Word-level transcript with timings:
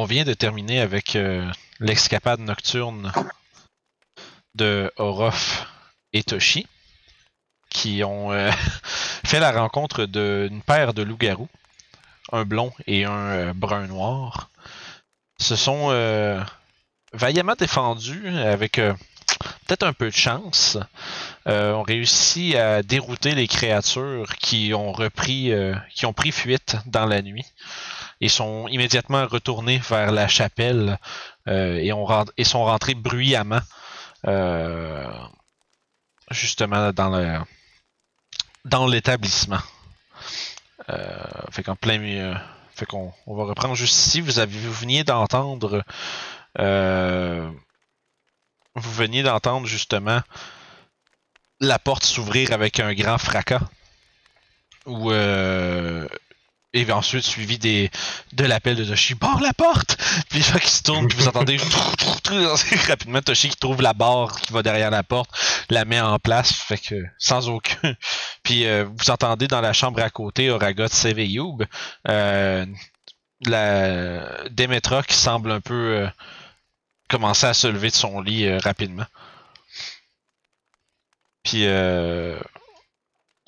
on 0.00 0.04
vient 0.04 0.24
de 0.24 0.32
terminer 0.32 0.80
avec 0.80 1.14
euh, 1.14 1.46
l'escapade 1.78 2.40
nocturne 2.40 3.12
de 4.54 4.90
Orof 4.96 5.66
et 6.14 6.22
Toshi, 6.22 6.66
qui 7.68 8.02
ont 8.02 8.32
euh, 8.32 8.50
fait 9.26 9.40
la 9.40 9.52
rencontre 9.52 10.06
d'une 10.06 10.62
paire 10.62 10.94
de 10.94 11.02
loups-garous, 11.02 11.50
un 12.32 12.46
blond 12.46 12.72
et 12.86 13.04
un 13.04 13.26
euh, 13.26 13.52
brun 13.52 13.88
noir. 13.88 14.48
Se 15.38 15.54
sont 15.54 15.88
vaillamment 17.12 17.54
défendus 17.58 18.28
avec 18.28 18.74
peut-être 18.74 19.82
un 19.82 19.92
peu 19.92 20.06
de 20.06 20.16
chance. 20.16 20.78
Euh, 21.46 21.72
ont 21.72 21.82
réussi 21.82 22.56
à 22.56 22.82
dérouter 22.82 23.34
les 23.34 23.48
créatures 23.48 24.34
qui 24.36 24.72
ont 24.74 24.92
repris, 24.92 25.50
qui 25.94 26.04
ont 26.04 26.12
pris 26.12 26.32
fuite 26.32 26.76
dans 26.86 27.06
la 27.06 27.22
nuit 27.22 27.46
et 28.20 28.28
sont 28.28 28.68
immédiatement 28.68 29.26
retournés 29.26 29.78
vers 29.78 30.12
la 30.12 30.28
chapelle 30.28 30.98
euh, 31.48 31.76
et, 31.76 31.92
et 32.36 32.44
sont 32.44 32.64
rentrés 32.64 32.94
bruyamment 32.94 33.60
euh, 34.26 35.08
justement 36.30 36.92
dans 36.92 37.10
le 37.10 37.38
dans 38.64 38.86
l'établissement. 38.86 39.60
Euh, 40.90 41.24
fait 41.50 41.62
qu'en 41.62 41.76
plein 41.76 41.98
milieu. 41.98 42.34
Fait 42.74 42.86
qu'on 42.86 43.12
on 43.26 43.34
va 43.36 43.44
reprendre 43.44 43.74
juste 43.74 43.96
ici. 43.96 44.20
Vous 44.20 44.38
avez 44.38 44.58
vous 44.58 44.72
veniez 44.72 45.04
d'entendre 45.04 45.82
vous 48.74 48.92
veniez 48.92 49.22
d'entendre 49.22 49.66
justement 49.66 50.20
la 51.60 51.78
porte 51.78 52.04
s'ouvrir 52.04 52.52
avec 52.52 52.80
un 52.80 52.94
grand 52.94 53.18
fracas. 53.18 53.60
Ou 54.86 55.10
euh, 55.10 56.08
et 56.72 56.90
ensuite 56.92 57.24
suivi 57.24 57.58
des 57.58 57.90
de 58.32 58.44
l'appel 58.44 58.76
de 58.76 58.84
Toshi 58.84 59.14
barre 59.14 59.40
la 59.40 59.52
porte 59.52 59.96
puis 60.28 60.42
fait 60.42 60.60
qu'il 60.60 60.70
se 60.70 60.82
tourne 60.82 61.08
puis 61.08 61.18
vous 61.18 61.28
entendez 61.28 61.58
rapidement 62.88 63.20
Toshi 63.20 63.48
qui 63.48 63.56
trouve 63.56 63.82
la 63.82 63.92
barre 63.92 64.40
qui 64.40 64.52
va 64.52 64.62
derrière 64.62 64.90
la 64.90 65.02
porte 65.02 65.30
la 65.68 65.84
met 65.84 66.00
en 66.00 66.18
place 66.18 66.52
fait 66.52 66.78
que 66.78 67.04
sans 67.18 67.48
aucun 67.48 67.94
puis 68.42 68.66
euh, 68.66 68.84
vous 68.84 69.10
entendez 69.10 69.48
dans 69.48 69.60
la 69.60 69.72
chambre 69.72 70.00
à 70.02 70.10
côté 70.10 70.50
Oragot 70.50 70.88
Sev 70.88 71.18
et 71.18 71.26
Youb, 71.26 71.64
euh, 72.08 72.66
la 73.46 74.48
Demetra 74.50 75.02
qui 75.02 75.14
semble 75.14 75.50
un 75.50 75.60
peu 75.60 75.74
euh, 75.74 76.08
commencer 77.08 77.46
à 77.46 77.54
se 77.54 77.66
lever 77.66 77.88
de 77.90 77.94
son 77.94 78.20
lit 78.20 78.52
rapidement. 78.58 79.06
Puis 81.42 81.64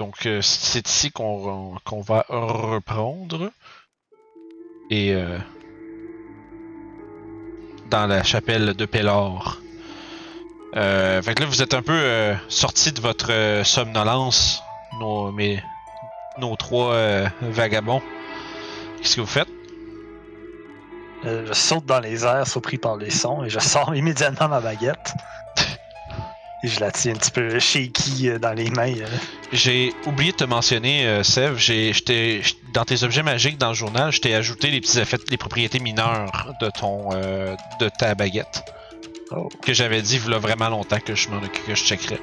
donc 0.02 0.26
euh, 0.26 0.42
c'est 0.42 0.88
ici 0.88 1.12
qu'on 1.12 1.78
va 1.86 2.26
reprendre 2.28 3.52
et 4.90 5.14
euh, 5.14 5.38
dans 7.88 8.08
la 8.08 8.24
chapelle 8.24 8.74
de 8.74 8.84
Pellor. 8.84 9.60
Euh, 10.74 11.22
fait 11.22 11.34
que 11.34 11.42
là 11.42 11.48
vous 11.48 11.62
êtes 11.62 11.74
un 11.74 11.82
peu 11.82 11.92
euh, 11.92 12.34
sorti 12.48 12.90
de 12.90 13.00
votre 13.00 13.62
somnolence, 13.64 14.60
nos, 14.98 15.30
mes, 15.30 15.62
nos 16.38 16.56
trois 16.56 17.28
vagabonds. 17.40 18.02
Qu'est-ce 18.98 19.14
que 19.14 19.20
vous 19.20 19.26
faites? 19.28 19.50
Je 21.22 21.52
saute 21.52 21.86
dans 21.86 22.00
les 22.00 22.24
airs, 22.24 22.48
surpris 22.48 22.78
par 22.78 22.96
les 22.96 23.10
sons, 23.10 23.44
et 23.44 23.50
je 23.50 23.60
sors 23.60 23.94
immédiatement 23.94 24.48
ma 24.48 24.60
baguette. 24.60 25.14
Je 26.65 26.78
la 26.81 26.91
tiens 26.93 27.12
un 27.12 27.17
petit 27.17 27.31
peu 27.33 27.59
shaky 27.59 28.28
euh, 28.28 28.39
dans 28.39 28.53
les 28.53 28.71
mains. 28.71 28.93
euh. 28.95 29.06
J'ai 29.53 29.93
oublié 30.06 30.31
de 30.33 30.37
te 30.37 30.45
mentionner, 30.45 31.06
euh, 31.06 31.23
je- 32.43 32.55
dans 32.73 32.84
tes 32.84 33.03
objets 33.03 33.23
magiques 33.25 33.59
dans 33.59 33.71
le 33.71 33.75
journal, 33.75 34.12
je 34.12 34.21
t'ai 34.21 34.34
ajouté 34.34 34.71
les 34.71 34.81
petits 34.81 34.99
effets, 35.00 35.19
les 35.28 35.37
propriétés 35.37 35.81
mineures 35.81 36.53
de 36.61 36.71
ton, 36.71 37.09
euh, 37.12 37.56
de 37.81 37.89
ta 37.89 38.15
baguette. 38.15 38.62
Oh. 39.33 39.49
Que 39.62 39.73
j'avais 39.73 40.03
dit, 40.03 40.15
il 40.17 40.21
vraiment 40.39 40.69
longtemps 40.69 41.00
que 41.00 41.15
je 41.15 41.28
m'en 41.31 41.39
occupe- 41.39 41.67
que 41.67 41.75
je 41.75 41.83
checkerais. 41.84 42.21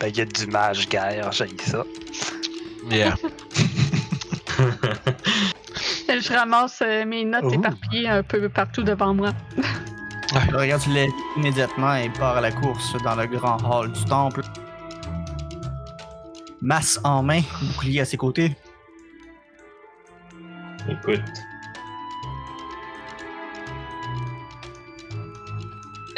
Baguette 0.00 0.34
du 0.34 0.46
mage 0.48 0.88
guerre, 0.88 1.30
j'ai 1.30 1.46
ça. 1.64 1.84
Yeah. 2.90 3.14
Je 6.08 6.32
ramasse 6.34 6.82
mes 7.06 7.24
notes 7.24 7.52
éparpillées 7.54 8.08
un 8.08 8.22
peu 8.22 8.48
partout 8.48 8.82
devant 8.82 9.14
moi. 9.14 9.30
Regarde, 10.34 10.82
tu 10.82 10.90
lèves 10.90 11.10
immédiatement 11.36 11.94
et 11.96 12.08
part 12.10 12.36
à 12.38 12.40
la 12.40 12.50
course 12.52 12.94
dans 13.04 13.14
le 13.16 13.26
grand 13.26 13.58
hall 13.68 13.92
du 13.92 14.04
temple. 14.04 14.42
Masse 16.60 16.98
en 17.04 17.22
main, 17.22 17.40
bouclier 17.60 18.00
à 18.00 18.04
ses 18.04 18.16
côtés. 18.16 18.56
Écoute, 20.88 21.20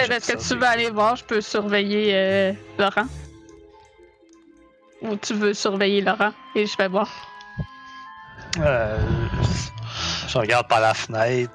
Euh, 0.00 0.06
Est-ce 0.16 0.32
que 0.32 0.48
tu 0.48 0.58
veux 0.58 0.66
aller 0.66 0.90
voir? 0.90 1.14
Je 1.16 1.24
peux 1.24 1.40
surveiller 1.40 2.14
euh, 2.14 2.52
Laurent. 2.78 3.06
Ou 5.02 5.16
tu 5.16 5.34
veux 5.34 5.54
surveiller 5.54 6.00
Laurent 6.00 6.32
et 6.56 6.66
je 6.66 6.76
vais 6.76 6.88
voir. 6.88 7.08
Euh, 8.58 8.98
je 10.26 10.36
regarde 10.38 10.66
par 10.68 10.80
la 10.80 10.94
fenêtre. 10.94 11.52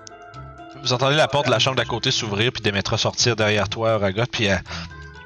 Vous 0.83 0.93
entendez 0.93 1.15
la 1.15 1.27
porte 1.27 1.45
de 1.47 1.51
la 1.51 1.59
chambre 1.59 1.75
d'à 1.77 1.85
côté 1.85 2.09
s'ouvrir, 2.11 2.51
puis 2.51 2.61
Demetra 2.61 2.97
sortir 2.97 3.35
derrière 3.35 3.67
toi, 3.69 3.97
Ragot, 3.97 4.23
puis 4.31 4.49
euh, 4.49 4.55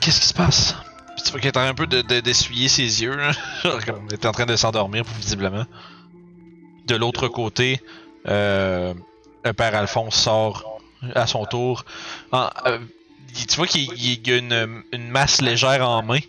Qu'est-ce 0.02 0.20
qui 0.22 0.28
se 0.28 0.34
passe? 0.34 0.76
Puis 1.16 1.24
tu 1.26 1.32
vois 1.32 1.40
qu'elle 1.40 1.52
est 1.52 1.58
en 1.58 1.74
train 1.74 1.86
de- 1.86 2.02
de- 2.02 2.20
d'essuyer 2.20 2.68
ses 2.68 3.02
yeux, 3.04 3.16
là. 3.16 3.32
Comme 3.86 4.08
elle 4.10 4.14
est 4.16 4.26
en 4.26 4.32
train 4.32 4.46
de 4.46 4.56
s'endormir, 4.56 5.04
visiblement. 5.20 5.66
De 6.88 6.96
l'autre 6.96 7.28
côté, 7.30 7.82
euh, 8.28 8.94
le 9.46 9.54
père 9.54 9.76
Alphonse 9.76 10.16
sort 10.16 10.82
à 11.16 11.28
son 11.28 11.46
tour. 11.46 11.86
En- 12.32 12.50
euh, 12.66 12.80
tu 13.48 13.56
vois 13.56 13.68
qu'il 13.68 13.84
il 13.94 14.28
y 14.28 14.34
a 14.34 14.38
une, 14.38 14.84
une 14.92 15.08
masse 15.10 15.42
légère 15.42 15.88
en 15.88 16.04
main, 16.04 16.20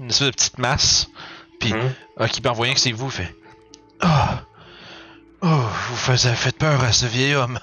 une 0.00 0.08
espèce 0.10 0.26
de 0.28 0.32
petite 0.32 0.58
masse, 0.58 1.08
puis 1.60 1.72
ah, 2.18 2.28
qui 2.28 2.40
peut 2.40 2.48
envoyer 2.48 2.72
que 2.74 2.80
c'est 2.80 2.92
vous, 2.92 3.06
il 3.06 3.12
fait 3.12 3.34
Ah! 4.00 4.42
Oh, 5.42 5.46
vous 5.90 5.96
faites, 5.96 6.34
faites 6.34 6.58
peur 6.58 6.82
à 6.82 6.92
ce 6.92 7.06
vieil 7.06 7.34
homme. 7.34 7.58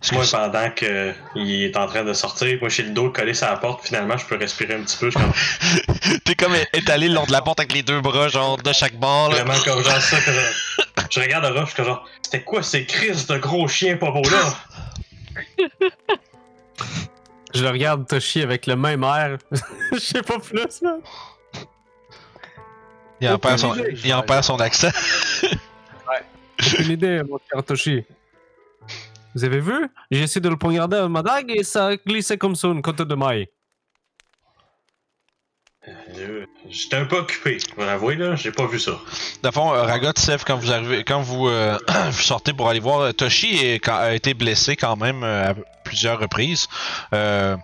Que 0.00 0.14
Moi, 0.14 0.24
pendant 0.30 0.70
que 0.70 1.12
il 1.34 1.64
est 1.64 1.76
en 1.76 1.86
train 1.86 2.04
de 2.04 2.12
sortir, 2.12 2.58
moi, 2.60 2.68
j'ai 2.68 2.84
le 2.84 2.90
dos 2.90 3.10
collé 3.10 3.34
sur 3.34 3.46
la 3.46 3.56
porte, 3.56 3.86
finalement, 3.86 4.16
je 4.16 4.26
peux 4.26 4.36
respirer 4.36 4.74
un 4.74 4.82
petit 4.82 4.96
peu. 4.96 5.10
Comme 5.10 5.32
T'es 6.24 6.34
comme 6.34 6.54
étalé 6.72 7.08
le 7.08 7.14
long 7.14 7.24
de 7.24 7.32
la 7.32 7.42
porte 7.42 7.60
avec 7.60 7.72
les 7.72 7.82
deux 7.82 8.00
bras, 8.00 8.28
genre 8.28 8.56
de 8.56 8.72
chaque 8.72 8.98
bord. 8.98 9.30
Là. 9.30 9.44
vraiment 9.44 9.60
comme 9.62 9.82
genre 9.82 10.00
ça. 10.00 10.20
Que 10.20 10.32
je, 10.32 11.02
je 11.10 11.20
regarde 11.20 11.44
le 11.44 11.60
je 11.60 11.66
suis 11.66 11.74
comme 11.74 11.86
genre, 11.86 12.08
c'était 12.22 12.42
quoi 12.42 12.62
ces 12.62 12.86
crises 12.86 13.26
de 13.26 13.36
gros 13.38 13.68
chiens 13.68 13.96
pas 13.96 14.10
beaux 14.10 14.22
là? 14.22 14.54
Je 17.54 17.62
le 17.62 17.70
regarde 17.70 18.06
Toshi 18.06 18.42
avec 18.42 18.66
le 18.66 18.74
même 18.74 19.04
air. 19.04 19.38
Je 19.92 19.98
sais 19.98 20.22
pas 20.22 20.38
plus, 20.38 20.82
là. 20.82 20.96
Il 23.20 23.28
en 23.28 23.38
perd 23.38 23.58
son, 23.58 23.74
il 24.04 24.12
en 24.12 24.22
perd 24.22 24.42
son 24.42 24.58
accent. 24.58 24.90
Aucune 26.72 26.90
idée, 26.92 27.22
mon 27.28 27.38
cher 27.50 27.62
Toshi. 27.64 28.02
Vous 29.34 29.44
avez 29.44 29.60
vu? 29.60 29.88
J'ai 30.10 30.22
essayé 30.22 30.40
de 30.40 30.48
le 30.48 30.56
poignarder 30.56 30.96
à 30.98 31.08
ma 31.08 31.22
dague 31.22 31.50
et 31.50 31.64
ça 31.64 31.88
a 31.88 31.96
glissé 31.96 32.38
comme 32.38 32.54
ça 32.54 32.68
une 32.68 32.82
côte 32.82 33.02
de 33.02 33.14
maille. 33.14 33.48
Euh, 36.16 36.46
J'étais 36.70 36.96
un 36.96 37.04
peu 37.04 37.18
occupé, 37.18 37.58
je 37.58 37.74
vais 37.76 37.84
l'avouer, 37.84 38.14
là, 38.16 38.36
j'ai 38.36 38.52
pas 38.52 38.66
vu 38.66 38.78
ça. 38.80 38.92
Dans 39.42 39.48
le 39.50 39.52
fond, 39.52 39.74
euh, 39.74 39.82
Ragot, 39.82 40.12
Seth, 40.16 40.44
quand 40.46 40.56
vous 40.56 40.72
arrivez, 40.72 41.04
quand 41.04 41.20
vous, 41.20 41.48
euh, 41.48 41.76
vous 42.10 42.22
sortez 42.22 42.54
pour 42.54 42.68
aller 42.70 42.80
voir, 42.80 43.12
Toshi 43.12 43.56
est- 43.58 43.86
a 43.88 44.14
été 44.14 44.32
blessé 44.32 44.76
quand 44.76 44.96
même 44.96 45.22
à 45.24 45.54
plusieurs 45.84 46.18
reprises. 46.20 46.68
Euh, 47.12 47.56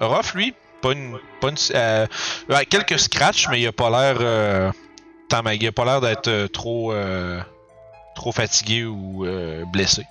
Ruff, 0.00 0.34
lui, 0.34 0.54
pas 0.82 0.92
une, 0.92 1.16
pas 1.40 1.48
une- 1.48 1.56
euh, 1.74 2.06
ouais, 2.50 2.66
quelques 2.66 2.98
scratchs, 2.98 3.48
mais 3.48 3.60
il 3.62 3.66
a 3.66 3.72
pas 3.72 3.88
l'air, 3.88 4.16
euh, 4.20 4.70
il 5.54 5.66
a 5.66 5.72
pas 5.72 5.84
l'air 5.86 6.00
d'être 6.02 6.28
euh, 6.28 6.48
trop, 6.48 6.92
euh, 6.92 7.40
trop 8.22 8.30
fatigué 8.30 8.84
ou 8.84 9.26
euh, 9.26 9.64
blessé. 9.72 10.06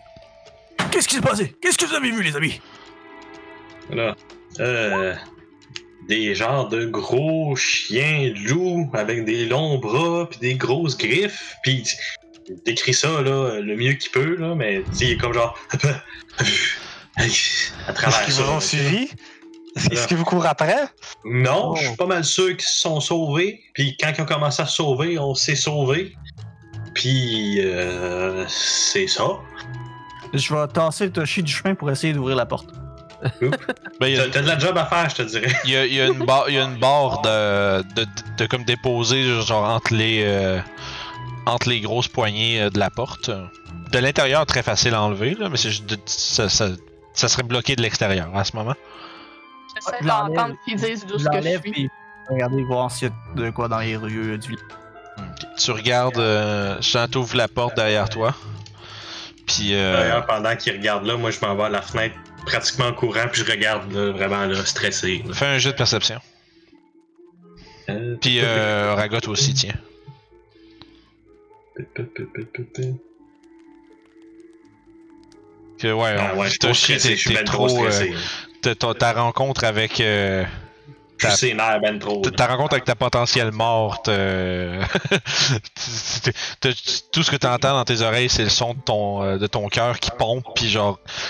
Qu'est-ce 0.92 1.08
qui 1.08 1.16
s'est 1.16 1.22
passé? 1.22 1.56
Qu'est-ce 1.62 1.78
que 1.78 1.86
vous 1.86 1.96
avez 1.96 2.12
vu, 2.12 2.22
les 2.22 2.36
amis? 2.36 2.60
Là, 3.90 4.18
euh, 4.60 5.16
des 6.10 6.36
genres 6.36 6.68
de 6.68 6.86
gros 6.88 7.56
chiens 7.56 8.34
loups 8.50 8.90
avec 8.94 9.24
des 9.24 9.46
longs 9.46 9.78
bras 9.78 10.28
puis 10.30 10.40
des 10.40 10.56
grosses 10.56 10.98
griffes. 10.98 11.56
Puis 11.64 11.86
il 12.50 12.56
décrit 12.66 12.94
ça 12.94 13.22
là, 13.22 13.62
le 13.62 13.78
mieux 13.78 13.94
qu'il 13.94 14.12
peut 14.12 14.36
là, 14.36 14.56
mais 14.56 14.84
tu 14.92 14.94
sais, 14.98 15.06
il 15.06 15.12
est 15.12 15.18
comme 15.18 15.34
genre 15.34 15.58
à 17.16 17.26
Est-ce 17.26 17.94
travers 17.94 18.26
qu'ils 18.26 18.34
vous 18.34 18.52
ont 18.52 18.60
suivi? 18.60 19.10
Est-ce 19.90 20.06
qu'ils 20.06 20.18
vous 20.18 20.26
courent 20.26 20.48
après? 20.48 20.76
Non, 21.24 21.70
Oh. 21.72 21.76
je 21.78 21.88
suis 21.88 21.96
pas 21.96 22.08
mal 22.08 22.26
sûr 22.26 22.50
qu'ils 22.58 22.68
se 22.68 22.82
sont 22.82 23.00
sauvés. 23.00 23.62
Puis 23.74 23.96
quand 23.98 24.12
ils 24.18 24.22
ont 24.22 24.26
commencé 24.26 24.62
à 24.62 24.66
se 24.66 24.76
sauver, 24.76 25.18
on 25.18 25.34
s'est 25.34 25.56
sauvés. 25.56 26.14
Puis 26.94 27.60
euh, 27.60 28.46
c'est 28.48 29.08
ça. 29.08 29.26
Je 30.34 30.54
vais 30.54 30.68
tasser 30.68 31.10
Toshi 31.12 31.44
du 31.44 31.52
chemin 31.52 31.76
pour 31.76 31.90
essayer 31.92 32.14
d'ouvrir 32.14 32.36
la 32.36 32.46
porte. 32.46 32.68
Ben, 34.00 34.08
il 34.08 34.16
y 34.16 34.20
a- 34.20 34.28
T'as 34.30 34.42
de 34.42 34.48
la 34.48 34.58
job 34.58 34.76
à 34.78 34.86
faire, 34.86 35.08
je 35.10 35.16
te 35.18 35.22
dirais. 35.22 35.52
Il 35.66 35.72
y 35.72 35.76
a, 35.78 35.86
il 35.86 35.94
y 35.94 36.02
a 36.02 36.08
une 36.08 36.26
barre, 36.26 36.46
il 36.50 36.56
y 36.56 36.58
a 36.58 36.64
une 36.64 36.78
barre 36.80 37.22
de, 37.22 37.82
de, 37.94 38.06
de 38.38 38.46
comme 38.48 38.64
déposée 38.64 39.42
genre 39.42 39.70
entre 39.70 39.94
les 39.94 40.24
euh, 40.26 40.60
entre 41.46 41.70
les 41.70 41.82
grosses 41.82 42.08
poignées 42.08 42.62
euh, 42.62 42.70
de 42.72 42.80
la 42.80 42.90
porte. 42.90 43.30
De 43.92 44.00
l'intérieur, 44.00 44.46
très 44.48 44.64
facile 44.64 44.94
à 44.96 45.02
enlever, 45.04 45.36
là, 45.36 45.50
mais 45.50 45.58
c'est 45.58 45.70
juste 45.70 45.86
de- 45.86 45.98
ça, 46.06 46.50
ça- 46.50 46.70
ça 47.14 47.28
serait 47.28 47.44
bloqué 47.44 47.76
de 47.76 47.82
l'extérieur 47.84 48.36
à 48.36 48.44
ce 48.44 48.56
moment. 48.56 48.74
J'essaie 49.76 50.04
d'entendre 50.04 50.56
qu'ils 50.66 50.78
disent 50.78 51.06
d'où 51.06 51.20
ce 51.20 51.26
que 51.30 51.42
je 51.44 51.50
suis. 51.60 51.60
puis 51.72 51.90
regardez 52.30 52.64
voir 52.64 52.90
s'il 52.90 53.10
y 53.10 53.12
a 53.12 53.36
de 53.36 53.50
quoi 53.52 53.68
dans 53.68 53.80
les 53.80 53.98
rues 53.98 54.38
du 54.40 54.58
Tu 55.58 55.72
regardes, 55.72 56.18
euh, 56.18 56.78
Jean 56.82 57.08
t'ouvre 57.08 57.36
la 57.36 57.48
porte 57.48 57.76
derrière 57.76 58.10
toi. 58.10 58.34
Puis, 59.46 59.74
euh, 59.74 59.94
D'ailleurs, 59.98 60.26
pendant 60.26 60.56
qu'il 60.56 60.74
regarde 60.74 61.06
là, 61.06 61.18
moi 61.18 61.32
je 61.32 61.40
m'en 61.42 61.56
vais 61.56 61.64
à 61.64 61.70
la 61.70 61.82
fenêtre 61.82 62.16
pratiquement 62.46 62.86
en 62.88 62.94
courant, 62.94 63.28
puis 63.32 63.44
je 63.46 63.52
regarde 63.52 63.92
là, 63.92 64.12
vraiment 64.12 64.46
là, 64.46 64.66
stressé. 64.66 65.24
là. 65.28 65.34
fais 65.34 65.46
un 65.46 65.58
jet 65.58 65.72
de 65.72 65.78
perception. 65.78 66.20
Euh, 67.90 68.16
Puis, 68.22 68.40
euh, 68.44 68.94
Ragot 68.96 69.28
aussi, 69.28 69.54
tiens. 69.54 69.74
Que, 75.80 75.92
ouais, 75.92 76.16
Ah 76.18 76.36
ouais, 76.36 76.46
je 76.46 76.50
suis 76.52 76.60
trop 76.60 76.74
stressé, 76.74 77.16
t'es- 77.16 77.44
trop 77.44 77.86
euh, 77.86 78.94
ta 78.94 79.14
rencontre 79.14 79.64
avec 79.64 80.02
sénère 81.30 81.80
ben 81.80 82.00
trop. 82.00 82.22
ta- 82.22 82.32
ta 82.32 82.48
rencontre 82.48 82.74
avec 82.74 82.86
ta 82.86 82.96
potentielle 82.96 83.52
morte 83.52 84.08
euh, 84.10 84.84
tout 87.12 87.24
ce 87.24 87.32
que 87.32 87.36
tu 87.36 87.48
entends 87.48 87.74
dans 87.74 87.86
tes 87.86 88.02
oreilles 88.02 88.30
c'est 88.30 88.44
le 88.44 88.50
son 88.50 88.74
de 88.74 88.80
ton 88.82 89.22
euh, 89.24 89.38
de 89.38 89.48
ton 89.48 89.68
cœur 89.70 90.00
qui 90.00 90.10
pompe 90.18 90.46
puis 90.56 90.70
genre 90.70 91.00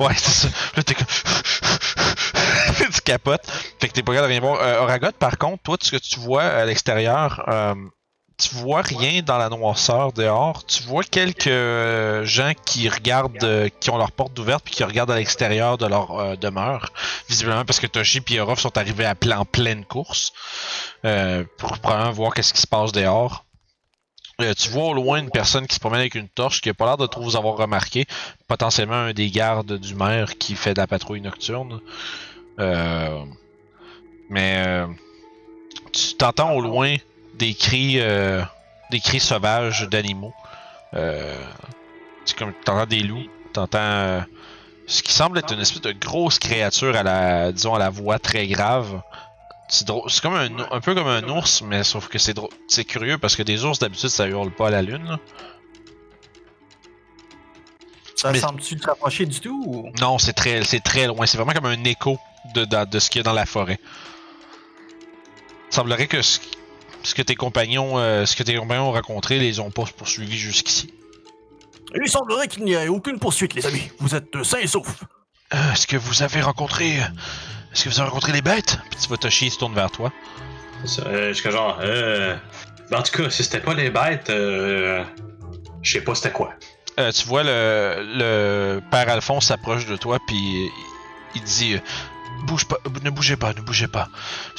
ouais 0.00 0.14
c'est 0.16 0.48
ça. 0.48 0.48
Là 0.76 0.82
t'es 0.82 0.94
comme 0.94 1.06
tu 2.92 3.00
capotes. 3.02 3.46
Fait 3.80 3.88
que 3.88 3.92
t'es 3.92 4.02
pas 4.02 4.12
capable 4.14 4.32
de 4.32 4.38
rien 4.38 4.40
voir. 4.40 4.60
Euh, 4.62 4.80
Oragot 4.82 5.12
par 5.18 5.38
contre 5.38 5.62
toi 5.62 5.76
ce 5.80 5.90
que 5.90 5.96
tu 5.96 6.18
vois 6.20 6.44
à 6.44 6.64
l'extérieur 6.64 7.44
euh, 7.48 7.74
tu 8.38 8.54
vois 8.54 8.82
rien 8.82 9.20
dans 9.22 9.36
la 9.36 9.48
noirceur 9.48 10.12
dehors. 10.12 10.64
Tu 10.64 10.84
vois 10.84 11.02
quelques 11.02 11.48
euh, 11.48 12.24
gens 12.24 12.52
qui 12.64 12.88
regardent, 12.88 13.42
euh, 13.42 13.68
qui 13.80 13.90
ont 13.90 13.98
leur 13.98 14.12
porte 14.12 14.38
ouverte 14.38 14.64
puis 14.64 14.74
qui 14.74 14.84
regardent 14.84 15.10
à 15.10 15.16
l'extérieur 15.16 15.76
de 15.76 15.86
leur 15.86 16.12
euh, 16.18 16.36
demeure. 16.36 16.92
Visiblement 17.28 17.64
parce 17.64 17.80
que 17.80 17.88
Toshi 17.88 18.22
et 18.30 18.40
Orof 18.40 18.60
sont 18.60 18.78
arrivés 18.78 19.04
à 19.04 19.16
en 19.36 19.44
pleine 19.44 19.84
course 19.84 20.32
pour 21.02 21.78
probablement 21.80 22.12
voir 22.12 22.32
qu'est-ce 22.34 22.54
qui 22.54 22.60
se 22.60 22.66
passe 22.66 22.92
dehors. 22.92 23.44
Tu 24.38 24.68
vois 24.70 24.84
au 24.84 24.94
loin 24.94 25.18
une 25.18 25.30
personne 25.30 25.66
qui 25.66 25.74
se 25.74 25.80
promène 25.80 26.00
avec 26.00 26.14
une 26.14 26.28
torche 26.28 26.60
qui 26.60 26.68
a 26.68 26.74
pas 26.74 26.86
l'air 26.86 26.96
de 26.96 27.06
trop 27.06 27.22
vous 27.22 27.36
avoir 27.36 27.56
remarqué. 27.56 28.06
Potentiellement 28.46 28.94
un 28.94 29.12
des 29.12 29.30
gardes 29.30 29.78
du 29.78 29.94
maire 29.96 30.38
qui 30.38 30.54
fait 30.54 30.74
de 30.74 30.80
la 30.80 30.86
patrouille 30.86 31.20
nocturne. 31.20 31.80
Mais 34.30 34.86
tu 35.92 36.14
t'entends 36.16 36.52
au 36.52 36.60
loin 36.60 36.96
des 37.38 37.54
cris, 37.54 38.00
euh, 38.00 38.42
des 38.90 39.00
cris 39.00 39.20
sauvages 39.20 39.88
d'animaux. 39.88 40.34
Euh, 40.94 41.36
c'est 42.24 42.36
comme 42.36 42.52
t'entends 42.64 42.86
des 42.86 43.00
loups, 43.02 43.26
t'entends 43.52 43.78
euh, 43.78 44.20
ce 44.86 45.02
qui 45.02 45.12
semble 45.12 45.38
être 45.38 45.52
une 45.52 45.60
espèce 45.60 45.82
de 45.82 45.92
grosse 45.92 46.38
créature 46.38 46.96
à 46.96 47.02
la, 47.02 47.52
disons 47.52 47.74
à 47.74 47.78
la 47.78 47.90
voix 47.90 48.18
très 48.18 48.46
grave. 48.46 49.00
C'est 49.68 49.86
drôle, 49.86 50.10
c'est 50.10 50.22
comme 50.22 50.34
un, 50.34 50.48
un 50.70 50.80
peu 50.80 50.94
comme 50.94 51.06
un 51.08 51.22
ours, 51.28 51.60
mais 51.62 51.84
sauf 51.84 52.08
que 52.08 52.18
c'est 52.18 52.32
drôle, 52.32 52.48
c'est 52.68 52.84
curieux 52.86 53.18
parce 53.18 53.36
que 53.36 53.42
des 53.42 53.64
ours 53.64 53.78
d'habitude 53.78 54.08
ça 54.08 54.26
hurle 54.26 54.50
pas 54.50 54.68
à 54.68 54.70
la 54.70 54.80
lune. 54.82 55.04
là. 55.06 55.18
Ça 58.16 58.32
Mais- 58.32 58.40
semble-tu 58.40 58.76
te 58.76 58.86
rapprocher 58.86 59.26
du 59.26 59.38
tout 59.40 59.62
ou... 59.66 59.92
Non, 60.00 60.18
c'est 60.18 60.32
très, 60.32 60.64
c'est 60.64 60.80
très 60.80 61.06
loin. 61.06 61.24
C'est 61.26 61.36
vraiment 61.36 61.52
comme 61.52 61.66
un 61.66 61.84
écho 61.84 62.18
de, 62.54 62.64
de, 62.64 62.84
de 62.86 62.98
ce 62.98 63.10
qu'il 63.10 63.20
y 63.20 63.20
a 63.20 63.22
dans 63.22 63.32
la 63.32 63.46
forêt. 63.46 63.78
Il 65.70 65.74
semblerait 65.74 66.06
que 66.08 66.20
ce, 66.22 66.40
ce 67.02 67.14
que 67.14 67.22
tes 67.22 67.34
compagnons, 67.34 67.98
euh, 67.98 68.26
ce 68.26 68.36
que 68.36 68.42
tes 68.42 68.56
compagnons 68.56 68.88
ont 68.88 68.92
rencontré, 68.92 69.38
les 69.38 69.60
ont 69.60 69.70
pas 69.70 69.84
poursuivis 69.96 70.38
jusqu'ici. 70.38 70.92
Il 71.94 72.08
semblerait 72.08 72.48
qu'il 72.48 72.64
n'y 72.64 72.72
ait 72.72 72.88
aucune 72.88 73.18
poursuite, 73.18 73.54
les 73.54 73.66
amis. 73.66 73.90
Vous 73.98 74.14
êtes 74.14 74.34
euh, 74.36 74.44
sains 74.44 74.58
et 74.58 74.66
saufs. 74.66 75.04
Euh, 75.54 75.72
est-ce 75.72 75.86
que 75.86 75.96
vous 75.96 76.22
avez 76.22 76.42
rencontré, 76.42 76.96
est-ce 76.96 77.84
que 77.84 77.88
vous 77.88 78.00
avez 78.00 78.10
rencontré 78.10 78.32
les 78.32 78.42
bêtes? 78.42 78.78
Puis 78.90 79.00
tu 79.00 79.08
vois 79.08 79.16
Toshi 79.16 79.46
il 79.46 79.50
se 79.50 79.58
tourne 79.58 79.74
vers 79.74 79.90
toi. 79.90 80.12
Ça, 80.84 81.02
euh, 81.06 81.32
je 81.32 81.50
genre, 81.50 81.78
euh. 81.82 82.36
ben, 82.90 82.98
en 82.98 83.02
tout 83.02 83.22
cas, 83.22 83.30
si 83.30 83.42
c'était 83.42 83.60
pas 83.60 83.74
les 83.74 83.90
bêtes, 83.90 84.30
euh. 84.30 85.02
Je 85.82 85.92
sais 85.92 86.00
pas 86.00 86.14
c'était 86.14 86.32
quoi. 86.32 86.52
Euh, 86.98 87.12
tu 87.12 87.26
vois 87.26 87.44
le, 87.44 88.02
le 88.18 88.80
père 88.90 89.08
Alphonse 89.08 89.46
s'approche 89.46 89.86
de 89.86 89.96
toi 89.96 90.18
puis 90.26 90.36
il, 90.36 90.70
il 91.36 91.42
dit 91.42 91.74
euh, 91.74 91.78
bouge 92.44 92.66
pas, 92.66 92.76
ne 93.02 93.10
bougez 93.10 93.36
pas, 93.36 93.54
ne 93.54 93.60
bougez 93.60 93.86
pas. 93.86 94.08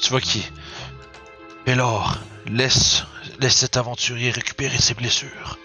Tu 0.01 0.09
vois 0.09 0.21
qui 0.21 0.49
alors 1.71 2.17
laisse 2.47 3.03
laisse 3.39 3.55
cet 3.55 3.77
aventurier 3.77 4.31
récupérer 4.31 4.77
ses 4.77 4.93
blessures. 4.93 5.57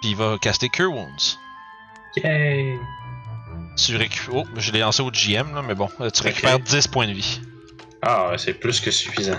Puis 0.00 0.10
il 0.10 0.16
va 0.16 0.36
caster 0.40 0.68
Cure 0.68 0.92
Wounds. 0.92 1.38
Yay! 2.16 2.78
Tu 3.76 3.96
récupères. 3.96 4.34
Oh, 4.34 4.44
je 4.56 4.72
l'ai 4.72 4.80
lancé 4.80 5.02
au 5.02 5.10
GM 5.10 5.54
là, 5.54 5.62
mais 5.62 5.74
bon, 5.74 5.88
tu 6.12 6.22
récupères 6.22 6.58
10 6.58 6.88
points 6.88 7.06
de 7.06 7.12
vie. 7.12 7.40
Ah, 8.02 8.32
c'est 8.36 8.54
plus 8.54 8.80
que 8.80 8.90
suffisant. 8.90 9.38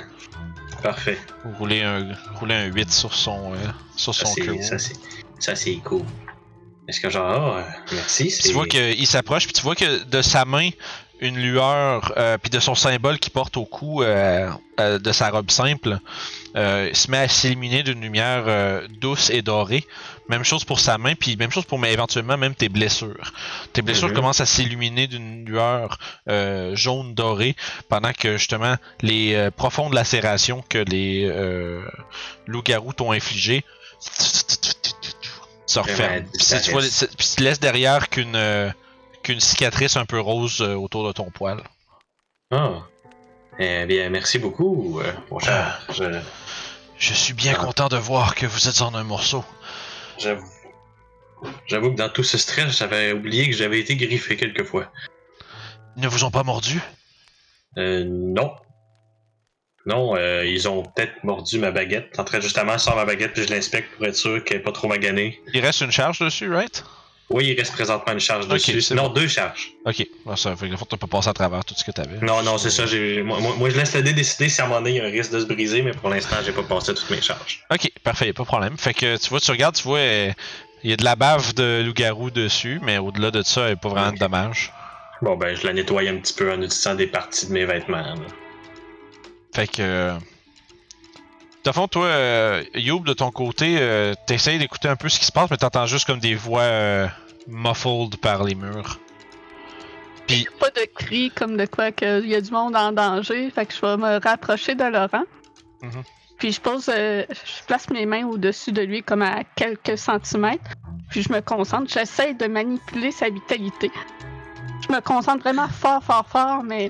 Parfait. 0.83 1.17
Vous 1.43 1.51
roulez 1.57 1.83
un, 1.83 2.13
roulez 2.35 2.55
un 2.55 2.65
8 2.65 2.91
sur 2.91 3.13
son, 3.13 3.53
euh, 3.53 3.57
sur 3.95 4.15
Ça, 4.15 4.25
son 4.25 4.33
Cure 4.35 4.45
c'est, 4.45 4.51
Wounds. 4.51 4.63
ça, 4.63 4.79
c'est, 4.79 4.95
ça, 5.39 5.55
c'est 5.55 5.75
cool. 5.77 6.03
Est-ce 6.87 7.01
que 7.01 7.09
genre, 7.09 7.57
ah, 7.57 7.65
merci, 7.91 8.31
c'est. 8.31 8.49
Tu 8.49 8.53
vois 8.53 8.65
qu'il 8.65 9.07
s'approche, 9.07 9.43
puis 9.43 9.53
tu 9.53 9.61
vois 9.61 9.75
que 9.75 10.03
de 10.03 10.21
sa 10.21 10.45
main, 10.45 10.69
une 11.21 11.37
lueur, 11.37 12.13
euh, 12.17 12.37
puis 12.37 12.49
de 12.49 12.59
son 12.59 12.75
symbole 12.75 13.19
qu'il 13.19 13.31
porte 13.33 13.57
au 13.57 13.65
cou 13.65 14.03
euh, 14.03 14.49
euh, 14.79 14.99
de 14.99 15.11
sa 15.11 15.29
robe 15.29 15.51
simple, 15.51 15.99
se 16.55 17.11
met 17.11 17.17
à 17.17 17.27
s'illuminer 17.27 17.83
d'une 17.83 18.01
lumière 18.01 18.81
douce 19.01 19.29
et 19.29 19.41
dorée. 19.41 19.85
Même 20.29 20.43
chose 20.43 20.63
pour 20.63 20.79
sa 20.79 20.97
main, 20.97 21.15
puis 21.15 21.35
même 21.37 21.51
chose 21.51 21.65
pour 21.65 21.79
mais 21.79 21.91
éventuellement 21.93 22.37
même 22.37 22.53
tes 22.55 22.69
blessures. 22.69 23.33
Tes 23.73 23.81
blessures 23.81 24.09
Mhm. 24.09 24.13
commencent 24.15 24.41
à 24.41 24.45
s'illuminer 24.45 25.07
d'une 25.07 25.45
lueur 25.45 25.97
jaune 26.73 27.13
dorée, 27.13 27.55
pendant 27.89 28.13
que 28.13 28.37
justement 28.37 28.75
les 29.01 29.49
profondes 29.57 29.93
lacérations 29.93 30.63
que 30.69 30.79
les 30.79 31.31
loups-garous 32.47 32.93
t'ont 32.93 33.11
infligées 33.11 33.63
se 35.65 35.79
referment. 35.79 36.25
Puis 36.33 36.43
c'est- 36.43 37.15
puis 37.15 37.27
tu 37.37 37.43
laisses 37.43 37.59
derrière 37.59 38.09
qu'une 38.09 38.73
qu'une 39.29 39.39
cicatrice 39.39 39.95
un 39.95 40.05
peu 40.05 40.19
rose 40.19 40.59
euh, 40.61 40.73
autour 40.73 41.05
de 41.07 41.11
ton 41.11 41.29
poil. 41.29 41.61
Ah. 42.49 42.79
Eh 43.59 43.85
bien, 43.85 44.09
merci 44.09 44.39
beaucoup, 44.39 44.99
euh, 44.99 45.13
mon 45.29 45.37
cher. 45.37 45.85
Je- 45.93 46.19
Je 46.97 47.13
suis 47.13 47.33
bien 47.33 47.53
Ah. 47.55 47.63
content 47.63 47.87
de 47.89 47.95
voir 47.97 48.33
que 48.33 48.47
vous 48.47 48.67
êtes 48.67 48.81
en 48.81 48.95
un 48.95 49.03
morceau. 49.03 49.45
j'avoue. 50.17 50.47
J'avoue 51.67 51.91
que 51.91 51.95
dans 51.95 52.09
tout 52.09 52.23
ce 52.23 52.37
stress, 52.39 52.75
j'avais 52.79 53.11
oublié 53.13 53.47
que 53.49 53.55
j'avais 53.55 53.79
été 53.79 53.95
griffé 53.95 54.35
quelques 54.35 54.63
fois. 54.65 54.91
Ils 55.95 56.01
ne 56.01 56.07
vous 56.09 56.23
ont 56.25 56.31
pas 56.31 56.43
mordu? 56.43 56.81
Euh, 57.77 58.03
non. 58.05 58.53
Non, 59.85 60.15
euh, 60.17 60.43
ils 60.45 60.67
ont 60.67 60.83
peut-être 60.83 61.23
mordu 61.23 61.57
ma 61.59 61.69
baguette. 61.71 62.19
En 62.19 62.23
train 62.25 62.41
justement, 62.41 62.73
je 62.73 62.79
sors 62.79 62.95
ma 62.97 63.05
baguette 63.05 63.33
puis 63.33 63.43
je 63.43 63.53
l'inspecte 63.53 63.95
pour 63.95 64.05
être 64.07 64.15
sûr 64.15 64.43
qu'elle 64.43 64.57
n'est 64.57 64.63
pas 64.63 64.71
trop 64.73 64.87
maganée. 64.89 65.39
Il 65.53 65.61
reste 65.61 65.81
une 65.81 65.91
charge 65.91 66.19
dessus, 66.19 66.51
right? 66.51 66.83
Oui, 67.31 67.45
il 67.47 67.57
reste 67.59 67.73
présentement 67.73 68.13
une 68.13 68.19
charge 68.19 68.45
Ok, 68.45 68.51
dessus. 68.73 68.93
Non, 68.95 69.03
bon. 69.07 69.13
deux 69.13 69.27
charges. 69.27 69.73
Ok, 69.85 70.07
ça 70.35 70.55
fait 70.55 70.67
que 70.69 70.75
tu 70.75 70.97
peux 70.97 71.07
passer 71.07 71.29
à 71.29 71.33
travers 71.33 71.63
tout 71.63 71.75
ce 71.77 71.83
que 71.83 71.91
t'avais. 71.91 72.17
Non, 72.25 72.41
non, 72.41 72.57
c'est 72.57 72.71
ça. 72.71 72.85
Moi, 73.23 73.39
moi- 73.39 73.55
moi, 73.55 73.69
je 73.69 73.77
laisse 73.77 73.93
le 73.95 74.01
dé 74.01 74.13
décider 74.13 74.49
si 74.49 74.59
à 74.61 74.65
un 74.65 74.67
moment 74.67 74.79
donné, 74.81 74.91
il 74.91 74.97
y 74.97 74.99
a 74.99 75.05
un 75.05 75.11
risque 75.11 75.31
de 75.31 75.39
se 75.39 75.45
briser, 75.45 75.81
mais 75.83 75.91
pour 75.91 76.09
l'instant, 76.09 76.37
j'ai 76.43 76.51
pas 76.51 76.63
passé 76.63 76.93
toutes 76.95 77.09
mes 77.11 77.21
charges. 77.21 77.63
Ok, 77.71 77.89
parfait, 78.03 78.33
pas 78.33 78.43
de 78.43 78.47
problème. 78.47 78.77
Fait 78.77 78.93
que 78.95 79.17
tu 79.17 79.29
vois, 79.29 79.39
tu 79.39 79.51
regardes, 79.51 79.75
tu 79.75 79.83
vois, 79.83 79.99
euh, 79.99 80.31
il 80.83 80.89
y 80.89 80.93
a 80.93 80.97
de 80.97 81.03
la 81.03 81.15
bave 81.15 81.53
de 81.53 81.83
loup-garou 81.85 82.31
dessus, 82.31 82.79
mais 82.83 82.97
au-delà 82.97 83.29
de 83.29 83.43
ça, 83.43 83.61
il 83.61 83.67
n'y 83.67 83.71
a 83.73 83.75
pas 83.75 83.89
vraiment 83.89 84.11
de 84.11 84.17
dommages. 84.17 84.73
Bon, 85.21 85.35
ben, 85.35 85.55
je 85.55 85.67
la 85.67 85.73
nettoie 85.73 86.01
un 86.03 86.17
petit 86.17 86.33
peu 86.33 86.51
en 86.51 86.55
utilisant 86.61 86.95
des 86.95 87.07
parties 87.07 87.45
de 87.47 87.51
mes 87.51 87.65
vêtements. 87.65 87.97
là. 87.97 88.15
Fait 89.53 89.67
que. 89.67 90.13
De 91.69 91.73
fond, 91.75 91.87
toi, 91.87 92.07
euh, 92.07 92.63
Youb, 92.73 93.03
de 93.05 93.13
ton 93.13 93.29
côté, 93.29 93.77
euh, 93.79 94.15
t'essayes 94.25 94.57
d'écouter 94.57 94.87
un 94.87 94.95
peu 94.95 95.07
ce 95.07 95.19
qui 95.19 95.25
se 95.25 95.31
passe, 95.31 95.51
mais 95.51 95.57
t'entends 95.57 95.85
juste 95.85 96.07
comme 96.07 96.17
des 96.17 96.33
voix 96.33 96.61
euh, 96.61 97.07
muffled 97.47 98.17
par 98.17 98.43
les 98.43 98.55
murs. 98.55 98.97
Puis, 100.25 100.47
Pas 100.59 100.71
de 100.71 100.87
cris 100.95 101.29
comme 101.29 101.57
de 101.57 101.67
quoi 101.67 101.91
qu'il 101.91 102.25
y 102.25 102.33
a 102.33 102.41
du 102.41 102.49
monde 102.49 102.75
en 102.75 102.91
danger. 102.91 103.51
Fait 103.51 103.67
que 103.67 103.73
je 103.75 103.81
vais 103.81 103.97
me 103.97 104.19
rapprocher 104.19 104.73
de 104.73 104.83
Laurent. 104.83 105.25
Mhm. 105.83 106.03
Puis 106.39 106.53
je 106.53 106.59
pose, 106.59 106.89
euh, 106.89 107.23
je 107.29 107.63
place 107.67 107.87
mes 107.91 108.07
mains 108.07 108.25
au-dessus 108.25 108.71
de 108.71 108.81
lui 108.81 109.03
comme 109.03 109.21
à 109.21 109.43
quelques 109.55 109.99
centimètres. 109.99 110.71
Puis 111.11 111.21
je 111.21 111.31
me 111.31 111.39
concentre. 111.39 111.93
J'essaie 111.93 112.33
de 112.33 112.47
manipuler 112.47 113.11
sa 113.11 113.29
vitalité. 113.29 113.91
Je 114.87 114.91
me 114.91 115.01
concentre 115.01 115.43
vraiment 115.43 115.67
fort, 115.67 116.03
fort, 116.03 116.25
fort, 116.27 116.63
mais 116.63 116.89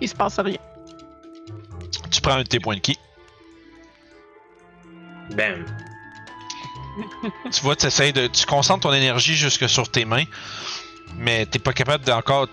il 0.00 0.08
se 0.08 0.14
passe 0.14 0.38
rien. 0.38 0.56
tu 2.10 2.22
prends 2.22 2.36
un 2.36 2.44
de 2.44 2.48
tes 2.48 2.60
points 2.60 2.76
de 2.76 2.80
ki. 2.80 2.96
Bam. 5.34 5.64
Tu 7.52 7.60
vois, 7.62 7.76
t'essayes 7.76 8.12
de. 8.12 8.26
Tu 8.26 8.46
concentres 8.46 8.88
ton 8.88 8.92
énergie 8.94 9.34
jusque 9.34 9.68
sur 9.68 9.90
tes 9.90 10.04
mains, 10.04 10.24
mais 11.16 11.44
t'es 11.46 11.58
pas 11.58 11.72
capable 11.72 12.04
d'encore. 12.04 12.48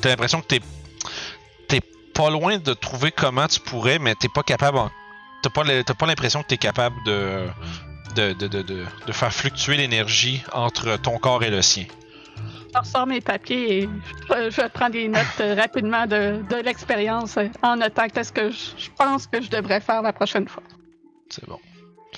T'as 0.00 0.08
l'impression 0.08 0.40
que 0.40 0.46
t'es. 0.46 0.60
T'es 1.68 1.80
pas 2.14 2.30
loin 2.30 2.58
de 2.58 2.72
trouver 2.74 3.12
comment 3.12 3.46
tu 3.46 3.60
pourrais, 3.60 3.98
mais 3.98 4.14
t'es 4.14 4.28
pas 4.28 4.42
capable. 4.42 4.78
en- 4.78 4.90
t'as 5.42 5.50
pas 5.50 5.62
le- 5.62 5.84
t'as 5.84 5.94
pas 5.94 6.06
l'impression 6.06 6.42
que 6.42 6.48
t'es 6.48 6.56
capable 6.56 6.96
de 7.04 7.46
de, 8.16 8.32
de, 8.32 8.48
de, 8.48 8.62
de, 8.62 8.84
de 9.06 9.12
faire 9.12 9.32
fluctuer 9.32 9.76
l'énergie 9.76 10.42
entre 10.52 10.96
ton 10.96 11.18
corps 11.18 11.44
et 11.44 11.50
le 11.50 11.60
sien. 11.62 11.84
Je 12.74 12.78
ressors 12.80 13.06
mes 13.06 13.20
papiers 13.20 13.82
et 13.82 13.88
je, 14.28 14.50
je 14.50 14.66
prends 14.68 14.88
des 14.90 15.06
notes 15.08 15.20
euh, 15.40 15.54
rapidement 15.54 16.06
de, 16.06 16.42
de 16.50 16.56
l'expérience 16.56 17.38
en 17.62 17.76
notant 17.76 18.08
qu'est-ce 18.08 18.32
que 18.32 18.50
je, 18.50 18.56
je 18.78 18.88
pense 18.98 19.26
que 19.26 19.40
je 19.40 19.48
devrais 19.50 19.80
faire 19.80 20.02
la 20.02 20.12
prochaine 20.12 20.48
fois. 20.48 20.62
C'est 21.30 21.46
bon. 21.46 21.58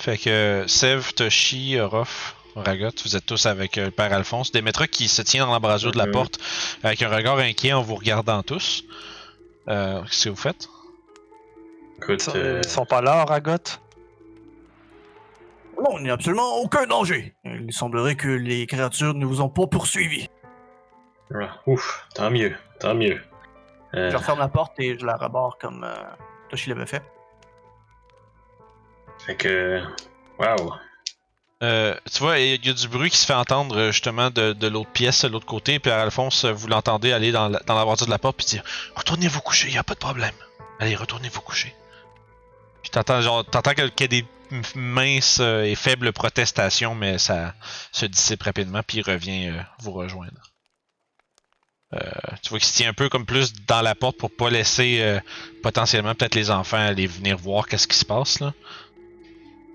Fait 0.09 0.17
que 0.17 0.65
Sev, 0.67 1.12
Toshi, 1.12 1.79
Orof, 1.79 2.35
Ragot, 2.57 2.88
vous 3.05 3.15
êtes 3.15 3.27
tous 3.27 3.45
avec 3.45 3.77
euh, 3.77 3.85
le 3.85 3.91
père 3.91 4.11
Alphonse. 4.15 4.53
Demetra 4.53 4.87
qui 4.87 5.07
se 5.07 5.21
tient 5.21 5.45
dans 5.45 5.53
l'embrasure 5.53 5.93
de 5.93 5.99
la 5.99 6.07
Mhm. 6.07 6.12
porte 6.12 6.38
avec 6.83 7.03
un 7.03 7.11
regard 7.15 7.37
inquiet 7.37 7.75
en 7.75 7.83
vous 7.83 7.95
regardant 7.97 8.43
tous. 8.43 8.85
Euh, 9.69 10.00
Qu'est-ce 10.05 10.25
que 10.25 10.29
vous 10.31 10.37
faites? 10.37 10.67
Écoute, 11.99 12.27
Ils 12.35 12.41
euh, 12.41 12.62
sont 12.62 12.87
pas 12.87 13.03
là, 13.03 13.27
Ragot? 13.27 13.53
Non, 15.79 15.99
il 15.99 16.05
n'y 16.05 16.11
a 16.11 16.15
absolument 16.15 16.57
aucun 16.57 16.87
danger. 16.87 17.35
Il 17.45 17.71
semblerait 17.75 18.15
que 18.17 18.29
les 18.29 18.67
créatures 18.67 19.12
ne 19.12 19.27
vous 19.27 19.43
ont 19.43 19.50
pas 19.50 19.67
poursuivi. 19.67 20.27
ah, 21.35 21.50
ouf, 21.67 22.07
tant 22.15 22.31
mieux, 22.31 22.57
tant 22.81 22.95
mieux. 22.95 23.21
Euh, 23.95 24.11
Je 24.11 24.17
referme 24.17 24.38
la 24.38 24.49
porte 24.49 24.73
et 24.81 24.99
je 24.99 25.05
la 25.05 25.17
rabarre 25.17 25.59
comme 25.61 25.85
euh, 25.85 25.95
Toshi 26.49 26.71
l'avait 26.71 26.87
fait. 26.87 27.03
Fait 29.28 29.37
que. 29.37 29.82
Waouh. 30.38 30.73
Tu 31.61 32.18
vois, 32.20 32.38
il 32.38 32.64
y 32.64 32.70
a 32.70 32.73
du 32.73 32.88
bruit 32.88 33.11
qui 33.11 33.18
se 33.18 33.26
fait 33.26 33.35
entendre 33.35 33.76
euh, 33.76 33.92
justement 33.92 34.30
de, 34.30 34.68
l'autre 34.68 34.90
pièce, 34.90 35.25
de 35.25 35.28
l'autre 35.28 35.47
côté. 35.47 35.78
Puis 35.78 35.90
Alphonse, 35.90 36.44
euh, 36.44 36.52
vous 36.52 36.68
l'entendez 36.68 37.12
aller 37.12 37.32
dans 37.32 37.49
la, 37.49 37.85
voiture 37.85 38.06
de 38.06 38.11
la 38.11 38.18
porte 38.18 38.37
puis 38.37 38.47
dire 38.47 38.62
Retournez 38.94 39.28
vous 39.28 39.40
coucher, 39.40 39.70
y 39.70 39.78
a 39.78 39.85
pas 39.85 39.94
de 39.94 39.99
problème. 39.99 40.35
Allez, 40.80 40.97
retournez 40.97 41.28
vous 41.28 41.40
coucher. 41.40 41.75
Puis 42.82 42.90
t'entends 42.90 43.20
qu'il 43.75 43.90
y 44.00 44.04
a 44.04 44.06
des 44.06 44.25
minces 44.75 45.40
euh, 45.40 45.64
et 45.64 45.75
faibles 45.75 46.12
protestations, 46.12 46.94
mais 46.94 47.18
ça 47.18 47.54
se 47.92 48.06
dissipe 48.06 48.42
rapidement 48.44 48.82
puis 48.87 48.99
il 48.99 49.02
revient 49.02 49.52
vous 49.80 49.92
rejoindre. 49.92 50.40
Tu 52.42 52.50
vois 52.50 52.58
qu'il 52.58 52.68
se 52.68 52.75
tient 52.75 52.90
un 52.90 52.94
peu 52.94 53.08
comme 53.08 53.25
plus 53.25 53.54
dans 53.66 53.80
la 53.80 53.94
porte 53.94 54.18
pour 54.18 54.30
pas 54.30 54.50
laisser 54.50 55.18
potentiellement 55.62 56.14
peut-être 56.14 56.35
les 56.35 56.50
enfants 56.50 56.76
aller 56.76 57.06
venir 57.06 57.38
voir 57.38 57.66
qu'est-ce 57.66 57.88
qui 57.88 57.97
se 57.97 58.04
passe 58.04 58.40
là. 58.40 58.52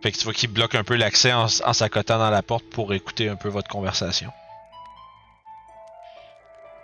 Fait 0.04 0.12
que 0.12 0.18
tu 0.18 0.26
vois 0.26 0.34
qu'il 0.34 0.52
bloque 0.52 0.76
un 0.76 0.84
peu 0.84 0.96
l'accès 0.98 1.32
en, 1.32 1.46
en 1.46 1.74
s'accotant 1.74 2.18
dans 2.18 2.30
la 2.30 2.42
porte 2.42 2.66
pour 2.66 2.94
écouter 2.94 3.30
un 3.30 3.38
peu 3.38 3.48
votre 3.48 3.70
conversation. 3.70 4.32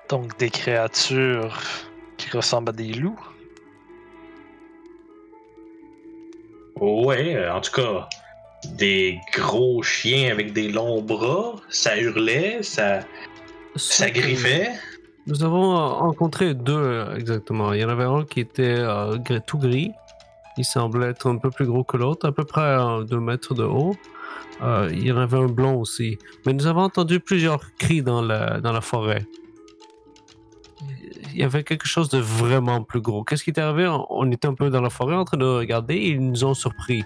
Donc 0.07 0.39
des 0.39 0.49
créatures 0.49 1.61
qui 2.15 2.29
ressemblent 2.29 2.69
à 2.69 2.71
des 2.71 2.93
loups. 2.93 3.19
Ouais, 6.77 7.35
euh, 7.35 7.53
en 7.53 7.59
tout 7.59 7.73
cas, 7.73 8.07
des 8.77 9.19
gros 9.33 9.83
chiens 9.83 10.31
avec 10.31 10.53
des 10.53 10.69
longs 10.69 11.01
bras, 11.01 11.57
ça 11.67 11.97
hurlait, 11.97 12.63
ça, 12.63 13.01
ça 13.75 14.09
griffait. 14.09 14.71
Nous 15.27 15.43
avons 15.43 15.75
euh, 15.75 15.87
rencontré 15.87 16.53
deux 16.53 16.71
euh, 16.73 17.17
exactement. 17.17 17.73
Il 17.73 17.81
y 17.81 17.83
en 17.83 17.89
avait 17.89 18.05
un 18.05 18.23
qui 18.23 18.39
était 18.39 18.77
euh, 18.77 19.17
tout 19.45 19.57
gris. 19.57 19.91
Il 20.59 20.65
semblait 20.65 21.07
être 21.07 21.27
un 21.29 21.37
peu 21.37 21.49
plus 21.49 21.65
gros 21.65 21.83
que 21.85 21.95
l'autre, 21.97 22.27
à 22.27 22.31
peu 22.33 22.43
près 22.43 22.75
2 23.07 23.19
mètres 23.19 23.53
de 23.53 23.63
haut. 23.63 23.95
Euh, 24.61 24.89
il 24.91 25.07
y 25.07 25.11
en 25.11 25.17
avait 25.17 25.37
un 25.37 25.45
blond 25.47 25.79
aussi. 25.79 26.19
Mais 26.45 26.51
nous 26.51 26.67
avons 26.67 26.81
entendu 26.81 27.21
plusieurs 27.21 27.61
cris 27.77 28.01
dans 28.03 28.21
la, 28.21 28.59
dans 28.59 28.73
la 28.73 28.81
forêt. 28.81 29.25
Il 31.33 31.39
y 31.39 31.43
avait 31.43 31.63
quelque 31.63 31.87
chose 31.87 32.09
de 32.09 32.17
vraiment 32.19 32.83
plus 32.83 32.99
gros. 32.99 33.23
Qu'est-ce 33.23 33.45
qui 33.45 33.51
est 33.51 33.59
arrivé? 33.59 33.87
On- 34.09 34.29
était 34.31 34.49
un 34.49 34.53
peu 34.53 34.69
dans 34.69 34.81
la 34.81 34.89
forêt 34.89 35.15
en 35.15 35.23
train 35.23 35.37
de 35.37 35.45
regarder 35.45 35.95
et 35.95 36.09
ils 36.09 36.19
nous 36.21 36.43
ont 36.43 36.53
surpris. 36.53 37.05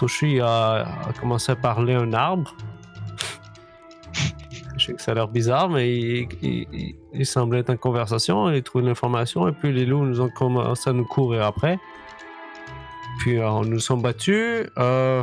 Toshi 0.00 0.40
a, 0.40 0.84
commencé 1.20 1.52
à 1.52 1.56
parler 1.56 1.94
à 1.94 2.00
un 2.00 2.12
arbre. 2.12 2.56
Je 4.76 4.86
sais 4.86 4.94
que 4.94 5.02
ça 5.02 5.12
a 5.12 5.14
l'air 5.14 5.28
bizarre, 5.28 5.68
mais 5.68 5.96
il- 6.02 6.96
il 7.14 7.26
semblait 7.26 7.60
être 7.60 7.70
en 7.70 7.76
conversation, 7.76 8.50
il 8.50 8.60
trouvait 8.64 8.86
l'information, 8.86 9.46
et 9.46 9.52
puis 9.52 9.72
les 9.72 9.86
loups 9.86 10.04
nous 10.04 10.20
ont 10.20 10.30
commencé 10.30 10.90
à 10.90 10.92
nous 10.92 11.04
courir 11.04 11.44
après. 11.44 11.78
Puis 13.18 13.38
euh, 13.38 13.60
nous 13.64 13.78
sommes 13.78 14.02
battus, 14.02 14.66
euh, 14.78 15.22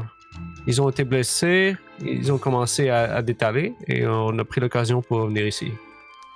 ils 0.68 0.82
ont 0.82 0.90
été 0.90 1.04
blessés, 1.04 1.76
ils 2.02 2.32
ont 2.32 2.38
commencé 2.38 2.90
à, 2.90 3.16
à 3.16 3.22
détaler, 3.22 3.74
et 3.88 4.06
on 4.08 4.38
a 4.40 4.46
pris 4.46 4.62
l'occasion 4.62 5.02
pour 5.02 5.26
venir 5.26 5.46
ici. 5.48 5.72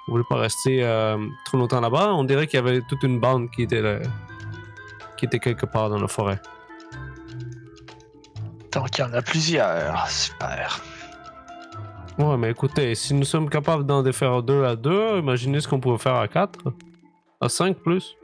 On 0.07 0.11
voulait 0.11 0.25
pas 0.29 0.35
rester 0.37 0.83
euh, 0.83 1.17
trop 1.45 1.57
longtemps 1.57 1.79
là-bas, 1.79 2.13
on 2.13 2.23
dirait 2.25 2.47
qu'il 2.47 2.57
y 2.57 2.63
avait 2.63 2.81
toute 2.81 3.03
une 3.03 3.19
bande 3.19 3.49
qui 3.51 3.63
était, 3.63 3.81
là- 3.81 3.99
qui 5.17 5.25
était 5.25 5.39
quelque 5.39 5.65
part 5.65 5.89
dans 5.89 5.99
la 5.99 6.07
forêt. 6.09 6.41
Donc 8.71 8.97
il 8.97 9.01
y 9.01 9.03
en 9.03 9.13
a 9.13 9.21
plusieurs. 9.21 10.07
Super. 10.09 10.81
Ouais, 12.17 12.37
mais 12.37 12.51
écoutez, 12.51 12.93
si 12.95 13.13
nous 13.13 13.23
sommes 13.23 13.49
capables 13.49 13.85
d'en 13.85 14.03
défaire 14.03 14.43
deux 14.43 14.65
à 14.65 14.75
deux, 14.75 15.17
imaginez 15.19 15.61
ce 15.61 15.67
qu'on 15.67 15.79
pouvait 15.79 15.97
faire 15.97 16.15
à 16.15 16.27
quatre. 16.27 16.59
À 17.39 17.49
cinq 17.49 17.77
plus. 17.77 18.15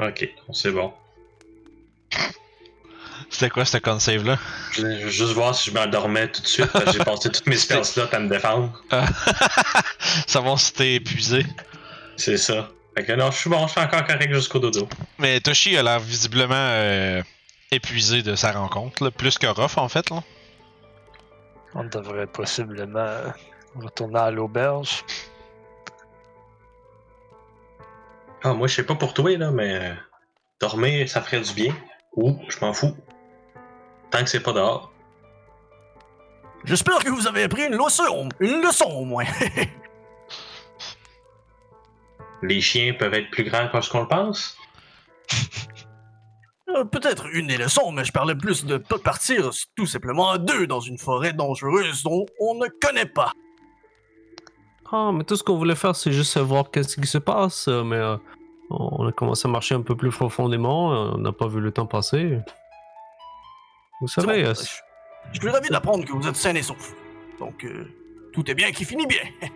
Ok, 0.00 0.28
c'est 0.52 0.70
bon. 0.72 0.92
C'était 3.30 3.50
quoi 3.50 3.64
ce 3.64 3.78
con 3.78 3.98
save 3.98 4.24
là? 4.24 4.38
Je 4.72 4.82
veux 4.82 5.08
juste 5.08 5.32
voir 5.32 5.54
si 5.54 5.70
je 5.70 5.74
m'endormais 5.74 6.28
tout 6.28 6.40
de 6.40 6.46
suite, 6.46 6.66
parce 6.72 6.86
que 6.86 6.92
j'ai 6.92 6.98
passé 7.04 7.30
toutes 7.30 7.46
mes 7.46 7.56
spells 7.56 7.84
slots 7.84 8.08
à 8.10 8.18
me 8.18 8.28
défendre. 8.28 8.82
Savoir 10.26 10.58
si 10.58 10.72
t'es 10.72 10.94
épuisé. 10.94 11.44
C'est 12.16 12.38
ça. 12.38 12.68
Fait 12.96 13.04
que 13.04 13.12
non, 13.12 13.30
je 13.30 13.36
suis 13.36 13.50
bon, 13.50 13.66
je 13.66 13.72
suis 13.72 13.80
encore 13.80 14.04
correct 14.04 14.32
jusqu'au 14.32 14.58
dodo. 14.58 14.88
Mais 15.18 15.40
Toshi 15.40 15.76
a 15.76 15.82
l'air 15.82 16.00
visiblement 16.00 16.54
euh, 16.56 17.22
épuisé 17.70 18.22
de 18.22 18.34
sa 18.34 18.52
rencontre, 18.52 19.04
là, 19.04 19.10
plus 19.10 19.38
que 19.38 19.46
Ruff 19.46 19.78
en 19.78 19.88
fait. 19.88 20.10
Là. 20.10 20.22
On 21.74 21.84
devrait 21.84 22.26
possiblement 22.26 23.20
retourner 23.76 24.18
à 24.18 24.30
l'auberge. 24.30 25.04
Ah, 28.42 28.54
moi, 28.54 28.68
je 28.68 28.74
sais 28.76 28.84
pas 28.84 28.94
pour 28.94 29.14
toi, 29.14 29.36
là, 29.36 29.50
mais 29.50 29.74
euh, 29.74 29.94
dormir, 30.60 31.08
ça 31.08 31.20
ferait 31.20 31.40
du 31.40 31.52
bien. 31.52 31.74
Ou, 32.16 32.36
je 32.48 32.58
m'en 32.60 32.72
fous. 32.72 32.96
Tant 34.10 34.20
que 34.24 34.30
c'est 34.30 34.40
pas 34.40 34.52
dehors. 34.52 34.92
J'espère 36.64 36.98
que 37.04 37.10
vous 37.10 37.26
avez 37.26 37.44
appris 37.44 37.64
une 37.64 37.76
leçon, 37.76 38.28
une 38.40 38.60
leçon 38.62 38.86
au 38.90 39.04
moins. 39.04 39.24
Les 42.42 42.60
chiens 42.60 42.94
peuvent 42.94 43.14
être 43.14 43.30
plus 43.30 43.44
grands 43.44 43.68
que 43.68 43.80
ce 43.80 43.90
qu'on 43.90 44.02
le 44.02 44.08
pense. 44.08 44.56
Euh, 46.68 46.84
Peut-être 46.84 47.26
une 47.32 47.46
des 47.48 47.56
leçons, 47.56 47.90
mais 47.92 48.04
je 48.04 48.12
parlais 48.12 48.34
plus 48.36 48.64
de 48.64 48.76
pas 48.76 48.98
partir 48.98 49.50
tout 49.76 49.86
simplement 49.86 50.30
à 50.30 50.38
deux 50.38 50.66
dans 50.66 50.80
une 50.80 50.98
forêt 50.98 51.32
dangereuse 51.32 52.02
dont 52.02 52.26
on 52.40 52.54
ne 52.54 52.66
connaît 52.80 53.06
pas. 53.06 53.32
Ah, 54.90 55.10
mais 55.12 55.24
tout 55.24 55.36
ce 55.36 55.42
qu'on 55.42 55.58
voulait 55.58 55.74
faire, 55.74 55.94
c'est 55.96 56.12
juste 56.12 56.32
savoir 56.32 56.70
qu'est-ce 56.70 56.98
qui 57.00 57.06
se 57.06 57.18
passe. 57.18 57.68
euh, 57.68 57.82
Mais 57.84 57.96
euh, 57.96 58.16
on 58.70 59.06
a 59.06 59.12
commencé 59.12 59.48
à 59.48 59.50
marcher 59.50 59.74
un 59.74 59.82
peu 59.82 59.96
plus 59.96 60.10
profondément. 60.10 60.92
euh, 60.92 61.12
On 61.14 61.18
n'a 61.18 61.32
pas 61.32 61.46
vu 61.48 61.60
le 61.60 61.72
temps 61.72 61.86
passer. 61.86 62.38
Vous 64.00 64.08
savez, 64.08 64.42
bon, 64.44 64.50
euh, 64.50 64.54
je, 64.54 64.62
je 65.32 65.40
suis 65.40 65.48
ravi 65.50 65.68
d'apprendre 65.68 66.04
que 66.04 66.12
vous 66.12 66.28
êtes 66.28 66.36
sain 66.36 66.54
et 66.54 66.62
sauf. 66.62 66.94
Donc, 67.38 67.64
euh, 67.64 67.86
tout 68.32 68.48
est 68.50 68.54
bien 68.54 68.70
qui 68.72 68.84
finit 68.84 69.06
bien. 69.06 69.22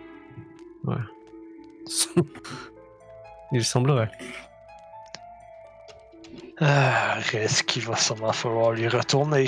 il 3.51 3.63
semblerait. 3.63 4.11
Ah, 6.59 7.15
reste 7.31 7.63
qu'il 7.63 7.83
va 7.83 7.95
sûrement 7.95 8.31
falloir 8.31 8.71
lui 8.71 8.87
retourner? 8.87 9.47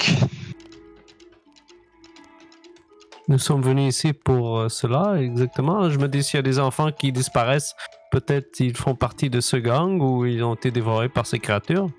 Nous 3.27 3.37
sommes 3.39 3.61
venus 3.61 3.95
ici 3.95 4.13
pour 4.13 4.69
cela, 4.69 5.15
exactement. 5.19 5.89
Je 5.89 5.97
me 5.97 6.07
dis 6.07 6.23
s'il 6.23 6.37
y 6.37 6.39
a 6.39 6.43
des 6.43 6.59
enfants 6.59 6.91
qui 6.91 7.11
disparaissent, 7.11 7.75
peut-être 8.11 8.59
ils 8.59 8.75
font 8.77 8.95
partie 8.95 9.29
de 9.29 9.41
ce 9.41 9.57
gang 9.57 10.01
ou 10.01 10.25
ils 10.25 10.43
ont 10.43 10.55
été 10.55 10.71
dévorés 10.71 11.09
par 11.09 11.25
ces 11.25 11.39
créatures? 11.39 11.89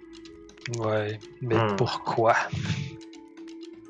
Ouais, 0.78 1.18
mais 1.42 1.56
Hmm. 1.56 1.76
pourquoi? 1.76 2.34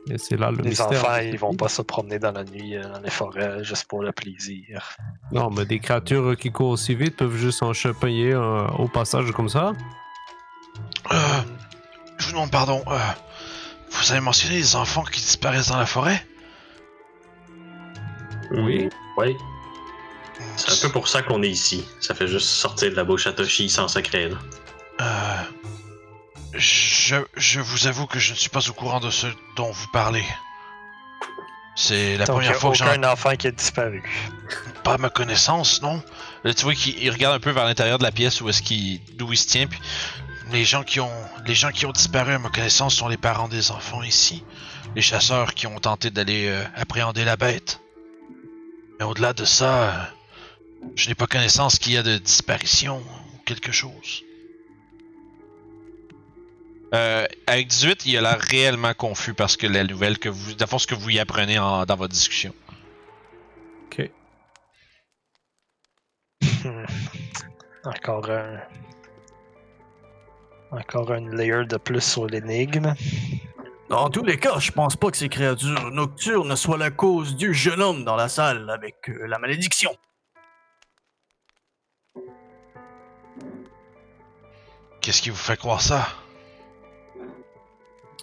Et 0.09 0.19
c'est 0.19 0.37
là 0.37 0.51
le 0.53 0.59
Les 0.59 0.69
mystère. 0.69 0.89
enfants, 0.89 1.17
ils 1.21 1.37
vont 1.39 1.55
pas 1.57 1.69
se 1.69 1.83
promener 1.83 2.19
dans 2.21 2.31
la 2.31 2.45
nuit 2.45 2.77
euh, 2.77 2.83
dans 2.89 3.01
les 3.01 3.11
forêts 3.11 3.65
juste 3.65 3.87
pour 3.89 4.03
le 4.03 4.13
plaisir. 4.13 4.97
Non, 5.33 5.51
mais 5.51 5.65
des 5.65 5.81
créatures 5.81 6.37
qui 6.37 6.53
courent 6.53 6.71
aussi 6.71 6.95
vite 6.95 7.17
peuvent 7.17 7.37
juste 7.37 7.63
en 7.65 7.73
chapiller 7.73 8.33
euh, 8.33 8.67
au 8.79 8.87
passage 8.87 9.33
comme 9.33 9.49
ça. 9.49 9.73
Euh, 11.13 11.17
je 12.19 12.27
vous 12.27 12.33
demande 12.33 12.51
pardon. 12.53 12.83
euh, 12.89 12.99
vous 13.91 14.13
avez 14.13 14.21
mentionné 14.21 14.57
les 14.57 14.77
enfants 14.77 15.03
qui 15.03 15.21
disparaissent 15.21 15.69
dans 15.71 15.79
la 15.79 15.87
forêt? 15.87 16.25
Oui. 18.53 18.89
Oui. 19.19 19.35
C'est 20.57 20.73
un 20.73 20.89
peu 20.89 20.93
pour 20.93 21.09
ça 21.09 21.23
qu'on 21.23 21.43
est 21.43 21.51
ici. 21.51 21.87
Ça 22.01 22.15
fait 22.15 22.29
juste 22.29 22.49
sortir 22.49 22.91
de 22.91 22.97
la 22.97 23.05
bouche 23.05 23.27
à 23.27 23.33
Toshi 23.33 23.69
sans 23.69 23.89
secret, 23.89 24.29
là. 24.29 24.37
Euh, 25.01 25.43
je, 26.55 27.17
je 27.37 27.61
vous 27.61 27.87
avoue 27.87 28.07
que 28.07 28.19
je 28.19 28.33
ne 28.33 28.37
suis 28.37 28.49
pas 28.49 28.67
au 28.69 28.73
courant 28.73 29.01
de 29.01 29.11
ce 29.11 29.27
dont 29.57 29.71
vous 29.71 29.87
parlez. 29.93 30.25
C'est 31.75 32.17
la 32.17 32.25
Donc, 32.25 32.39
il 32.41 32.47
y 32.47 32.47
première 32.47 32.57
a 32.57 32.59
fois 32.59 32.71
que 32.71 32.79
j'en 32.79 32.89
aucun 32.89 33.05
enfant 33.05 33.37
qui 33.37 33.47
a 33.49 33.51
disparu. 33.51 34.03
pas 34.83 34.95
à 34.95 34.99
ma 34.99 35.11
connaissance, 35.11 35.83
non? 35.83 36.03
Là, 36.43 36.55
tu 36.55 36.65
vois 36.65 36.75
qu'il 36.75 36.99
il 37.03 37.11
regarde 37.11 37.35
un 37.35 37.41
peu 37.41 37.51
vers 37.51 37.67
l'intérieur 37.67 37.99
de 37.99 38.03
la 38.03 38.13
pièce 38.13 38.41
où 38.41 38.49
est-ce 38.49 38.63
qu'il, 38.63 39.01
d'où 39.17 39.33
il 39.33 39.37
se 39.37 39.47
tient, 39.47 39.67
puis 39.67 39.79
les 40.53 40.65
gens 40.65 40.85
qui 40.85 41.01
ont 41.01 41.11
les 41.45 41.55
gens 41.55 41.71
qui 41.71 41.85
ont 41.85 41.93
disparu 41.93 42.33
à 42.33 42.39
ma 42.39 42.49
connaissance 42.49 42.95
sont 42.95 43.09
les 43.09 43.19
parents 43.19 43.49
des 43.49 43.71
enfants 43.71 44.03
ici, 44.03 44.43
les 44.95 45.03
chasseurs 45.03 45.53
qui 45.55 45.67
ont 45.67 45.79
tenté 45.79 46.11
d'aller 46.11 46.49
euh, 46.49 46.65
appréhender 46.77 47.25
la 47.25 47.37
bête. 47.37 47.81
Mais 48.99 49.05
au-delà 49.05 49.35
de 49.35 49.45
ça, 49.45 49.83
euh, 49.83 49.93
je 50.95 51.09
n'ai 51.09 51.15
pas 51.15 51.27
connaissance 51.27 51.79
qu'il 51.79 51.93
y 51.93 51.97
a 51.97 52.03
de 52.03 52.17
disparition 52.19 52.99
ou 52.99 53.39
quelque 53.45 53.73
chose. 53.73 54.23
Euh, 56.95 57.27
avec 57.47 57.67
18, 57.69 58.07
il 58.07 58.17
a 58.17 58.21
l'air 58.23 58.39
réellement 58.39 58.95
confus 58.95 59.35
parce 59.35 59.57
que 59.57 59.67
la 59.67 59.85
nouvelle 59.85 60.19
que 60.19 60.29
vous, 60.29 60.55
d'abord 60.55 60.81
ce 60.81 60.87
que 60.87 60.95
vous 60.95 61.11
y 61.11 61.19
apprenez 61.19 61.59
en- 61.59 61.85
dans 61.85 61.97
votre 61.97 62.13
discussion. 62.15 62.55
Ok. 63.87 64.11
Encore 67.85 68.31
un. 68.31 68.61
Encore 70.71 71.13
un 71.13 71.29
layer 71.35 71.65
de 71.67 71.77
plus 71.77 72.01
sur 72.01 72.27
l'énigme. 72.27 72.95
Dans 73.89 74.09
tous 74.11 74.25
les 74.25 74.37
cas, 74.37 74.59
je 74.59 74.73
pense 74.73 74.97
pas 74.97 75.11
que 75.11 75.17
ces 75.17 75.29
créatures 75.29 75.91
nocturnes 75.93 76.57
soient 76.57 76.77
la 76.79 76.91
cause 76.91 77.37
du 77.37 77.55
jeune 77.55 77.81
homme 77.81 78.05
dans 78.05 78.17
la 78.17 78.29
salle 78.29 78.69
avec 78.71 79.09
euh, 79.09 79.27
la 79.29 79.39
malédiction. 79.39 79.97
Qu'est-ce 85.07 85.23
qui 85.23 85.31
vous 85.31 85.37
fait 85.37 85.57
croire 85.57 85.81
ça? 85.81 86.09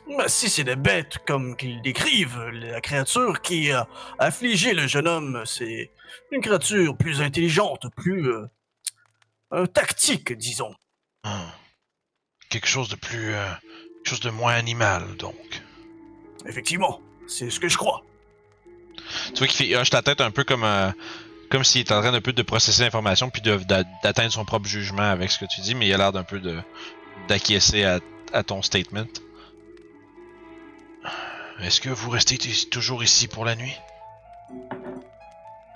Mais 0.06 0.28
si 0.28 0.50
c'est 0.50 0.66
des 0.66 0.76
bêtes 0.76 1.20
comme 1.26 1.56
qu'ils 1.56 1.82
décrivent, 1.82 2.44
la 2.52 2.82
créature 2.82 3.42
qui 3.42 3.72
a 3.72 3.88
affligé 4.20 4.74
le 4.74 4.86
jeune 4.86 5.08
homme, 5.08 5.44
c'est 5.46 5.92
une 6.30 6.42
créature 6.42 6.98
plus 6.98 7.22
intelligente, 7.22 7.86
plus 7.96 8.28
euh, 8.28 8.46
euh, 9.54 9.66
tactique, 9.66 10.34
disons. 10.34 10.76
Hmm. 11.24 11.48
Quelque 12.50 12.68
chose 12.68 12.90
de 12.90 12.98
plus, 12.98 13.34
euh, 13.34 13.50
quelque 14.00 14.10
chose 14.10 14.20
de 14.20 14.32
moins 14.32 14.54
animal 14.54 15.16
donc. 15.16 15.64
Effectivement, 16.46 17.00
c'est 17.28 17.50
ce 17.50 17.62
que 17.62 17.70
je 17.70 17.78
crois. 17.78 18.04
Tu 19.28 19.38
vois 19.38 19.48
qu'il 19.48 19.68
fait 19.68 19.76
hoche 19.78 19.94
la 19.94 20.02
tête 20.02 20.20
un 20.20 20.32
peu 20.32 20.44
comme 20.44 20.66
euh, 20.66 20.92
comme 21.50 21.64
s'il 21.64 21.82
était 21.82 21.94
en 21.94 22.02
train 22.02 22.12
d'un 22.12 22.22
peu 22.22 22.34
de 22.34 22.42
processer 22.42 22.84
l'information 22.84 23.30
puis 23.30 23.42
d'atteindre 23.42 24.32
son 24.32 24.46
propre 24.46 24.68
jugement 24.68 25.04
avec 25.10 25.30
ce 25.32 25.38
que 25.40 25.46
tu 25.46 25.62
dis, 25.62 25.76
mais 25.76 25.88
il 25.88 25.94
a 25.94 25.98
l'air 25.98 26.12
d'un 26.12 26.24
peu 26.24 26.40
de 26.40 26.58
d'acquiescer 27.28 27.84
à, 27.84 28.00
à 28.34 28.44
ton 28.44 28.62
statement. 28.62 29.06
Est-ce 31.62 31.80
que 31.80 31.90
vous 31.90 32.10
restez 32.10 32.38
toujours 32.72 33.04
ici 33.04 33.28
pour 33.28 33.46
la 33.46 33.56
nuit? 33.56 33.76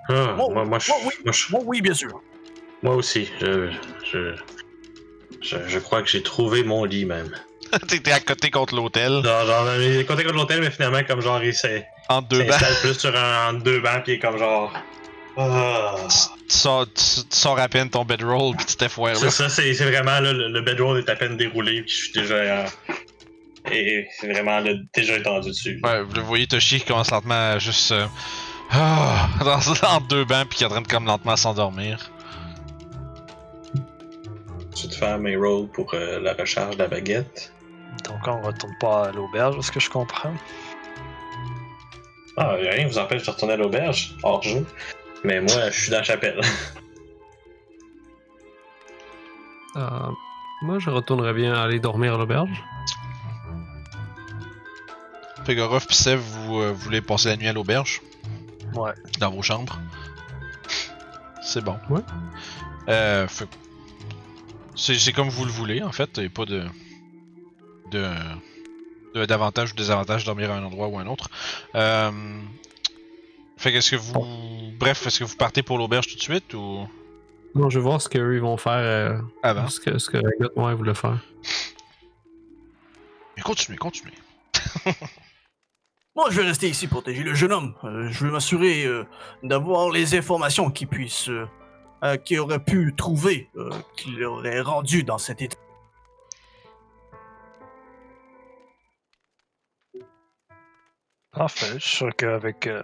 Ah, 0.10 0.36
Oh, 0.39 0.50
moi, 0.52 0.65
moi, 0.65 0.80
je- 0.80 0.91
oh, 0.91 1.00
oui. 1.06 1.13
moi, 1.24 1.34
je- 1.34 1.48
oui, 1.65 1.82
bien 1.82 1.94
sûr. 1.94 2.22
moi 2.82 2.96
aussi, 2.96 3.30
je, 3.41 3.70
je, 4.12 4.36
je, 5.41 5.58
je 5.68 5.80
crois 5.80 6.02
que 6.02 6.10
j'ai 6.10 6.24
trouvé 6.24 6.63
mon 6.63 6.84
lit 6.86 7.06
même. 7.06 7.30
T'étais 7.88 8.12
à 8.13 8.20
côté 8.20 8.50
contre 8.50 8.76
l'hôtel, 8.76 9.22
Genre, 9.24 9.46
genre, 9.46 9.76
il 9.76 9.98
est 9.98 10.06
côté 10.06 10.24
de 10.24 10.30
l'hôtel, 10.32 10.62
mais 10.62 10.72
finalement, 10.72 11.04
comme 11.06 11.22
genre, 11.22 11.44
il 11.44 11.54
s'est- 11.54 11.86
entre 12.10 12.30
deux 12.30 12.44
bancs. 12.44 12.60
plus 12.82 12.94
sur 12.98 13.15
un, 13.15 13.50
entre 13.54 13.63
deux 13.63 13.80
bancs, 13.82 14.04
puis 14.04 14.13
il 14.13 14.15
est 14.15 14.20
comme 14.20 14.38
genre. 14.38 14.74
Ah. 15.38 15.95
Tu 16.50 16.58
sors, 16.58 16.86
tu, 16.88 17.04
tu 17.30 17.38
sors 17.38 17.60
à 17.60 17.67
peine 17.67 17.89
ton 17.89 18.04
bedroll 18.06 18.56
puis 18.56 18.65
tu 18.65 18.76
t'effoires 18.76 19.13
là. 19.13 19.19
Ça, 19.19 19.30
ça 19.30 19.50
c'est 19.50 19.73
c'est 19.76 19.86
vraiment 19.86 20.19
là, 20.19 20.34
le, 20.34 20.50
le 20.50 20.62
bedroll 20.62 20.97
est 20.97 21.10
à 21.10 21.15
peine 21.15 21.38
déroulé, 21.38 21.84
puis 21.84 21.91
je 21.91 22.04
suis 22.06 22.12
déjà. 22.13 22.34
euh, 22.36 22.65
et 23.71 24.08
c'est 24.19 24.32
vraiment 24.32 24.60
là, 24.60 24.71
déjà 24.95 25.17
étendu 25.17 25.50
dessus. 25.50 25.80
Ouais, 25.84 26.02
vous 26.02 26.13
le 26.13 26.21
voyez 26.21 26.47
Toshi 26.47 26.80
qui 26.80 26.86
commence 26.86 27.12
lentement 27.12 27.52
à 27.54 27.60
juste 27.60 27.91
euh, 27.91 28.08
ah, 28.71 29.30
dans, 29.41 29.58
entre 29.58 30.08
deux 30.08 30.26
bancs 30.26 30.47
puis 30.50 30.58
qui 30.60 30.63
est 30.63 30.67
en 30.67 30.69
train 30.69 30.82
de 30.82 30.88
comme 30.88 31.06
lentement 31.06 31.36
s'endormir. 31.36 32.10
Tu 34.76 34.88
te 34.88 34.95
fais 34.95 35.17
mes 35.17 35.36
rolls 35.36 35.67
pour 35.67 35.93
euh, 35.93 36.19
la 36.19 36.34
recharge 36.34 36.78
de 36.78 36.84
la 36.84 36.88
baguette. 36.88 37.52
Donc 38.06 38.19
on 38.28 38.41
retourne 38.41 38.76
pas 38.80 39.08
à 39.08 39.12
l'auberge, 39.12 39.58
est-ce 39.58 39.71
que 39.71 39.80
je 39.80 39.89
comprends? 39.89 40.34
Ah, 42.38 42.54
rien 42.54 42.88
vous 42.88 43.00
empêche 43.00 43.23
de 43.23 43.32
retourner 43.32 43.56
à 43.56 43.58
l'auberge, 43.58 44.15
hors 44.21 44.43
jeu. 44.43 44.63
Mais 45.23 45.41
moi, 45.41 45.69
je 45.71 45.82
suis 45.82 45.91
dans 45.91 45.97
la 45.97 46.03
chapelle. 46.03 46.41
Euh, 49.75 50.10
moi, 50.63 50.80
je 50.80 50.89
retournerais 50.89 51.34
bien 51.34 51.53
aller 51.53 51.80
dormir 51.80 52.15
à 52.15 52.17
l'auberge. 52.17 52.63
Ruff 55.47 55.86
pis 55.88 55.95
Sev, 55.95 56.19
vous 56.19 56.60
euh, 56.60 56.71
voulez 56.71 56.99
passer 56.99 57.30
la 57.30 57.38
nuit 57.38 57.47
à 57.47 57.53
l'auberge? 57.53 58.01
Ouais. 58.73 58.91
dans 59.19 59.32
vos 59.32 59.41
chambres? 59.41 59.80
C'est 61.41 61.63
bon. 61.63 61.77
Ouais. 61.89 62.01
Euh, 62.89 63.27
fait- 63.27 63.47
c'est, 64.75 65.13
comme 65.13 65.30
vous 65.30 65.45
le 65.45 65.51
voulez 65.51 65.82
en 65.82 65.91
fait, 65.91 66.17
et 66.17 66.30
pas 66.30 66.45
de 66.45 66.65
de, 67.91 68.06
de 69.15 69.25
d'avantage 69.25 69.71
ou 69.71 69.75
désavantage 69.75 70.23
de 70.23 70.25
dormir 70.25 70.51
à 70.51 70.56
un 70.56 70.63
endroit 70.63 70.88
ou 70.88 70.97
à 70.97 71.01
un 71.01 71.08
autre. 71.08 71.30
Euh, 71.75 72.12
fait 73.58 73.72
que 73.72 73.78
est-ce 73.78 73.91
que 73.91 73.96
vous, 73.96 74.13
bref, 74.80 75.06
est-ce 75.08 75.20
que 75.20 75.24
vous 75.24 75.36
partez 75.36 75.63
pour 75.63 75.78
l'auberge 75.78 76.08
tout 76.08 76.15
de 76.15 76.22
suite 76.22 76.54
ou? 76.54 76.88
Non, 77.56 77.70
je 77.70 77.80
vais 77.80 77.84
voir 77.84 78.02
ce 78.02 78.08
qu'eux 78.10 78.36
ils 78.36 78.41
vont 78.41 78.58
faire. 78.58 78.74
euh, 78.74 79.17
avant 79.41 79.67
ce 79.67 79.80
que, 79.80 79.98
ce 79.98 80.10
que 80.10 80.17
Ragot, 80.17 80.52
ouais, 80.56 80.76
voulait 80.76 80.93
faire. 80.93 81.20
Mais 83.36 83.41
continuez, 83.43 83.78
continuez. 83.78 84.13
Moi, 86.15 86.28
je 86.32 86.41
vais 86.41 86.48
rester 86.48 86.67
ici 86.70 86.88
pour 86.88 87.02
protéger 87.04 87.24
le 87.24 87.36
jeune 87.36 87.52
homme. 87.52 87.76
Euh, 87.84 88.10
je 88.10 88.26
veux 88.26 88.32
m'assurer 88.32 88.86
euh, 88.86 89.06
d'avoir 89.43 89.91
les 89.91 90.15
informations 90.15 90.72
qu'il 90.72 90.88
puisse, 90.88 91.30
euh, 91.30 91.46
euh, 92.04 92.17
qu'il 92.17 92.39
aurait 92.39 92.63
pu 92.63 92.93
trouver, 92.98 93.50
euh, 93.56 93.70
qu'il 93.96 94.24
aurait 94.24 94.62
rendu 94.62 95.04
dans 95.04 95.20
cet 95.20 95.43
état. 95.43 95.58
Parfait, 101.32 101.74
je 101.78 101.88
suis 101.88 101.98
sûr 101.98 102.15
qu'avec 102.15 102.65
euh, 102.67 102.82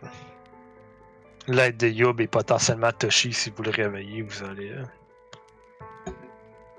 l'aide 1.47 1.77
de 1.77 1.88
Yob 1.88 2.21
et 2.21 2.27
potentiellement 2.27 2.91
Toshi, 2.91 3.34
si 3.34 3.49
vous 3.51 3.63
le 3.63 3.71
réveillez, 3.71 4.21
vous 4.21 4.43
allez. 4.43 4.69
euh, 4.69 4.84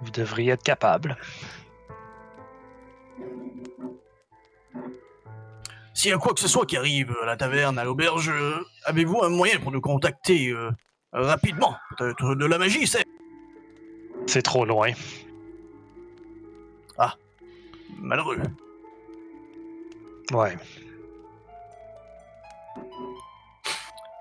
vous 0.00 0.10
devriez 0.10 0.52
être 0.52 0.62
capable. 0.62 1.16
S'il 5.94 6.10
y 6.10 6.14
a 6.14 6.18
quoi 6.18 6.34
que 6.34 6.40
ce 6.40 6.48
soit 6.48 6.66
qui 6.66 6.76
arrive 6.76 7.14
à 7.22 7.26
la 7.26 7.36
taverne, 7.36 7.78
à 7.78 7.84
l'auberge, 7.84 8.28
euh, 8.28 8.58
avez-vous 8.84 9.22
un 9.22 9.30
moyen 9.30 9.58
pour 9.60 9.70
nous 9.72 9.80
contacter 9.80 10.50
euh, 10.50 10.70
rapidement? 11.12 11.76
Peut-être 11.96 12.34
de 12.34 12.46
la 12.46 12.58
magie, 12.58 12.86
c'est 12.86 13.04
C'est 14.26 14.42
trop 14.42 14.64
loin. 14.64 14.90
malheureux. 17.98 18.38
Ouais. 20.32 20.56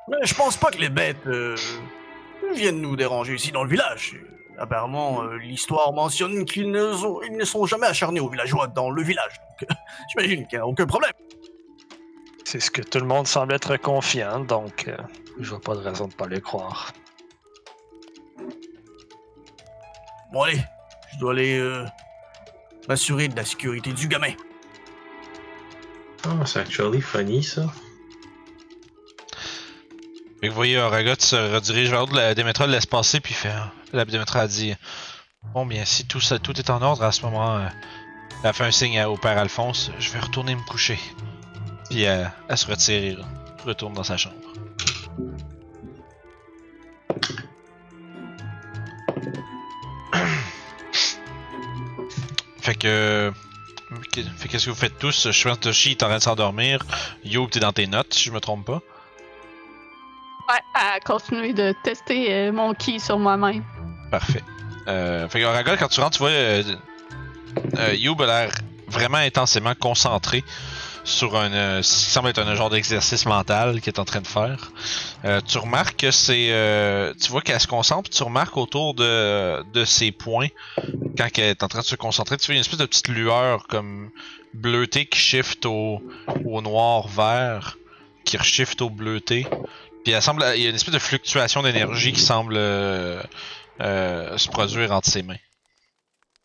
Mais 0.09 0.17
je 0.23 0.33
pense 0.35 0.57
pas 0.57 0.69
que 0.71 0.77
les 0.77 0.89
bêtes 0.89 1.25
euh, 1.27 1.55
viennent 2.53 2.81
nous 2.81 2.95
déranger 2.95 3.35
ici 3.35 3.51
dans 3.51 3.63
le 3.63 3.69
village. 3.69 4.19
Apparemment, 4.57 5.23
euh, 5.23 5.37
l'histoire 5.37 5.93
mentionne 5.93 6.45
qu'ils 6.45 6.69
ne, 6.71 6.93
sont- 6.93 7.21
ils 7.23 7.35
ne 7.35 7.45
sont 7.45 7.65
jamais 7.65 7.87
acharnés 7.87 8.19
aux 8.19 8.29
villageois 8.29 8.67
dans 8.67 8.89
le 8.89 9.01
village. 9.01 9.33
Donc, 9.61 9.69
j'imagine 10.11 10.45
qu'il 10.47 10.57
n'y 10.59 10.61
a 10.61 10.67
aucun 10.67 10.85
problème. 10.85 11.13
C'est 12.45 12.59
ce 12.59 12.69
que 12.69 12.81
tout 12.81 12.99
le 12.99 13.05
monde 13.05 13.25
semble 13.25 13.53
être 13.53 13.77
confiant, 13.77 14.41
donc 14.41 14.87
euh, 14.87 14.97
je 15.39 15.49
vois 15.49 15.61
pas 15.61 15.75
de 15.75 15.79
raison 15.81 16.07
de 16.07 16.13
pas 16.13 16.27
les 16.27 16.41
croire. 16.41 16.91
Bon, 20.31 20.41
allez, 20.43 20.59
je 21.13 21.19
dois 21.19 21.31
aller 21.31 21.57
euh, 21.57 21.85
m'assurer 22.87 23.27
de 23.27 23.35
la 23.35 23.45
sécurité 23.45 23.93
du 23.93 24.07
gamin. 24.07 24.33
Ah, 26.25 26.45
c'est 26.45 26.59
actually 26.59 27.01
funny 27.01 27.41
ça. 27.43 27.65
Fait 30.43 30.49
que 30.49 30.51
vous 30.51 30.57
voyez 30.57 30.77
Aragot 30.77 31.15
se 31.19 31.37
redirige 31.37 31.89
vers 31.89 32.01
l'autre, 32.01 32.15
la 32.15 32.35
Démétra 32.35 32.67
laisse 32.67 32.85
passer, 32.85 33.21
puis 33.21 33.33
fait. 33.33 33.53
La 33.93 34.03
Démétra 34.03 34.41
a 34.41 34.47
dit 34.49 34.75
Bon, 35.53 35.65
bien, 35.65 35.85
si 35.85 36.05
tout, 36.05 36.19
ça, 36.19 36.37
tout 36.37 36.59
est 36.59 36.69
en 36.69 36.81
ordre 36.81 37.01
à 37.01 37.13
ce 37.13 37.21
moment, 37.21 37.59
euh, 37.59 37.67
elle 38.43 38.49
a 38.49 38.51
fait 38.51 38.65
un 38.65 38.71
signe 38.71 39.01
au 39.05 39.15
père 39.15 39.37
Alphonse 39.37 39.89
Je 39.99 40.11
vais 40.11 40.19
retourner 40.19 40.53
me 40.55 40.61
coucher. 40.63 40.99
Puis 41.89 42.05
euh, 42.05 42.25
elle 42.49 42.57
se 42.57 42.67
retire 42.67 43.01
et 43.01 43.17
retourne 43.65 43.93
dans 43.93 44.03
sa 44.03 44.17
chambre. 44.17 44.35
fait 52.61 52.75
que- 52.75 53.31
Fait 54.37 54.47
qu'est-ce 54.49 54.65
que 54.65 54.69
vous 54.71 54.75
faites 54.75 54.97
tous? 54.99 55.31
Je 55.31 55.47
pense 55.47 55.57
que 55.57 55.63
Toshi 55.63 55.91
est 55.91 56.03
en 56.03 56.07
train 56.07 56.17
de 56.17 56.21
s'endormir. 56.23 56.83
Yo, 57.23 57.47
t'es 57.47 57.59
dans 57.59 57.73
tes 57.73 57.87
notes, 57.87 58.13
si 58.13 58.25
je 58.25 58.31
me 58.31 58.39
trompe 58.39 58.65
pas. 58.65 58.81
À 60.73 60.99
continuer 60.99 61.53
de 61.53 61.73
tester 61.83 62.33
euh, 62.33 62.51
mon 62.51 62.73
ki 62.73 62.99
sur 62.99 63.17
moi-même. 63.17 63.63
Parfait. 64.11 64.43
Euh, 64.87 65.27
fait 65.29 65.39
que 65.41 65.75
quand 65.79 65.87
tu 65.87 65.99
rentres, 66.01 66.17
tu 66.17 66.19
vois 66.19 66.29
euh, 66.29 66.63
euh, 67.77 68.13
a 68.19 68.25
l'air 68.25 68.51
vraiment 68.87 69.17
intensément 69.17 69.73
concentré 69.79 70.43
sur 71.03 71.35
un, 71.35 71.51
euh, 71.51 71.81
ce 71.81 72.05
qui 72.05 72.11
semble 72.11 72.29
être 72.29 72.39
un 72.39 72.55
genre 72.55 72.69
d'exercice 72.69 73.25
mental 73.25 73.81
qu'il 73.81 73.91
est 73.91 73.99
en 73.99 74.05
train 74.05 74.21
de 74.21 74.27
faire. 74.27 74.71
Euh, 75.25 75.41
tu 75.41 75.57
remarques 75.57 75.97
que 75.97 76.11
c'est, 76.11 76.47
euh, 76.51 77.13
tu 77.19 77.29
vois 77.31 77.41
qu'elle 77.41 77.59
se 77.59 77.67
concentre, 77.67 78.09
tu 78.09 78.23
remarques 78.23 78.55
autour 78.57 78.93
de, 78.93 79.63
de 79.71 79.85
ses 79.85 80.11
points, 80.11 80.47
quand 81.17 81.27
elle 81.37 81.43
est 81.45 81.63
en 81.63 81.67
train 81.67 81.79
de 81.79 81.85
se 81.85 81.95
concentrer, 81.95 82.37
tu 82.37 82.45
vois 82.47 82.55
une 82.55 82.61
espèce 82.61 82.79
de 82.79 82.85
petite 82.85 83.09
lueur 83.09 83.67
comme 83.67 84.11
bleutée 84.53 85.05
qui 85.05 85.19
shift 85.19 85.65
au, 85.65 86.01
au 86.45 86.61
noir 86.61 87.07
vert, 87.07 87.77
qui 88.23 88.37
shift 88.41 88.81
au 88.81 88.89
bleuté. 88.89 89.47
Puis 90.03 90.13
elle 90.13 90.21
semble, 90.21 90.43
il 90.55 90.61
y 90.61 90.65
a 90.65 90.69
une 90.69 90.75
espèce 90.75 90.93
de 90.93 90.99
fluctuation 90.99 91.63
d'énergie 91.63 92.11
qui 92.11 92.21
semble 92.21 92.55
euh, 92.57 93.21
euh, 93.81 94.37
se 94.37 94.49
produire 94.49 94.91
entre 94.91 95.07
ses 95.09 95.23
mains. 95.23 95.37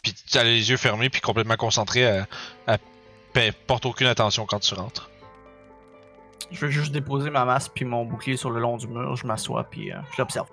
Puis 0.02 0.14
tu 0.14 0.38
as 0.38 0.44
les 0.44 0.70
yeux 0.70 0.76
fermés 0.76 1.10
puis 1.10 1.20
complètement 1.20 1.56
concentré 1.56 2.06
à, 2.06 2.26
à 2.66 2.78
porte 3.66 3.86
aucune 3.86 4.06
attention 4.06 4.46
quand 4.46 4.58
tu 4.60 4.74
rentres. 4.74 5.10
Je 6.50 6.64
vais 6.64 6.72
juste 6.72 6.92
déposer 6.92 7.30
ma 7.30 7.44
masse 7.44 7.68
puis 7.68 7.84
mon 7.84 8.04
bouclier 8.04 8.36
sur 8.36 8.50
le 8.50 8.60
long 8.60 8.76
du 8.76 8.88
mur. 8.88 9.16
Je 9.16 9.26
m'assois 9.26 9.64
puis 9.64 9.92
euh, 9.92 9.96
je 10.12 10.18
l'observe. 10.18 10.48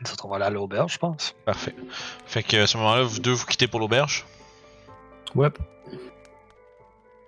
Nous 0.00 0.12
autres, 0.12 0.24
on 0.26 0.28
va 0.28 0.36
aller 0.36 0.44
à 0.44 0.50
l'auberge, 0.50 0.94
je 0.94 0.98
pense. 0.98 1.34
Parfait. 1.44 1.74
Fait 2.26 2.42
que 2.42 2.56
à 2.56 2.66
ce 2.66 2.76
moment-là, 2.78 3.02
vous 3.02 3.18
deux 3.18 3.32
vous 3.32 3.46
quittez 3.46 3.66
pour 3.66 3.80
l'auberge? 3.80 4.24
Ouais. 5.34 5.48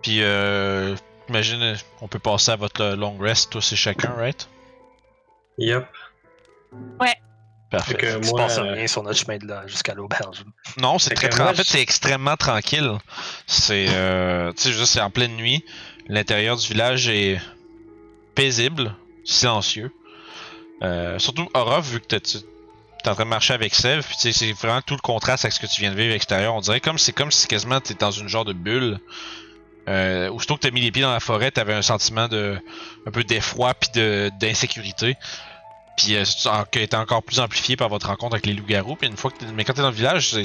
Puis 0.03 0.23
euh, 0.23 0.95
imagine, 1.29 1.63
euh, 1.63 1.75
on 2.01 2.09
peut 2.09 2.19
passer 2.19 2.51
à 2.53 2.57
votre 2.57 2.81
euh, 2.83 2.97
long 2.97 3.17
rest, 3.19 3.51
tous 3.51 3.73
et 3.73 3.77
chacun, 3.77 4.13
right? 4.17 4.49
Yep. 5.59 5.87
Parfait. 7.71 7.93
Fait 7.93 7.99
que 7.99 8.19
Il 8.19 8.25
se 8.25 8.31
moi, 8.31 8.43
passe 8.43 8.59
euh, 8.59 8.73
rien 8.73 8.87
sur 8.87 9.03
notre 9.03 9.19
chemin 9.19 9.39
de 9.39 9.47
là 9.47 9.67
jusqu'à 9.67 9.95
l'auberge. 9.95 10.45
Non, 10.77 10.99
c'est 11.01 11.15
très 11.15 11.29
tra- 11.29 11.51
En 11.51 11.55
fait, 11.55 11.65
c'est 11.65 11.81
extrêmement 11.81 12.37
tranquille. 12.37 12.93
C'est, 13.49 13.87
euh, 13.89 14.53
tu 14.53 14.63
sais, 14.63 14.71
dire, 14.71 14.87
c'est 14.87 15.01
en 15.01 15.11
pleine 15.11 15.35
nuit. 15.37 15.65
L'intérieur 16.07 16.57
du 16.57 16.67
village 16.69 17.09
est 17.09 17.41
paisible, 18.37 18.95
silencieux. 19.25 19.91
Euh, 20.83 21.19
surtout 21.19 21.49
Orof, 21.55 21.87
vu 21.91 22.01
que 22.01 22.07
t'es- 22.07 22.21
tu 22.21 22.37
es 22.39 23.09
en 23.09 23.15
train 23.15 23.25
de 23.25 23.31
marcher 23.31 23.55
avec 23.55 23.75
Sev, 23.75 24.03
puis 24.03 24.33
c'est 24.33 24.53
vraiment 24.53 24.83
tout 24.83 24.95
le 24.95 25.01
contraste 25.01 25.45
avec 25.45 25.53
ce 25.53 25.59
que 25.59 25.67
tu 25.67 25.81
viens 25.81 25.91
de 25.91 25.97
vivre 25.97 26.15
extérieur. 26.15 26.55
On 26.55 26.61
dirait 26.61 26.81
comme 26.81 26.99
c'est 26.99 27.13
comme 27.13 27.33
si 27.33 27.49
quasiment 27.49 27.81
t'es 27.81 27.95
dans 27.95 28.13
une 28.13 28.29
genre 28.29 28.45
de 28.45 28.53
bulle. 28.53 29.01
Euh, 29.89 30.31
aussitôt 30.31 30.57
que 30.57 30.61
t'as 30.61 30.71
mis 30.71 30.81
les 30.81 30.91
pieds 30.91 31.03
dans 31.03 31.13
la 31.13 31.21
forêt, 31.21 31.51
t'avais 31.51 31.75
un 31.75 31.83
sentiment 31.83 32.27
de 32.29 32.59
un 33.07 33.11
peu 33.11 33.23
d'effroi 33.23 33.75
puis 33.75 33.91
d'insécurité. 34.41 35.17
Puis 35.97 36.17
euh, 36.17 36.25
qui 36.71 36.79
a 36.79 36.83
été 36.83 36.97
encore 36.97 37.23
plus 37.23 37.41
amplifié 37.41 37.77
par 37.77 37.89
votre 37.89 38.09
rencontre 38.09 38.35
avec 38.35 38.47
les 38.47 38.53
loups-garous. 38.53 38.97
Puis 38.97 39.09
une 39.09 39.17
fois 39.17 39.31
que 39.31 39.45
mais 39.55 39.65
quand 39.65 39.75
t'es 39.75 39.83
dans 39.83 39.91
le 39.91 39.95
village, 39.95 40.37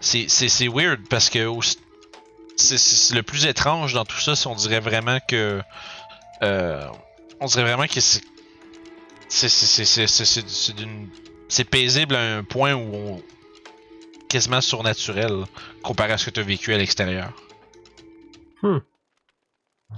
c'est 0.00 0.68
weird 0.68 1.00
parce 1.08 1.30
que 1.30 1.48
c'est 2.56 3.14
le 3.14 3.22
plus 3.22 3.46
étrange 3.46 3.94
dans 3.94 4.04
tout 4.04 4.20
ça, 4.20 4.36
c'est 4.36 4.46
on 4.46 4.54
dirait 4.54 4.80
vraiment 4.80 5.18
que 5.26 5.62
euh, 6.42 6.86
on 7.40 7.46
dirait 7.46 7.64
vraiment 7.64 7.86
que 7.86 8.00
c'est 8.00 8.22
c'est 11.48 11.64
paisible 11.64 12.14
à 12.14 12.36
un 12.36 12.44
point 12.44 12.74
où 12.74 12.94
on 12.94 13.22
quasiment 14.28 14.60
surnaturel 14.60 15.44
comparé 15.82 16.12
à 16.12 16.18
ce 16.18 16.26
que 16.26 16.30
tu 16.30 16.40
as 16.40 16.42
vécu 16.42 16.74
à 16.74 16.76
l'extérieur. 16.76 17.32
Hmm. 18.62 18.78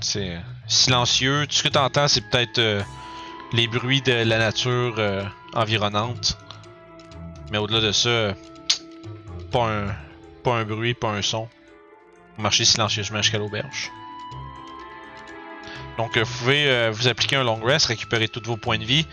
C'est 0.01 0.38
silencieux. 0.68 1.46
Tout 1.46 1.55
ce 1.55 1.62
que 1.62 1.68
tu 1.68 1.79
entends, 1.79 2.09
c'est 2.09 2.23
peut-être 2.31 2.59
euh, 2.59 2.83
les 3.53 3.66
bruits 3.66 4.03
de 4.03 4.12
la 4.12 4.38
nature 4.38 4.94
euh, 4.99 5.23
environnante. 5.55 6.38
Mais 7.51 7.59
au-delà 7.59 7.81
de 7.81 7.92
ça, 7.92 8.09
euh, 8.09 8.33
pas 9.51 9.68
un, 9.68 9.87
pas 10.44 10.57
un 10.59 10.64
bruit, 10.64 10.94
pas 10.94 11.09
un 11.09 11.23
son. 11.23 11.49
Vous 12.37 12.42
marchez 12.42 12.64
silencieusement 12.64 13.20
jusqu'à 13.23 13.38
l'auberge. 13.38 13.90
Donc, 15.99 16.16
euh, 16.16 16.23
vous 16.23 16.38
pouvez 16.38 16.68
euh, 16.68 16.90
vous 16.92 17.09
appliquer 17.09 17.37
un 17.37 17.44
long 17.44 17.61
rest, 17.62 17.87
récupérer 17.87 18.29
tous 18.29 18.42
vos 18.44 18.57
points 18.57 18.79
de 18.79 18.85
vie. 18.85 19.07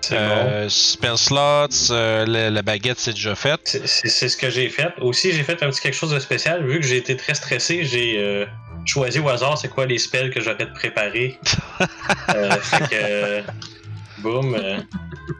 C'est 0.00 0.16
bon. 0.16 0.20
Euh, 0.20 0.68
spell 0.68 1.16
slots, 1.16 1.90
euh, 1.92 2.26
la, 2.26 2.50
la 2.50 2.62
baguette, 2.62 2.98
c'est 2.98 3.14
déjà 3.14 3.34
fait. 3.34 3.60
C'est- 3.64 4.28
ce 4.28 4.36
que 4.36 4.50
j'ai 4.50 4.68
fait. 4.68 4.92
Aussi, 5.00 5.32
j'ai 5.32 5.42
fait 5.44 5.62
un 5.62 5.70
petit 5.70 5.80
quelque 5.80 5.94
chose 5.94 6.10
de 6.10 6.18
spécial. 6.18 6.66
Vu 6.66 6.78
que 6.80 6.84
j'ai 6.86 6.98
été 6.98 7.16
très 7.16 7.32
stressé, 7.34 7.84
j'ai 7.84 8.18
euh, 8.18 8.44
choisi 8.86 9.18
au 9.18 9.28
hasard 9.28 9.56
c'est 9.58 9.68
quoi 9.68 9.86
les 9.86 9.98
spells 9.98 10.30
que 10.30 10.40
j'aurais 10.40 10.66
de 10.66 10.72
préparer. 10.72 11.38
euh, 12.34 12.50
fait 12.60 12.88
que. 12.88 12.94
euh, 12.94 13.42
boum. 14.18 14.56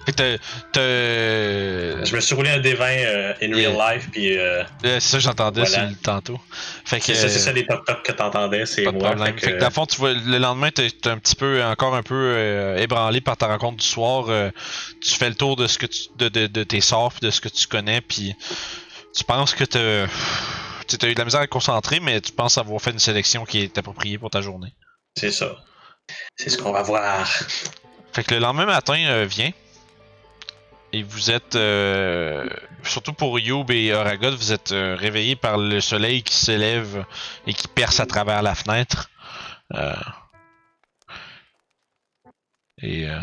Fait 0.07 0.13
que 0.13 0.17
t'as- 0.17 0.39
t'as- 0.73 2.05
je 2.05 2.15
me 2.15 2.21
suis 2.21 2.35
roulé 2.35 2.51
un 2.51 2.59
D20 2.61 3.05
euh, 3.05 3.33
in 3.43 3.47
Yeah. 3.55 3.71
real 3.71 3.95
life, 3.97 4.09
puis. 4.13 4.37
euh, 4.39 4.63
c'est 4.83 5.01
ça 5.01 5.17
que 5.19 5.23
j'entendais 5.23 5.63
Voilà. 5.65 5.89
tantôt. 6.03 6.39
Fait 6.85 6.99
que, 6.99 7.07
c'est 7.07 7.15
ça, 7.15 7.29
c'est 7.29 7.39
ça 7.39 7.53
les 7.53 7.67
toc 7.67 7.85
toc 7.87 8.03
que 8.03 8.13
t'entendais, 8.13 8.67
c'est 8.67 8.83
pas 8.83 8.93
de 8.93 8.99
moi. 8.99 9.11
problème. 9.13 9.35
fait 9.39 9.41
Fait 9.41 9.51
que, 9.53 9.57
que- 9.57 9.61
dans 9.61 9.67
le 9.69 9.73
fond, 9.73 9.87
tu 9.87 9.97
vois, 9.97 10.13
le 10.13 10.39
lendemain, 10.39 10.71
t'es 10.71 10.91
un 11.07 11.19
petit 11.19 11.37
peu, 11.37 11.63
encore 11.65 11.95
un 11.95 12.03
peu 12.03 12.77
ébranlé 12.79 13.21
par 13.21 13.37
ta 13.37 13.47
rencontre 13.47 13.77
du 13.79 13.87
soir. 13.87 14.27
tu 15.01 15.15
fais 15.15 15.29
le 15.29 15.35
tour 15.35 15.57
de 15.57 15.67
ce 15.67 15.79
que 15.79 15.87
tu, 15.87 16.03
de, 16.19 16.29
de, 16.29 16.47
de 16.47 16.65
tes 16.65 16.81
sorts, 16.81 17.15
de 17.23 17.31
ce 17.31 17.41
que 17.41 17.49
tu 17.49 17.67
connais, 17.67 18.01
puis 18.01 18.35
tu 19.15 19.25
penses 19.25 19.55
que 19.55 19.65
t'as, 19.65 20.07
tu 20.87 21.05
as 21.05 21.09
eu 21.09 21.15
de 21.15 21.19
la 21.19 21.25
misère 21.25 21.41
à 21.41 21.47
te 21.47 21.51
concentrer, 21.51 22.01
mais 22.01 22.21
tu 22.21 22.33
penses 22.33 22.59
avoir 22.59 22.81
fait 22.81 22.91
une 22.91 22.99
sélection 22.99 23.45
qui 23.45 23.61
est 23.61 23.79
appropriée 23.79 24.19
pour 24.19 24.31
ta 24.31 24.41
journée. 24.41 24.75
C'est 25.17 25.33
ça. 25.33 25.57
C'est 26.37 26.51
ce 26.51 26.59
qu'on 26.59 26.73
va 26.73 26.83
voir. 26.83 27.27
Fait 28.13 28.25
que 28.25 28.35
le 28.35 28.41
lendemain 28.41 28.67
matin 28.67 28.99
euh, 29.07 29.25
vient. 29.25 29.53
Et 30.93 31.03
vous 31.03 31.33
êtes, 31.33 31.57
euh, 31.57 32.49
surtout 32.85 33.13
pour 33.13 33.41
Youb 33.41 33.69
et 33.71 33.93
Oragot, 33.93 34.37
vous 34.37 34.53
êtes 34.53 34.71
euh, 34.71 34.95
réveillés 34.95 35.35
par 35.35 35.59
le 35.59 35.81
soleil 35.81 36.23
qui 36.23 36.37
s'élève 36.37 37.05
et 37.49 37.53
qui 37.55 37.67
perce 37.67 37.99
à 37.99 38.07
travers 38.07 38.43
la 38.43 38.55
fenêtre. 38.55 39.11
Euh, 39.75 39.93
et 42.81 43.09
euh, 43.09 43.19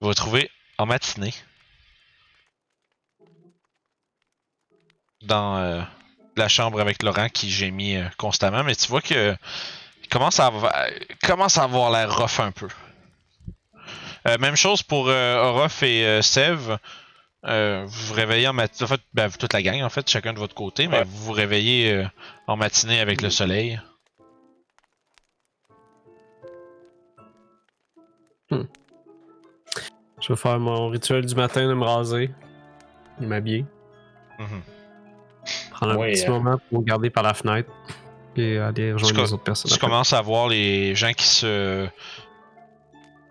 vous 0.00 0.06
vous 0.06 0.08
retrouvez 0.08 0.50
en 0.78 0.86
matinée 0.86 1.34
dans 5.22 5.56
euh, 5.58 5.80
la 6.36 6.48
chambre 6.48 6.80
avec 6.80 7.02
Laurent 7.02 7.28
qui 7.28 7.50
gémit 7.50 7.96
euh, 7.96 8.04
constamment, 8.16 8.62
mais 8.64 8.74
tu 8.74 8.88
vois 8.88 9.02
que 9.02 9.34
il 10.02 10.08
commence 10.08 10.40
à, 10.40 10.46
avoir- 10.46 10.74
commence 11.24 11.58
à 11.58 11.64
avoir 11.64 11.90
l'air 11.92 12.16
rough 12.16 12.40
un 12.40 12.50
peu. 12.52 12.68
Euh, 14.26 14.36
même 14.38 14.56
chose 14.56 14.82
pour 14.82 15.08
euh, 15.08 15.36
Orof 15.42 15.82
et 15.82 16.04
euh, 16.04 16.22
Sev. 16.22 16.76
Euh, 17.46 17.84
vous 17.86 18.06
vous 18.08 18.12
réveillez 18.14 18.48
en 18.48 18.52
matinée. 18.52 18.84
En 18.84 18.88
fait, 18.88 19.00
ben, 19.14 19.30
toute 19.30 19.52
la 19.54 19.62
gang, 19.62 19.82
en 19.82 19.88
fait, 19.88 20.08
chacun 20.10 20.34
de 20.34 20.38
votre 20.38 20.54
côté, 20.54 20.88
mais 20.88 20.98
Ouais. 20.98 21.04
vous 21.04 21.24
vous 21.24 21.32
réveillez 21.32 21.92
euh, 21.94 22.04
en 22.46 22.56
matinée 22.56 23.00
avec 23.00 23.22
le 23.22 23.30
soleil. 23.30 23.80
Je 30.20 30.28
vais 30.28 30.36
faire 30.36 30.58
mon 30.58 30.88
rituel 30.88 31.24
du 31.24 31.34
matin 31.34 31.66
de 31.66 31.74
me 31.74 31.84
raser, 31.84 32.30
de 33.20 33.26
m'habiller, 33.26 33.64
Mhm. 34.38 34.62
Prendre 35.80 35.94
un 35.94 35.96
Ouais, 35.96 36.12
petit 36.12 36.26
euh. 36.26 36.30
moment 36.30 36.58
pour 36.68 36.80
regarder 36.80 37.10
par 37.10 37.22
la 37.22 37.34
fenêtre 37.34 37.70
et 38.36 38.58
aller 38.58 38.92
rejoindre 38.92 39.22
les 39.22 39.32
autres 39.32 39.42
personnes. 39.42 39.68
Tu 39.70 39.74
après. 39.74 39.86
commences 39.88 40.12
à 40.12 40.20
voir 40.20 40.48
les 40.48 40.94
gens 40.94 41.12
qui 41.12 41.26
se. 41.26 41.86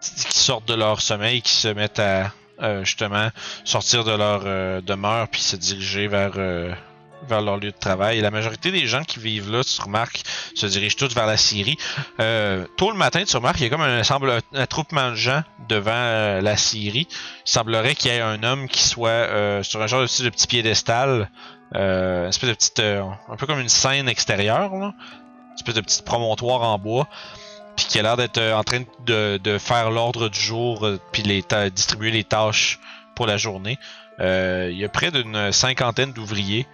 qui 0.02 0.38
sortent 0.40 0.68
de 0.68 0.76
leur 0.76 1.02
sommeil, 1.02 1.42
qui 1.42 1.52
se 1.54 1.68
mettent 1.70 2.00
à 2.00 2.32
euh, 2.62 2.84
justement 2.84 3.30
sortir 3.64 4.04
de 4.04 4.12
leur 4.12 4.42
euh, 4.46 4.82
demeure 4.82 5.28
puis 5.30 5.42
se 5.42 5.56
diriger 5.56 6.08
vers, 6.08 6.34
euh, 6.36 6.74
vers 7.28 7.42
leur 7.42 7.58
lieu 7.58 7.72
de 7.72 7.78
travail. 7.78 8.18
Et 8.18 8.22
la 8.22 8.32
majorité 8.32 8.72
des 8.72 8.86
gens 8.86 9.04
qui 9.04 9.20
vivent 9.20 9.50
là, 9.50 9.64
tu 9.64 9.82
remarques, 9.82 10.22
se 10.56 10.66
dirigent 10.66 10.96
tous 10.98 11.14
vers 11.16 11.26
la 11.26 11.38
Syrie. 11.38 11.78
Euh, 12.20 12.66
tôt 12.78 12.92
le 12.92 12.98
matin, 12.98 13.24
tu 13.24 13.36
remarques, 13.38 13.60
il 13.60 13.64
y 13.64 13.68
a 13.68 13.70
comme 13.70 13.82
un, 13.82 14.04
semble, 14.04 14.30
un 14.32 14.60
attroupement 14.60 15.12
de 15.12 15.16
gens 15.16 15.42
devant 15.70 15.92
euh, 15.94 16.42
la 16.42 16.58
Syrie. 16.58 17.08
Il 17.10 17.50
semblerait 17.50 17.96
qu'il 17.96 18.12
y 18.12 18.16
ait 18.16 18.22
un 18.22 18.44
homme 18.44 18.68
qui 18.68 18.84
soit 18.84 19.10
euh, 19.10 19.64
sur 19.64 19.82
un 19.82 19.88
genre 19.88 20.02
de 20.02 20.30
petit 20.30 20.48
piédestal, 20.48 21.30
euh, 21.76 22.28
espèce 22.28 22.50
de 22.50 22.56
petite, 22.56 22.80
euh, 22.80 23.04
un 23.30 23.36
peu 23.36 23.46
comme 23.46 23.60
une 23.60 23.70
scène 23.70 24.10
extérieure, 24.10 24.76
là. 24.76 24.94
une 25.50 25.56
espèce 25.56 25.76
de 25.76 25.82
petit 25.82 26.02
promontoire 26.02 26.62
en 26.64 26.78
bois, 26.78 27.08
puis 27.76 27.86
qui 27.86 28.00
a 28.00 28.04
l'air 28.04 28.18
d'être 28.18 28.38
euh, 28.38 28.54
en 28.54 28.64
train 28.64 28.82
de, 29.06 29.58
faire 29.60 29.92
l'ordre 29.92 30.30
du 30.30 30.40
jour, 30.40 30.86
euh, 30.86 31.00
puis 31.12 31.24
les 31.24 31.44
distribuer 31.72 32.12
les 32.12 32.24
tâches 32.24 32.80
pour 33.16 33.28
la 33.28 33.38
journée. 33.38 33.78
Il 34.20 34.78
y 34.78 34.84
a 34.84 34.90
près 34.90 35.12
d'une 35.12 35.52
cinquantaine 35.54 36.12
d'ouvriers, 36.12 36.68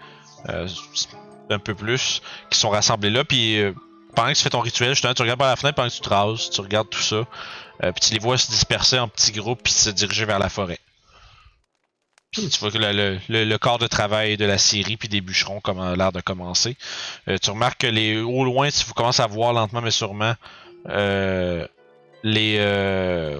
un 0.47 1.59
peu 1.59 1.75
plus, 1.75 2.21
qui 2.49 2.57
sont 2.57 2.69
rassemblés 2.69 3.11
là, 3.11 3.23
puis 3.23 3.61
pendant 4.15 4.29
que 4.29 4.37
tu 4.37 4.43
fais 4.43 4.49
ton 4.49 4.61
rituel, 4.61 4.89
justement, 4.89 5.13
tu 5.13 5.21
regardes 5.21 5.39
par 5.39 5.49
la 5.49 5.55
fenêtre 5.55 5.75
pendant 5.75 5.89
que 5.89 5.93
tu 5.93 6.01
te 6.01 6.09
rases, 6.09 6.49
tu 6.49 6.61
regardes 6.61 6.89
tout 6.89 7.01
ça, 7.01 7.17
euh, 7.83 7.91
puis 7.91 8.01
tu 8.01 8.13
les 8.13 8.19
vois 8.19 8.37
se 8.37 8.49
disperser 8.49 8.97
en 8.97 9.07
petits 9.07 9.33
groupes 9.33 9.61
puis 9.63 9.73
se 9.73 9.89
diriger 9.89 10.25
vers 10.25 10.39
la 10.39 10.49
forêt. 10.49 10.79
Tu 12.35 12.59
vois 12.59 12.71
que 12.71 12.77
le, 12.77 13.17
le- 13.29 13.45
le- 13.45 13.57
corps 13.57 13.79
de 13.79 13.87
travail 13.87 14.37
de 14.37 14.45
la 14.45 14.57
Syrie 14.57 14.97
puis 14.97 15.07
des 15.07 15.21
bûcherons 15.21 15.61
comme 15.61 15.79
a 15.79 15.95
l'air 15.95 16.11
de 16.11 16.21
commencer. 16.21 16.75
Euh, 17.29 17.37
tu 17.41 17.49
remarques 17.49 17.81
que 17.81 17.87
les 17.87 18.19
au 18.19 18.43
loin, 18.43 18.69
tu 18.69 18.83
commences 18.93 19.19
à 19.21 19.27
voir 19.27 19.53
lentement 19.53 19.81
mais 19.81 19.91
sûrement 19.91 20.33
euh, 20.89 21.65
les 22.23 22.57
euh, 22.59 23.39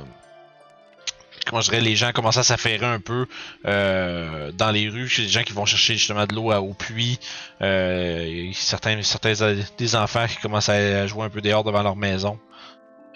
comment 1.45 1.61
je 1.61 1.69
dirais, 1.69 1.81
les 1.81 1.95
gens 1.95 2.11
commencent 2.11 2.37
à 2.37 2.43
s'affairer 2.43 2.85
un 2.85 2.99
peu 2.99 3.27
euh, 3.65 4.51
dans 4.53 4.71
les 4.71 4.89
rues. 4.89 5.07
Chez 5.09 5.23
des 5.23 5.29
gens 5.29 5.43
qui 5.43 5.53
vont 5.53 5.65
chercher 5.65 5.95
justement 5.95 6.25
de 6.25 6.33
l'eau 6.33 6.51
au 6.53 6.73
puits. 6.73 7.19
Euh, 7.61 8.49
certains, 8.53 9.01
certains 9.03 9.33
des 9.77 9.95
enfants 9.95 10.25
qui 10.27 10.37
commencent 10.37 10.69
à, 10.69 10.73
à 10.73 11.07
jouer 11.07 11.23
un 11.25 11.29
peu 11.29 11.41
dehors 11.41 11.63
devant 11.63 11.83
leur 11.83 11.95
maison. 11.95 12.39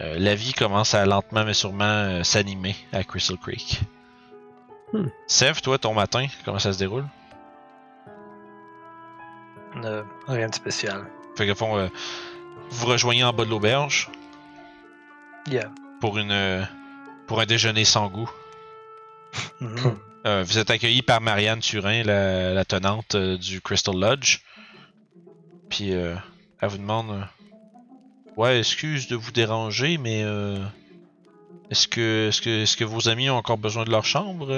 Euh, 0.01 0.15
la 0.17 0.35
vie 0.35 0.53
commence 0.53 0.93
à 0.93 1.05
lentement 1.05 1.43
mais 1.45 1.53
sûrement 1.53 1.83
euh, 1.85 2.23
s'animer 2.23 2.75
à 2.93 3.03
Crystal 3.03 3.37
Creek. 3.37 3.79
Hmm. 4.93 5.07
Sev, 5.27 5.61
toi, 5.61 5.77
ton 5.77 5.93
matin, 5.93 6.25
comment 6.45 6.59
ça 6.59 6.73
se 6.73 6.79
déroule? 6.79 7.05
Euh, 9.83 10.03
rien 10.27 10.47
de 10.49 10.55
spécial. 10.55 11.05
Fait 11.37 11.45
que, 11.45 11.51
au 11.51 11.55
fond, 11.55 11.77
euh, 11.77 11.87
vous 12.71 12.87
rejoignez 12.87 13.23
en 13.23 13.33
bas 13.33 13.45
de 13.45 13.49
l'auberge 13.49 14.09
Yeah. 15.47 15.71
pour 16.01 16.17
une 16.17 16.31
euh, 16.31 16.63
pour 17.27 17.39
un 17.39 17.45
déjeuner 17.45 17.85
sans 17.85 18.07
goût. 18.09 18.29
Mhm. 19.61 19.97
Euh, 20.25 20.43
vous 20.45 20.57
êtes 20.57 20.69
accueilli 20.69 21.01
par 21.01 21.21
Marianne 21.21 21.59
Turin, 21.61 22.03
la, 22.03 22.53
la 22.53 22.65
tenante 22.65 23.15
euh, 23.15 23.37
du 23.37 23.61
Crystal 23.61 23.95
Lodge. 23.95 24.39
Puis 25.69 25.93
euh, 25.93 26.15
elle 26.61 26.69
vous 26.69 26.77
demande 26.77 27.11
euh, 27.11 27.23
Ouais, 28.35 28.59
excuse 28.59 29.07
de 29.07 29.15
vous 29.15 29.31
déranger, 29.31 29.97
mais 29.97 30.23
euh, 30.23 30.59
est-ce 31.71 31.87
que 31.87 32.27
est-ce 32.29 32.41
que 32.41 32.49
est-ce 32.63 32.75
que 32.77 32.83
vos 32.83 33.07
amis 33.09 33.29
ont 33.29 33.35
encore 33.37 33.57
besoin 33.57 33.83
de 33.85 33.91
leur 33.91 34.05
chambre? 34.05 34.51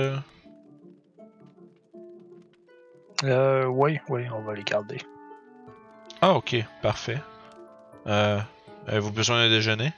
Euh? 3.24 3.66
Oui, 3.66 4.00
oui, 4.10 4.24
on 4.34 4.42
va 4.42 4.54
les 4.56 4.64
garder. 4.64 4.98
Ah 6.22 6.34
ok, 6.34 6.56
parfait. 6.82 7.20
Euh, 8.08 8.40
Avez-vous 8.88 9.12
besoin 9.12 9.44
d'un 9.44 9.50
déjeuner? 9.50 9.92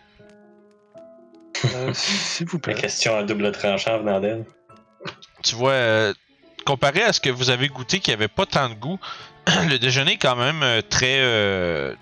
Euh, 1.73 1.91
S'il 1.93 2.47
vous 2.47 2.57
La 2.57 2.61
plaît. 2.73 2.81
question 2.81 3.15
à 3.17 3.23
double 3.23 3.51
tranchant 3.53 3.97
venant 3.99 4.19
d'elle. 4.19 4.45
tu 5.41 5.55
vois, 5.55 5.71
euh, 5.71 6.13
comparé 6.65 7.01
à 7.03 7.13
ce 7.13 7.21
que 7.21 7.29
vous 7.29 7.49
avez 7.49 7.69
goûté 7.69 7.99
qui 7.99 8.11
avait 8.11 8.27
pas 8.27 8.45
tant 8.45 8.67
de 8.69 8.73
goût, 8.75 8.99
le 9.47 9.77
déjeuner 9.77 10.13
est 10.13 10.17
quand 10.17 10.35
même 10.35 10.63
euh, 10.63 10.81
très, 10.81 11.19
euh, 11.21 11.95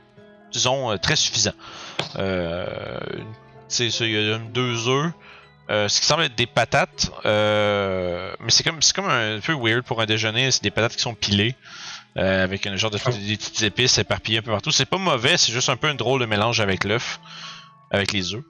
disons, 0.52 0.98
très 0.98 1.16
suffisant. 1.16 1.54
Euh, 2.16 3.00
c'est 3.72 3.90
ça, 3.90 4.06
il 4.06 4.12
y 4.12 4.32
a 4.34 4.38
deux 4.38 4.88
œufs, 4.88 5.12
euh, 5.70 5.88
ce 5.88 6.00
qui 6.00 6.06
semble 6.06 6.24
être 6.24 6.36
des 6.36 6.48
patates, 6.48 7.12
euh, 7.26 8.34
mais 8.40 8.52
c'est 8.52 8.64
comme, 8.64 8.82
c'est 8.82 8.96
comme 8.96 9.10
un 9.10 9.40
peu 9.40 9.54
weird 9.54 9.84
pour 9.84 10.02
un 10.02 10.06
déjeuner, 10.06 10.52
c'est 10.52 10.64
des 10.64 10.72
patates 10.72 10.96
qui 10.96 11.02
sont 11.02 11.16
pilées. 11.16 11.56
euh, 12.18 12.44
avec 12.44 12.68
un 12.68 12.76
genre 12.76 12.92
de 12.92 12.98
des 12.98 13.38
petites 13.38 13.64
épices 13.64 13.98
éparpillées 13.98 14.40
un 14.40 14.42
peu 14.42 14.52
partout. 14.52 14.72
C'est 14.72 14.86
pas 14.86 14.98
mauvais, 14.98 15.38
c'est 15.38 15.54
juste 15.54 15.70
un 15.70 15.78
peu 15.78 15.88
un 15.88 15.96
drôle 15.96 16.20
de 16.20 16.26
mélange 16.26 16.60
avec 16.60 16.84
l'œuf, 16.84 17.22
avec 17.90 18.12
les 18.12 18.34
œufs. 18.34 18.44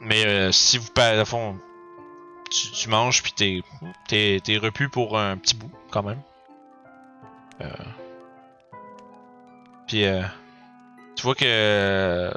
Mais 0.00 0.52
si 0.52 0.78
vous, 0.78 0.88
à 0.96 1.24
fond, 1.24 1.58
tu, 2.50 2.70
tu 2.70 2.88
manges 2.88 3.22
puis 3.22 3.32
t'es, 3.32 3.62
t'es, 4.08 4.40
t'es 4.42 4.56
repu 4.56 4.88
pour 4.88 5.18
un 5.18 5.36
petit 5.36 5.54
bout 5.56 5.70
quand 5.90 6.02
même. 6.02 6.20
Puis 9.86 10.04
euh, 10.04 10.22
tu 11.14 11.22
vois 11.22 11.34
que 11.34 12.32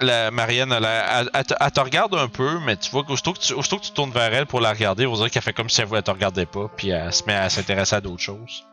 la 0.00 0.30
Marianne, 0.30 0.72
elle, 0.72 0.84
elle- 0.84 1.30
elle 1.34 1.44
te- 1.44 1.54
elle 1.58 1.70
te 1.72 1.80
regarde 1.80 2.14
un 2.14 2.28
peu, 2.28 2.58
mais 2.60 2.76
tu 2.76 2.90
vois 2.90 3.04
qu'aussitôt 3.04 3.32
que 3.32 3.38
tu, 3.40 3.52
aussitôt 3.54 3.78
que 3.78 3.84
tu 3.84 3.92
tournes 3.92 4.10
vers 4.10 4.32
elle 4.32 4.46
pour 4.46 4.60
la 4.60 4.70
regarder, 4.70 5.06
on 5.06 5.14
dirait 5.14 5.30
qu'elle 5.30 5.42
fait 5.42 5.52
comme 5.52 5.68
si 5.70 5.80
elle, 5.80 5.88
elle 5.92 6.02
te 6.02 6.10
regardait 6.10 6.46
pas, 6.46 6.68
puis 6.76 6.90
elle 6.90 7.12
se 7.12 7.24
met 7.24 7.34
à 7.34 7.48
s'intéresser 7.48 7.96
à 7.96 8.00
d'autres 8.00 8.22
choses. 8.22 8.64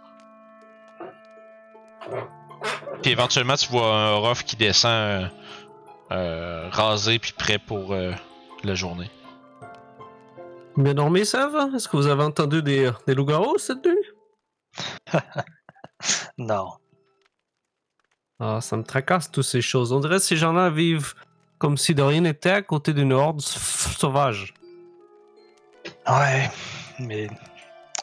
Puis 3.02 3.12
éventuellement, 3.12 3.56
tu 3.56 3.68
vois 3.70 3.88
un 3.94 4.16
Ruff 4.18 4.44
qui 4.44 4.56
descend 4.56 4.92
euh, 4.92 5.28
euh, 6.12 6.70
rasé 6.72 7.20
puis 7.20 7.34
prêt 7.34 7.58
pour 7.60 7.94
euh, 7.94 8.12
la 8.64 8.76
journée. 8.76 9.10
Bien 10.78 10.94
dormi, 10.94 11.26
ça 11.26 11.48
va 11.48 11.70
Est-ce 11.76 11.88
que 11.88 11.96
vous 11.98 12.08
avez 12.08 12.24
entendu 12.24 12.62
des, 12.62 12.92
des 13.08 13.14
loups-garous 13.16 13.58
cette 13.58 13.86
nuit? 13.86 15.14
Non. 16.38 16.74
Ah, 18.39 18.60
ça 18.62 18.76
me 18.76 18.84
tracasse 18.84 19.32
toutes 19.32 19.45
ces 19.45 19.62
choses. 19.62 19.93
On 19.93 20.00
dirait 20.00 20.17
que 20.17 20.24
ces 20.24 20.36
gens-là 20.36 20.69
vivent 20.69 21.13
comme 21.58 21.78
si 21.78 21.95
de 21.95 22.02
rien 22.02 22.21
n'était 22.21 22.50
à 22.50 22.62
côté 22.62 22.93
d'une 22.93 23.13
horde 23.13 23.39
sauvage. 23.41 24.54
Ouais, 26.08 26.50
mais 27.00 27.30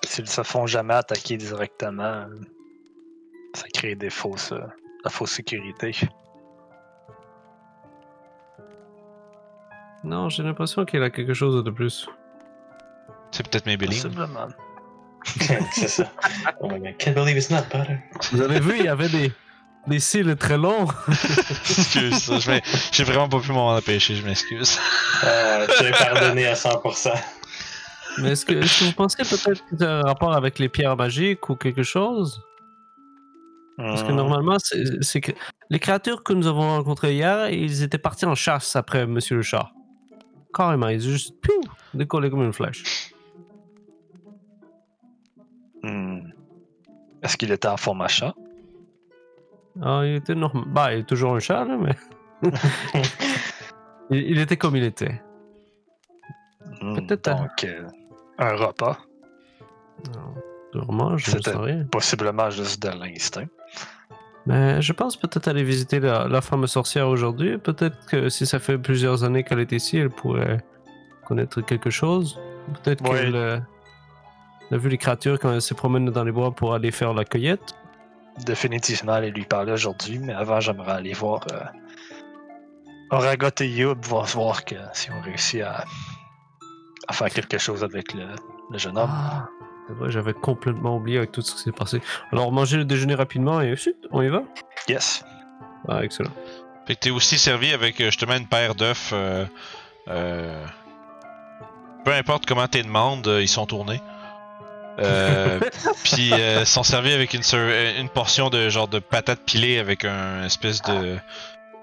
s'ils 0.05 0.29
se 0.29 0.43
font 0.43 0.67
jamais 0.67 0.95
attaquer 0.95 1.37
directement, 1.37 2.27
ça 3.55 3.67
crée 3.75 3.95
des 3.95 4.11
fausses, 4.11 4.53
euh, 4.53 4.61
la 5.05 5.11
fausse 5.11 5.33
sécurité. 5.33 5.93
Non, 10.05 10.29
j'ai 10.29 10.43
l'impression 10.43 10.85
qu'il 10.85 11.03
a 11.03 11.11
quelque 11.11 11.35
chose 11.35 11.63
de 11.63 11.71
plus. 11.71 12.09
C'est 13.31 13.49
peut-être 13.49 13.67
Maybelline. 13.67 14.03
Possiblement. 14.03 14.49
c'est 15.73 15.89
ça. 15.89 16.11
Oh 16.61 16.69
my 16.69 16.81
god, 16.81 16.97
can't 16.99 17.15
believe 17.15 17.37
it's 17.37 17.51
not 17.51 17.63
butter. 17.71 17.99
Vous 18.33 18.41
avez 18.41 18.59
vu, 18.59 18.79
il 18.79 18.85
y 18.85 18.89
avait 18.89 19.09
des, 19.09 19.33
des 19.87 19.99
cils 20.01 20.37
très 20.37 20.59
longs. 20.59 20.87
Excuse, 21.09 22.19
ça, 22.19 22.39
j'ai 22.93 23.05
vraiment 23.05 23.29
pas 23.29 23.41
pu 23.41 23.53
m'en 23.53 23.75
empêcher, 23.75 24.15
je 24.15 24.25
m'excuse. 24.25 24.79
Ah, 25.23 25.67
tu 25.77 25.85
l'as 25.85 25.93
pardonné 25.93 26.47
à 26.47 26.55
100%. 26.55 27.11
Mais 28.19 28.33
est-ce 28.33 28.45
que, 28.45 28.53
est-ce 28.55 28.81
que 28.81 28.85
vous 28.85 28.93
pensez 28.93 29.23
peut-être 29.25 29.65
que 29.65 29.77
c'est 29.79 29.87
un 29.87 30.03
rapport 30.03 30.35
avec 30.35 30.59
les 30.59 30.69
pierres 30.69 30.97
magiques 30.97 31.49
ou 31.49 31.57
quelque 31.57 31.83
chose? 31.83 32.43
Parce 33.79 34.03
que 34.03 34.13
Hmm. 34.13 34.17
normalement, 34.17 34.59
c'est, 34.59 35.03
c'est 35.03 35.21
que 35.23 35.33
les 35.71 35.79
créatures 35.79 36.23
que 36.23 36.35
nous 36.35 36.47
avons 36.47 36.69
rencontrées 36.77 37.15
hier, 37.15 37.49
ils 37.49 37.83
étaient 37.83 37.99
partis 37.99 38.27
en 38.27 38.35
chasse 38.35 38.77
après 38.77 39.07
Monsieur 39.07 39.37
le 39.37 39.43
Chat. 39.43 39.73
Carrément, 40.55 40.89
ils 40.89 41.07
ont 41.09 41.11
juste 41.11 41.41
piou, 41.41 41.63
décollé 41.95 42.29
comme 42.29 42.43
une 42.43 42.53
flèche. 42.53 43.15
Hmm. 45.83 46.21
Est-ce 47.23 47.37
qu'il 47.37 47.51
était 47.51 47.69
en 47.69 47.77
format 47.79 48.09
chat? 48.09 48.35
Ah, 49.81 50.03
il 50.05 50.17
était 50.17 50.35
normal. 50.35 50.65
Bah, 50.67 50.93
il 50.93 51.01
est 51.01 51.05
toujours 51.05 51.35
un 51.35 51.39
chat, 51.39 51.65
là, 51.65 51.77
mais. 51.79 51.97
il, 54.11 54.19
il 54.33 54.39
était 54.41 54.57
comme 54.57 54.77
il 54.77 54.85
était. 54.85 55.23
Hmm, 56.81 56.97
Peut-être. 57.07 57.37
Donc, 57.37 57.65
euh, 57.65 57.87
un 58.39 58.55
repas. 58.57 58.99
Sûrement, 60.73 61.17
je 61.17 61.31
ne 61.31 61.37
C'était- 61.37 61.51
sais 61.53 61.57
rien. 61.57 61.85
Possiblement 61.91 62.51
juste 62.51 62.83
de 62.83 62.89
l'instinct. 62.89 63.47
Mais 64.47 64.83
je 64.83 64.93
pense 64.93 65.17
peut-être 65.17 65.47
aller 65.49 65.63
visiter 65.63 66.01
la, 66.01 66.27
la 66.27 66.41
femme 66.41 66.67
sorcière 66.67 67.09
aujourd'hui. 67.09 67.59
Peut-être 67.59 68.07
que 68.07 68.29
si 68.29 68.45
ça 68.47 68.59
fait 68.59 68.77
plusieurs 68.79 69.23
années 69.23 69.45
qu'elle 69.45 69.61
est 69.61 69.71
ici, 69.73 69.99
elle 69.99 70.11
pourrait 70.11 70.65
connaître 71.27 71.61
quelque 71.61 71.91
chose. 71.91 72.41
Peut-être 72.83 73.03
Oui. 73.05 73.11
qu'elle 73.19 73.37
euh, 73.37 73.59
a 74.73 74.77
vu 74.77 74.89
les 74.89 74.99
créatures 74.99 75.39
quand 75.39 75.53
elle 75.53 75.63
se 75.63 75.75
promène 75.75 76.07
dans 76.11 76.25
les 76.25 76.33
bois 76.33 76.51
pour 76.51 76.75
aller 76.75 76.91
faire 76.91 77.15
la 77.15 77.25
cueillette. 77.25 77.75
Définitivement 78.39 79.13
aller 79.13 79.31
lui 79.31 79.45
parler 79.45 79.73
aujourd'hui, 79.73 80.19
mais 80.19 80.33
avant, 80.33 80.59
j'aimerais 80.59 80.93
aller 80.93 81.13
voir 81.13 81.47
euh, 81.53 81.61
Oragot 83.11 83.49
et 83.61 83.69
Yub, 83.69 84.05
voir, 84.05 84.25
voir 84.27 84.65
que, 84.65 84.75
si 84.95 85.11
on 85.11 85.21
réussit 85.21 85.61
à, 85.63 85.85
à 87.09 87.13
faire 87.13 87.29
quelque 87.29 87.59
chose 87.59 87.85
avec 87.85 88.15
le, 88.15 88.27
le 88.71 88.79
jeune 88.79 88.97
homme. 88.97 89.11
Ah, 89.13 89.49
c'est 89.87 89.95
vrai, 89.95 90.11
j'avais 90.11 90.33
complètement 90.33 90.97
oublié 90.97 91.19
avec 91.19 91.33
tout 91.33 91.43
ce 91.43 91.55
qui 91.55 91.61
s'est 91.61 91.73
passé. 91.73 92.01
Alors, 92.33 92.51
manger 92.51 92.79
le 92.79 92.85
déjeuner 92.85 93.15
rapidement 93.15 93.61
et 93.61 93.77
chut, 93.77 93.97
on 94.11 94.23
y 94.23 94.29
va? 94.29 94.43
Yes. 94.89 95.25
Ah, 95.89 96.03
excellent. 96.03 96.33
Fait 96.87 96.95
que 96.95 97.01
t'es 97.01 97.11
aussi 97.11 97.39
servi 97.39 97.73
avec 97.73 98.01
euh, 98.01 98.07
justement 98.07 98.35
une 98.35 98.47
paire 98.47 98.75
d'œufs. 98.75 99.11
euh, 99.13 99.45
euh, 100.09 100.67
peu 102.05 102.13
importe 102.13 102.47
comment 102.47 102.67
t'es 102.67 102.83
demandes, 102.83 103.29
euh, 103.29 103.43
ils 103.43 103.49
sont 103.49 103.67
tournés. 103.67 104.01
Euh, 104.99 105.61
Puis 106.05 106.33
euh, 106.33 106.65
sont 106.65 106.83
servis 106.83 107.13
avec 107.13 107.33
une, 107.35 107.43
ser- 107.43 107.95
une 107.99 108.09
portion 108.09 108.51
de 108.51 108.69
genre 108.69 108.89
de 108.89 108.99
patates 108.99 109.41
pilées 109.47 109.79
avec 109.79 110.05
un 110.05 110.45
espèce 110.45 110.83
de 110.83 111.17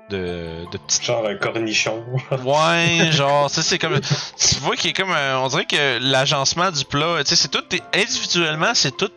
de, 0.10 0.66
de 0.72 0.78
petite 0.78 1.04
Genre 1.04 1.26
un 1.28 1.36
cornichon. 1.36 2.04
Ouais, 2.44 3.12
genre, 3.12 3.50
ça 3.50 3.62
c'est 3.62 3.78
comme. 3.78 4.00
Tu 4.00 4.56
vois 4.62 4.76
qu'il 4.76 4.90
est 4.90 4.94
comme. 4.94 5.12
un- 5.12 5.38
on 5.40 5.48
dirait 5.50 5.66
que 5.66 6.00
l'agencement 6.02 6.72
du 6.72 6.84
plat, 6.86 7.18
tu 7.20 7.30
sais, 7.30 7.36
c'est 7.36 7.48
tout. 7.50 7.64
Individuellement, 7.94 8.74
c'est 8.74 8.96
tout 8.98 9.12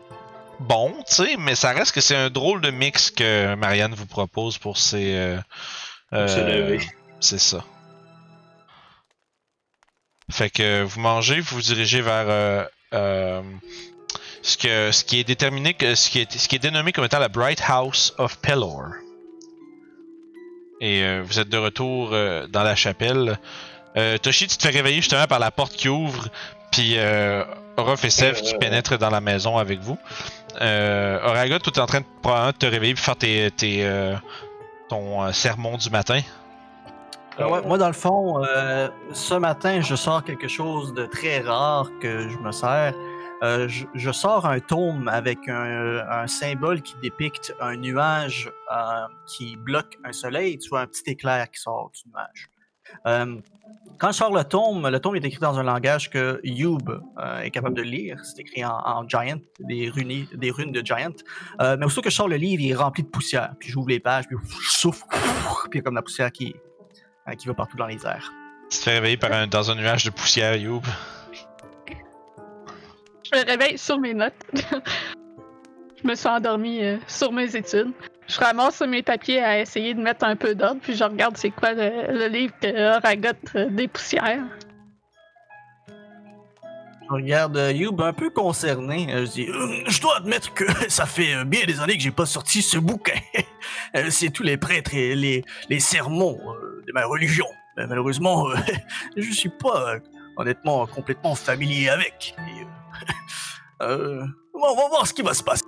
bon, 0.60 0.92
tu 1.08 1.14
sais, 1.14 1.36
mais 1.38 1.54
ça 1.54 1.72
reste 1.72 1.92
que 1.92 2.00
c'est 2.02 2.14
un 2.16 2.28
drôle 2.30 2.60
de 2.60 2.70
mix 2.70 3.10
que 3.10 3.54
Marianne 3.54 3.94
vous 3.94 4.06
propose 4.06 4.58
pour 4.58 4.76
ses. 4.78 5.14
euh, 5.16 5.38
euh, 6.12 6.78
c'est 7.20 7.38
ça. 7.40 7.64
Fait 10.30 10.50
que 10.50 10.82
vous 10.82 11.00
mangez, 11.00 11.40
vous 11.40 11.56
vous 11.56 11.62
dirigez 11.62 12.00
vers 12.00 12.26
euh, 12.28 12.64
euh, 12.92 13.42
ce, 14.42 14.56
que, 14.56 14.92
ce 14.92 15.04
qui 15.04 15.20
est 15.20 15.24
déterminé, 15.24 15.76
ce, 15.80 16.10
qui 16.10 16.20
est, 16.20 16.38
ce 16.38 16.48
qui 16.48 16.56
est 16.56 16.58
dénommé 16.58 16.92
comme 16.92 17.04
étant 17.04 17.18
la 17.18 17.28
Bright 17.28 17.62
House 17.66 18.14
of 18.18 18.38
Pelor. 18.38 18.88
Et 20.80 21.02
euh, 21.02 21.22
vous 21.24 21.38
êtes 21.38 21.48
de 21.48 21.58
retour 21.58 22.10
euh, 22.12 22.46
dans 22.48 22.62
la 22.62 22.74
chapelle. 22.74 23.38
Toshi, 24.22 24.46
tu 24.46 24.56
te 24.56 24.62
fais 24.62 24.70
réveiller 24.70 24.96
justement 24.96 25.26
par 25.26 25.38
la 25.38 25.50
porte 25.50 25.74
qui 25.74 25.90
ouvre, 25.90 26.28
puis 26.70 26.96
Orof 27.76 28.02
et 28.06 28.10
Sev 28.10 28.40
qui 28.40 28.54
pénètrent 28.54 28.96
dans 28.96 29.10
la 29.10 29.20
maison 29.20 29.58
avec 29.58 29.80
vous. 29.80 29.98
Oraga, 30.58 31.58
toi, 31.58 31.72
t'es 31.74 31.80
en 31.80 31.86
train 31.86 32.00
de, 32.00 32.52
te 32.52 32.64
réveiller 32.64 32.94
pour 32.94 33.04
faire 33.04 33.16
tes, 33.16 33.50
tes, 33.50 33.86
ton 34.88 35.30
sermon 35.34 35.76
du 35.76 35.90
matin. 35.90 36.22
Euh, 37.40 37.62
moi, 37.62 37.78
dans 37.78 37.86
le 37.86 37.92
fond, 37.94 38.44
euh, 38.44 38.88
ce 39.12 39.34
matin, 39.34 39.80
je 39.80 39.94
sors 39.94 40.22
quelque 40.22 40.48
chose 40.48 40.92
de 40.92 41.06
très 41.06 41.40
rare 41.40 41.90
que 42.00 42.28
je 42.28 42.38
me 42.38 42.52
sers. 42.52 42.94
Euh, 43.42 43.68
je, 43.68 44.12
sors 44.12 44.46
un 44.46 44.60
tome 44.60 45.08
avec 45.08 45.38
un, 45.48 46.26
symbole 46.28 46.80
qui 46.80 46.94
dépicte 47.02 47.54
un 47.60 47.76
nuage 47.76 48.52
qui 49.26 49.56
bloque 49.56 49.98
un 50.04 50.12
soleil. 50.12 50.58
Tu 50.58 50.68
vois 50.68 50.82
un 50.82 50.86
petit 50.86 51.10
éclair 51.10 51.50
qui 51.50 51.60
sort 51.60 51.90
du 51.92 52.10
nuage. 52.10 52.48
Quand 53.98 54.08
je 54.12 54.16
sors 54.16 54.34
le 54.34 54.44
tome, 54.44 54.88
le 54.88 55.00
tome 55.00 55.16
est 55.16 55.24
écrit 55.24 55.40
dans 55.40 55.58
un 55.58 55.62
langage 55.64 56.10
que 56.10 56.40
Youb 56.44 57.00
est 57.42 57.50
capable 57.50 57.74
de 57.74 57.82
lire. 57.82 58.20
C'est 58.22 58.42
écrit 58.42 58.64
en, 58.64 59.08
Giant, 59.08 59.40
des, 59.58 59.90
runes, 59.90 60.72
de 60.72 60.86
Giant. 60.86 61.16
Mais 61.58 61.84
aussitôt 61.84 62.02
que 62.02 62.10
je 62.10 62.14
sors 62.14 62.28
le 62.28 62.36
livre, 62.36 62.62
il 62.62 62.70
est 62.70 62.76
rempli 62.76 63.02
de 63.02 63.08
poussière. 63.08 63.54
Puis 63.58 63.70
j'ouvre 63.70 63.88
les 63.88 64.00
pages, 64.00 64.28
puis 64.28 64.36
je 64.62 64.70
souffle, 64.70 65.04
puis 65.08 65.20
il 65.72 65.76
y 65.76 65.78
a 65.80 65.82
comme 65.82 65.96
la 65.96 66.02
poussière 66.02 66.30
qui, 66.30 66.54
euh, 67.28 67.34
qui 67.34 67.46
va 67.46 67.54
partout 67.54 67.76
dans 67.76 67.86
les 67.86 68.04
airs. 68.06 68.32
Tu 68.70 68.78
te 68.78 68.84
fais 68.84 68.92
réveiller 68.92 69.16
par 69.16 69.32
un, 69.32 69.46
dans 69.46 69.70
un 69.70 69.74
nuage 69.74 70.04
de 70.04 70.10
poussière, 70.10 70.56
Youb. 70.56 70.82
Je 73.24 73.38
me 73.38 73.44
réveille 73.44 73.78
sur 73.78 73.98
mes 73.98 74.14
notes. 74.14 74.34
je 76.02 76.08
me 76.08 76.14
suis 76.14 76.28
endormie 76.28 76.84
euh, 76.84 76.98
sur 77.06 77.32
mes 77.32 77.54
études. 77.54 77.92
Je 78.28 78.38
ramasse 78.38 78.80
mes 78.82 79.02
papiers 79.02 79.42
à 79.42 79.60
essayer 79.60 79.94
de 79.94 80.00
mettre 80.00 80.24
un 80.24 80.36
peu 80.36 80.54
d'ordre, 80.54 80.80
puis 80.80 80.94
je 80.94 81.04
regarde 81.04 81.36
c'est 81.36 81.50
quoi 81.50 81.72
le, 81.72 82.18
le 82.18 82.28
livre 82.28 82.54
que 82.60 83.00
Ragotte 83.00 83.36
euh, 83.56 83.68
des 83.68 83.88
poussières. 83.88 84.44
Je 87.12 87.16
regarde 87.16 87.58
euh, 87.58 87.72
Youb 87.72 88.00
un 88.00 88.14
peu 88.14 88.30
concerné. 88.30 89.06
Euh, 89.12 89.26
je 89.26 89.30
dis 89.32 89.50
Hum, 89.50 89.82
Je 89.86 90.00
dois 90.00 90.16
admettre 90.16 90.54
que 90.54 90.64
ça 90.88 91.04
fait 91.04 91.34
euh, 91.34 91.44
bien 91.44 91.60
des 91.66 91.78
années 91.80 91.96
que 91.96 92.02
j'ai 92.02 92.10
pas 92.10 92.24
sorti 92.26 92.62
ce 92.62 92.78
bouquin. 92.78 93.18
Euh, 93.94 94.08
C'est 94.10 94.30
tous 94.30 94.42
les 94.42 94.56
prêtres 94.56 94.94
et 94.94 95.14
les, 95.14 95.44
les 95.68 95.78
sermons 95.78 96.38
euh, 96.46 96.82
de 96.86 96.92
ma 96.92 97.04
religion. 97.04 97.46
Mais 97.76 97.86
malheureusement, 97.86 98.48
euh, 98.50 98.54
je 99.16 99.30
suis 99.30 99.50
pas 99.50 99.90
euh, 99.94 100.00
honnêtement 100.36 100.86
complètement 100.86 101.34
familier 101.34 101.90
avec. 101.90 102.34
Et, 102.38 102.62
euh, 103.82 103.86
euh, 104.22 104.26
on 104.54 104.74
va 104.74 104.88
voir 104.88 105.06
ce 105.06 105.12
qui 105.12 105.20
va 105.22 105.34
se 105.34 105.42
passer. 105.42 105.62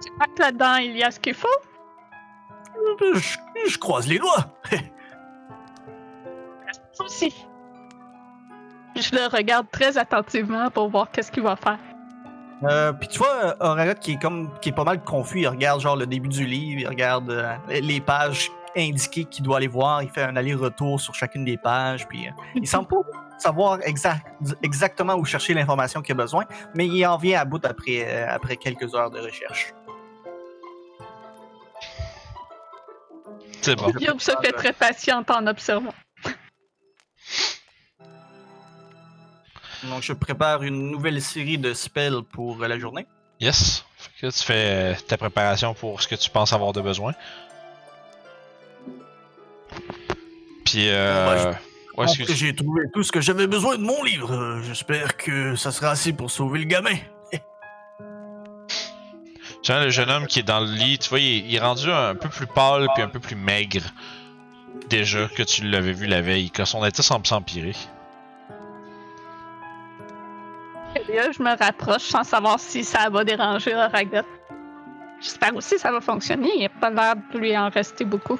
Tu 0.00 0.10
crois 0.12 0.26
que 0.34 0.40
là-dedans 0.42 0.76
il 0.76 0.96
y 0.96 1.02
a 1.02 1.10
ce 1.10 1.18
qu'il 1.20 1.34
faut? 1.34 1.48
Euh, 3.02 3.14
Je, 3.14 3.70
je 3.70 3.78
croise 3.78 4.06
les 4.06 4.18
doigts. 4.18 4.56
Ça 6.92 7.04
aussi. 7.04 7.34
Je 8.96 9.14
le 9.14 9.26
regarde 9.26 9.66
très 9.70 9.98
attentivement 9.98 10.70
pour 10.70 10.88
voir 10.88 11.10
qu'est-ce 11.10 11.32
qu'il 11.32 11.42
va 11.42 11.56
faire. 11.56 11.78
Euh, 12.62 12.92
puis 12.92 13.08
tu 13.08 13.18
vois, 13.18 13.56
Auragot 13.60 13.98
qui 14.00 14.12
est 14.12 14.22
comme 14.22 14.50
qui 14.60 14.70
est 14.70 14.72
pas 14.72 14.84
mal 14.84 15.02
confus, 15.02 15.40
il 15.40 15.48
regarde 15.48 15.80
genre 15.80 15.96
le 15.96 16.06
début 16.06 16.28
du 16.28 16.46
livre, 16.46 16.80
il 16.80 16.88
regarde 16.88 17.30
euh, 17.30 17.52
les 17.68 18.00
pages 18.00 18.50
indiquées 18.76 19.24
qu'il 19.24 19.44
doit 19.44 19.58
aller 19.58 19.68
voir, 19.68 20.02
il 20.02 20.10
fait 20.10 20.22
un 20.22 20.36
aller-retour 20.36 21.00
sur 21.00 21.14
chacune 21.14 21.44
des 21.44 21.56
pages, 21.56 22.06
puis 22.08 22.28
euh, 22.28 22.30
il 22.54 22.66
semble 22.66 22.88
pas 22.88 22.96
savoir 23.38 23.78
exact, 23.82 24.26
exactement 24.62 25.14
où 25.14 25.24
chercher 25.24 25.54
l'information 25.54 26.02
qu'il 26.02 26.12
a 26.12 26.22
besoin, 26.22 26.44
mais 26.74 26.86
il 26.86 27.04
en 27.06 27.16
vient 27.16 27.40
à 27.40 27.44
bout 27.44 27.64
après, 27.64 28.04
euh, 28.06 28.26
après 28.28 28.56
quelques 28.56 28.94
heures 28.94 29.10
de 29.10 29.20
recherche. 29.20 29.74
C'est 33.60 33.76
bon. 33.76 33.92
Youb 33.98 34.18
se 34.20 34.32
fait 34.42 34.52
très 34.52 34.72
patiente 34.72 35.30
en 35.30 35.46
observant. 35.46 35.94
Donc 39.90 40.02
je 40.02 40.12
prépare 40.12 40.62
une 40.62 40.90
nouvelle 40.90 41.20
série 41.20 41.58
de 41.58 41.74
spells 41.74 42.22
pour 42.32 42.62
euh, 42.62 42.68
la 42.68 42.78
journée. 42.78 43.06
Yes. 43.40 43.84
Fait 43.96 44.26
que 44.28 44.32
tu 44.32 44.44
fais 44.44 44.54
euh, 44.56 44.94
ta 45.06 45.16
préparation 45.16 45.74
pour 45.74 46.00
ce 46.02 46.08
que 46.08 46.14
tu 46.14 46.30
penses 46.30 46.52
avoir 46.52 46.72
de 46.72 46.80
besoin. 46.80 47.12
Puis, 50.64 50.88
euh. 50.88 51.50
Ouais, 51.50 51.56
Ouais, 51.96 52.06
pense 52.06 52.16
que 52.16 52.22
excuse. 52.22 52.40
j'ai 52.40 52.54
trouvé 52.56 52.82
tout 52.92 53.04
ce 53.04 53.12
que 53.12 53.20
j'avais 53.20 53.46
besoin 53.46 53.76
de 53.76 53.82
mon 53.82 54.02
livre. 54.02 54.32
Euh, 54.32 54.60
J'espère 54.64 55.16
que 55.16 55.54
ça 55.54 55.70
sera 55.70 55.90
assez 55.90 56.12
pour 56.12 56.28
sauver 56.28 56.58
le 56.58 56.64
gamin. 56.64 56.96
Tiens, 59.62 59.80
le 59.82 59.90
jeune 59.90 60.10
homme 60.10 60.26
qui 60.26 60.40
est 60.40 60.44
dans 60.44 60.58
le 60.60 60.66
lit, 60.72 60.98
tu 60.98 61.08
vois, 61.08 61.20
il 61.20 61.24
est, 61.26 61.48
il 61.48 61.54
est 61.54 61.60
rendu 61.60 61.88
un 61.90 62.14
peu 62.16 62.28
plus 62.28 62.46
pâle 62.48 62.88
puis 62.94 63.02
un 63.02 63.08
peu 63.08 63.20
plus 63.20 63.36
maigre. 63.36 63.82
Déjà 64.90 65.28
que 65.28 65.42
tu 65.44 65.62
l'avais 65.70 65.92
vu 65.92 66.06
la 66.06 66.20
veille, 66.20 66.50
que 66.50 66.64
son 66.64 66.84
état 66.84 67.02
semble 67.02 67.26
s'empirer. 67.26 67.74
Là, 71.08 71.30
je 71.30 71.42
me 71.42 71.56
rapproche 71.58 72.02
sans 72.02 72.24
savoir 72.24 72.58
si 72.60 72.84
ça 72.84 73.08
va 73.10 73.24
déranger 73.24 73.74
Ragotte. 73.74 74.26
J'espère 75.20 75.54
aussi 75.56 75.76
que 75.76 75.80
ça 75.80 75.92
va 75.92 76.00
fonctionner. 76.00 76.50
Il 76.54 76.58
n'y 76.58 76.66
a 76.66 76.68
pas 76.68 76.90
l'air 76.90 77.14
de 77.32 77.38
lui 77.38 77.56
en 77.56 77.68
rester 77.70 78.04
beaucoup. 78.04 78.38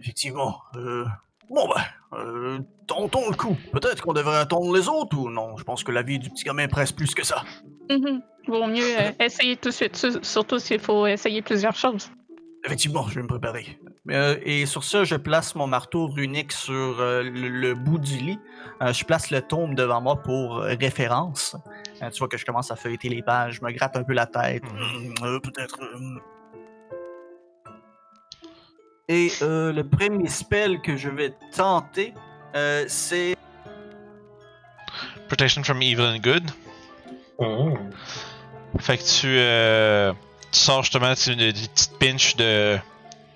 Effectivement. 0.00 0.60
Euh, 0.76 1.04
bon 1.50 1.68
ben, 1.68 1.82
euh, 2.18 2.58
tentons 2.86 3.28
le 3.30 3.36
coup. 3.36 3.56
Peut-être 3.72 4.02
qu'on 4.02 4.12
devrait 4.12 4.38
attendre 4.38 4.72
les 4.74 4.88
autres 4.88 5.16
ou 5.18 5.28
non? 5.30 5.56
Je 5.56 5.64
pense 5.64 5.82
que 5.82 5.90
la 5.90 6.02
vie 6.02 6.18
du 6.18 6.30
petit 6.30 6.44
gamin 6.44 6.68
presse 6.68 6.92
plus 6.92 7.14
que 7.14 7.24
ça. 7.24 7.42
Mhm. 7.90 8.22
Vaut 8.46 8.66
mieux 8.66 8.82
euh, 9.00 9.10
essayer 9.20 9.56
tout 9.56 9.68
de 9.70 9.74
suite, 9.74 9.96
su- 9.96 10.22
surtout 10.22 10.58
s'il 10.58 10.78
faut 10.80 11.06
essayer 11.06 11.42
plusieurs 11.42 11.74
choses. 11.74 12.10
Effectivement, 12.64 13.06
je 13.08 13.14
vais 13.14 13.22
me 13.22 13.28
préparer. 13.28 13.78
Euh, 14.10 14.36
et 14.42 14.66
sur 14.66 14.82
ça, 14.82 15.04
je 15.04 15.14
place 15.14 15.54
mon 15.54 15.66
marteau 15.66 16.08
runique 16.08 16.52
sur 16.52 17.00
euh, 17.00 17.22
le, 17.22 17.48
le 17.48 17.74
bout 17.74 17.98
du 17.98 18.16
lit. 18.18 18.38
Euh, 18.82 18.92
je 18.92 19.04
place 19.04 19.30
le 19.30 19.40
tome 19.40 19.74
devant 19.74 20.00
moi 20.00 20.16
pour 20.16 20.58
euh, 20.58 20.74
référence. 20.78 21.56
Euh, 22.02 22.10
tu 22.10 22.18
vois 22.18 22.28
que 22.28 22.36
je 22.36 22.44
commence 22.44 22.70
à 22.70 22.76
feuilleter 22.76 23.08
les 23.08 23.22
pages, 23.22 23.54
je 23.60 23.64
me 23.64 23.70
gratte 23.70 23.96
un 23.96 24.02
peu 24.02 24.12
la 24.12 24.26
tête. 24.26 24.64
Hmm, 24.64 25.24
euh, 25.24 25.40
Peut-être. 25.40 25.78
euh, 25.82 26.18
Et 29.08 29.30
euh, 29.42 29.72
le 29.72 29.84
premier 29.88 30.28
spell 30.28 30.80
que 30.80 30.96
je 30.96 31.08
vais 31.08 31.34
tenter, 31.54 32.12
euh, 32.56 32.84
c'est 32.88 33.36
Protection 35.28 35.62
from 35.62 35.80
evil 35.82 36.02
and 36.02 36.18
good. 36.18 36.50
Oh. 37.38 37.76
Fait 38.80 38.98
que 38.98 39.02
tu, 39.02 39.26
euh, 39.28 40.12
tu 40.52 40.58
sors 40.58 40.82
justement 40.82 41.14
tu- 41.14 41.32
une, 41.32 41.40
une 41.40 41.52
petite 41.52 41.98
pinch 41.98 42.36
de 42.36 42.78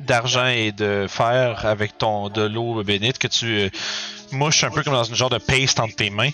d'argent 0.01 0.47
et 0.47 0.73
de 0.73 1.07
fer 1.09 1.65
avec 1.65 1.97
ton 1.97 2.29
de 2.29 2.43
l'eau 2.43 2.83
bénite 2.83 3.19
que 3.19 3.29
tu 3.29 3.47
euh, 3.47 3.69
mouches 4.33 4.65
un 4.65 4.71
peu 4.71 4.83
comme 4.83 4.95
dans 4.95 5.05
une 5.05 5.15
genre 5.15 5.31
de 5.31 5.39
paste 5.39 5.79
entre 5.79 5.95
tes 5.95 6.11
mains. 6.11 6.31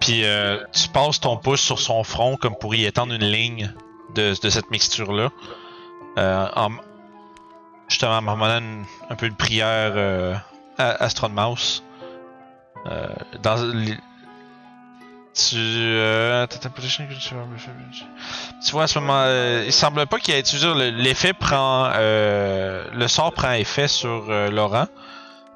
Puis 0.00 0.24
euh, 0.24 0.58
tu 0.72 0.88
passes 0.88 1.20
ton 1.20 1.36
pouce 1.36 1.60
sur 1.60 1.78
son 1.78 2.04
front 2.04 2.36
comme 2.36 2.56
pour 2.56 2.74
y 2.74 2.86
étendre 2.86 3.12
une 3.12 3.24
ligne 3.24 3.70
de, 4.14 4.34
de 4.40 4.50
cette 4.50 4.70
mixture 4.70 5.12
là. 5.12 5.30
en, 6.56 6.70
justement 7.88 8.16
en 8.16 8.26
un 9.10 9.14
peu 9.16 9.28
de 9.28 9.34
prière 9.34 9.92
euh, 9.96 10.34
à 10.78 11.04
Astron 11.04 11.28
Mouse. 11.28 11.82
Euh, 12.86 13.08
dans 13.42 13.56
tu, 15.38 15.56
euh, 15.56 16.46
tu 18.64 18.72
vois 18.72 18.82
à 18.82 18.86
ce 18.86 18.98
moment, 18.98 19.20
euh, 19.24 19.62
il 19.66 19.72
semble 19.72 20.06
pas 20.06 20.18
qu'il 20.18 20.34
y 20.34 20.36
ait, 20.36 20.42
tu 20.42 20.56
veux 20.56 20.60
dire, 20.60 20.74
le- 20.74 20.90
l'effet 20.90 21.32
prend, 21.32 21.90
euh, 21.94 22.84
le 22.92 23.06
sort 23.08 23.32
prend 23.32 23.52
effet 23.52 23.86
sur 23.88 24.26
euh, 24.28 24.50
Laurent, 24.50 24.86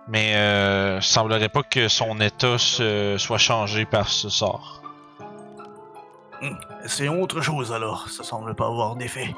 mais 0.08 0.34
euh, 0.36 0.98
il 1.00 1.02
semblerait 1.04 1.48
pas 1.48 1.62
que 1.62 1.88
son 1.88 2.20
état 2.20 2.58
se- 2.58 3.16
soit 3.18 3.38
changé 3.38 3.84
par 3.84 4.08
ce 4.08 4.28
sort. 4.28 4.82
c'est 6.86 7.08
autre 7.08 7.40
chose 7.40 7.72
alors. 7.72 8.08
Ça 8.08 8.22
semble 8.24 8.54
pas 8.54 8.66
avoir 8.66 8.96
d'effet. 8.96 9.34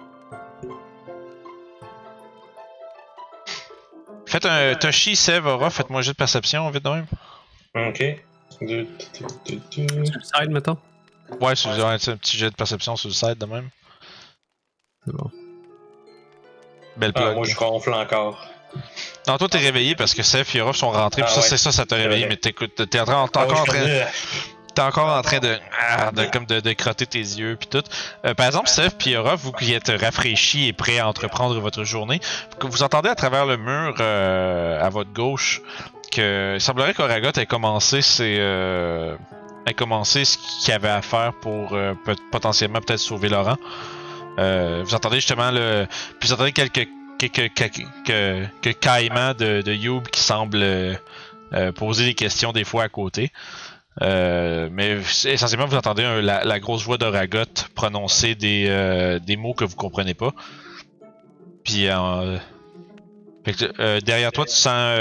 Faites 4.27 4.47
un 4.47 4.75
Toshi, 4.75 5.15
Sev, 5.17 5.47
Aura, 5.47 5.71
faites-moi 5.71 6.03
juste 6.03 6.17
perception, 6.19 6.69
vite 6.71 6.85
de 6.85 6.91
même. 6.91 7.07
Ok. 7.89 8.03
Mettons? 10.49 10.79
Ouais, 11.41 11.57
c'est 11.57 11.69
ouais, 11.69 11.83
un 11.83 11.99
petit 12.17 12.37
jet 12.37 12.51
de 12.51 12.55
perception 12.55 12.97
sur 12.97 13.09
le 13.09 13.15
site 13.15 13.39
de 13.39 13.47
même. 13.47 13.69
C'est 15.07 15.13
bon. 15.15 15.31
Belle 16.97 17.13
Ah, 17.15 17.21
plug. 17.21 17.35
moi, 17.37 17.47
je 17.47 17.57
ronfle 17.57 17.93
encore. 17.95 18.47
Non, 19.29 19.39
toi 19.39 19.49
t'es 19.49 19.59
réveillé 19.59 19.95
parce 19.95 20.15
que 20.15 20.23
Seth 20.23 20.55
et 20.55 20.61
Orof 20.61 20.77
sont 20.77 20.91
rentrés, 20.91 21.23
Ah 21.23 21.27
puis 21.27 21.35
ça, 21.35 21.41
ouais. 21.41 21.47
c'est 21.49 21.57
ça, 21.57 21.71
ça 21.73 21.87
t'a 21.87 21.95
réveillé, 21.97 22.27
mais 22.27 22.37
t'écoutes, 22.37 22.75
t'es 22.91 23.01
en 23.01 23.05
train, 23.05 23.27
t'es 23.29 23.39
Ah, 23.39 23.45
encore 23.45 23.55
ouais, 23.55 23.61
en 23.61 23.65
train, 23.65 23.87
T'es 24.75 24.83
encore 24.83 25.09
en 25.17 25.23
train 25.23 25.39
de, 25.39 25.57
ah, 25.81 26.11
de, 26.11 26.25
comme 26.25 26.47
de, 26.47 26.59
de 26.59 26.73
crotter 26.73 27.07
tes 27.07 27.21
yeux 27.21 27.57
puis 27.57 27.69
tout. 27.69 27.85
Euh, 28.27 28.35
par 28.35 28.47
exemple, 28.47 28.69
Seth 28.69 28.99
puis 28.99 29.17
Aura, 29.17 29.37
vous 29.37 29.53
qui 29.53 29.73
êtes 29.73 29.89
rafraîchis 29.89 30.67
et 30.67 30.73
prêts 30.73 30.99
à 30.99 31.07
entreprendre 31.07 31.57
votre 31.61 31.85
journée, 31.85 32.19
que 32.59 32.67
vous 32.67 32.83
entendez 32.83 33.09
à 33.09 33.15
travers 33.15 33.47
le 33.47 33.57
mur 33.57 33.95
euh, 34.01 34.85
à 34.85 34.89
votre 34.89 35.13
gauche 35.13 35.63
il 36.17 36.61
semblerait 36.61 36.95
qu'Oragot 36.95 37.33
ait 37.33 37.47
commencé 37.47 38.03
ses, 38.03 38.37
euh, 38.39 39.17
commencé 39.77 40.25
ce 40.25 40.39
qu'il 40.39 40.73
avait 40.75 40.89
à 40.89 41.03
faire 41.03 41.33
pour 41.41 41.73
euh, 41.73 41.95
potentiellement 42.31 42.81
peut-être 42.81 43.01
sauver 43.01 43.29
Laurent. 43.29 43.57
Euh, 44.39 44.83
vous 44.85 44.95
entendez 44.95 45.17
justement 45.17 45.51
le, 45.51 45.87
puis 46.19 46.29
vous 46.29 46.35
entendez 46.35 46.53
quelques 46.53 46.89
quelques 47.19 47.73
de, 49.39 49.63
de 49.63 49.73
Youb 49.73 50.03
qui 50.09 50.21
semble 50.21 50.63
poser 51.77 52.05
des 52.07 52.15
questions 52.15 52.53
des 52.53 52.65
fois 52.65 52.83
à 52.83 52.89
côté. 52.89 53.31
Mais 54.01 54.99
essentiellement, 55.25 55.67
vous 55.67 55.77
entendez 55.77 56.21
la, 56.21 56.61
grosse 56.61 56.85
voix 56.85 56.99
d'Oragot 56.99 57.45
prononcer 57.75 58.35
des, 58.35 59.19
des 59.25 59.37
mots 59.37 59.55
que 59.55 59.65
vous 59.65 59.77
comprenez 59.77 60.15
pas. 60.15 60.33
Puis 61.65 61.87
derrière 63.47 64.33
toi, 64.33 64.45
tu 64.45 64.55
sens 64.55 64.99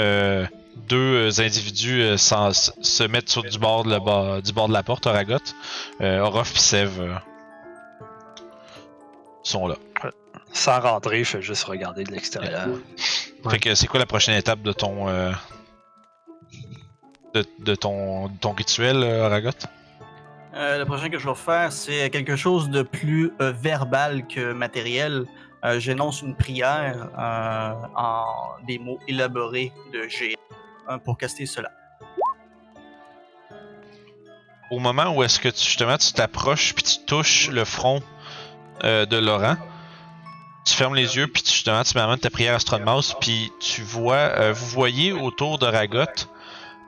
deux 0.76 1.30
euh, 1.30 1.42
individus 1.42 2.02
euh, 2.02 2.16
se 2.16 3.06
mettre 3.06 3.30
sur 3.30 3.42
du 3.42 3.58
bord 3.58 3.84
de 3.84 4.40
du 4.40 4.52
bord 4.52 4.68
de 4.68 4.72
la 4.72 4.82
porte, 4.82 5.06
Oragot. 5.06 5.38
Euh, 6.00 6.18
Orof 6.20 6.54
et 6.54 6.58
Sev 6.58 7.00
euh, 7.00 7.14
sont 9.42 9.66
là. 9.66 9.76
Sans 10.52 10.80
rentrer, 10.80 11.24
je 11.24 11.30
fais 11.30 11.42
juste 11.42 11.64
regarder 11.64 12.04
de 12.04 12.12
l'extérieur. 12.12 12.68
Ouais. 12.68 13.50
Fait 13.50 13.58
que 13.58 13.74
c'est 13.74 13.86
quoi 13.86 14.00
la 14.00 14.06
prochaine 14.06 14.36
étape 14.36 14.62
de 14.62 14.72
ton 14.72 15.08
euh, 15.08 15.32
de, 17.34 17.44
de 17.58 17.74
ton, 17.74 18.28
de 18.28 18.38
ton 18.38 18.52
rituel, 18.52 18.96
Oragot? 19.04 19.50
Euh, 20.54 20.78
le 20.78 20.84
prochain 20.84 21.08
que 21.08 21.18
je 21.18 21.28
vais 21.28 21.34
faire, 21.34 21.72
c'est 21.72 22.10
quelque 22.10 22.36
chose 22.36 22.70
de 22.70 22.82
plus 22.82 23.32
euh, 23.40 23.52
verbal 23.52 24.26
que 24.28 24.52
matériel. 24.52 25.24
Euh, 25.64 25.80
J'énonce 25.80 26.22
une 26.22 26.36
prière 26.36 27.08
euh, 27.18 27.72
en 27.96 28.24
des 28.66 28.78
mots 28.78 29.00
élaborés 29.08 29.72
de 29.92 30.06
géant 30.08 30.36
euh, 30.36 30.43
pour 31.04 31.18
caster 31.18 31.46
cela. 31.46 31.70
Au 34.70 34.78
moment 34.78 35.14
où 35.14 35.22
est-ce 35.22 35.38
que 35.38 35.48
tu, 35.48 35.64
justement 35.64 35.96
tu 35.98 36.12
t'approches 36.12 36.74
puis 36.74 36.84
tu 36.84 37.04
touches 37.04 37.48
le 37.48 37.64
front 37.64 38.02
euh, 38.82 39.06
de 39.06 39.16
Laurent, 39.16 39.56
tu 40.64 40.74
fermes 40.74 40.94
les 40.94 41.16
yeux 41.16 41.26
puis 41.26 41.42
tu, 41.42 41.52
justement 41.52 41.82
tu 41.84 41.96
m'amènes 41.96 42.18
ta 42.18 42.30
prière 42.30 42.54
Astronomouse 42.54 43.14
puis 43.20 43.52
tu 43.60 43.82
vois, 43.82 44.14
euh, 44.16 44.52
vous 44.52 44.66
voyez 44.66 45.12
autour 45.12 45.58
de 45.58 45.66
Ragot, 45.66 46.00
euh, 46.00 46.06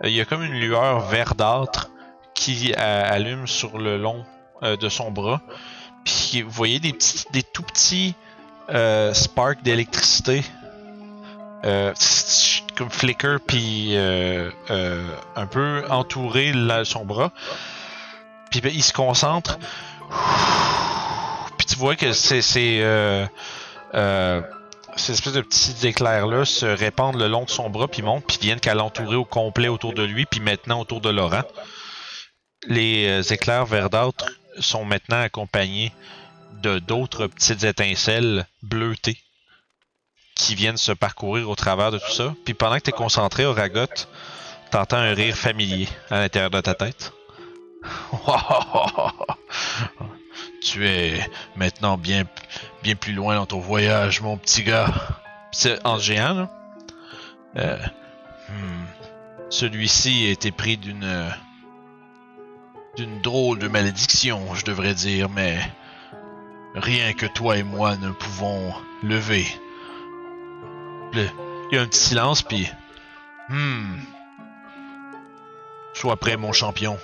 il 0.05 0.13
y 0.13 0.21
a 0.21 0.25
comme 0.25 0.43
une 0.43 0.59
lueur 0.59 1.01
verdâtre 1.01 1.91
qui 2.35 2.75
allume 2.75 3.47
sur 3.47 3.79
le 3.79 3.97
long 3.97 4.27
de 4.63 4.89
son 4.91 5.11
bras. 5.11 5.41
Puis 6.05 6.43
vous 6.43 6.51
voyez 6.51 6.81
des 6.81 6.93
petits, 6.93 7.25
des 7.33 7.43
tout 7.43 7.63
petits 7.63 8.15
sparks 9.15 9.63
d'électricité, 9.63 10.43
euh, 11.65 11.93
comme 12.77 12.91
flicker 12.91 13.39
puis 13.45 13.97
euh, 13.97 14.51
euh, 14.71 15.03
un 15.35 15.47
peu 15.47 15.83
entourer 15.89 16.53
son 16.85 17.05
bras. 17.05 17.33
Puis 18.51 18.61
ben, 18.61 18.73
il 18.73 18.83
se 18.83 18.93
concentre. 18.93 19.59
Puis 21.57 21.67
tu 21.67 21.77
vois 21.77 21.97
que 21.97 22.13
c'est 22.13 22.43
euh, 22.55 23.27
ces 24.97 25.13
espèces 25.13 25.33
de 25.33 25.41
petits 25.41 25.87
éclairs 25.87 26.27
là 26.27 26.45
se 26.45 26.67
répandent 26.67 27.19
le 27.19 27.29
long 27.29 27.45
de 27.45 27.51
son 27.51 27.71
bras 27.71 27.89
puis 27.89 28.03
montent 28.03 28.27
puis 28.27 28.39
viennent 28.41 28.61
qu'à 28.61 28.75
l'entourer 28.75 29.17
au 29.17 29.25
complet 29.25 29.69
autour 29.69 29.95
de 29.95 30.03
lui 30.03 30.27
puis 30.27 30.41
maintenant 30.41 30.81
autour 30.81 31.01
de 31.01 31.11
Laurent. 31.11 31.43
Les 32.69 33.33
éclairs 33.33 33.67
verdâtres 33.67 34.27
sont 34.59 34.85
maintenant 34.85 35.21
accompagnés 35.21 35.93
de 36.63 36.79
d'autres 36.79 37.27
petites 37.27 37.65
étincelles 37.65 38.47
bleutées 38.63 39.19
qui 40.37 40.55
viennent 40.55 40.77
se 40.77 40.93
parcourir 40.93 41.51
au 41.51 41.57
travers 41.57 41.91
de 41.91 41.99
tout 41.99 42.13
ça. 42.13 42.33
Puis 42.45 42.55
pendant 42.55 42.77
que 42.77 42.83
tu 42.83 42.91
es 42.91 42.93
concentré 42.93 43.45
au 43.45 43.53
ragot, 43.53 43.87
t'entends 44.71 44.99
un 44.99 45.15
rire 45.15 45.35
familier 45.35 45.89
à 46.11 46.21
l'intérieur 46.21 46.51
de 46.51 46.61
ta 46.61 46.75
tête. 46.75 47.13
tu 50.63 50.87
es 50.87 51.19
maintenant 51.57 51.97
bien, 51.97 52.25
bien 52.83 52.95
plus 52.95 53.15
loin 53.15 53.37
dans 53.37 53.47
ton 53.47 53.61
voyage, 53.61 54.21
mon 54.21 54.37
petit 54.37 54.63
gars. 54.63 54.93
C'est 55.53 55.85
en 55.87 55.99
géant, 55.99 56.35
là. 56.35 56.51
Euh, 57.57 57.79
hmm, 58.51 58.85
Celui-ci 59.49 60.27
a 60.27 60.31
été 60.31 60.51
pris 60.53 60.77
d'une. 60.77 61.33
d'une 62.97 63.23
drôle 63.23 63.59
de 63.59 63.69
malédiction, 63.69 64.55
je 64.55 64.65
devrais 64.65 64.95
dire, 64.95 65.31
mais. 65.31 65.59
Rien 66.75 67.15
que 67.15 67.25
toi 67.25 67.57
et 67.57 67.63
moi 67.63 67.97
ne 67.97 68.11
pouvons 68.11 68.75
lever. 69.03 69.47
Il 71.15 71.77
y 71.77 71.79
a 71.79 71.83
un 71.83 71.87
petit 71.87 72.01
silence, 72.01 72.43
puis. 72.43 72.69
Hmm. 73.49 73.99
Sois 75.95 76.17
prêt, 76.17 76.37
mon 76.37 76.53
champion. 76.53 76.99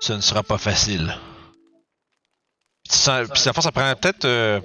Ce 0.00 0.12
ne 0.12 0.20
sera 0.20 0.42
pas 0.42 0.58
facile. 0.58 1.14
Puis 2.88 2.98
ça, 2.98 3.22
puis 3.30 3.40
ça, 3.40 3.52
ça 3.52 3.70
prend 3.72 3.94
peut-être. 3.94 4.24
euh, 4.24 4.60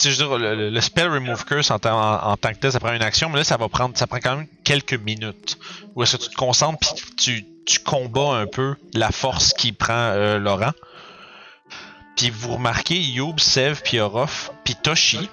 je 0.00 0.10
veux 0.10 0.14
dire, 0.16 0.38
le, 0.38 0.80
spell 0.80 1.08
Remove 1.08 1.44
Curse 1.44 1.72
en, 1.72 1.78
tant- 1.80 1.98
en- 2.00 2.30
en 2.32 2.36
tant 2.36 2.50
que 2.50 2.58
tel, 2.58 2.70
ça 2.70 2.78
prend 2.78 2.92
une 2.92 3.02
action, 3.02 3.28
mais 3.30 3.38
là, 3.38 3.44
ça 3.44 3.56
va 3.56 3.68
prendre. 3.68 3.96
Ça 3.98 4.06
prend 4.06 4.18
quand 4.18 4.36
même 4.36 4.46
quelques 4.62 4.94
minutes. 4.94 5.58
Où 5.96 6.02
est-ce 6.04 6.16
que 6.16 6.22
tu 6.22 6.28
te 6.30 6.36
concentres, 6.36 6.78
puis 6.78 7.16
tu, 7.16 7.46
tu 7.66 7.80
combats 7.80 8.36
un 8.36 8.46
peu 8.46 8.76
la 8.94 9.10
force 9.10 9.52
qui 9.54 9.72
prend 9.72 9.92
euh, 9.94 10.38
Laurent. 10.38 10.72
Puis 12.16 12.30
vous 12.30 12.54
remarquez 12.54 13.00
Youb, 13.00 13.38
Sev, 13.40 13.80
puis 13.84 13.98
Orof, 13.98 14.52
puis 14.64 14.76
Toshi, 14.76 15.28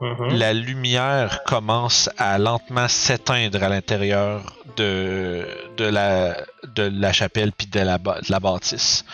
Mhm. 0.00 0.28
la 0.38 0.52
lumière 0.54 1.44
commence 1.44 2.08
à 2.16 2.38
lentement 2.38 2.88
s'éteindre 2.88 3.62
à 3.62 3.68
l'intérieur 3.68 4.56
de, 4.76 5.46
de, 5.76 5.84
la, 5.84 6.36
de 6.64 6.84
la 6.84 7.12
chapelle 7.12 7.52
puis 7.52 7.66
de 7.66 7.80
la, 7.80 7.98
de 7.98 8.30
la 8.30 8.40
bâtisse. 8.40 9.04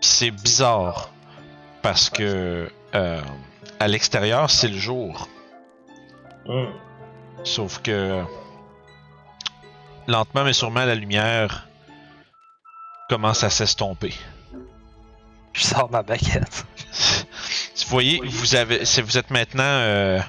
C'est 0.00 0.32
bizarre 0.32 1.10
parce 1.82 2.10
que 2.10 2.68
euh, 2.94 3.20
à 3.78 3.86
l'extérieur 3.88 4.50
c'est 4.50 4.68
le 4.68 4.78
jour, 4.78 5.28
Mhm. 6.46 6.72
sauf 7.44 7.80
que 7.80 8.22
lentement 10.08 10.44
mais 10.44 10.52
sûrement 10.52 10.84
la 10.84 10.94
lumière 10.94 11.68
commence 13.08 13.44
à 13.44 13.50
s'estomper. 13.50 14.14
Je 15.52 15.62
sors 15.62 15.88
ma 15.90 16.02
baguette. 16.02 16.66
Vous 17.76 17.90
voyez, 17.90 18.20
vous 18.24 18.54
avez, 18.54 18.78
vous 19.02 19.18
êtes 19.18 19.30
maintenant 19.30 19.62
euh, 19.64 20.20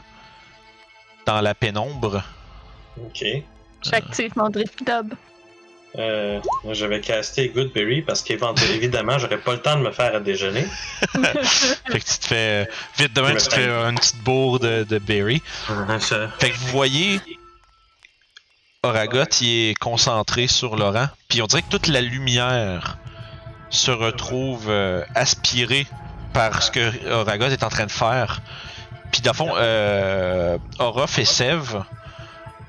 dans 1.26 1.42
la 1.42 1.54
pénombre. 1.54 2.24
Ok. 2.98 3.24
J'active 3.84 4.32
mon 4.36 4.50
Drift 4.50 4.84
Dub. 4.84 5.14
Euh, 5.98 6.42
moi, 6.64 6.74
j'avais 6.74 7.00
casté 7.00 7.50
Goodberry 7.50 8.02
parce 8.02 8.22
qu'évidemment, 8.22 9.18
j'aurais 9.20 9.38
pas 9.38 9.54
le 9.54 9.62
temps 9.62 9.78
de 9.78 9.84
me 9.84 9.92
faire 9.92 10.16
à 10.16 10.20
déjeuner. 10.20 10.66
Fait 11.14 12.00
que 12.00 12.06
tu 12.06 12.18
te 12.20 12.26
fais. 12.26 12.64
euh, 12.64 12.66
vite 12.98 13.14
demain, 13.14 13.36
tu 13.36 13.48
te 13.48 13.56
fais 13.56 13.70
une 13.70 13.96
petite 13.96 14.18
bourre 14.24 14.60
de, 14.60 14.84
de 14.84 14.98
berry. 14.98 15.42
Fait 16.40 16.50
que 16.52 16.58
vous 16.58 16.68
voyez. 16.68 17.22
Oragot, 18.84 19.24
il 19.42 19.70
est 19.70 19.80
concentré 19.80 20.48
sur 20.48 20.76
Laurent. 20.76 21.08
Puis 21.28 21.42
on 21.42 21.48
dirait 21.48 21.62
que 21.64 21.70
toute 21.70 21.88
la 21.88 22.02
lumière 22.02 22.98
se 23.70 23.92
retrouve 23.92 24.70
euh, 24.70 25.04
aspirée 25.16 25.88
par 26.36 26.62
ce 26.62 26.70
que 26.70 27.10
Oragot 27.10 27.46
est 27.46 27.64
en 27.64 27.70
train 27.70 27.86
de 27.86 27.92
faire. 27.92 28.42
Puis 29.12 29.22
dans 29.22 29.32
le 29.32 29.38
fond, 29.38 29.54
euh, 29.56 30.58
Orof 30.80 31.18
et 31.18 31.26
Sev. 31.26 31.82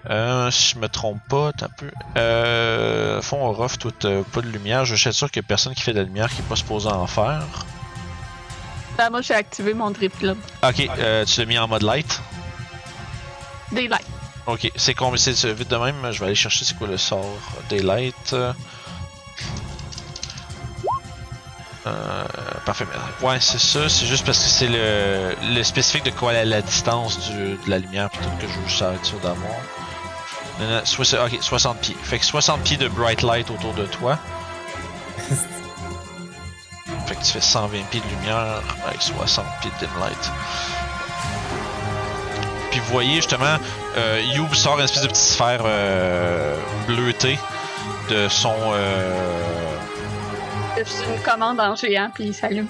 Euh, 0.09 0.53
si 0.53 0.75
je 0.75 0.79
me 0.79 0.89
trompe 0.89 1.19
pas, 1.29 1.51
t'as 1.53 1.67
un 1.67 1.71
peu. 1.77 1.91
Euh, 2.17 3.21
fond 3.23 3.45
Orof, 3.45 3.77
toi, 3.77 3.91
t'as 3.99 4.23
pas 4.23 4.41
de 4.41 4.47
lumière. 4.47 4.85
Je 4.85 4.95
suis 4.95 5.13
sûr 5.13 5.29
qu'il 5.33 5.43
y 5.43 5.45
a 5.45 5.49
personne 5.49 5.75
qui 5.75 5.83
fait 5.83 5.93
de 5.93 5.99
la 5.99 6.05
lumière 6.05 6.31
qui 6.31 6.41
est 6.41 6.49
pas 6.49 6.55
supposé 6.55 6.89
en 6.89 7.09
faire. 7.09 7.67
Ben, 8.97 9.11
moi, 9.11 9.21
j'ai 9.21 9.35
activé 9.35 9.75
mon 9.75 9.91
Drift 9.91 10.21
Dub. 10.21 10.39
Ok, 10.63 10.89
euh, 10.99 11.25
tu 11.25 11.41
l'as 11.41 11.47
mis 11.47 11.59
en 11.59 11.67
mode 11.67 11.83
light? 11.83 12.23
Daylight. 13.73 14.07
Ok, 14.47 14.71
c'est 14.77 14.95
combien 14.95 15.17
c'est 15.17 15.53
vite 15.53 15.69
de 15.69 15.77
même, 15.77 16.13
je 16.13 16.21
vais 16.21 16.27
aller 16.27 16.35
chercher 16.37 16.65
c'est 16.65 16.79
quoi 16.79 16.87
le 16.87 16.97
sort 16.97 17.41
Daylight. 17.69 18.37
Euh, 21.87 22.25
parfait. 22.65 22.85
mais- 22.91 23.27
Ouais, 23.27 23.39
c'est 23.41 23.59
ça, 23.61 23.89
c'est 23.89 24.07
juste 24.07 24.25
parce 24.27 24.39
que 24.39 24.49
c'est 24.49 24.69
le, 24.69 25.35
le 25.55 25.63
spécifique 25.63 26.05
de 26.05 26.11
quoi 26.11 26.33
la, 26.33 26.45
la 26.45 26.63
distance 26.63 27.19
du, 27.31 27.55
de 27.55 27.71
la 27.71 27.79
lumière 27.79 28.11
plutôt 28.11 28.31
que 28.41 28.47
je 28.49 28.85
veux 28.85 28.93
être 28.95 29.05
sûr 29.05 29.19
d'avoir. 29.21 29.53
Ok, 31.27 31.39
60 31.41 31.79
pieds. 31.81 31.97
Fait 32.03 32.19
que 32.19 32.25
60 32.25 32.63
pieds 32.63 32.77
de 32.79 32.89
bright 32.89 33.23
light 33.23 33.51
autour 33.51 33.75
de 33.75 33.85
toi. 33.87 34.19
fait 37.07 37.15
que 37.15 37.21
tu 37.25 37.33
fais 37.33 37.41
120 37.41 37.83
pieds 37.91 38.01
de 38.01 38.09
lumière 38.09 38.63
avec 38.87 39.03
60 39.03 39.45
pieds 39.61 39.71
de 39.81 39.87
dim 39.87 39.93
light. 40.01 40.31
Puis 42.71 42.81
vous 42.81 42.93
voyez 42.93 43.17
justement, 43.17 43.57
euh, 43.97 44.21
Youb 44.35 44.53
sort 44.55 44.79
une 44.79 44.85
espèce 44.85 45.03
de 45.03 45.09
petite 45.09 45.23
sphère 45.23 45.61
euh, 45.65 46.57
bleutée 46.87 47.39
de 48.11 48.29
son. 48.29 48.55
Euh... 48.73 49.66
Une 50.77 51.23
commande 51.23 51.61
en 51.61 51.75
géant, 51.75 52.11
puis 52.15 52.25
il 52.25 52.35
s'allume. 52.35 52.69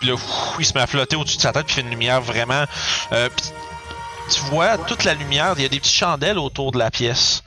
Puis 0.00 0.10
là, 0.10 0.16
il 0.58 0.64
se 0.64 0.74
met 0.74 0.80
à 0.80 0.86
flotter 0.86 1.16
au-dessus 1.16 1.38
de 1.38 1.42
sa 1.42 1.52
tête, 1.52 1.66
puis 1.66 1.74
il 1.74 1.76
fait 1.76 1.80
une 1.82 1.90
lumière 1.90 2.20
vraiment. 2.20 2.64
euh, 3.12 3.28
tu 4.30 4.40
vois 4.50 4.76
toute 4.76 5.04
la 5.04 5.14
lumière, 5.14 5.54
il 5.56 5.62
y 5.62 5.66
a 5.66 5.68
des 5.68 5.78
petites 5.78 5.94
chandelles 5.94 6.38
autour 6.38 6.72
de 6.72 6.78
la 6.78 6.90
pièce. 6.90 7.42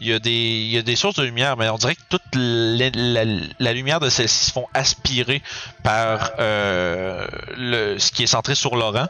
Il 0.00 0.08
y 0.08 0.14
a 0.14 0.18
des, 0.18 0.30
il 0.30 0.70
y 0.70 0.78
a 0.78 0.82
des 0.82 0.96
sources 0.96 1.16
de 1.16 1.24
lumière, 1.24 1.58
mais 1.58 1.68
on 1.68 1.76
dirait 1.76 1.94
que 1.94 2.00
toute 2.08 2.22
la, 2.32 3.72
lumière 3.74 4.00
de 4.00 4.08
celles-ci 4.08 4.46
se 4.46 4.52
font 4.52 4.66
aspirer 4.72 5.42
par 5.82 6.30
euh, 6.38 7.26
le, 7.54 7.98
ce 7.98 8.10
qui 8.10 8.22
est 8.22 8.28
centré 8.28 8.54
sur 8.54 8.76
Laurent. 8.76 9.08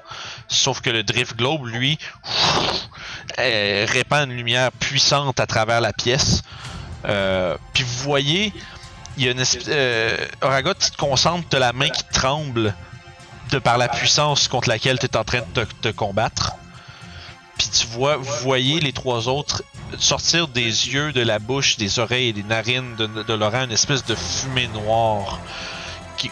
Sauf 0.48 0.80
que 0.80 0.90
le 0.90 1.04
Drift 1.04 1.36
Globe, 1.36 1.66
lui, 1.66 1.96
répand 3.38 4.28
une 4.28 4.36
lumière 4.36 4.72
puissante 4.72 5.38
à 5.38 5.46
travers 5.46 5.80
la 5.80 5.92
pièce. 5.92 6.42
Euh, 7.04 7.56
puis 7.72 7.84
vous 7.84 8.02
voyez, 8.02 8.52
il 9.16 9.24
y 9.24 9.28
a 9.28 9.32
une 9.32 9.40
espèce. 9.40 9.64
Euh, 9.68 10.16
Oragot, 10.40 10.74
tu 10.74 10.90
te 10.90 10.96
concentres, 10.96 11.46
t'as 11.48 11.58
la 11.58 11.72
main 11.72 11.88
qui 11.88 12.04
tremble 12.12 12.74
de 13.50 13.58
par 13.58 13.78
la 13.78 13.88
puissance 13.88 14.48
contre 14.48 14.68
laquelle 14.68 14.98
tu 14.98 15.06
es 15.06 15.16
en 15.16 15.24
train 15.24 15.40
de 15.54 15.64
te, 15.82 15.88
combattre. 15.88 16.52
Puis 17.58 17.68
tu 17.68 17.86
vois, 17.88 18.16
vous 18.16 18.32
voyez 18.42 18.80
les 18.80 18.92
trois 18.92 19.28
autres 19.28 19.62
sortir 19.98 20.46
des 20.48 20.62
yeux, 20.62 21.12
de 21.12 21.20
la 21.20 21.38
bouche, 21.38 21.76
des 21.76 21.98
oreilles 21.98 22.32
des 22.32 22.44
narines 22.44 22.94
de, 22.96 23.06
de 23.06 23.34
Laurent 23.34 23.64
une 23.64 23.72
espèce 23.72 24.04
de 24.04 24.14
fumée 24.14 24.68
noire 24.68 25.40
qui 26.16 26.30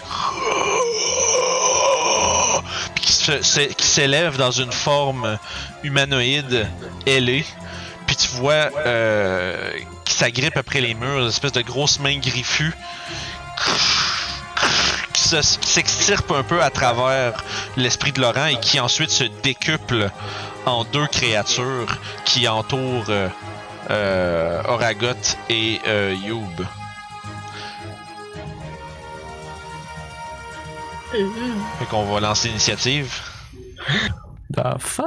qui 2.95 3.87
s'élève 3.87 4.37
dans 4.37 4.51
une 4.51 4.73
forme 4.73 5.39
humanoïde 5.83 6.69
ailée. 7.07 7.45
Puis 8.07 8.17
tu 8.17 8.29
vois 8.29 8.71
euh, 8.87 9.71
s'agrippe 10.19 10.57
après 10.57 10.81
les 10.81 10.95
murs, 10.95 11.21
une 11.21 11.29
espèce 11.29 11.53
de 11.53 11.63
grosse 11.63 11.99
main 12.01 12.19
griffue 12.19 12.75
qui 15.13 15.29
se- 15.29 15.59
qui 15.59 15.71
s'extirpe 15.71 16.31
un 16.33 16.43
peu 16.43 16.63
à 16.63 16.71
travers 16.71 17.45
l'esprit 17.77 18.13
de 18.13 18.21
Laurent 18.21 18.47
et 18.47 18.59
qui 18.61 18.79
ensuite 18.81 19.11
se 19.11 19.25
décuple 19.43 20.11
en 20.67 20.85
deux 20.85 21.07
créatures 21.07 21.99
qui 22.25 22.47
entourent 22.49 23.07
euh, 23.09 23.29
euh, 23.91 24.63
Oragot 24.69 25.15
et 25.49 25.81
euh, 25.87 26.15
Youb. 26.27 26.63
Fait 31.79 31.85
qu'on 31.91 32.05
va 32.13 32.21
lancer 32.21 32.49
l'initiative. 32.49 33.19
The 34.55 34.79
fuck? 34.79 35.07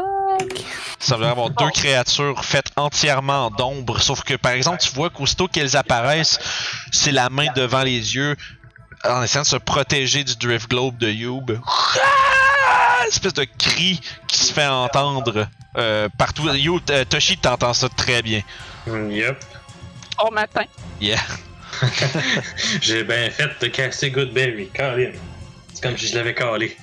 Ça 1.00 1.18
veut 1.18 1.26
avoir 1.26 1.50
deux 1.50 1.70
créatures 1.72 2.44
faites 2.46 2.72
entièrement 2.76 3.50
d'ombre, 3.50 4.00
sauf 4.02 4.24
que 4.24 4.36
par 4.36 4.52
exemple, 4.52 4.80
tu 4.80 4.92
vois 4.94 5.10
qu'aussitôt 5.10 5.48
qu'elles 5.48 5.76
apparaissent, 5.76 6.40
c'est 6.92 7.12
la 7.12 7.30
main 7.30 7.48
devant 7.56 7.82
les 7.84 8.16
yeux, 8.16 8.36
en 9.04 9.24
essayant 9.24 9.42
de 9.42 9.48
se 9.48 9.56
protéger 9.56 10.24
du 10.24 10.36
Drift 10.36 10.70
Globe 10.70 10.98
de 10.98 11.10
Youb. 11.10 11.60
Ah! 11.64 13.08
Espèce 13.08 13.34
de 13.34 13.46
cri 13.58 14.00
qui 14.28 14.38
se 14.38 14.54
fait 14.54 14.68
entendre 14.68 15.48
euh, 15.78 16.08
partout. 16.18 16.48
Yo, 16.54 16.80
euh, 16.90 17.04
Toshi, 17.06 17.38
t'entends 17.38 17.74
ça 17.74 17.90
très 17.90 18.22
bien. 18.22 18.42
Mm, 18.86 19.12
Yup. 19.12 19.38
Au 20.24 20.32
matin. 20.32 20.64
Yeah. 21.02 21.20
J'ai 22.82 23.04
bien 23.04 23.30
fait 23.32 23.50
de 23.60 23.68
casser 23.68 24.12
Goodberry. 24.12 24.70
Colin. 24.70 25.12
C'est 25.74 25.84
comme 25.84 25.98
si 25.98 26.08
je 26.08 26.16
l'avais 26.16 26.36
calé. 26.36 26.78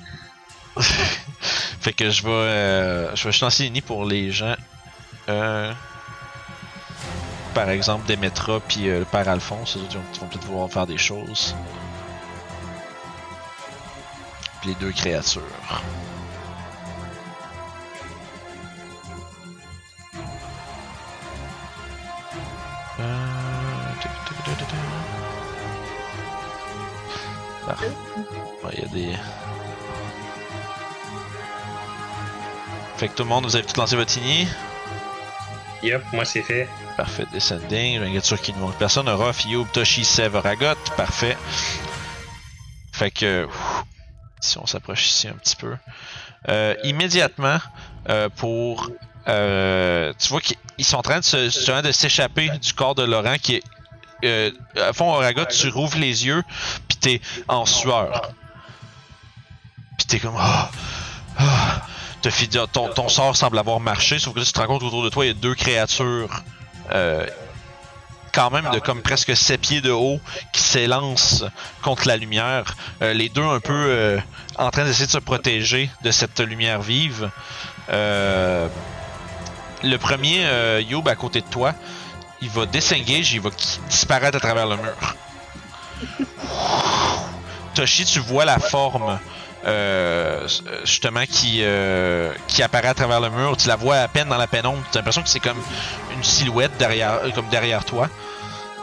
Fait 1.81 1.93
que 1.93 2.11
je 2.11 2.23
vais, 2.23 2.31
euh, 2.31 3.17
je 3.17 3.25
vais 3.25 3.31
juste 3.33 3.43
lancer 3.43 3.67
une 3.67 3.81
pour 3.83 4.05
les 4.05 4.31
gens. 4.33 4.57
Euh, 5.29 5.73
par 7.55 7.69
exemple, 7.71 8.07
Demetra 8.09 8.61
puis 8.61 8.89
euh, 8.89 9.01
le 9.01 9.05
père 9.05 9.29
Alphonse, 9.29 9.77
ils 9.77 9.97
vont- 9.97 10.27
peut-être 10.29 10.45
vouloir 10.47 10.71
faire 10.71 10.87
des 10.87 10.99
choses. 10.99 11.55
Puis 14.61 14.71
les 14.71 14.75
deux 14.77 14.93
créatures. 14.93 15.43
Parfait. 27.67 27.91
Ouais, 28.65 28.71
Il 28.75 28.81
y 28.81 28.85
a 28.85 28.89
des. 28.89 29.17
Fait 32.99 33.09
que 33.09 33.15
tout 33.15 33.23
le 33.23 33.29
monde, 33.29 33.45
vous 33.45 33.55
avez 33.57 33.65
tout 33.65 33.79
lancé 33.81 33.97
votre 33.97 34.11
signé. 34.11 34.47
Yup, 35.83 36.03
moi 36.13 36.25
c'est 36.25 36.43
fait. 36.43 36.69
Parfait, 36.97 37.25
descending. 37.33 38.01
Je 38.01 38.05
vais 38.05 38.17
être 38.17 38.25
sûr 38.25 38.41
qu'il 38.41 38.57
ne 38.57 38.61
manque 38.61 38.77
personne. 38.77 39.09
Ruff, 39.09 39.45
Youb, 39.47 39.67
Toshi, 39.73 40.05
Sev, 40.05 40.35
Ragot. 40.37 40.75
Parfait. 40.97 41.37
Fait 42.93 43.13
que. 43.13 43.47
ouf, 43.47 43.85
si 44.41 44.59
on 44.59 44.67
s'approche 44.67 45.07
ici 45.07 45.29
un 45.29 45.35
petit 45.35 45.55
peu. 45.55 45.77
Euh, 46.49 46.75
immédiatement, 46.83 47.59
euh, 48.09 48.29
pour. 48.29 48.91
euh, 49.29 50.13
tu 50.19 50.29
vois 50.31 50.41
qu'ils 50.41 50.57
ils 50.79 50.85
sont 50.85 50.97
en 50.97 51.03
train 51.03 51.21
de 51.21 51.25
se- 51.25 51.45
justement 51.51 51.83
de 51.83 51.93
s'échapper 51.93 52.49
du 52.59 52.73
corps 52.73 52.97
de 52.97 53.05
Laurent 53.05 53.37
qui 53.41 53.57
est. 53.57 53.63
Euh, 54.25 54.51
à 54.77 54.93
fond, 54.93 55.13
Ragot, 55.13 55.45
tu 55.45 55.69
rouvres 55.69 55.99
les 55.99 56.27
yeux, 56.27 56.43
puis 56.89 56.99
t'es 56.99 57.21
en 57.47 57.65
sueur. 57.65 58.33
Puis 59.97 60.07
t'es 60.09 60.19
comme. 60.19 60.35
Ah, 60.37 60.71
ah. 61.39 61.83
T'as 62.29 62.35
fi- 62.35 62.47
ton, 62.47 62.89
ton 62.89 63.09
sort 63.09 63.35
semble 63.35 63.59
avoir 63.59 63.81
marché, 63.81 64.19
sauf 64.19 64.35
que 64.35 64.41
là, 64.41 64.45
tu 64.45 64.53
te 64.53 64.61
rends 64.61 64.67
compte 64.67 64.83
qu'autour 64.83 65.03
de 65.03 65.09
toi, 65.09 65.25
il 65.25 65.29
y 65.29 65.31
a 65.31 65.35
deux 65.35 65.55
créatures 65.55 66.43
euh, 66.93 67.27
quand 68.35 68.51
même 68.51 68.69
de 68.71 68.79
comme 68.81 69.01
presque 69.01 69.35
7 69.35 69.59
pieds 69.59 69.81
de 69.81 69.91
haut 69.91 70.21
qui 70.53 70.61
s'élancent 70.61 71.45
contre 71.81 72.07
la 72.07 72.19
lumière. 72.19 72.77
Euh, 73.01 73.15
les 73.15 73.31
deux 73.31 73.43
un 73.43 73.61
peu 73.61 73.73
euh, 73.73 74.19
en 74.59 74.71
train 74.71 74.85
d'essayer 74.85 75.07
de 75.07 75.11
se 75.11 75.17
protéger 75.17 75.89
de 76.03 76.11
cette 76.11 76.39
lumière 76.41 76.83
vive. 76.83 77.31
Le 77.89 78.69
premier, 79.99 80.45
Youb, 80.87 81.09
à 81.09 81.15
côté 81.15 81.41
de 81.41 81.47
toi, 81.47 81.73
il 82.43 82.51
va 82.51 82.67
disengage, 82.67 83.33
il 83.33 83.41
va 83.41 83.49
disparaître 83.89 84.37
à 84.37 84.41
travers 84.41 84.67
le 84.67 84.77
mur. 84.77 85.15
Toshi, 87.75 88.05
tu 88.05 88.19
vois 88.19 88.45
la 88.45 88.59
forme 88.59 89.19
euh, 89.67 90.47
justement 90.85 91.25
qui, 91.29 91.59
euh, 91.63 92.33
qui 92.47 92.63
apparaît 92.63 92.89
à 92.89 92.95
travers 92.95 93.21
le 93.21 93.31
mur. 93.31 93.57
Tu 93.57 93.69
la 93.69 93.77
vois 93.77 93.97
à 93.97 94.09
peine 94.09 94.29
dans 94.29 94.37
la 94.39 94.47
pénombre. 94.47 94.83
Tu 94.93 94.97
as 94.99 95.01
l'impression 95.01 95.23
que 95.23 95.29
c'est 95.29 95.41
comme 95.41 95.61
une 96.15 96.23
silhouette 96.25 96.73
derrière, 96.79 97.15
euh, 97.25 97.31
comme 97.31 97.49
derrière 97.49 97.85
toi. 97.85 98.09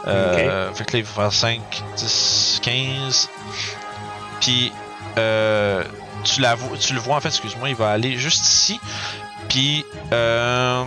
Euh, 0.06 0.72
Fait 0.72 0.84
que 0.84 0.92
là, 0.92 0.98
il 1.00 1.04
va 1.04 1.22
faire 1.30 1.32
5, 1.32 1.60
10, 1.96 2.60
15. 2.62 3.28
Puis, 4.40 4.72
euh, 5.18 5.82
tu, 6.22 6.40
la 6.40 6.54
vo- 6.54 6.76
tu 6.76 6.92
le 6.94 7.00
vois, 7.00 7.16
en 7.16 7.20
fait, 7.20 7.28
excuse-moi, 7.28 7.70
il 7.70 7.74
va 7.76 7.90
aller 7.90 8.16
juste 8.18 8.44
ici. 8.46 8.78
Puis, 9.48 9.84
euh, 10.12 10.84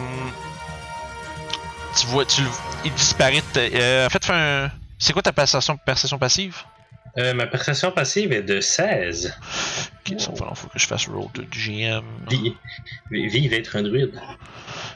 tu 2.00 2.06
vois, 2.08 2.26
tu 2.26 2.42
le, 2.42 2.48
il 2.86 2.94
disparaît. 2.94 3.44
euh, 3.58 4.06
en 4.06 4.10
fait, 4.10 4.24
fais 4.26 4.34
un. 4.34 4.72
C'est 4.98 5.14
quoi 5.14 5.22
ta 5.22 5.32
perception, 5.32 5.78
perception 5.78 6.18
passive? 6.18 6.58
Euh, 7.18 7.34
ma 7.34 7.48
perception 7.48 7.92
passive 7.92 8.32
est 8.32 8.44
de 8.44 8.62
16. 8.62 9.34
Ok, 10.08 10.20
ça 10.20 10.30
va 10.32 10.38
falloir 10.38 10.58
faut 10.58 10.68
que 10.68 10.80
je 10.80 10.86
fasse 10.88 11.08
roll 11.08 11.28
de 11.34 11.42
GM. 11.52 12.04
Vi- 12.30 12.56
Vive 13.12 13.54
être 13.54 13.76
un 13.76 13.82
druide. 13.84 14.20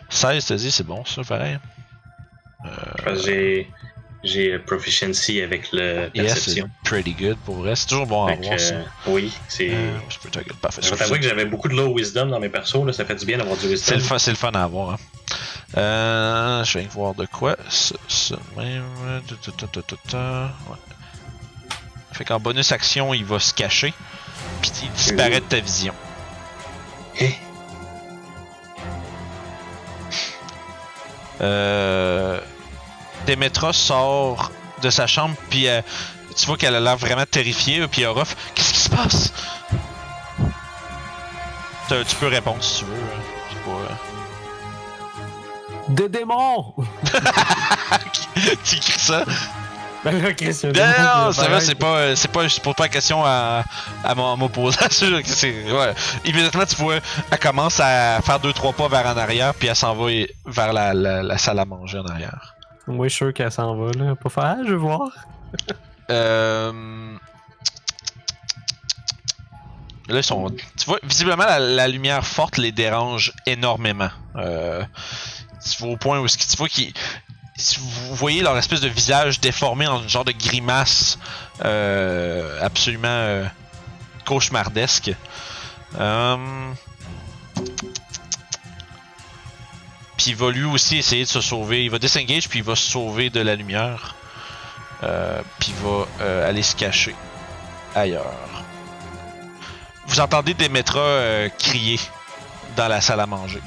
16, 0.09 0.45
t'as 0.45 0.55
dit, 0.55 0.71
c'est 0.71 0.85
bon, 0.85 1.03
ça, 1.05 1.23
pareil. 1.23 1.57
Que 3.03 3.15
j'ai. 3.15 3.69
J'ai 4.25 4.57
proficiency 4.57 5.41
avec 5.41 5.73
le 5.73 6.09
c'est 6.15 6.21
perception. 6.23 6.69
pretty 6.85 7.11
good 7.11 7.35
pour 7.43 7.55
vrai. 7.55 7.75
C'est 7.75 7.87
toujours 7.87 8.07
bon 8.07 8.23
à 8.23 8.29
Fait 8.29 8.37
que, 8.37 8.45
voir 8.45 8.57
ça. 8.59 8.75
euh, 8.75 8.83
oui, 9.07 9.33
c'est. 9.49 9.69
Euh, 9.73 9.97
c'est 10.09 10.53
parfait. 10.61 10.81
Je 10.81 10.95
t'avoue 10.95 11.15
que 11.15 11.23
j'avais 11.23 11.43
beaucoup 11.43 11.67
de 11.67 11.73
low 11.75 11.93
wisdom 11.93 12.27
dans 12.27 12.39
mes 12.39 12.47
persos, 12.47 12.85
là, 12.85 12.93
ça 12.93 13.03
fait 13.03 13.15
du 13.15 13.25
bien 13.25 13.37
d'avoir 13.37 13.57
du 13.57 13.63
C'est 13.63 13.69
wisdom. 13.71 13.95
le, 13.95 13.99
fun, 14.01 14.19
c'est 14.19 14.31
le 14.31 14.37
fun 14.37 14.51
à 14.53 14.63
avoir. 14.63 14.91
Hein. 14.91 14.97
Euh, 15.75 16.63
je 16.63 16.79
vais 16.79 16.85
voir 16.85 17.15
de 17.15 17.25
quoi. 17.25 17.57
Ça, 17.67 17.95
ça 18.07 18.37
même. 18.55 18.85
Ta, 19.27 19.67
ta, 19.67 19.81
ta. 20.07 20.43
Ouais. 20.69 20.77
Fait 22.13 22.25
qu'en 22.25 22.39
bonus 22.39 22.71
action, 22.71 23.13
il 23.13 23.25
va 23.25 23.39
se 23.39 23.53
cacher. 23.53 23.93
Puis 24.61 24.71
il 24.83 24.91
disparaît 24.91 25.39
de 25.39 25.45
ta 25.45 25.59
vision. 25.59 25.93
Eh. 27.19 27.33
Euh, 31.41 32.39
Demetra 33.27 33.73
sort 33.73 34.51
de 34.81 34.89
sa 34.89 35.07
chambre, 35.07 35.35
puis 35.49 35.67
euh, 35.67 35.81
tu 36.35 36.45
vois 36.45 36.57
qu'elle 36.57 36.75
a 36.75 36.79
l'air 36.79 36.97
vraiment 36.97 37.25
terrifiée. 37.29 37.87
Puis 37.87 38.05
Orof, 38.05 38.35
qu'est-ce 38.53 38.73
qui 38.73 38.79
se 38.79 38.89
passe? 38.89 39.33
Tu 41.89 42.15
peux 42.19 42.27
répondre 42.27 42.63
si 42.63 42.79
tu 42.79 42.85
veux. 42.85 42.95
hein. 42.95 43.57
Pas, 43.65 43.71
euh, 43.71 43.95
Des 45.89 46.09
démons! 46.09 46.73
tu 48.63 48.75
écris 48.75 48.99
ça? 48.99 49.23
Non, 50.05 51.31
c'est 51.31 51.47
vrai, 51.47 51.61
c'est 51.61 51.75
pas, 51.75 52.15
c'est 52.15 52.31
pas, 52.31 52.47
je 52.47 52.59
pose 52.59 52.73
pas 52.75 52.83
la 52.83 52.89
question 52.89 53.23
à, 53.25 53.63
à 54.03 54.15
m'opposer 54.15 54.77
à 54.83 54.89
ça. 54.89 55.05
Ouais. 55.07 55.93
Immédiatement, 56.25 56.65
tu 56.65 56.75
vois, 56.75 56.95
elle 57.31 57.39
commence 57.39 57.79
à 57.79 58.19
faire 58.21 58.39
deux 58.39 58.53
trois 58.53 58.73
pas 58.73 58.87
vers 58.89 59.07
en 59.07 59.17
arrière, 59.17 59.53
puis 59.53 59.69
elle 59.69 59.75
s'en 59.75 59.95
va 59.95 60.11
vers 60.45 60.73
la, 60.73 60.93
la, 60.93 61.23
la 61.23 61.37
salle 61.37 61.59
à 61.59 61.65
manger 61.65 61.99
en 61.99 62.05
arrière. 62.05 62.55
Moi, 62.87 63.07
je 63.07 63.13
suis 63.13 63.25
sûr 63.25 63.33
qu'elle 63.33 63.51
s'en 63.51 63.75
va, 63.75 63.91
là. 63.91 64.15
Pas 64.15 64.29
faire, 64.29 64.57
je 64.65 64.71
veux 64.71 64.77
voir. 64.77 65.09
Euh... 66.09 67.15
Là, 70.09 70.17
ils 70.17 70.23
sont. 70.23 70.49
Tu 70.49 70.85
vois, 70.85 70.99
visiblement, 71.03 71.45
la, 71.45 71.59
la 71.59 71.87
lumière 71.87 72.25
forte 72.25 72.57
les 72.57 72.73
dérange 72.73 73.31
énormément. 73.45 74.09
Euh... 74.35 74.83
Tu 75.63 75.81
vois 75.81 75.93
au 75.93 75.97
point 75.97 76.19
où 76.19 76.27
tu 76.27 76.57
vois 76.57 76.67
qu'ils. 76.67 76.91
Vous 77.79 78.15
voyez 78.15 78.41
leur 78.41 78.57
espèce 78.57 78.81
de 78.81 78.89
visage 78.89 79.39
déformé 79.39 79.87
en 79.87 80.01
une 80.01 80.09
genre 80.09 80.25
de 80.25 80.31
grimace 80.31 81.17
euh, 81.63 82.59
absolument 82.61 83.07
euh, 83.07 83.45
cauchemardesque. 84.25 85.11
Euh... 85.99 86.73
Puis 90.17 90.31
il 90.31 90.35
va 90.35 90.51
lui 90.51 90.63
aussi 90.63 90.97
essayer 90.97 91.23
de 91.23 91.29
se 91.29 91.41
sauver. 91.41 91.85
Il 91.85 91.91
va 91.91 91.99
disengage 91.99 92.49
puis 92.49 92.59
il 92.59 92.65
va 92.65 92.75
se 92.75 92.89
sauver 92.89 93.29
de 93.29 93.39
la 93.39 93.55
lumière. 93.55 94.15
Euh, 95.03 95.41
puis 95.59 95.73
il 95.75 95.85
va 95.85 96.47
aller 96.47 96.63
se 96.63 96.75
cacher 96.75 97.15
ailleurs. 97.95 98.23
vous 100.07 100.19
entendez 100.19 100.53
Demetra 100.53 101.49
crier 101.59 101.99
dans 102.75 102.87
la 102.87 103.01
salle 103.01 103.19
à 103.19 103.27
manger. 103.27 103.61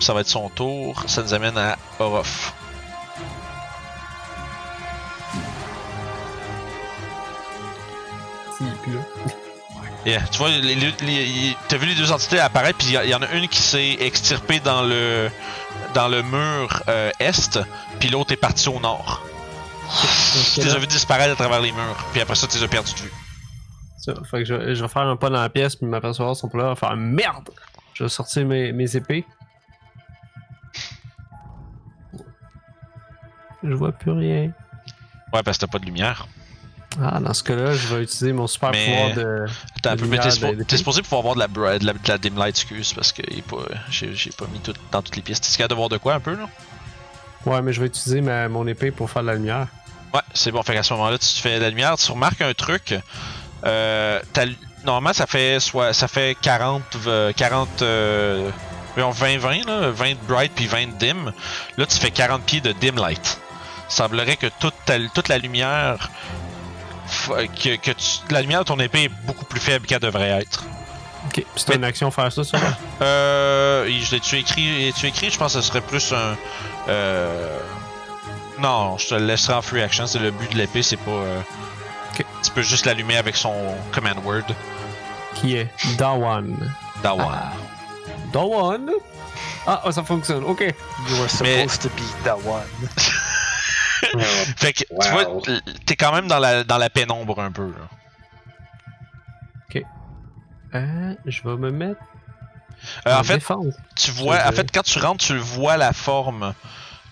Ça 0.00 0.14
va 0.14 0.20
être 0.20 0.28
son 0.28 0.48
tour. 0.48 1.02
Ça 1.06 1.22
nous 1.22 1.34
amène 1.34 1.56
à 1.58 1.76
Orof. 1.98 2.52
Là. 8.60 9.00
Yeah. 10.06 10.22
Tu 10.30 10.38
vois, 10.38 10.48
les, 10.48 10.74
les- 10.76 10.92
les- 11.02 11.56
t'as 11.68 11.76
vu 11.76 11.84
les 11.86 11.94
deux 11.96 12.10
entités 12.12 12.38
apparaître, 12.38 12.78
puis 12.78 12.86
il 12.94 13.10
y, 13.10 13.14
en 13.14 13.20
a 13.20 13.30
une 13.32 13.46
qui 13.48 13.60
s'est 13.60 13.96
extirpée 14.00 14.60
dans 14.60 14.80
le 14.82 15.28
dans 15.92 16.08
le 16.08 16.22
mur 16.22 16.82
euh, 16.88 17.10
est, 17.18 17.58
puis 17.98 18.08
l'autre 18.08 18.32
est 18.32 18.36
partie 18.36 18.68
au 18.68 18.78
nord. 18.80 19.22
Tu 20.54 20.60
les 20.60 20.70
as 20.70 20.78
vu 20.78 20.86
disparaître 20.86 21.32
à 21.32 21.34
travers 21.34 21.60
les 21.60 21.72
murs, 21.72 21.96
puis 22.12 22.20
après 22.22 22.36
ça, 22.36 22.46
tu 22.46 22.56
les 22.56 22.62
as 22.64 22.68
perdus 22.68 22.94
de 22.94 22.98
vue. 23.00 23.12
Ça, 23.98 24.14
fait 24.30 24.38
que 24.38 24.44
je, 24.44 24.74
je 24.74 24.82
vais 24.82 24.88
faire 24.88 25.02
un 25.02 25.16
pas 25.16 25.30
dans 25.30 25.42
la 25.42 25.50
pièce, 25.50 25.74
puis 25.76 25.86
m'apercevoir 25.86 26.34
son 26.36 26.48
là, 26.54 26.74
faire 26.76 26.96
merde! 26.96 27.50
Je 27.92 28.04
vais 28.04 28.08
sortir 28.08 28.46
mes, 28.46 28.72
mes 28.72 28.96
épées. 28.96 29.26
Je 33.68 33.74
vois 33.74 33.92
plus 33.92 34.12
rien. 34.12 34.50
Ouais, 35.32 35.42
parce 35.44 35.58
que 35.58 35.66
t'as 35.66 35.70
pas 35.70 35.78
de 35.78 35.84
lumière. 35.84 36.26
Ah, 37.00 37.20
dans 37.20 37.34
ce 37.34 37.42
cas-là, 37.42 37.74
je 37.74 37.94
vais 37.94 38.02
utiliser 38.02 38.32
mon 38.32 38.46
super 38.46 38.70
Mais- 38.70 38.86
pouvoir 38.86 39.14
de. 39.14 39.46
Mais 40.08 40.18
t'es 40.18 40.64
de- 40.64 40.76
supposé 40.76 41.02
pouvoir 41.02 41.22
voir 41.22 41.34
de 41.34 41.40
la, 41.40 41.78
de 41.78 41.86
la, 41.86 41.92
de 41.92 42.08
la 42.08 42.18
dim 42.18 42.34
light, 42.36 42.56
excuse, 42.56 42.92
parce 42.94 43.12
que 43.12 43.22
j'ai, 43.90 44.30
pas 44.30 44.46
mis 44.52 44.58
tout 44.60 44.72
dans 44.90 45.02
toutes 45.02 45.16
les 45.16 45.22
pièces. 45.22 45.40
T'es 45.40 45.50
capable 45.50 45.70
de 45.70 45.74
voir 45.76 45.88
de 45.90 45.98
quoi 45.98 46.14
un 46.14 46.20
peu, 46.20 46.34
là? 46.34 46.48
Ouais, 47.46 47.62
mais 47.62 47.72
je 47.72 47.80
vais 47.80 47.86
utiliser 47.86 48.20
ma, 48.20 48.48
mon 48.48 48.66
épée 48.66 48.90
pour 48.90 49.10
faire 49.10 49.22
de 49.22 49.28
la 49.28 49.34
lumière. 49.34 49.68
Ouais, 50.14 50.20
c'est 50.32 50.50
bon. 50.50 50.62
Fait 50.62 50.72
qu'à 50.74 50.82
ce 50.82 50.92
moment-là, 50.94 51.18
tu 51.18 51.28
fais 51.28 51.56
de 51.58 51.62
la 51.62 51.68
lumière, 51.68 51.96
tu 51.96 52.10
remarques 52.10 52.40
un 52.40 52.54
truc. 52.54 52.94
Euh, 53.64 54.20
normalement, 54.84 55.12
ça 55.12 55.26
fait 55.26 55.60
soit 55.60 55.92
ça 55.92 56.08
fait 56.08 56.36
40, 56.40 56.82
euh, 57.06 57.32
40, 57.36 57.82
euh, 57.82 58.50
voyons, 58.94 59.10
20, 59.10 59.38
20, 59.38 59.66
là, 59.66 59.90
20 59.90 60.10
de 60.12 60.18
bright 60.26 60.52
puis 60.54 60.66
20 60.66 60.86
de 60.86 60.98
dim. 60.98 61.32
Là, 61.76 61.86
tu 61.86 61.98
fais 61.98 62.10
40 62.10 62.42
pieds 62.44 62.60
de 62.60 62.72
dim 62.72 62.96
light. 62.96 63.38
Il 63.88 63.92
semblerait 63.92 64.36
que 64.36 64.46
toute, 64.60 64.74
ta- 64.84 64.98
toute 65.14 65.28
la 65.28 65.38
lumière, 65.38 66.10
que, 67.28 67.76
que 67.76 67.90
tu- 67.92 68.18
la 68.32 68.42
lumière 68.42 68.60
de 68.60 68.64
ton 68.64 68.78
épée 68.78 69.04
est 69.04 69.08
beaucoup 69.26 69.44
plus 69.44 69.60
faible 69.60 69.86
qu'elle 69.86 70.00
devrait 70.00 70.28
être. 70.42 70.64
Ok, 71.26 71.44
c'est 71.56 71.74
une 71.74 71.84
action 71.84 72.10
faire 72.10 72.32
ça, 72.32 72.44
ça? 72.44 72.58
Euh, 73.02 73.86
je 73.88 74.12
l'ai-tu 74.14 74.36
écrit, 74.36 74.92
tu 74.96 75.06
écrit, 75.06 75.30
je 75.30 75.38
pense 75.38 75.54
que 75.54 75.60
ce 75.60 75.66
serait 75.68 75.80
plus 75.80 76.12
un, 76.12 76.36
euh, 76.88 77.58
non, 78.60 78.96
je 78.98 79.08
te 79.08 79.14
laisserai 79.14 79.54
en 79.54 79.62
free 79.62 79.82
action, 79.82 80.06
c'est 80.06 80.18
le 80.20 80.30
but 80.30 80.52
de 80.52 80.58
l'épée, 80.58 80.82
c'est 80.82 80.96
pas, 80.96 81.10
euh, 81.10 81.40
Ok. 82.14 82.24
tu 82.42 82.50
peux 82.52 82.62
juste 82.62 82.86
l'allumer 82.86 83.16
avec 83.16 83.36
son 83.36 83.54
command 83.92 84.16
word, 84.24 84.44
Qui 85.34 85.56
est 85.56 85.68
Dawan. 85.98 86.56
Dawan. 87.02 87.28
Ah. 87.32 87.52
Dawan? 88.32 88.90
Ah, 89.66 89.82
oh, 89.86 89.90
ça 89.92 90.02
fonctionne, 90.02 90.44
ok. 90.44 90.60
You 90.60 91.16
were 91.16 91.28
Mais- 91.42 91.66
supposed 91.68 91.82
to 91.82 91.88
be 91.90 92.02
that 92.24 92.36
Fait 94.56 94.72
que, 94.72 94.84
tu 94.84 95.10
vois, 95.10 95.40
t'es 95.86 95.96
quand 95.96 96.12
même 96.12 96.28
dans 96.28 96.38
la, 96.38 96.64
dans 96.64 96.78
la 96.78 96.90
pénombre 96.90 97.40
un 97.40 97.52
peu, 97.52 97.66
là. 97.66 97.88
Euh, 100.74 101.14
je 101.24 101.42
vais 101.42 101.56
me 101.56 101.70
mettre. 101.70 102.00
Euh, 103.06 103.16
en 103.16 103.24
fait, 103.24 103.42
tu 103.96 104.10
vois, 104.10 104.46
en 104.46 104.52
fait, 104.52 104.70
quand 104.72 104.82
tu 104.82 104.98
rentres, 104.98 105.24
tu 105.24 105.36
vois 105.36 105.76
la 105.76 105.92
forme 105.92 106.54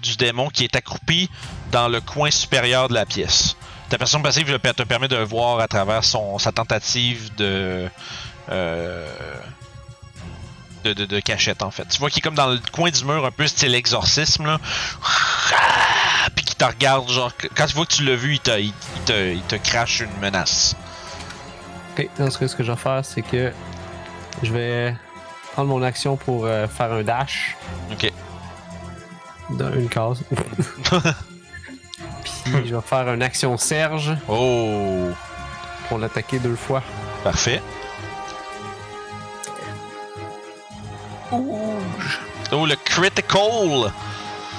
du 0.03 0.17
démon 0.17 0.49
qui 0.51 0.65
est 0.65 0.77
accroupi 0.77 1.31
dans 1.73 1.89
le 1.89 2.01
coin 2.01 2.31
supérieur 2.31 2.89
de 2.89 2.95
la 2.95 3.07
pièce. 3.07 3.57
Ta 3.89 3.99
personne 3.99 4.23
passive 4.23 4.59
te 4.59 4.83
permet 4.83 5.09
de 5.09 5.17
voir 5.17 5.61
à 5.61 5.69
travers 5.69 6.05
son, 6.05 6.39
sa 6.39 6.53
tentative 6.53 7.35
de, 7.37 7.89
euh, 8.51 9.09
de, 10.85 10.93
de, 10.93 11.05
de 11.07 11.21
cachette 11.21 11.63
en 11.63 11.71
fait. 11.71 11.87
Tu 11.89 11.99
vois 11.99 12.11
qu'il 12.11 12.19
est 12.19 12.23
comme 12.23 12.35
dans 12.35 12.49
le 12.49 12.61
coin 12.73 12.91
du 12.91 13.05
mur 13.05 13.25
un 13.25 13.31
peu 13.31 13.47
style 13.47 13.75
exorcisme 13.75 14.45
là. 14.45 14.61
Puis 16.35 16.45
qui 16.45 16.46
te 16.57 16.65
regarde 16.65 17.09
genre 17.11 17.33
quand 17.57 17.67
tu 17.67 17.75
vois 17.75 17.87
que 17.87 17.93
tu 17.95 18.05
l'as 18.05 18.17
vu, 18.17 18.33
il 18.35 18.41
te, 18.41 18.59
il, 18.59 18.73
te, 19.05 19.33
il 19.33 19.43
te 19.43 19.57
crache 19.57 20.01
une 20.01 20.21
menace. 20.21 20.75
Ok, 21.99 22.09
dans 22.19 22.31
ce 22.31 22.39
cas, 22.39 22.49
ce 22.49 22.57
que 22.57 22.63
je 22.65 22.73
vais 22.73 22.79
faire, 22.79 23.05
c'est 23.05 23.23
que 23.23 23.53
je 24.43 24.53
vais 24.53 24.95
prendre 25.53 25.69
mon 25.71 25.83
action 25.83 26.17
pour 26.17 26.45
euh, 26.47 26.67
faire 26.69 26.93
un 26.93 27.03
dash 27.03 27.57
Ok. 27.93 28.13
dans 29.51 29.73
une 29.73 29.89
case. 29.89 30.23
Puis 32.45 32.67
je 32.69 32.75
vais 32.77 32.83
faire 32.83 33.13
une 33.13 33.23
action 33.23 33.57
Serge 33.57 34.13
Oh, 34.29 35.09
pour 35.89 35.99
l'attaquer 35.99 36.39
deux 36.39 36.57
fois. 36.57 36.83
parfait. 37.25 37.63
Ouch! 41.33 42.21
Oh 42.53 42.67
le 42.67 42.77
critical. 42.77 43.91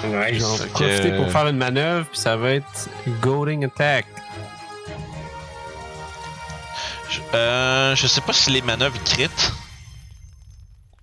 Je 0.02 0.08
vais 0.08 0.32
Nice. 0.32 0.44
en 0.44 0.56
Fait 0.56 0.64
que- 0.64 0.70
profiter 0.70 1.16
pour 1.16 1.30
faire 1.32 1.48
une 1.48 1.56
manœuvre, 1.56 2.06
puis 2.08 2.18
ça 2.18 2.36
va 2.36 2.50
être 2.52 2.88
Goading 3.20 3.64
Attack. 3.64 4.06
Je, 7.10 7.20
euh, 7.34 7.94
je 7.96 8.06
sais 8.06 8.20
pas 8.20 8.32
si 8.32 8.50
les 8.50 8.62
manœuvres 8.62 8.94
ils 8.96 9.02
crit. 9.02 9.28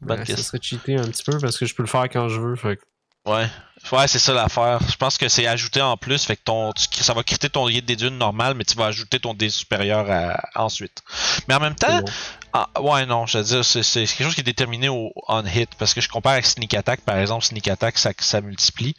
Bonne 0.02 0.20
Ouais, 0.20 0.26
ça 0.26 0.38
serait 0.38 0.60
cheaté 0.62 0.96
un 0.98 1.08
petit 1.08 1.24
peu 1.24 1.38
parce 1.40 1.58
que 1.58 1.66
je 1.66 1.74
peux 1.74 1.82
le 1.84 1.88
faire 1.90 2.04
quand 2.04 2.30
je 2.30 2.40
veux. 2.40 2.56
Fait 2.56 2.80
Ouais. 3.26 3.48
Ouais, 3.92 4.08
c'est 4.08 4.20
ça 4.20 4.34
l'affaire. 4.34 4.80
Je 4.90 4.96
pense 4.96 5.18
que 5.18 5.28
c'est 5.30 5.46
ajouté 5.48 5.82
en 5.82 5.96
plus, 5.98 6.24
fait 6.26 6.36
que 6.36 6.42
ton, 6.44 6.72
tu- 6.74 7.04
ça 7.04 7.14
va 7.14 7.24
quitter 7.24 7.50
ton 7.50 7.68
dé 7.68 7.82
des 7.82 7.96
dunes 7.96 8.18
normal, 8.18 8.54
mais 8.56 8.64
tu 8.64 8.76
vas 8.76 8.86
ajouter 8.88 9.20
ton 9.20 9.34
dé 9.34 9.50
supérieur 9.50 10.10
à- 10.10 10.42
ensuite. 10.56 11.04
Mais 11.48 11.54
en 11.54 11.60
même 11.60 11.76
temps, 11.76 12.00
bon. 12.02 12.06
ah, 12.54 12.70
ouais, 12.82 13.06
non, 13.06 13.26
je 13.26 13.38
veux 13.38 13.44
dire, 13.44 13.64
c'est 13.66 13.84
c'est 13.84 14.06
quelque 14.06 14.24
chose 14.24 14.34
qui 14.36 14.42
est 14.42 14.44
déterminé 14.46 14.90
au 14.90 15.12
on 15.28 15.46
hit, 15.46 15.70
parce 15.78 15.94
que 15.94 16.02
je 16.02 16.10
compare 16.10 16.34
avec 16.34 16.46
Sneak 16.46 16.74
Attack, 16.74 17.02
par 17.02 17.18
exemple, 17.18 17.46
Sneak 17.46 17.68
Attack, 17.68 17.98
ça, 17.98 18.12
ça 18.18 18.42
multiplie. 18.42 18.96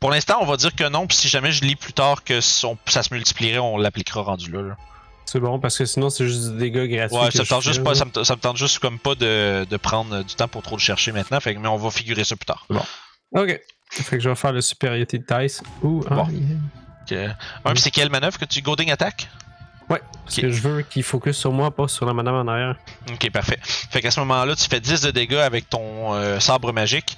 Pour 0.00 0.10
l'instant, 0.10 0.38
on 0.40 0.46
va 0.46 0.56
dire 0.56 0.74
que 0.74 0.88
non, 0.88 1.06
puis 1.06 1.16
si 1.16 1.28
jamais 1.28 1.52
je 1.52 1.62
lis 1.64 1.76
plus 1.76 1.92
tard 1.92 2.24
que 2.24 2.40
son- 2.40 2.78
ça 2.86 3.02
se 3.02 3.12
multiplierait, 3.12 3.58
on 3.58 3.76
l'appliquera 3.76 4.22
rendu 4.22 4.50
là. 4.50 4.62
là. 4.62 4.76
C'est 5.26 5.38
bon 5.40 5.60
parce 5.60 5.78
que 5.78 5.84
sinon 5.84 6.10
c'est 6.10 6.26
juste 6.26 6.52
des 6.56 6.70
dégâts 6.70 6.88
gratuits. 6.90 7.16
Ouais, 7.16 7.30
ça 7.30 7.42
me 7.42 7.46
tente 7.46 7.62
juste 7.62 7.84
pas, 7.84 7.90
là. 7.92 7.96
ça 7.98 8.04
me, 8.04 8.10
t- 8.10 8.24
ça 8.24 8.34
me 8.34 8.40
tente 8.40 8.56
juste 8.56 8.80
comme 8.80 8.98
pas 8.98 9.14
de, 9.14 9.64
de 9.68 9.76
prendre 9.76 10.24
du 10.24 10.34
temps 10.34 10.48
pour 10.48 10.62
trop 10.62 10.74
le 10.76 10.80
chercher 10.80 11.12
maintenant, 11.12 11.38
fait 11.40 11.54
mais 11.54 11.68
on 11.68 11.76
va 11.76 11.90
figurer 11.90 12.24
ça 12.24 12.34
plus 12.36 12.46
tard. 12.46 12.66
Ok. 13.32 13.60
Fait 13.90 14.16
que 14.16 14.22
je 14.22 14.28
vais 14.28 14.34
faire 14.36 14.52
le 14.52 14.60
supériorité 14.60 15.18
de 15.18 15.24
Dice. 15.28 15.62
Ouh, 15.82 16.02
ah, 16.10 16.14
Bon. 16.14 16.28
yeah. 17.10 17.30
Ok. 17.30 17.36
Ouais, 17.66 17.72
c'est 17.76 17.90
quelle 17.90 18.10
manœuvre 18.10 18.38
que 18.38 18.44
tu 18.44 18.62
Goading 18.62 18.90
Attack? 18.90 19.28
Ouais, 19.88 20.00
parce 20.24 20.36
que 20.36 20.48
je 20.52 20.60
veux 20.62 20.82
qu'il 20.82 21.02
focus 21.02 21.36
sur 21.36 21.50
moi, 21.50 21.72
pas 21.72 21.88
sur 21.88 22.06
la 22.06 22.12
madame 22.14 22.36
en 22.36 22.46
arrière. 22.46 22.76
Ok, 23.12 23.28
parfait. 23.32 23.58
Fait 23.62 24.00
qu'à 24.00 24.12
ce 24.12 24.20
moment-là, 24.20 24.54
tu 24.54 24.64
fais 24.68 24.78
10 24.78 25.00
de 25.00 25.10
dégâts 25.10 25.34
avec 25.34 25.68
ton 25.68 26.14
euh, 26.14 26.38
sabre 26.38 26.72
magique. 26.72 27.16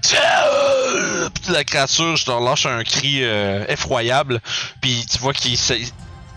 Puis 0.00 1.52
la 1.52 1.64
créature, 1.64 2.16
je 2.16 2.24
te 2.24 2.30
relâche 2.30 2.64
un 2.64 2.82
cri 2.82 3.18
euh, 3.22 3.66
effroyable. 3.68 4.40
Puis 4.80 5.04
tu 5.10 5.18
vois 5.18 5.34
qu'il 5.34 5.58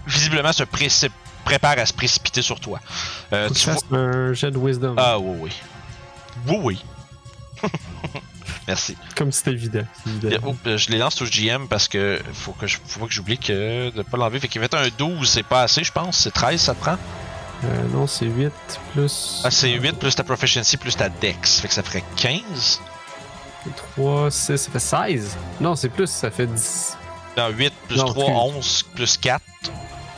visiblement 0.06 0.52
se 0.52 0.64
précip- 0.64 1.12
prépare 1.46 1.80
à 1.80 1.86
se 1.86 1.94
précipiter 1.94 2.42
sur 2.42 2.60
toi. 2.60 2.82
Euh, 3.32 3.50
tu 3.50 3.70
vois... 3.70 3.98
un 3.98 4.34
jet 4.34 4.52
de 4.52 4.58
wisdom. 4.58 4.96
Ah 4.98 5.18
oui, 5.18 5.38
oui. 5.40 5.52
Oui, 6.48 6.58
oui. 6.64 6.84
Merci. 8.68 8.98
Comme 9.16 9.32
c'était 9.32 9.52
évident. 9.52 9.84
c'est 10.04 10.10
évident. 10.28 10.38
Oh, 10.46 10.56
euh, 10.68 10.78
je 10.78 10.90
les 10.90 10.98
lance 10.98 11.22
au 11.22 11.26
GM 11.26 11.68
parce 11.70 11.88
que 11.88 12.22
faut 12.34 12.52
que 12.54 12.68
je, 12.68 12.78
faut 12.86 13.00
pas 13.02 13.08
que 13.08 13.14
j'oublie 13.14 13.38
que 13.38 13.90
de 13.96 14.02
pas 14.04 14.18
l'enlever. 14.18 14.40
Fait 14.40 14.48
qu'il 14.48 14.60
va 14.60 14.66
être 14.66 14.78
un 14.78 14.88
12, 14.98 15.30
c'est 15.30 15.44
pas 15.44 15.62
assez, 15.64 15.84
je 15.84 15.92
pense. 15.92 16.18
C'est 16.18 16.32
13, 16.32 16.60
ça 16.60 16.74
te 16.76 16.80
prend? 16.82 16.98
Euh, 17.64 17.84
non, 17.94 18.06
c'est 18.08 18.26
8 18.26 18.52
plus. 18.94 19.42
Ah, 19.44 19.52
c'est 19.52 19.72
8 19.72 19.94
plus 19.98 20.14
ta 20.16 20.24
proficiency 20.24 20.78
plus 20.78 20.96
ta 20.96 21.10
dex. 21.10 21.60
Fait 21.60 21.68
que 21.68 21.74
ça 21.74 21.82
ferait 21.84 22.04
15. 22.18 22.82
3, 23.96 24.32
6, 24.32 24.58
ça 24.58 24.72
fait 24.72 24.80
16. 24.80 25.38
Non, 25.60 25.76
c'est 25.76 25.90
plus, 25.90 26.08
ça 26.10 26.32
fait 26.32 26.48
10. 26.48 26.98
Non, 27.38 27.50
8 27.50 27.74
plus 27.88 27.98
Non, 27.98 28.06
3, 28.06 28.24
excuse. 28.24 28.56
11 28.56 28.86
plus 28.96 29.18
4. 29.18 29.42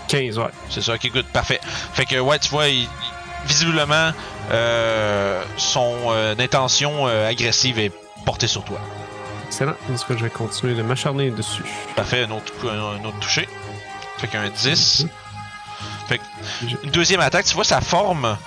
15, 0.07 0.38
ouais. 0.39 0.45
C'est 0.69 0.82
ça, 0.82 0.93
ok, 0.95 1.11
good, 1.13 1.25
parfait. 1.27 1.59
Fait 1.93 2.05
que, 2.05 2.19
ouais, 2.19 2.39
tu 2.39 2.49
vois, 2.49 2.67
il- 2.67 2.88
visiblement, 3.45 4.11
euh, 4.51 5.41
son 5.57 5.95
euh, 6.09 6.36
intention 6.38 7.07
euh, 7.07 7.30
agressive 7.30 7.80
est 7.80 7.91
portée 8.26 8.47
sur 8.47 8.63
toi. 8.63 8.80
Excellent. 9.47 9.74
Dans 9.89 9.97
ce 9.97 10.05
cas, 10.05 10.15
je 10.17 10.24
vais 10.24 10.30
continuer 10.30 10.76
de 10.76 10.82
m'acharner 10.84 11.32
dessus? 11.32 11.63
Parfait, 11.95 12.24
un 12.24 12.32
autre, 12.32 12.53
coup- 12.59 12.70
un, 12.70 12.99
un 13.01 13.03
autre 13.05 13.20
touché. 13.20 13.47
Fait 14.17 14.28
qu'un 14.28 14.47
10. 14.49 15.05
Fait 16.07 16.17
que, 16.17 16.24
Je- 16.67 16.76
une 16.84 16.91
deuxième 16.91 17.20
attaque, 17.22 17.45
tu 17.45 17.55
vois, 17.55 17.63
sa 17.63 17.82
forme. 17.82 18.38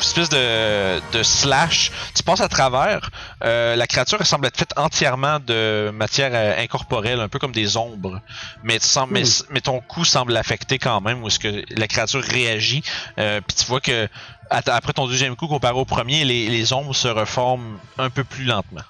Espèce 0.00 0.28
de, 0.30 1.00
de 1.12 1.22
slash. 1.22 1.92
Tu 2.14 2.22
passes 2.22 2.40
à 2.40 2.48
travers. 2.48 3.10
Euh, 3.44 3.76
la 3.76 3.86
créature 3.86 4.16
elle 4.20 4.26
semble 4.26 4.46
être 4.46 4.56
faite 4.56 4.72
entièrement 4.76 5.38
de 5.38 5.90
matière 5.92 6.30
euh, 6.32 6.54
incorporelle, 6.62 7.20
un 7.20 7.28
peu 7.28 7.38
comme 7.38 7.52
des 7.52 7.76
ombres. 7.76 8.20
Mais, 8.62 8.78
tu 8.78 8.86
sens, 8.86 9.06
mais, 9.10 9.22
mais 9.50 9.60
ton 9.60 9.80
coup 9.80 10.04
semble 10.04 10.32
l'affecter 10.32 10.78
quand 10.78 11.00
même, 11.02 11.22
où 11.22 11.28
est-ce 11.28 11.38
que 11.38 11.62
la 11.76 11.86
créature 11.88 12.22
réagit. 12.22 12.82
Euh, 13.18 13.40
Puis 13.46 13.56
tu 13.56 13.66
vois 13.66 13.80
que 13.80 14.08
après 14.50 14.92
ton 14.92 15.06
deuxième 15.06 15.36
coup, 15.36 15.46
comparé 15.48 15.74
au 15.74 15.84
premier, 15.84 16.24
les, 16.24 16.48
les 16.48 16.72
ombres 16.72 16.94
se 16.94 17.08
reforment 17.08 17.78
un 17.98 18.10
peu 18.10 18.24
plus 18.24 18.44
lentement. 18.44 18.82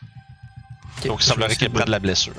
Donc 1.05 1.21
il 1.21 1.25
semblerait 1.27 1.55
qu'elle 1.57 1.71
prenne 1.71 1.87
de 1.87 1.91
la 1.91 1.99
blessure. 1.99 2.33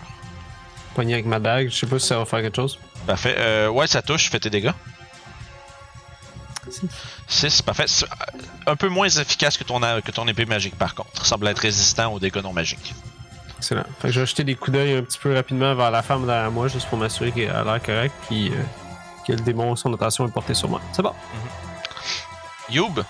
pogner 0.96 1.14
avec 1.14 1.26
ma 1.26 1.40
dague. 1.40 1.70
Je 1.70 1.76
sais 1.76 1.88
pas 1.88 2.00
si 2.00 2.08
ça 2.08 2.18
va 2.18 2.26
faire 2.26 2.42
quelque 2.42 2.56
chose. 2.58 2.78
Parfait. 3.08 3.36
Euh, 3.38 3.70
ouais, 3.70 3.88
ça 3.88 4.02
touche, 4.02 4.30
fais 4.30 4.40
tes 4.40 4.50
dégâts. 4.50 4.72
6, 7.28 7.62
parfait. 7.62 7.86
C'est, 7.88 8.06
euh, 8.06 8.08
Un 8.68 8.76
peu 8.76 8.90
moins 8.90 9.08
efficace 9.10 9.58
que 9.58 9.64
ton, 9.64 9.82
a- 9.82 10.02
que 10.02 10.12
ton 10.12 10.28
épée 10.28 10.46
magique, 10.46 10.76
par 10.78 10.94
contre. 10.96 11.26
Semble 11.26 11.48
être 11.48 11.60
résistant 11.60 12.14
aux 12.14 12.20
dégâts 12.20 12.44
non 12.44 12.54
magiques. 12.54 12.94
Excellent. 13.58 13.84
Fait 14.00 14.08
que 14.10 14.14
je 14.14 14.20
vais 14.22 14.26
jeter 14.26 14.44
des 14.44 14.56
coups 14.56 14.74
d'œil 14.78 14.98
un 14.98 15.02
petit 15.04 15.18
peu 15.20 15.34
rapidement 15.34 15.74
vers 15.76 15.92
la 15.92 16.02
femme 16.04 16.26
derrière 16.26 16.52
moi, 16.52 16.68
juste 16.68 16.88
pour 16.88 16.98
m'assurer 16.98 17.32
qu'elle 17.32 17.50
a 17.50 17.64
l'air 17.64 17.82
correcte, 17.82 18.16
puis 18.28 18.50
euh, 18.50 18.56
que 19.28 19.34
le 19.34 19.40
démon, 19.42 19.76
son 19.76 19.94
attention 19.94 20.28
est 20.28 20.32
porté 20.32 20.54
sur 20.54 20.70
moi. 20.70 20.82
C'est 20.94 21.02
bon. 21.02 21.14
Youb, 22.72 23.04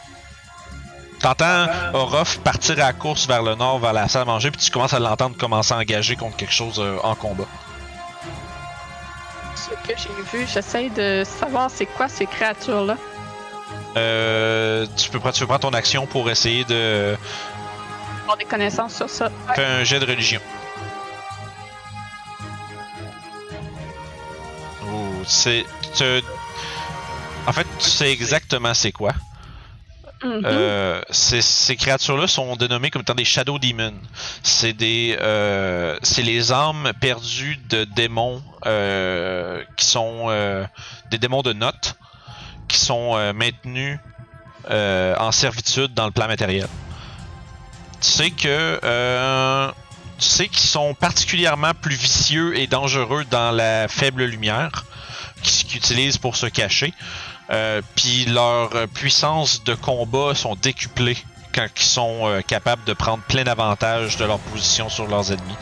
t'entends 1.20 1.68
Orof 1.94 2.40
partir 2.40 2.76
à 2.76 2.88
la 2.88 2.94
course 2.94 3.28
vers 3.28 3.42
le 3.44 3.56
nord, 3.56 3.80
vers 3.80 3.94
la 3.94 4.08
salle 4.08 4.24
à 4.24 4.26
manger, 4.26 4.52
puis 4.52 4.62
tu 4.62 4.72
commences 4.72 4.94
à 4.94 5.00
l'entendre 5.00 5.36
commencer 5.38 5.74
à 5.74 5.78
engager 5.78 6.16
contre 6.16 6.38
quelque 6.38 6.54
chose 6.54 6.80
euh, 6.80 6.98
en 7.04 7.16
combat. 7.16 7.46
Ce 9.56 9.70
que 9.88 9.98
j'ai 9.98 10.38
vu, 10.38 10.48
j'essaie 10.52 10.90
de 10.90 11.24
savoir 11.26 11.70
c'est 11.70 11.86
quoi 11.86 12.08
ces 12.08 12.26
créatures-là. 12.26 12.96
Euh, 13.98 14.86
tu, 14.96 15.10
peux, 15.10 15.20
pre- 15.20 15.34
tu 15.34 15.40
peux 15.42 15.48
prendre 15.48 15.62
ton 15.62 15.74
action 15.74 16.06
pour 16.08 16.30
essayer 16.30 16.64
de 16.64 17.18
Avoir 18.24 18.38
des 18.38 18.46
connaissances 18.46 18.96
sur 18.96 19.10
ça. 19.10 19.30
Ouais. 19.48 19.56
faire 19.56 19.70
un 19.80 19.84
jet 19.84 20.00
de 20.00 20.06
religion. 20.06 20.40
Ouh, 24.86 25.24
c'est. 25.26 25.66
En 27.48 27.52
fait, 27.52 27.68
tu 27.80 27.90
sais 27.90 28.12
exactement 28.12 28.74
c'est 28.74 28.92
quoi. 28.92 29.12
Mhm. 30.24 30.42
Euh, 30.44 31.02
ces, 31.12 31.76
créatures-là 31.78 32.28
sont 32.28 32.56
dénommées 32.58 32.90
comme 32.90 33.04
étant 33.04 33.16
des 33.16 33.26
Shadow 33.26 33.58
Demons. 33.58 33.94
C'est 34.44 34.74
des, 34.74 35.18
euh, 35.22 35.98
c'est 36.04 36.24
les 36.24 36.52
âmes 36.52 36.92
perdues 37.00 37.58
de 37.70 37.86
démons 37.86 38.44
euh, 38.66 39.64
qui 39.78 39.86
sont 39.86 40.28
des 41.12 41.18
démons 41.18 41.42
de 41.42 41.54
notes 41.54 41.96
qui 42.68 42.78
sont 42.78 43.34
maintenus 43.34 43.98
en 44.70 45.32
servitude 45.32 45.94
dans 45.94 46.06
le 46.06 46.12
plan 46.12 46.28
matériel. 46.28 46.68
Tu 48.02 48.10
sais 48.10 48.32
que 48.32 49.72
tu 50.20 50.28
sais 50.28 50.50
qu'ils 50.50 50.68
sont 50.68 50.94
particulièrement 50.96 51.72
plus 51.74 51.96
vicieux 51.96 52.58
et 52.58 52.68
dangereux 52.68 53.24
dans 53.32 53.52
la 53.52 53.88
faible 53.88 54.26
lumière 54.26 54.84
qu'ils 55.42 55.78
utilisent 55.78 56.18
pour 56.18 56.36
se 56.36 56.46
cacher. 56.46 56.94
Euh, 57.52 57.82
Puis 57.96 58.26
leur 58.26 58.70
puissance 58.94 59.64
de 59.64 59.74
combat 59.76 60.36
sont 60.36 60.56
décuplées 60.56 61.18
quand 61.54 61.66
ils 61.76 61.82
sont 61.84 62.28
euh, 62.28 62.42
capables 62.42 62.84
de 62.86 62.94
prendre 62.94 63.24
plein 63.24 63.44
d'avantages 63.44 64.18
de 64.18 64.26
leur 64.26 64.40
position 64.40 64.88
sur 64.90 65.08
leurs 65.08 65.32
ennemis. 65.32 65.58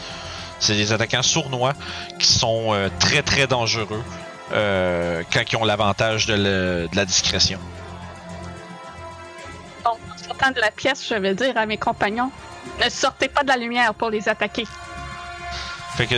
C'est 0.60 0.76
des 0.76 0.92
attaquants 0.92 1.22
sournois 1.24 1.74
qui 2.20 2.28
sont 2.28 2.74
euh, 2.74 2.90
très 3.00 3.22
très 3.22 3.48
dangereux 3.48 4.04
quand 4.50 5.42
ils 5.52 5.56
ont 5.58 5.66
l'avantage 5.66 6.26
de, 6.26 6.34
le- 6.34 6.88
de 6.90 6.96
la 6.96 7.04
discrétion. 7.06 7.60
Donc, 9.84 9.98
en 10.14 10.18
sortant 10.18 10.52
de 10.52 10.62
la 10.62 10.72
pièce, 10.72 11.06
je 11.10 11.16
vais 11.16 11.36
dire 11.36 11.58
à 11.58 11.66
mes 11.66 11.78
compagnons 11.78 12.32
ne 12.84 12.90
sortez 12.90 13.28
pas 13.28 13.44
de 13.44 13.48
la 13.50 13.58
lumière 13.58 13.94
pour 13.94 14.10
les 14.10 14.28
attaquer. 14.30 14.66
Fait 15.96 16.06
que 16.08 16.16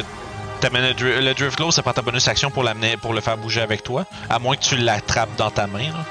t'amènes 0.60 0.96
le, 0.98 1.22
le 1.22 1.34
Driftglow, 1.34 1.72
ça 1.72 1.82
prend 1.82 1.94
ta 1.94 2.02
bonus 2.02 2.28
action 2.28 2.52
pour 2.52 2.64
l'amener, 2.64 2.98
pour 2.98 3.14
le 3.14 3.22
faire 3.22 3.38
bouger 3.38 3.62
avec 3.62 3.84
toi, 3.84 4.06
à 4.30 4.40
moins 4.40 4.56
que 4.56 4.62
tu 4.62 4.78
l'attrapes 4.78 5.36
dans 5.38 5.52
ta 5.52 5.68
main. 5.68 5.92
Là. 5.92 6.06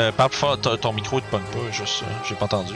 Euh, 0.00 0.12
parle 0.12 0.30
plus 0.30 0.38
fort, 0.38 0.60
ton, 0.60 0.92
micro 0.92 1.20
te 1.20 1.26
pogne 1.26 1.42
pas, 1.42 1.72
juste, 1.72 2.02
euh, 2.04 2.12
j'ai 2.28 2.34
pas 2.36 2.44
entendu. 2.44 2.74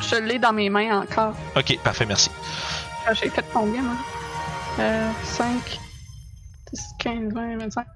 Je 0.00 0.16
l'ai 0.16 0.38
dans 0.38 0.52
mes 0.52 0.70
mains 0.70 1.02
encore. 1.02 1.34
Ok, 1.56 1.78
parfait, 1.84 2.06
merci. 2.06 2.30
Ah, 3.06 3.12
J'ai 3.14 3.28
fait 3.28 3.44
combien, 3.52 3.82
moi? 3.82 3.96
Euh, 4.78 5.10
5, 5.24 5.78
10, 6.72 6.80
15, 6.98 7.32
20, 7.34 7.58
25. 7.58 7.86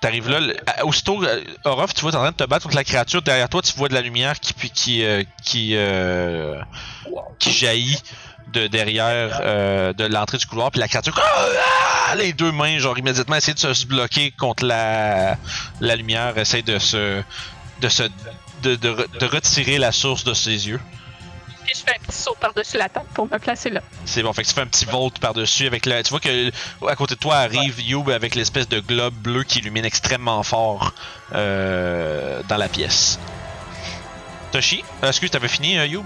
T'arrives 0.00 0.28
là, 0.28 0.40
aussitôt, 0.84 1.22
euh, 1.24 1.42
Orof, 1.64 1.94
tu 1.94 2.02
vois, 2.02 2.10
t'es 2.10 2.16
en 2.18 2.20
train 2.20 2.32
de 2.32 2.36
te 2.36 2.44
battre 2.44 2.64
contre 2.64 2.76
la 2.76 2.84
créature. 2.84 3.22
Derrière 3.22 3.48
toi, 3.48 3.62
tu 3.62 3.74
vois 3.76 3.88
de 3.88 3.94
la 3.94 4.02
lumière 4.02 4.38
qui 4.38 4.52
puis 4.52 4.70
qui 4.70 5.02
euh, 5.04 5.22
qui 5.42 5.70
euh, 5.74 6.60
qui 7.38 7.50
jaillit 7.50 8.02
de 8.52 8.66
derrière 8.66 9.40
euh, 9.42 9.92
de 9.92 10.04
l'entrée 10.04 10.38
du 10.38 10.46
couloir. 10.46 10.70
Puis 10.70 10.80
la 10.80 10.88
créature, 10.88 11.18
Ah! 11.22 12.14
les 12.16 12.32
deux 12.32 12.50
mains, 12.52 12.78
genre 12.78 12.98
immédiatement, 12.98 13.36
essayer 13.36 13.54
de 13.54 13.72
se 13.72 13.86
bloquer 13.86 14.32
contre 14.32 14.64
la 14.64 15.36
la 15.80 15.96
lumière, 15.96 16.36
essaye 16.38 16.62
de 16.62 16.78
se 16.78 17.22
de 17.80 17.88
se 17.88 18.02
de, 18.62 18.76
de, 18.76 18.90
re- 18.90 19.18
de 19.18 19.26
retirer 19.26 19.78
la 19.78 19.92
source 19.92 20.24
de 20.24 20.34
ses 20.34 20.68
yeux. 20.68 20.80
Je 21.72 21.78
fais 21.78 21.92
un 21.96 22.04
petit 22.04 22.16
saut 22.16 22.36
par-dessus 22.40 22.76
la 22.78 22.88
table 22.88 23.06
pour 23.14 23.30
me 23.30 23.38
placer 23.38 23.70
là. 23.70 23.80
C'est 24.04 24.22
bon, 24.24 24.32
fait 24.32 24.42
que 24.42 24.48
tu 24.48 24.54
fais 24.54 24.60
un 24.62 24.66
petit 24.66 24.86
volt 24.86 25.18
par-dessus 25.20 25.66
avec 25.68 25.86
le. 25.86 26.02
Tu 26.02 26.10
vois 26.10 26.18
que 26.18 26.50
à 26.88 26.96
côté 26.96 27.14
de 27.14 27.20
toi 27.20 27.36
arrive 27.36 27.80
Youb 27.80 28.10
avec 28.10 28.34
l'espèce 28.34 28.68
de 28.68 28.80
globe 28.80 29.14
bleu 29.14 29.44
qui 29.44 29.60
illumine 29.60 29.84
extrêmement 29.84 30.42
fort 30.42 30.92
euh, 31.32 32.42
dans 32.48 32.56
la 32.56 32.68
pièce. 32.68 33.20
Toshi, 34.50 34.82
excuse, 35.04 35.30
t'avais 35.30 35.46
fini 35.48 35.78
euh, 35.78 35.86
Youb? 35.86 36.04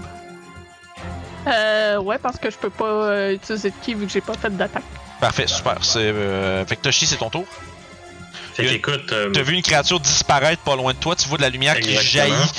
Euh, 1.47 1.97
ouais, 1.99 2.17
parce 2.17 2.37
que 2.37 2.49
je 2.49 2.57
peux 2.57 2.69
pas 2.69 2.85
euh, 2.85 3.33
utiliser 3.33 3.69
de 3.69 3.75
ki 3.83 3.93
vu 3.93 4.05
que 4.07 4.11
j'ai 4.11 4.21
pas 4.21 4.33
fait 4.33 4.55
d'attaque. 4.55 4.83
Parfait, 5.19 5.47
super. 5.47 5.77
C'est, 5.81 5.99
euh, 5.99 6.65
Fait 6.65 6.75
que 6.75 6.81
Toshi, 6.81 7.05
c'est 7.05 7.17
ton 7.17 7.29
tour. 7.29 7.45
Fait 8.53 8.67
a- 8.67 8.71
qu'écoute, 8.71 9.11
euh, 9.11 9.31
T'as 9.33 9.41
vu 9.41 9.53
une 9.55 9.61
créature 9.61 9.99
disparaître 9.99 10.61
pas 10.63 10.75
loin 10.75 10.93
de 10.93 10.97
toi, 10.97 11.15
tu 11.15 11.27
vois 11.27 11.37
de 11.37 11.43
la 11.43 11.49
lumière 11.49 11.79
qui 11.79 11.89
Exactement. 11.93 12.35
jaillit, 12.37 12.51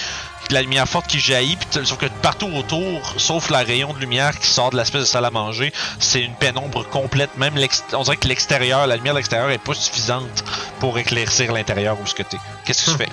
de 0.50 0.54
la 0.54 0.62
lumière 0.62 0.86
forte 0.88 1.06
qui 1.08 1.18
jaillit, 1.18 1.56
puis 1.56 1.66
t'as- 1.70 1.84
sauf 1.84 1.98
que 1.98 2.06
partout 2.22 2.48
autour, 2.54 3.14
sauf 3.18 3.50
la 3.50 3.58
rayon 3.58 3.92
de 3.92 3.98
lumière 3.98 4.38
qui 4.38 4.46
sort 4.46 4.70
de 4.70 4.76
l'espèce 4.76 5.00
de 5.02 5.06
salle 5.06 5.24
à 5.24 5.30
manger, 5.30 5.72
c'est 5.98 6.20
une 6.20 6.34
pénombre 6.34 6.86
complète. 6.88 7.36
Même 7.36 7.56
l'ex- 7.56 7.82
on 7.92 8.02
dirait 8.02 8.16
que 8.18 8.28
l'extérieur, 8.28 8.86
la 8.86 8.96
lumière 8.96 9.14
de 9.14 9.18
l'extérieur 9.18 9.50
est 9.50 9.58
pas 9.58 9.74
suffisante 9.74 10.44
pour 10.80 10.98
éclaircir 10.98 11.52
l'intérieur 11.52 11.96
où 12.00 12.06
ce 12.06 12.14
que 12.14 12.22
t'es. 12.22 12.38
Qu'est-ce 12.64 12.86
que 12.86 12.90
tu 12.92 12.96
fais? 12.98 13.08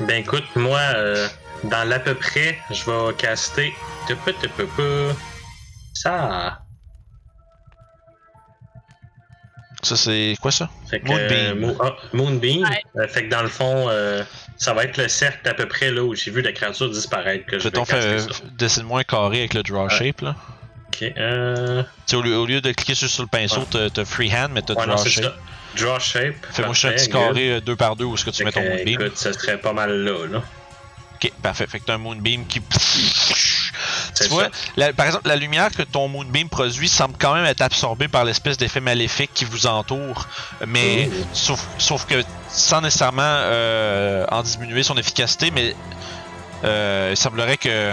ben 0.00 0.20
écoute, 0.20 0.44
moi, 0.56 0.78
euh, 0.80 1.28
dans 1.64 1.84
l'à 1.88 1.98
peu 2.00 2.14
près, 2.14 2.58
je 2.70 2.84
vais 2.84 3.14
caster. 3.14 3.74
Ça. 5.94 6.60
Ça 9.82 9.96
c'est 9.96 10.36
quoi 10.40 10.50
ça? 10.50 10.70
Fait 10.90 11.00
que, 11.00 11.06
Moonbeam. 11.08 11.28
euh, 11.30 11.54
Mo- 11.54 11.76
ah, 11.82 11.96
Moonbeam. 12.14 12.62
Ouais. 12.64 12.82
Euh, 12.96 13.06
fait 13.08 13.24
que 13.26 13.30
dans 13.30 13.42
le 13.42 13.48
fond, 13.48 13.86
euh, 13.90 14.24
ça 14.56 14.72
va 14.72 14.84
être 14.84 14.96
le 14.96 15.08
cercle 15.08 15.46
à 15.48 15.52
peu 15.54 15.66
près 15.68 15.90
là 15.90 16.02
où 16.02 16.14
j'ai 16.14 16.30
vu 16.30 16.40
la 16.40 16.52
créature 16.52 16.90
disparaître 16.90 17.44
que 17.46 17.56
Peut-on 17.56 17.84
faire 17.84 18.26
dessine-moi 18.52 19.00
un 19.00 19.04
carré 19.04 19.38
avec 19.40 19.52
le 19.54 19.62
draw 19.62 19.84
Ouais. 19.84 19.90
shape 19.90 20.22
là? 20.22 20.36
Ok, 20.88 21.02
euh... 21.18 21.82
Au 22.14 22.22
lieu, 22.22 22.36
au 22.38 22.46
lieu 22.46 22.60
de 22.62 22.72
cliquer 22.72 22.94
sur, 22.94 23.10
sur 23.10 23.22
le 23.24 23.28
pinceau, 23.28 23.66
Ouais. 23.74 23.90
t'as- 23.90 24.04
freehand, 24.04 24.48
mais 24.52 24.62
t'as 24.62 24.74
draw 24.74 24.96
c'est 24.96 25.10
shape. 25.10 25.24
ça. 25.24 25.34
Draw 25.76 25.98
shape. 25.98 26.34
Fais-moi 26.52 26.72
juste 26.72 26.84
un 26.86 26.92
petit 26.92 27.10
carré 27.10 27.60
deux 27.60 27.76
par 27.76 27.96
deux 27.96 28.04
où 28.04 28.14
est-ce 28.14 28.24
que 28.24 28.30
tu 28.30 28.38
Fait 28.38 28.44
mets 28.44 28.52
ton 28.52 28.62
que, 28.62 28.68
moonbeam. 28.68 28.88
Écoute, 29.02 29.16
ça 29.18 29.32
serait 29.34 29.58
pas 29.58 29.72
mal 29.72 29.90
là, 30.04 30.26
là. 30.28 30.42
Ok, 31.16 31.30
parfait. 31.42 31.66
Fait 31.66 31.80
que 31.80 31.84
t'as 31.84 31.94
un 31.94 31.98
moonbeam 31.98 32.46
qui. 32.46 32.62
Tu 34.16 34.28
vois, 34.28 34.48
la- 34.76 34.92
par 34.92 35.06
exemple, 35.06 35.26
la 35.28 35.36
lumière 35.36 35.70
que 35.70 35.82
ton 35.82 36.08
moonbeam 36.08 36.48
produit 36.48 36.88
semble 36.88 37.14
quand 37.18 37.34
même 37.34 37.44
être 37.46 37.62
absorbée 37.62 38.08
par 38.08 38.24
l'espèce 38.24 38.56
d'effet 38.56 38.80
maléfique 38.80 39.30
qui 39.34 39.44
vous 39.44 39.66
entoure, 39.66 40.28
mais 40.66 41.08
Ouh. 41.12 41.26
sauf, 41.32 41.66
sauf 41.78 42.06
que 42.06 42.22
sans 42.48 42.80
nécessairement 42.80 43.22
euh, 43.24 44.24
en 44.30 44.42
diminuer 44.42 44.82
son 44.82 44.96
efficacité, 44.96 45.50
mais 45.50 45.74
euh, 46.64 47.08
il 47.10 47.16
semblerait 47.16 47.56
que 47.56 47.92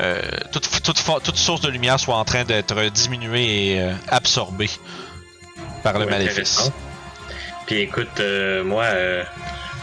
euh, 0.00 0.20
toute, 0.50 0.82
toute, 0.82 0.98
for- 0.98 1.20
toute 1.22 1.36
source 1.36 1.60
de 1.60 1.68
lumière 1.68 2.00
soit 2.00 2.16
en 2.16 2.24
train 2.24 2.42
d'être 2.44 2.74
diminuée 2.90 3.74
et 3.74 3.80
euh, 3.80 3.92
absorbée 4.08 4.70
par 5.84 5.94
le 5.98 6.06
Ouais, 6.06 6.10
maléfice. 6.10 6.72
Puis 7.66 7.76
écoute, 7.76 8.18
euh, 8.20 8.64
moi, 8.64 8.82
euh, 8.84 9.22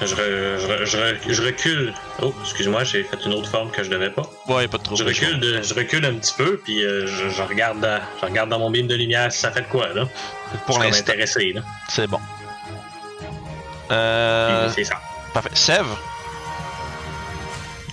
je, 0.06 0.16
re- 0.16 0.60
je, 0.60 0.68
re- 0.68 0.86
je 0.86 0.98
re- 0.98 1.18
je 1.34 1.42
recule. 1.44 1.94
Oh, 2.22 2.34
excuse-moi, 2.44 2.84
j'ai 2.84 3.04
fait 3.04 3.18
une 3.26 3.34
autre 3.34 3.50
forme 3.50 3.72
que 3.72 3.84
je 3.84 3.90
devais 3.90 4.10
pas. 4.10 4.24
Ouais, 4.48 4.68
pas 4.68 4.78
de 4.78 4.84
trouble. 4.84 5.00
Je 5.00 5.06
recule, 5.06 5.40
de- 5.40 5.62
je 5.62 5.74
recule 5.74 6.06
un 6.06 6.16
petit 6.16 6.34
peu, 6.34 6.58
puis 6.64 6.84
euh, 6.84 7.06
je, 7.08 7.30
je 7.30 7.42
regarde 7.42 7.80
dans, 7.80 8.02
je 8.22 8.26
regarde 8.26 8.50
dans 8.50 8.60
mon 8.60 8.72
beam 8.72 8.88
de 8.88 8.96
lumière 8.96 9.32
si 9.32 9.40
ça 9.40 9.52
fait 9.52 9.62
de 9.62 9.68
quoi, 9.68 9.90
là? 9.94 10.08
Pour 10.66 10.80
l'instant, 10.80 11.02
intéressé, 11.12 11.54
là. 11.54 11.62
c'est 11.90 12.08
bon. 12.08 12.20
Euh, 13.92 14.70
c'est 14.74 14.84
ça. 14.86 14.96
parfait. 15.34 15.50
Sève, 15.54 15.88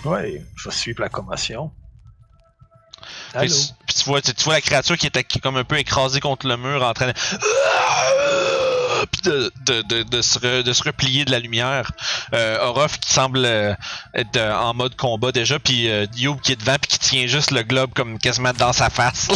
Ouais, 0.05 0.41
je 0.55 0.69
vais 0.69 0.75
suivre 0.75 1.01
la 1.01 1.09
commotion. 1.09 1.71
Puis, 3.37 3.73
tu 3.95 4.05
vois, 4.05 4.21
tu, 4.21 4.33
tu 4.33 4.43
vois 4.45 4.53
la 4.55 4.61
créature 4.61 4.97
qui 4.97 5.07
est 5.07 5.39
comme 5.39 5.57
un 5.57 5.63
peu 5.63 5.77
écrasée 5.77 6.19
contre 6.19 6.47
le 6.47 6.57
mur 6.57 6.81
en 6.83 6.93
train 6.93 7.07
de. 7.07 7.13
Puis 9.11 9.21
de, 9.23 9.51
de, 9.65 9.81
de, 9.83 10.03
de 10.03 10.21
se 10.21 10.39
re- 10.39 10.63
de 10.63 10.73
se 10.73 10.83
replier 10.83 11.25
de 11.25 11.31
la 11.31 11.39
lumière. 11.39 11.91
Euh, 12.33 12.57
Orof 12.61 12.99
qui 12.99 13.11
semble 13.11 13.43
euh, 13.45 13.73
être 14.13 14.35
euh, 14.37 14.53
en 14.55 14.73
mode 14.73 14.95
combat 14.95 15.31
déjà, 15.31 15.59
puis 15.59 15.89
euh, 15.89 16.05
Youb 16.15 16.39
qui 16.41 16.51
est 16.53 16.55
devant, 16.55 16.77
puis 16.79 16.89
qui 16.89 16.99
tient 16.99 17.27
juste 17.27 17.51
le 17.51 17.63
globe 17.63 17.91
comme 17.93 18.17
quasiment 18.19 18.53
dans 18.53 18.73
sa 18.73 18.89
face. 18.89 19.27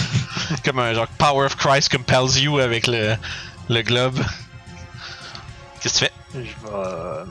comme 0.64 0.78
un 0.78 0.94
genre 0.94 1.06
Power 1.18 1.46
of 1.46 1.56
Christ 1.56 1.90
compels 1.90 2.38
you 2.40 2.58
avec 2.58 2.86
le, 2.86 3.16
le 3.68 3.82
globe. 3.82 4.20
Qu'est-ce 5.80 6.00
que 6.00 6.06
tu 6.06 6.10
fais? 6.10 6.12
Je 6.34 6.40
vais. 6.40 6.74
euh, 6.74 7.24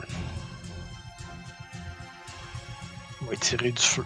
Je 3.22 3.30
vais 3.30 3.36
tirer 3.36 3.70
du 3.72 3.82
feu. 3.82 4.04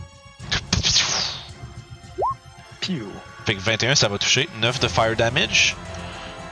Piou. 2.80 3.10
Fait 3.46 3.54
que 3.54 3.60
21, 3.60 3.94
ça 3.94 4.08
va 4.08 4.18
toucher. 4.18 4.48
9 4.60 4.80
de 4.80 4.88
fire 4.88 5.16
damage. 5.16 5.76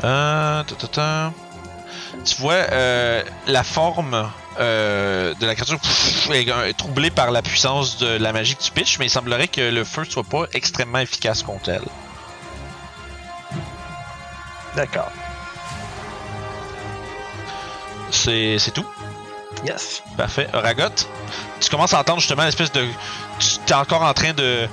Euh. 0.05 0.63
ta, 0.65 0.75
ta, 0.75 0.87
ta. 0.89 1.33
tu 2.25 2.37
vois 2.41 2.55
euh, 2.55 3.23
la 3.47 3.63
forme 3.63 4.31
euh, 4.59 5.35
de 5.35 5.47
la 5.47 5.55
créature 5.55 5.79
pff, 5.79 6.31
est, 6.31 6.49
est 6.49 6.77
troublée 6.77 7.11
par 7.11 7.31
la 7.31 7.41
puissance 7.41 7.99
de 7.99 8.19
la 8.19 8.33
magie 8.33 8.57
que 8.57 8.63
tu 8.63 8.73
pitches, 8.73 8.99
mais 8.99 9.07
il 9.07 9.11
semblerait 9.11 9.49
que 9.49 9.61
le 9.61 9.85
feu 9.85 10.05
soit 10.05 10.25
pas 10.25 10.45
extrêmement 10.53 10.99
efficace 10.99 11.43
contre 11.43 11.71
elle. 11.71 11.85
D'accord. 14.77 15.11
C'est 18.11 18.59
c'est 18.59 18.73
tout? 18.73 18.87
Yes. 19.65 20.03
Parfait. 20.17 20.49
Ragot, 20.53 20.89
tu 21.61 21.71
commences 21.71 21.95
à 21.95 22.01
entendre 22.01 22.21
justement 22.21 22.45
l'espèce 22.45 22.73
de. 22.73 22.87
Tu 23.39 23.73
es 23.73 23.75
encore 23.75 24.03
en 24.03 24.13
train 24.13 24.33
de. 24.33 24.69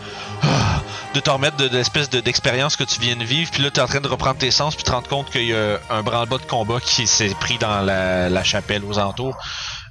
De 1.14 1.20
te 1.20 1.30
remettre 1.30 1.58
de, 1.58 1.68
de 1.68 1.78
l'espèce 1.78 2.10
de- 2.10 2.20
d'expérience 2.20 2.76
que 2.76 2.84
tu 2.84 3.00
viens 3.00 3.16
de 3.16 3.24
vivre, 3.24 3.50
puis 3.52 3.64
là 3.64 3.72
tu 3.72 3.80
es 3.80 3.84
en 3.84 3.88
train 3.88 4.00
de 4.02 4.08
reprendre 4.08 4.38
tes 4.38 4.52
sens, 4.52 4.76
puis 4.76 4.84
te 4.84 4.92
rendre 4.92 5.08
compte 5.08 5.30
qu'il 5.32 5.46
y 5.46 5.54
a 5.54 5.80
un 5.90 6.04
branle-bas 6.04 6.38
de 6.38 6.44
combat 6.46 6.80
qui 6.80 7.08
s'est 7.08 7.34
pris 7.40 7.58
dans 7.58 7.82
la, 7.82 8.30
la 8.30 8.44
chapelle 8.44 8.84
aux 8.86 9.00
alentours. 9.00 9.36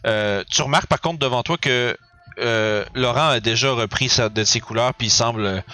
Euh, 0.06 0.44
tu 0.50 0.62
remarques 0.62 0.86
par 0.86 1.00
contre 1.00 1.18
devant 1.18 1.42
toi 1.42 1.56
que 1.58 1.96
euh, 2.38 2.84
Laurent 2.94 3.28
a 3.30 3.40
déjà 3.40 3.72
repris 3.72 4.08
sa, 4.08 4.28
de 4.28 4.44
ses 4.44 4.60
couleurs, 4.60 4.94
puis 4.94 5.08
il 5.08 5.10
semble 5.10 5.64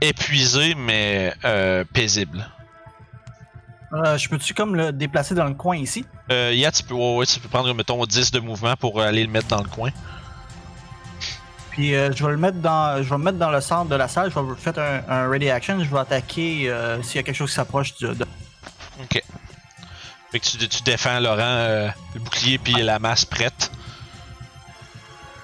épuisé, 0.00 0.74
mais 0.74 1.32
euh, 1.44 1.84
paisible. 1.92 2.48
Euh, 3.92 4.16
je 4.16 4.28
peux-tu 4.28 4.54
comme 4.54 4.74
le 4.74 4.90
déplacer 4.90 5.34
dans 5.34 5.44
le 5.44 5.54
coin 5.54 5.76
ici? 5.76 6.04
Euh, 6.30 6.50
yeah, 6.54 6.72
tu 6.72 6.82
peux, 6.82 6.94
ouais, 6.94 7.16
ouais, 7.18 7.26
tu 7.26 7.38
peux 7.38 7.48
prendre, 7.48 7.72
mettons, 7.74 8.04
10 8.04 8.30
de 8.30 8.40
mouvement 8.40 8.74
pour 8.74 9.00
aller 9.00 9.22
le 9.22 9.30
mettre 9.30 9.48
dans 9.48 9.62
le 9.62 9.68
coin. 9.68 9.90
Puis 11.72 11.94
euh, 11.94 12.12
je 12.14 12.24
vais 12.24 12.32
le 12.32 12.36
mettre 12.38 12.58
dans 12.58 13.02
je 13.02 13.08
vais 13.08 13.18
me 13.18 13.24
mettre 13.24 13.38
dans 13.38 13.50
le 13.50 13.60
centre 13.60 13.88
de 13.88 13.96
la 13.96 14.06
salle, 14.08 14.30
je 14.30 14.38
vais 14.38 14.54
faire 14.56 14.78
un, 14.78 15.00
un 15.12 15.28
ready 15.28 15.50
action, 15.50 15.82
je 15.82 15.90
vais 15.90 15.98
attaquer 15.98 16.70
euh, 16.70 17.02
s'il 17.02 17.16
y 17.16 17.18
a 17.18 17.22
quelque 17.22 17.34
chose 17.36 17.50
qui 17.50 17.56
s'approche 17.56 17.96
de, 17.98 18.12
de- 18.14 18.26
Ok. 19.02 19.22
Fait 20.30 20.38
que 20.40 20.44
tu, 20.44 20.68
tu 20.68 20.82
défends 20.82 21.18
Laurent, 21.20 21.38
euh, 21.40 21.88
le 22.14 22.20
bouclier 22.20 22.58
puis 22.58 22.74
la 22.82 22.98
masse 22.98 23.24
prête. 23.24 23.70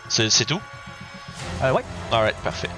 C'est 0.08 0.44
tout? 0.46 0.60
Euh, 1.62 1.72
ouais. 1.72 1.82
Alright, 2.12 2.36
parfait. 2.36 2.70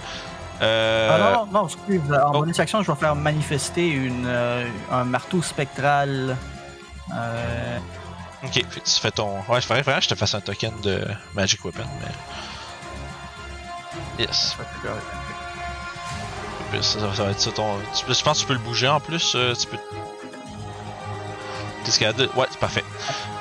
Euh, 0.62 1.08
Ah, 1.12 1.18
non, 1.18 1.46
non, 1.46 1.52
non, 1.52 1.66
excuse. 1.66 2.00
En 2.12 2.30
oh. 2.34 2.40
bonus 2.40 2.58
action, 2.58 2.82
je 2.82 2.90
vais 2.90 2.98
faire 2.98 3.14
manifester 3.14 3.88
une, 3.88 4.28
un 4.90 5.04
marteau 5.04 5.42
spectral. 5.42 6.36
Euh, 7.14 7.78
Ok, 8.42 8.52
fait 8.54 8.62
que 8.62 8.80
tu 8.86 9.00
fais 9.00 9.10
ton. 9.10 9.38
Ouais, 9.48 9.60
vraiment 9.60 9.98
que 9.98 10.04
je 10.04 10.08
te 10.08 10.14
fasse 10.14 10.34
un 10.34 10.40
token 10.40 10.72
de 10.82 11.06
Magic 11.34 11.62
Weapon, 11.64 11.84
mais. 12.00 12.06
Yes. 14.18 14.56
Ça, 16.82 17.14
ça 17.14 17.24
va 17.24 17.30
être 17.32 17.40
ça 17.40 17.50
ton. 17.50 17.78
Tu 17.94 18.04
je 18.12 18.22
pense 18.22 18.38
que 18.38 18.42
tu 18.42 18.46
peux 18.46 18.52
le 18.52 18.60
bouger 18.60 18.88
en 18.88 19.00
plus. 19.00 19.32
euh, 19.34 19.54
tu 19.54 19.66
peux. 19.66 19.78
T'es 21.84 21.90
capable 21.98 22.18
de- 22.28 22.30
Ouais, 22.38 22.46
c'est 22.50 22.60
parfait. 22.60 22.84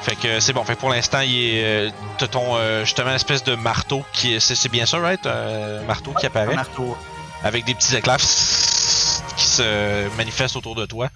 Fait 0.01 0.15
que 0.15 0.39
c'est 0.39 0.53
bon. 0.53 0.63
Fait 0.63 0.75
que 0.75 0.79
pour 0.79 0.89
l'instant, 0.89 1.19
il 1.19 1.35
est. 1.35 1.63
euh, 1.89 1.91
T'as 2.17 2.27
ton. 2.27 2.55
euh, 2.55 2.85
justement, 2.85 3.11
espèce 3.11 3.43
de 3.43 3.53
marteau 3.55 4.03
qui 4.13 4.33
est. 4.33 4.39
C'est 4.39 4.69
bien 4.69 4.85
ça, 4.87 4.97
right? 4.99 5.23
Un 5.27 5.83
marteau 5.83 6.13
qui 6.13 6.25
un 6.25 6.29
apparaît. 6.29 6.55
marteau. 6.55 6.97
avec 7.43 7.65
des 7.65 7.75
petits 7.75 7.95
éclairs 7.95 8.17
qui 8.17 9.45
se 9.45 10.09
manifestent 10.17 10.55
autour 10.55 10.75
de 10.75 10.85
toi. 10.85 11.09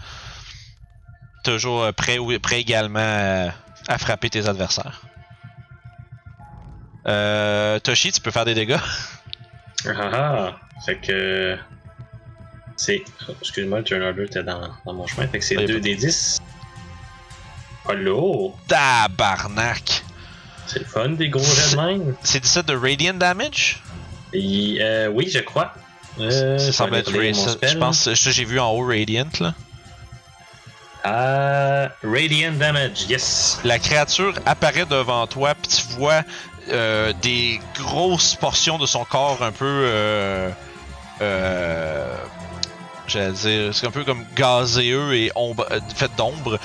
Toujours 1.43 1.83
euh, 1.83 1.91
prêt, 1.91 2.17
ou- 2.19 2.39
prêt 2.39 2.61
également 2.61 2.99
à, 2.99 3.51
à 3.91 3.97
frapper 3.97 4.29
tes 4.29 4.47
adversaires. 4.47 5.01
Euh, 7.07 7.79
Toshi, 7.79 8.11
tu 8.13 8.21
peux 8.21 8.31
faire 8.31 8.45
des 8.45 8.53
dégâts? 8.53 8.77
Ah 9.87 10.09
ah! 10.13 10.55
Fait 10.85 10.97
que. 10.97 11.57
C'est. 12.77 13.03
oh, 13.29 13.33
Excuse-moi, 13.41 13.79
le 13.79 13.83
turn 13.83 14.01
order 14.01 14.23
était 14.25 14.43
dans, 14.43 14.69
dans 14.85 14.93
mon 14.93 15.05
chemin. 15.07 15.27
Fait 15.27 15.39
que 15.39 15.45
c'est 15.45 15.57
Ouais, 15.57 15.65
2 15.65 15.79
des 15.79 15.95
10. 15.95 16.41
Hello! 17.89 18.55
Tabarnak! 18.67 20.03
C'est 20.67 20.79
le 20.79 20.85
fun 20.85 21.09
des 21.09 21.29
gros 21.29 21.43
jets 21.43 21.75
de 21.75 21.81
même. 21.81 22.15
C'est 22.23 22.39
17 22.39 22.65
de 22.67 22.75
Radiant 22.75 23.13
Damage? 23.13 23.81
Et, 24.31 24.77
euh, 24.81 25.07
oui, 25.09 25.29
je 25.29 25.39
crois. 25.39 25.73
Euh, 26.19 26.57
ça 26.57 26.65
je 26.67 26.71
semble 26.71 26.95
être 26.95 27.09
aller 27.13 27.31
lire 27.31 27.35
mon 27.35 27.43
Ra- 27.45 27.51
spell. 27.51 27.69
Je 27.69 27.77
pense, 27.77 28.13
ça 28.15 28.31
j'ai 28.31 28.45
vu 28.45 28.59
en 28.59 28.71
haut 28.71 28.85
Radiant 28.87 29.27
là. 29.39 29.53
Ah, 31.03 31.89
Radiant 32.01 32.53
Damage, 32.53 33.03
yes! 33.09 33.59
La 33.65 33.77
créature 33.77 34.33
apparaît 34.45 34.85
devant 34.85 35.27
toi, 35.27 35.53
puis 35.53 35.67
tu 35.67 35.83
vois 35.97 36.21
euh, 36.69 37.13
des 37.21 37.59
grosses 37.75 38.35
portions 38.35 38.77
de 38.77 38.85
son 38.85 39.03
corps 39.05 39.43
un 39.43 39.51
peu. 39.51 39.65
Euh, 39.65 40.49
euh, 41.21 42.15
J'allais 43.05 43.31
dire, 43.33 43.75
c'est 43.75 43.85
un 43.85 43.91
peu 43.91 44.05
comme 44.05 44.25
gazéeux 44.33 45.13
et 45.13 45.31
ombre, 45.35 45.67
fait 45.93 46.09
d'ombre, 46.15 46.57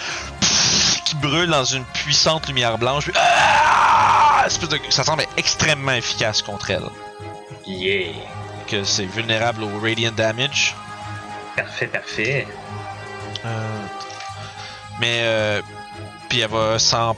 qui 1.04 1.16
brûle 1.16 1.50
dans 1.50 1.64
une 1.64 1.84
puissante 1.84 2.46
lumière 2.46 2.78
blanche. 2.78 3.06
puis, 3.06 3.14
ah! 3.18 4.46
De- 4.48 4.78
ça 4.88 5.02
semble 5.04 5.24
extrêmement 5.36 5.92
efficace 5.92 6.40
contre 6.42 6.70
elle. 6.70 6.84
Yeah! 7.66 8.12
Que 8.68 8.84
c'est 8.84 9.04
vulnérable 9.04 9.64
au 9.64 9.80
radiant 9.80 10.12
damage. 10.12 10.76
Parfait, 11.56 11.88
parfait. 11.88 12.46
Euh, 13.44 13.80
mais 15.00 15.18
euh, 15.22 15.62
puis 16.28 16.40
elle 16.40 16.50
va 16.50 16.78
s'en 16.78 17.16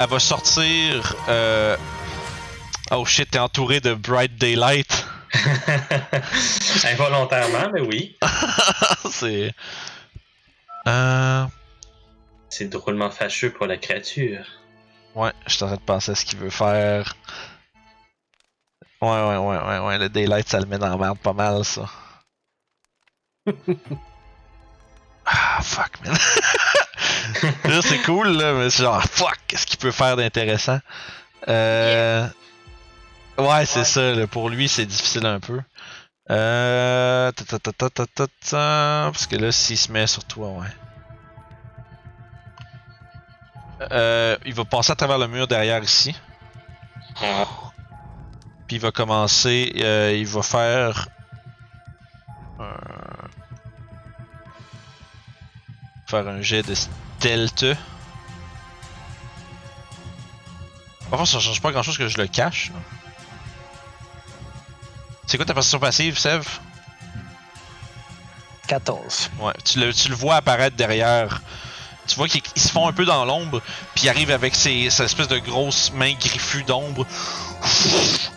elle 0.00 0.08
va 0.08 0.18
sortir 0.18 1.14
euh... 1.28 1.76
oh 2.90 3.04
shit 3.04 3.30
t'es 3.30 3.38
entouré 3.38 3.80
de 3.80 3.94
bright 3.94 4.36
daylight 4.36 5.06
Involontairement, 6.84 7.70
mais 7.72 7.80
oui. 7.80 8.18
c'est 9.10 9.54
euh... 10.86 11.46
C'est 12.50 12.68
drôlement 12.68 13.10
fâcheux 13.10 13.50
pour 13.50 13.66
la 13.66 13.78
créature. 13.78 14.44
ouais 15.14 15.32
je 15.46 15.54
suis 15.54 15.64
en 15.64 15.68
train 15.68 15.76
de 15.76 15.80
penser 15.82 16.12
à 16.12 16.14
ce 16.14 16.24
qu'il 16.26 16.38
veut 16.38 16.50
faire 16.50 17.14
ouais 19.00 19.08
ouais 19.08 19.36
ouais 19.38 19.58
ouais 19.58 19.78
ouais 19.78 19.98
le 19.98 20.08
daylight 20.10 20.48
ça 20.48 20.60
le 20.60 20.66
met 20.66 20.78
dans 20.78 20.88
la 20.88 20.96
merde 20.98 21.18
pas 21.18 21.32
mal 21.32 21.64
ça 21.64 21.88
ah 25.26 25.60
fuck 25.62 25.92
man 26.04 26.16
c'est 27.82 28.02
cool 28.02 28.28
là 28.36 28.52
mais 28.54 28.70
c'est 28.70 28.82
genre 28.82 29.02
fuck 29.02 29.36
qu'est-ce 29.46 29.66
qu'il 29.66 29.78
peut 29.78 29.90
faire 29.92 30.16
d'intéressant? 30.16 30.78
Euh 31.48 32.26
ouais 33.38 33.66
c'est 33.66 33.80
Ouais. 33.80 33.84
ça 33.84 34.12
là, 34.12 34.26
pour 34.26 34.48
lui 34.50 34.68
c'est 34.68 34.86
difficile 34.86 35.26
un 35.26 35.40
peu 35.40 35.60
euh 36.30 37.32
parce 39.10 39.26
que 39.26 39.36
là 39.36 39.50
s'il 39.52 39.76
se 39.78 39.90
met 39.92 40.06
sur 40.06 40.24
toi 40.24 40.48
ouais 40.50 40.66
euh, 43.90 44.36
il 44.44 44.54
va 44.54 44.64
passer 44.64 44.92
à 44.92 44.94
travers 44.94 45.18
le 45.18 45.26
mur 45.26 45.46
derrière 45.48 45.82
ici 45.82 46.14
puis 48.66 48.76
il 48.76 48.80
va 48.80 48.90
commencer, 48.90 49.70
euh, 49.82 50.14
il 50.16 50.26
va 50.26 50.40
faire. 50.42 51.08
un- 52.58 53.28
Faire 56.08 56.26
un 56.28 56.40
jet 56.40 56.62
de 56.62 56.74
stealth. 57.22 57.64
Enfin, 61.12 61.24
ça 61.24 61.38
change 61.38 61.60
pas 61.60 61.70
grand 61.70 61.84
chose 61.84 61.96
que 61.96 62.08
je 62.08 62.18
le 62.18 62.26
cache. 62.26 62.72
C'est 65.26 65.36
quoi 65.36 65.46
ta 65.46 65.54
position 65.54 65.78
passive, 65.78 66.18
Sev? 66.18 66.44
14. 68.66 69.30
Ouais, 69.38 69.52
tu 69.64 69.78
le, 69.78 69.94
tu 69.94 70.08
le 70.08 70.16
vois 70.16 70.36
apparaître 70.36 70.76
derrière. 70.76 71.40
Tu 72.08 72.16
vois 72.16 72.26
qu'ils 72.26 72.42
ils 72.56 72.62
se 72.62 72.70
font 72.70 72.88
un 72.88 72.92
peu 72.92 73.04
dans 73.04 73.24
l'ombre, 73.24 73.62
puis 73.94 74.04
il 74.04 74.08
arrive 74.08 74.32
avec 74.32 74.56
ses, 74.56 74.90
sa 74.90 75.04
espèce 75.04 75.28
de 75.28 75.38
grosses 75.38 75.92
mains 75.92 76.14
griffues 76.14 76.64
d'ombre. 76.64 77.06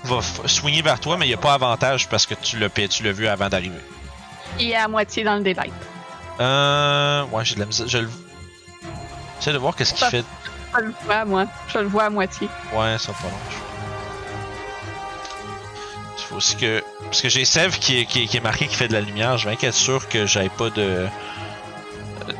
Va 0.03 0.19
swinger 0.45 0.83
vers 0.83 0.99
toi, 0.99 1.17
mais 1.17 1.25
il 1.25 1.29
n'y 1.29 1.33
a 1.33 1.39
pas 1.39 1.55
avantage 1.55 2.07
parce 2.07 2.27
que 2.27 2.35
tu 2.35 2.59
l'as 2.59 2.69
tu 2.69 3.01
l'as 3.01 3.11
vu 3.11 3.27
avant 3.27 3.49
d'arriver. 3.49 3.79
Il 4.59 4.69
est 4.69 4.75
à 4.75 4.87
moitié 4.87 5.23
dans 5.23 5.37
le 5.37 5.41
daylight. 5.41 5.73
Euh. 6.39 7.23
Ouais, 7.31 7.43
j'ai 7.43 7.55
de 7.55 7.61
la 7.61 7.65
misère. 7.65 7.87
Je 7.87 7.97
le. 7.97 8.09
J'essaie 9.45 9.53
de 9.53 9.59
voir 9.59 9.75
qu'est-ce 9.75 9.93
qu'il 9.93 10.07
fait. 10.07 10.25
Je 10.75 10.81
le 10.85 10.93
vois, 11.03 11.23
moi. 11.23 11.45
Je 11.67 11.77
le 11.77 11.85
vois 11.85 12.05
à 12.05 12.09
moitié. 12.09 12.49
Ouais, 12.73 12.97
ça 12.97 13.13
pas 13.13 13.25
long. 13.25 13.37
Il 16.17 16.23
faut 16.23 16.35
aussi 16.37 16.55
que. 16.55 16.83
Parce 17.03 17.21
que 17.21 17.29
j'ai 17.29 17.45
Sev 17.45 17.77
qui 17.77 17.99
est, 17.99 18.05
qui, 18.05 18.23
est, 18.23 18.25
qui 18.25 18.37
est 18.37 18.41
marqué 18.41 18.65
qui 18.65 18.75
fait 18.75 18.87
de 18.87 18.93
la 18.93 19.01
lumière. 19.01 19.37
Je 19.37 19.47
vais 19.47 19.55
être 19.61 19.71
sûr 19.71 20.09
que 20.09 20.25
j'avais 20.25 20.49
pas 20.49 20.71
de, 20.71 21.05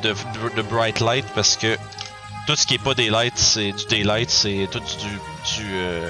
de. 0.01 0.15
de 0.55 0.61
bright 0.63 0.99
light 0.99 1.27
parce 1.35 1.57
que 1.57 1.77
tout 2.47 2.55
ce 2.55 2.65
qui 2.65 2.73
est 2.73 2.83
pas 2.83 2.95
daylight, 2.95 3.37
c'est 3.37 3.71
du 3.71 3.85
daylight, 3.85 4.31
c'est 4.31 4.67
tout 4.71 4.79
du. 4.79 4.95
du 5.05 5.73
euh, 5.75 6.09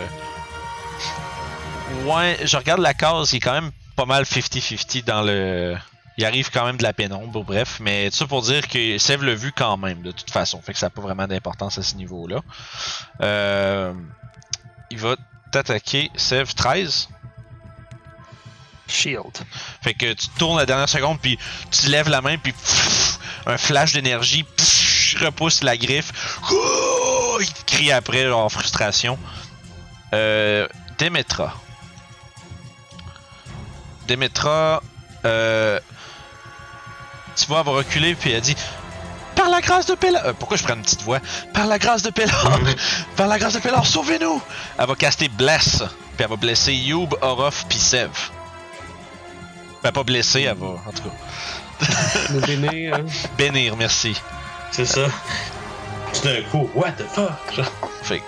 Ouais, 2.06 2.40
je 2.42 2.56
regarde 2.56 2.80
la 2.80 2.94
case, 2.94 3.34
il 3.34 3.38
est 3.38 3.40
quand 3.42 3.52
même 3.52 3.72
pas 3.98 4.06
mal 4.06 4.24
50-50 4.24 5.04
dans 5.04 5.24
le. 5.24 5.76
Il 6.18 6.26
arrive 6.26 6.50
quand 6.50 6.66
même 6.66 6.78
de 6.78 6.84
la 6.84 6.94
pénombre, 6.94 7.44
bref, 7.44 7.80
mais 7.82 8.10
tout 8.10 8.18
ça 8.18 8.28
pour 8.28 8.42
dire 8.42 8.68
que 8.68 8.98
Sev 8.98 9.24
l'a 9.24 9.36
vu 9.36 9.52
quand 9.52 9.76
même, 9.78 10.02
de 10.02 10.12
toute 10.12 10.32
façon, 10.32 10.62
fait 10.62 10.74
que 10.74 10.80
ça 10.80 10.86
n'a 10.86 10.90
pas 10.90 11.02
vraiment 11.02 11.28
d'importance 11.28 11.78
à 11.78 11.84
ce 11.84 11.96
niveau-là. 11.96 12.42
Euh, 13.22 13.94
il 14.90 14.98
va 14.98 15.16
t'attaquer, 15.52 16.10
Sev 16.16 16.54
13. 16.54 17.10
Shield. 18.88 19.38
Fait 19.82 19.94
que 19.94 20.14
tu 20.14 20.28
tournes 20.38 20.58
la 20.58 20.66
dernière 20.66 20.88
seconde, 20.88 21.20
puis 21.20 21.38
tu 21.72 21.88
lèves 21.88 22.08
la 22.08 22.22
main, 22.22 22.38
puis 22.38 22.54
pff, 22.54 23.20
un 23.48 23.58
flash 23.58 23.94
d'énergie 23.94 24.44
pff, 24.44 25.18
repousse 25.22 25.64
la 25.64 25.76
griffe. 25.76 26.40
Ouh! 26.52 27.42
Il 27.42 27.54
crie 27.66 27.92
après 27.92 28.24
genre, 28.24 28.46
en 28.46 28.50
frustration. 28.50 29.18
Euh, 30.14 30.68
Demetra. 30.98 31.54
Demetra, 34.08 34.82
euh, 35.26 35.80
tu 37.36 37.46
vois, 37.48 37.60
elle 37.60 37.66
va 37.66 37.72
reculer 37.74 38.16
puis 38.16 38.32
elle 38.32 38.42
dit 38.42 38.56
Par 39.36 39.50
la 39.50 39.62
grâce 39.62 39.86
de 39.86 39.96
Pélar. 39.96 40.26
Euh, 40.26 40.34
pourquoi 40.38 40.58
je 40.58 40.64
prends 40.64 40.76
une 40.76 40.82
petite 40.84 41.02
voix? 41.04 41.20
Par 41.54 41.68
la 41.68 41.78
grâce 41.80 42.02
de 42.02 42.10
Pélar 42.10 42.60
Par 43.16 43.28
la 43.28 43.38
grâce 43.38 43.54
de 43.54 43.60
Pélar, 43.60 43.86
sauvez-nous 43.86 44.42
Elle 44.78 44.88
va 44.88 44.96
caster 44.96 45.28
Bless. 45.30 45.78
Puis 46.16 46.24
elle 46.24 46.30
va 46.30 46.36
blesser 46.38 46.74
Youb, 46.74 47.14
Orof 47.22 47.66
puis 47.68 47.78
Sev. 47.78 48.10
Ben, 49.84 49.92
pas 49.92 50.04
blesser, 50.04 50.44
elle 50.44 50.58
va. 50.58 50.68
En 50.68 50.92
tout 50.94 51.04
cas. 51.04 51.86
Le 52.34 52.40
béné, 52.40 52.92
hein. 52.94 53.06
Bénir, 53.38 53.76
merci. 53.76 54.16
C'est 54.72 54.86
ça. 54.86 55.08
Tout 56.14 56.22
d'un 56.28 56.42
coup, 56.50 56.70
what 56.74 56.92
the 56.94 57.04
fuck? 57.14 57.66
Fait 58.02 58.24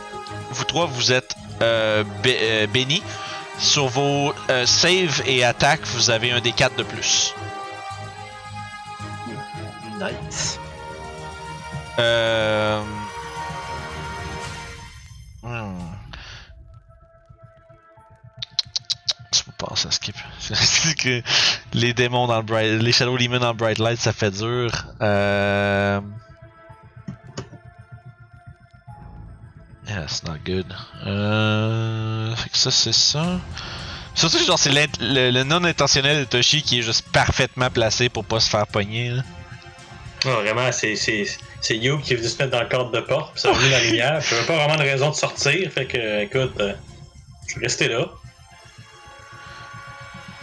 vous 0.51 0.63
trois, 0.65 0.85
vous 0.85 1.11
êtes 1.11 1.33
euh, 1.61 2.03
bé- 2.21 2.37
euh, 2.41 2.67
bénis. 2.67 3.01
Sur 3.57 3.87
vos 3.87 4.33
euh, 4.49 4.65
save 4.67 5.23
et 5.25 5.43
attaques, 5.43 5.85
vous 5.87 6.09
avez 6.11 6.31
un 6.31 6.39
D4 6.39 6.75
de 6.77 6.83
plus. 6.83 7.33
Nice. 9.99 10.59
Euh... 11.97 12.83
hmm. 15.41 15.79
Je 19.33 19.87
à 19.87 19.91
skip. 19.91 20.15
Que 20.97 21.21
les 21.73 21.93
démons 21.93 22.27
dans 22.27 22.37
le 22.37 22.43
bright... 22.43 22.81
les 22.81 22.91
Shadow 22.91 23.17
Demons 23.17 23.39
dans 23.39 23.51
le 23.51 23.57
Bright 23.57 23.79
Light, 23.79 23.99
ça 23.99 24.13
fait 24.13 24.31
dur. 24.31 24.71
Euh... 25.01 25.99
Yeah, 29.87 30.03
it's 30.03 30.23
not 30.23 30.37
good. 30.45 30.71
Euh... 31.05 32.35
Fait 32.35 32.49
que 32.49 32.57
ça, 32.57 32.69
c'est 32.69 32.93
ça. 32.93 33.39
Surtout 34.13 34.37
que 34.37 34.45
genre, 34.45 34.59
c'est 34.59 34.71
le, 34.71 35.31
le 35.31 35.43
non 35.43 35.63
intentionnel 35.63 36.19
de 36.19 36.23
Toshi 36.25 36.61
qui 36.61 36.79
est 36.79 36.81
juste 36.81 37.07
parfaitement 37.11 37.69
placé 37.69 38.09
pour 38.09 38.25
pas 38.25 38.39
se 38.39 38.49
faire 38.49 38.67
pogner. 38.67 39.09
Là. 39.11 39.23
Non, 40.28 40.41
vraiment, 40.41 40.69
c'est, 40.71 40.93
Youb 41.69 42.01
qui 42.01 42.13
est 42.13 42.15
venu 42.17 42.28
se 42.28 42.38
mettre 42.38 42.51
dans 42.51 42.61
le 42.61 42.67
cadre 42.67 42.91
de 42.91 42.99
porte, 42.99 43.32
puis 43.34 43.41
ça 43.41 43.49
a 43.49 43.57
mis 43.57 43.69
la 43.69 43.80
lumière. 43.80 44.21
J'avais 44.21 44.45
pas 44.45 44.55
vraiment 44.57 44.75
de 44.75 44.82
raison 44.82 45.09
de 45.09 45.15
sortir, 45.15 45.71
fait 45.71 45.86
que, 45.86 46.23
écoute, 46.23 46.53
euh, 46.59 46.73
je 47.47 47.53
suis 47.53 47.61
resté 47.61 47.88
là. 47.88 48.07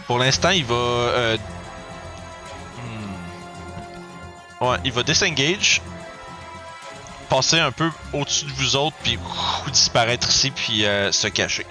Pour 0.07 0.17
l'instant, 0.17 0.49
il 0.49 0.65
va. 0.65 0.73
euh, 0.75 1.37
hmm. 4.59 4.65
Ouais, 4.65 4.77
il 4.83 4.91
va 4.91 5.03
disengage. 5.03 5.81
Passer 7.29 7.59
un 7.59 7.71
peu 7.71 7.89
au-dessus 8.13 8.45
de 8.45 8.51
vous 8.51 8.75
autres, 8.75 8.95
puis 9.03 9.19
disparaître 9.71 10.29
ici, 10.29 10.51
puis 10.51 10.85
euh, 10.85 11.11
se 11.11 11.27
cacher. 11.27 11.65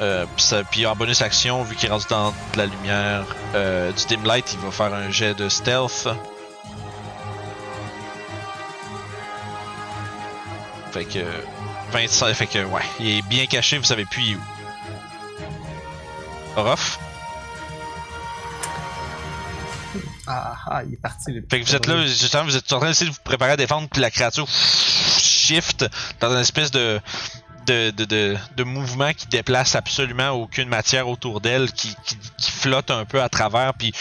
Euh, 0.00 0.24
puis, 0.70 0.86
en 0.86 0.96
bonus 0.96 1.20
action, 1.20 1.62
vu 1.62 1.76
qu'il 1.76 1.88
est 1.88 1.92
rendu 1.92 2.06
dans 2.08 2.30
de 2.30 2.58
la 2.58 2.66
lumière 2.66 3.26
euh, 3.54 3.92
du 3.92 4.06
dim 4.06 4.22
light, 4.24 4.52
il 4.54 4.58
va 4.60 4.70
faire 4.70 4.94
un 4.94 5.10
jet 5.10 5.34
de 5.34 5.48
stealth. 5.48 6.08
Fait 10.92 11.04
que 11.04 11.24
25, 11.92 12.34
fait 12.34 12.46
que 12.46 12.64
ouais, 12.64 12.82
il 12.98 13.18
est 13.18 13.22
bien 13.22 13.46
caché, 13.46 13.78
vous 13.78 13.84
savez 13.84 14.06
plus 14.06 14.22
il 14.22 14.32
est 14.32 14.36
où. 14.36 14.40
Orof? 16.56 16.98
Ah, 20.26 20.54
ah, 20.66 20.82
il 20.86 20.94
est 20.94 21.00
parti. 21.00 21.32
le 21.32 21.42
Fait 21.48 21.60
que 21.60 21.66
vous 21.66 21.74
êtes 21.74 21.86
là, 21.86 22.06
justement, 22.06 22.44
vous 22.44 22.56
êtes 22.56 22.72
en 22.72 22.78
train 22.78 22.88
d'essayer 22.88 23.10
de 23.10 23.14
vous 23.14 23.22
préparer 23.22 23.52
à 23.52 23.56
défendre, 23.56 23.88
puis 23.90 24.00
la 24.00 24.10
créature 24.10 24.48
shift 24.48 25.84
dans 26.20 26.32
une 26.32 26.38
espèce 26.38 26.70
de 26.70 27.00
de, 27.66 27.90
de, 27.90 28.04
de, 28.04 28.36
de 28.56 28.64
mouvement 28.64 29.12
qui 29.12 29.26
déplace 29.26 29.74
absolument 29.74 30.30
aucune 30.30 30.68
matière 30.68 31.08
autour 31.08 31.40
d'elle, 31.40 31.72
qui, 31.72 31.94
qui, 32.04 32.16
qui 32.38 32.50
flotte 32.50 32.90
un 32.90 33.04
peu 33.04 33.22
à 33.22 33.28
travers, 33.28 33.74
puis 33.74 33.92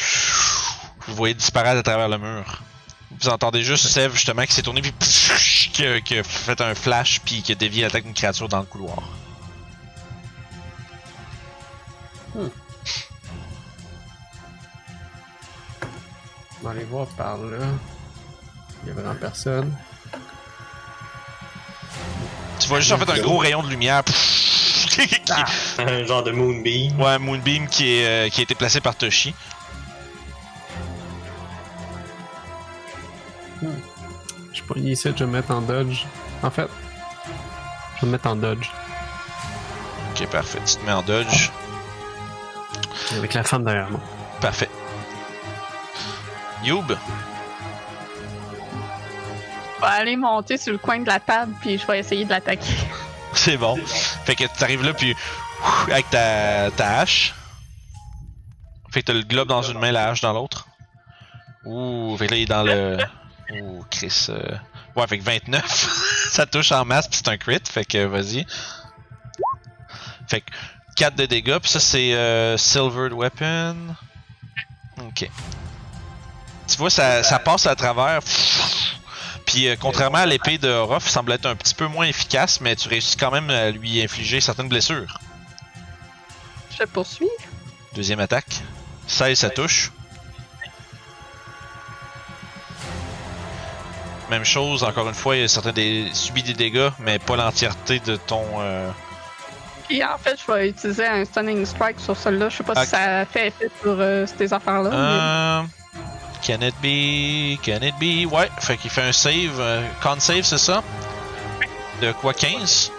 vous 1.08 1.16
voyez 1.16 1.34
disparaître 1.34 1.80
à 1.80 1.84
travers 1.84 2.10
le 2.10 2.18
mur. 2.18 2.62
Vous 3.20 3.30
entendez 3.30 3.64
juste 3.64 3.88
Sev 3.88 4.14
justement 4.14 4.44
qui 4.44 4.54
s'est 4.54 4.62
tourné 4.62 4.82
puis 4.82 4.94
qui 5.74 5.86
a, 5.86 6.00
qui 6.00 6.18
a 6.18 6.24
fait 6.24 6.62
un 6.62 6.76
flash 6.76 7.20
puis 7.22 7.42
qui 7.42 7.52
a 7.52 7.56
dévié 7.56 7.84
l'attaque 7.84 8.04
d'une 8.04 8.14
créature 8.14 8.48
dans 8.48 8.60
le 8.60 8.66
couloir. 8.66 9.02
On 12.36 12.50
va 16.62 16.72
aller 16.72 16.84
voir 16.84 17.08
par 17.08 17.38
là. 17.38 17.58
Il 18.84 18.90
y 18.90 18.92
a 18.92 18.94
vraiment 18.94 19.16
personne. 19.16 19.76
Tu 22.70 22.74
vois 22.74 22.82
juste 22.82 22.92
en 22.92 23.00
fait 23.00 23.12
un 23.12 23.24
gros 23.24 23.40
rayon 23.40 23.64
de 23.64 23.68
lumière 23.70 24.04
qui- 24.06 25.10
Un 25.80 26.04
genre 26.06 26.22
de 26.22 26.30
moonbeam. 26.30 27.02
Ouais, 27.02 27.18
Moonbeam 27.18 27.68
qui, 27.68 27.96
est, 27.96 28.06
euh, 28.06 28.30
qui 28.30 28.42
a 28.42 28.44
été 28.44 28.54
placé 28.54 28.80
par 28.80 28.94
Toshi. 28.94 29.34
Je 33.62 33.68
suis 34.54 34.64
pas 34.64 34.76
ici, 34.78 35.10
je 35.16 35.24
vais 35.24 35.26
me 35.26 35.32
mettre 35.38 35.52
en 35.52 35.62
dodge. 35.62 36.04
En 36.44 36.52
fait, 36.52 36.68
je 37.96 38.02
vais 38.02 38.08
me 38.08 38.12
mettre 38.12 38.28
en 38.28 38.36
dodge. 38.36 38.70
Ok, 40.12 40.28
parfait. 40.28 40.60
Tu 40.66 40.76
te 40.76 40.86
mets 40.86 40.92
en 40.92 41.02
dodge. 41.02 41.50
Avec 43.18 43.34
la 43.34 43.44
femme 43.44 43.64
derrière 43.64 43.90
moi. 43.90 44.00
Parfait. 44.42 44.70
Youb, 46.64 46.86
vais 49.80 49.88
aller 49.88 50.16
monter 50.16 50.58
sur 50.58 50.72
le 50.72 50.78
coin 50.78 51.00
de 51.00 51.08
la 51.08 51.20
table, 51.20 51.54
puis 51.62 51.78
je 51.78 51.86
vais 51.88 52.00
essayer 52.00 52.26
de 52.26 52.30
l'attaquer. 52.30 52.74
c'est 53.34 53.58
bon. 53.58 53.78
Fait 54.26 54.36
que 54.36 54.44
tu 54.44 54.64
arrives 54.64 54.84
là, 54.84 54.94
puis 54.94 55.16
avec 55.92 56.10
ta, 56.10 56.72
ta 56.72 57.00
hache. 57.00 57.34
Fait 58.92 59.02
que 59.02 59.08
t'as 59.08 59.14
le 59.14 59.22
globe 59.24 59.48
dans 59.48 59.62
une 59.62 59.80
main, 59.80 59.92
la 59.92 60.10
hache 60.10 60.22
dans 60.22 60.34
l'autre. 60.34 60.68
Ouh, 61.66 62.16
fait 62.18 62.28
que 62.28 62.32
là, 62.32 62.38
il 62.38 62.44
est 62.44 62.46
dans 62.46 62.64
le. 62.64 62.98
Ouh, 63.62 63.84
Chris. 63.90 64.28
euh, 64.30 64.56
Ouais, 64.96 65.08
fait 65.08 65.20
que 65.20 65.24
29. 65.24 65.64
ça 66.32 66.46
touche 66.46 66.72
en 66.72 66.84
masse, 66.86 67.08
puis 67.08 67.18
c'est 67.18 67.30
un 67.30 67.38
crit. 67.38 67.60
Fait 67.64 67.86
que 67.86 68.06
vas-y. 68.06 68.46
Fait 70.28 70.42
que 70.42 70.52
4 70.96 71.16
de 71.16 71.26
dégâts, 71.26 71.60
puis 71.60 71.70
ça, 71.70 71.80
c'est 71.80 72.14
euh, 72.14 72.58
Silvered 72.58 73.14
Weapon. 73.14 73.96
Ok. 75.02 75.30
Tu 76.68 76.78
vois, 76.78 76.90
ça, 76.90 77.24
ça 77.24 77.40
passe 77.40 77.66
à 77.68 77.76
travers. 77.76 78.20
Puis 79.52 79.68
euh, 79.68 79.76
contrairement 79.80 80.20
à 80.20 80.26
l'épée 80.28 80.58
de 80.60 80.70
Ruff, 80.72 81.08
semble 81.08 81.32
être 81.32 81.48
un 81.48 81.56
petit 81.56 81.74
peu 81.74 81.88
moins 81.88 82.06
efficace, 82.06 82.62
mais 82.62 82.76
tu 82.76 82.88
réussis 82.88 83.18
quand 83.18 83.32
même 83.32 83.50
à 83.50 83.72
lui 83.72 84.02
infliger 84.02 84.40
certaines 84.42 84.70
blessures. 84.70 85.18
Je 86.80 86.84
poursuis. 86.86 87.28
Deuxième 87.96 88.20
attaque. 88.20 88.62
16, 89.08 89.40
ça 89.40 89.50
touche. 89.50 89.92
Même 94.30 94.46
chose, 94.46 94.84
encore 94.84 95.08
une 95.08 95.16
fois, 95.16 95.36
il 95.36 95.42
y 95.42 95.46
a 95.46 95.48
certains 95.48 95.72
des 95.72 96.08
subit 96.14 96.44
des 96.44 96.54
dégâts, 96.54 96.90
mais 97.00 97.18
pas 97.18 97.36
l'entièreté 97.36 98.00
de 98.00 98.16
ton. 98.16 98.44
euh, 98.60 98.92
Puis 99.88 100.04
en 100.04 100.18
fait, 100.20 100.40
je 100.46 100.52
vais 100.54 100.70
utiliser 100.70 101.08
un 101.08 101.26
Stunning 101.26 101.66
Strike 101.66 102.00
sur 102.00 102.16
celui-là. 102.16 102.50
Je 102.50 102.58
sais 102.58 102.64
pas 102.64 102.84
si 102.86 102.92
ça 102.92 103.26
fait 103.26 103.48
effet 103.48 103.72
sur 103.82 103.96
euh, 104.00 104.28
ces 104.38 104.54
affaires-là. 104.54 104.90
mais- 104.92 104.96
Euh, 104.96 105.62
Can 106.46 106.62
it 106.62 106.76
be? 106.82 107.60
Can 107.64 107.82
it 107.86 107.96
be? 108.00 108.26
Ouais, 108.32 108.50
fait 108.60 108.78
qu'il 108.78 108.90
fait 108.90 109.02
un 109.04 109.12
save. 109.12 109.60
euh, 109.60 109.82
con 110.02 110.20
save, 110.20 110.44
c'est 110.44 110.58
ça? 110.58 110.84
De 112.02 112.12
quoi 112.14 112.34
15? 112.34 112.92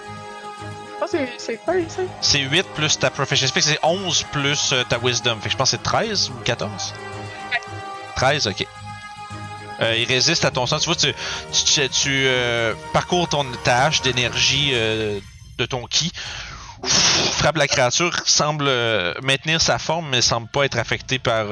Ah, 1.00 1.06
c'est- 1.10 1.30
c'est 1.38 1.56
quoi, 1.56 1.74
ça? 1.88 2.02
C'est 2.20 2.40
8 2.40 2.66
plus 2.74 2.98
ta 2.98 3.08
que 3.10 3.24
c'est 3.60 3.78
11 3.82 4.24
plus 4.32 4.72
euh, 4.72 4.84
ta 4.84 4.98
wisdom. 4.98 5.36
Fait 5.40 5.46
que 5.48 5.52
je 5.52 5.56
pense 5.56 5.70
que 5.70 5.76
c'est 5.78 5.82
13 5.82 6.30
ou 6.30 6.34
14? 6.44 6.92
13, 8.16 8.46
ok. 8.48 8.66
Euh, 9.80 9.96
il 9.96 10.04
résiste 10.04 10.44
à 10.44 10.50
ton 10.50 10.66
sang. 10.66 10.78
Tu 10.78 10.84
vois, 10.86 10.94
tu, 10.96 11.14
tu, 11.52 11.64
tu, 11.64 11.88
tu, 11.88 12.24
euh, 12.26 12.74
parcours 12.92 13.26
ton 13.28 13.46
ta 13.64 13.84
hache 13.86 14.02
d'énergie 14.02 14.72
euh, 14.74 15.18
de 15.56 15.64
ton 15.64 15.86
ki. 15.86 16.12
Frappe 16.84 17.56
la 17.56 17.66
créature, 17.68 18.14
semble 18.26 18.68
maintenir 19.22 19.60
sa 19.62 19.78
forme, 19.78 20.08
mais 20.10 20.20
semble 20.20 20.48
pas 20.48 20.64
être 20.64 20.76
affecté 20.78 21.18
par. 21.18 21.46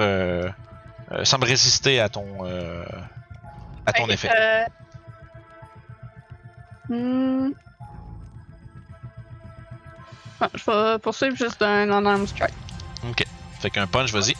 Euh, 1.12 1.24
semble 1.24 1.46
résister 1.46 2.00
à 2.00 2.08
ton. 2.08 2.26
euh, 2.44 2.84
à 3.86 3.92
ton 3.92 4.06
Ouais, 4.06 4.14
effet. 4.14 4.30
euh, 4.36 4.64
hmm. 6.88 7.52
Ah, 10.40 10.48
je 10.54 10.70
vais 10.70 10.98
poursuivre 11.00 11.36
juste 11.36 11.60
un 11.62 11.86
non-arm 11.86 12.26
strike. 12.26 12.54
Ok. 13.08 13.24
Fait 13.60 13.70
qu'un 13.70 13.86
punch, 13.86 14.12
vas-y. 14.12 14.36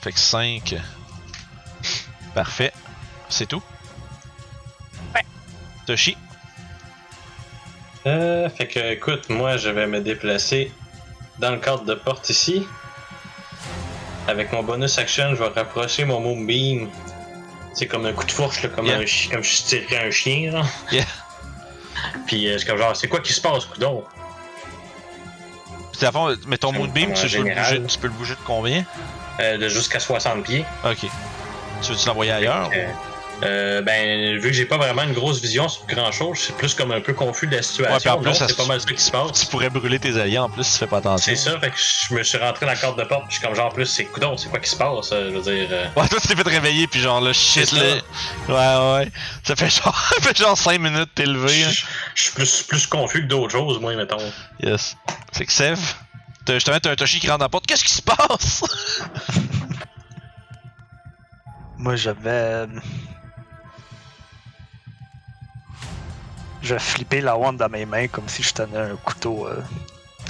Fait 0.00 0.10
que 0.12 0.18
5. 0.18 0.74
Parfait. 2.34 2.72
C'est 3.28 3.46
tout? 3.46 3.62
Ouais. 5.14 5.24
Toshi? 5.86 6.16
Euh, 8.06 8.48
fait 8.50 8.66
que, 8.66 8.80
écoute, 8.92 9.28
moi, 9.28 9.56
je 9.58 9.68
vais 9.70 9.86
me 9.86 10.00
déplacer 10.00 10.72
dans 11.38 11.50
le 11.52 11.58
cadre 11.58 11.84
de 11.84 11.94
porte 11.94 12.28
ici. 12.30 12.66
Avec 14.28 14.52
mon 14.52 14.62
bonus 14.62 14.98
action, 14.98 15.30
je 15.30 15.42
vais 15.42 15.48
rapprocher 15.48 16.04
mon 16.04 16.20
Moonbeam. 16.20 16.88
C'est 17.74 17.86
comme 17.86 18.04
un 18.06 18.12
coup 18.12 18.24
de 18.24 18.30
fourche, 18.32 18.62
là, 18.62 18.68
comme, 18.68 18.86
Yeah. 18.86 18.98
un 18.98 19.06
chi- 19.06 19.28
comme 19.28 19.42
je 19.42 19.62
tirerais 19.62 20.06
un 20.08 20.10
chien. 20.10 20.52
Là. 20.52 20.62
Yeah. 20.90 21.04
Puis 22.26 22.48
euh, 22.48 22.58
c'est 22.58 22.66
comme 22.66 22.78
genre, 22.78 22.94
c'est 22.94 23.08
quoi 23.08 23.20
qui 23.20 23.32
se 23.32 23.40
passe, 23.40 23.64
coudon? 23.64 24.04
Puis, 25.92 26.06
à 26.06 26.12
fond, 26.12 26.34
mais 26.46 26.58
ton 26.58 26.72
moonbeam, 26.72 27.12
tu, 27.14 27.28
peux 27.28 27.42
le 27.44 27.54
bouger, 27.54 27.82
tu 27.86 27.98
peux 27.98 28.06
le 28.08 28.12
bouger 28.12 28.34
de 28.34 28.40
combien? 28.44 28.84
Euh, 29.40 29.56
de 29.56 29.68
jusqu'à 29.68 30.00
60 30.00 30.42
pieds. 30.44 30.64
Ok. 30.84 31.06
Tu 31.82 31.92
veux-tu 31.92 32.06
l'envoyer 32.06 32.32
ailleurs 32.32 32.70
euh, 33.42 33.82
ben, 33.82 34.38
vu 34.38 34.48
que 34.48 34.52
j'ai 34.52 34.64
pas 34.66 34.76
vraiment 34.76 35.02
une 35.02 35.12
grosse 35.12 35.40
vision 35.40 35.68
sur 35.68 35.84
grand 35.86 36.12
chose, 36.12 36.38
c'est 36.38 36.56
plus 36.56 36.74
comme 36.74 36.92
un 36.92 37.00
peu 37.00 37.12
confus 37.12 37.46
de 37.46 37.56
la 37.56 37.62
situation. 37.62 37.94
Ouais, 37.94 38.00
puis 38.00 38.08
en 38.10 38.18
plus, 38.18 38.34
c'est 38.34 38.56
pas 38.56 38.66
mal 38.66 38.80
ça 38.80 38.86
qui 38.92 39.00
se 39.02 39.10
passe. 39.10 39.32
Tu 39.40 39.46
pourrais 39.46 39.70
brûler 39.70 39.98
tes 39.98 40.18
alliés 40.20 40.38
en 40.38 40.48
plus 40.48 40.64
si 40.64 40.72
tu 40.74 40.78
fais 40.78 40.86
pas 40.86 40.98
attention. 40.98 41.24
C'est 41.34 41.36
ça, 41.36 41.58
fait 41.58 41.70
que 41.70 41.76
je 41.76 42.14
me 42.14 42.22
suis 42.22 42.38
rentré 42.38 42.66
dans 42.66 42.72
la 42.72 42.78
corde 42.78 42.98
de 42.98 43.04
porte, 43.04 43.24
puis 43.26 43.34
je 43.34 43.38
suis 43.38 43.46
comme 43.46 43.54
genre, 43.56 43.66
en 43.66 43.70
plus, 43.74 43.86
c'est 43.86 44.04
coudon, 44.04 44.36
c'est 44.36 44.48
quoi 44.48 44.58
qui 44.60 44.70
se 44.70 44.76
passe, 44.76 45.10
je 45.10 45.30
veux 45.30 45.42
dire. 45.42 45.68
euh, 45.70 45.86
Ouais, 45.96 46.08
toi, 46.08 46.18
tu 46.20 46.28
t'es 46.28 46.36
fait 46.36 46.48
réveiller, 46.48 46.86
puis 46.86 47.00
genre, 47.00 47.20
là, 47.20 47.32
shit, 47.32 47.72
là. 47.72 47.80
Ouais, 48.48 48.98
ouais. 49.04 49.08
Ça 49.44 49.56
fait 49.56 49.70
genre, 49.70 49.96
ça 50.14 50.20
fait 50.20 50.36
genre 50.38 50.56
5 50.56 50.80
minutes 50.80 51.10
t'es 51.14 51.26
levé, 51.26 51.64
là. 51.64 51.70
je 52.14 52.22
suis 52.22 52.32
plus, 52.32 52.62
plus 52.62 52.86
confus 52.86 53.22
que 53.22 53.26
d'autres 53.28 53.52
choses, 53.52 53.80
moi, 53.80 53.94
mettons. 53.96 54.16
Yes. 54.62 54.96
C'est 55.32 55.46
que 55.46 55.52
Sev, 55.52 55.78
t'as 56.44 56.54
justement, 56.54 56.78
t'as 56.80 56.90
un 56.92 56.94
Toshi 56.96 57.18
qui 57.20 57.26
rentre 57.28 57.38
dans 57.40 57.46
la 57.46 57.48
porte. 57.48 57.66
Qu'est-ce 57.66 57.84
qui 57.84 57.92
se 57.92 58.02
passe? 58.02 58.62
Moi, 61.78 61.96
je 61.96 62.10
Je 66.62 66.74
vais 66.74 66.80
flipper 66.80 67.20
la 67.20 67.36
wand 67.36 67.54
dans 67.56 67.68
mes 67.68 67.84
mains 67.86 68.06
comme 68.08 68.28
si 68.28 68.42
je 68.42 68.52
tenais 68.54 68.78
un 68.78 68.96
couteau 68.96 69.46
euh, 69.48 69.60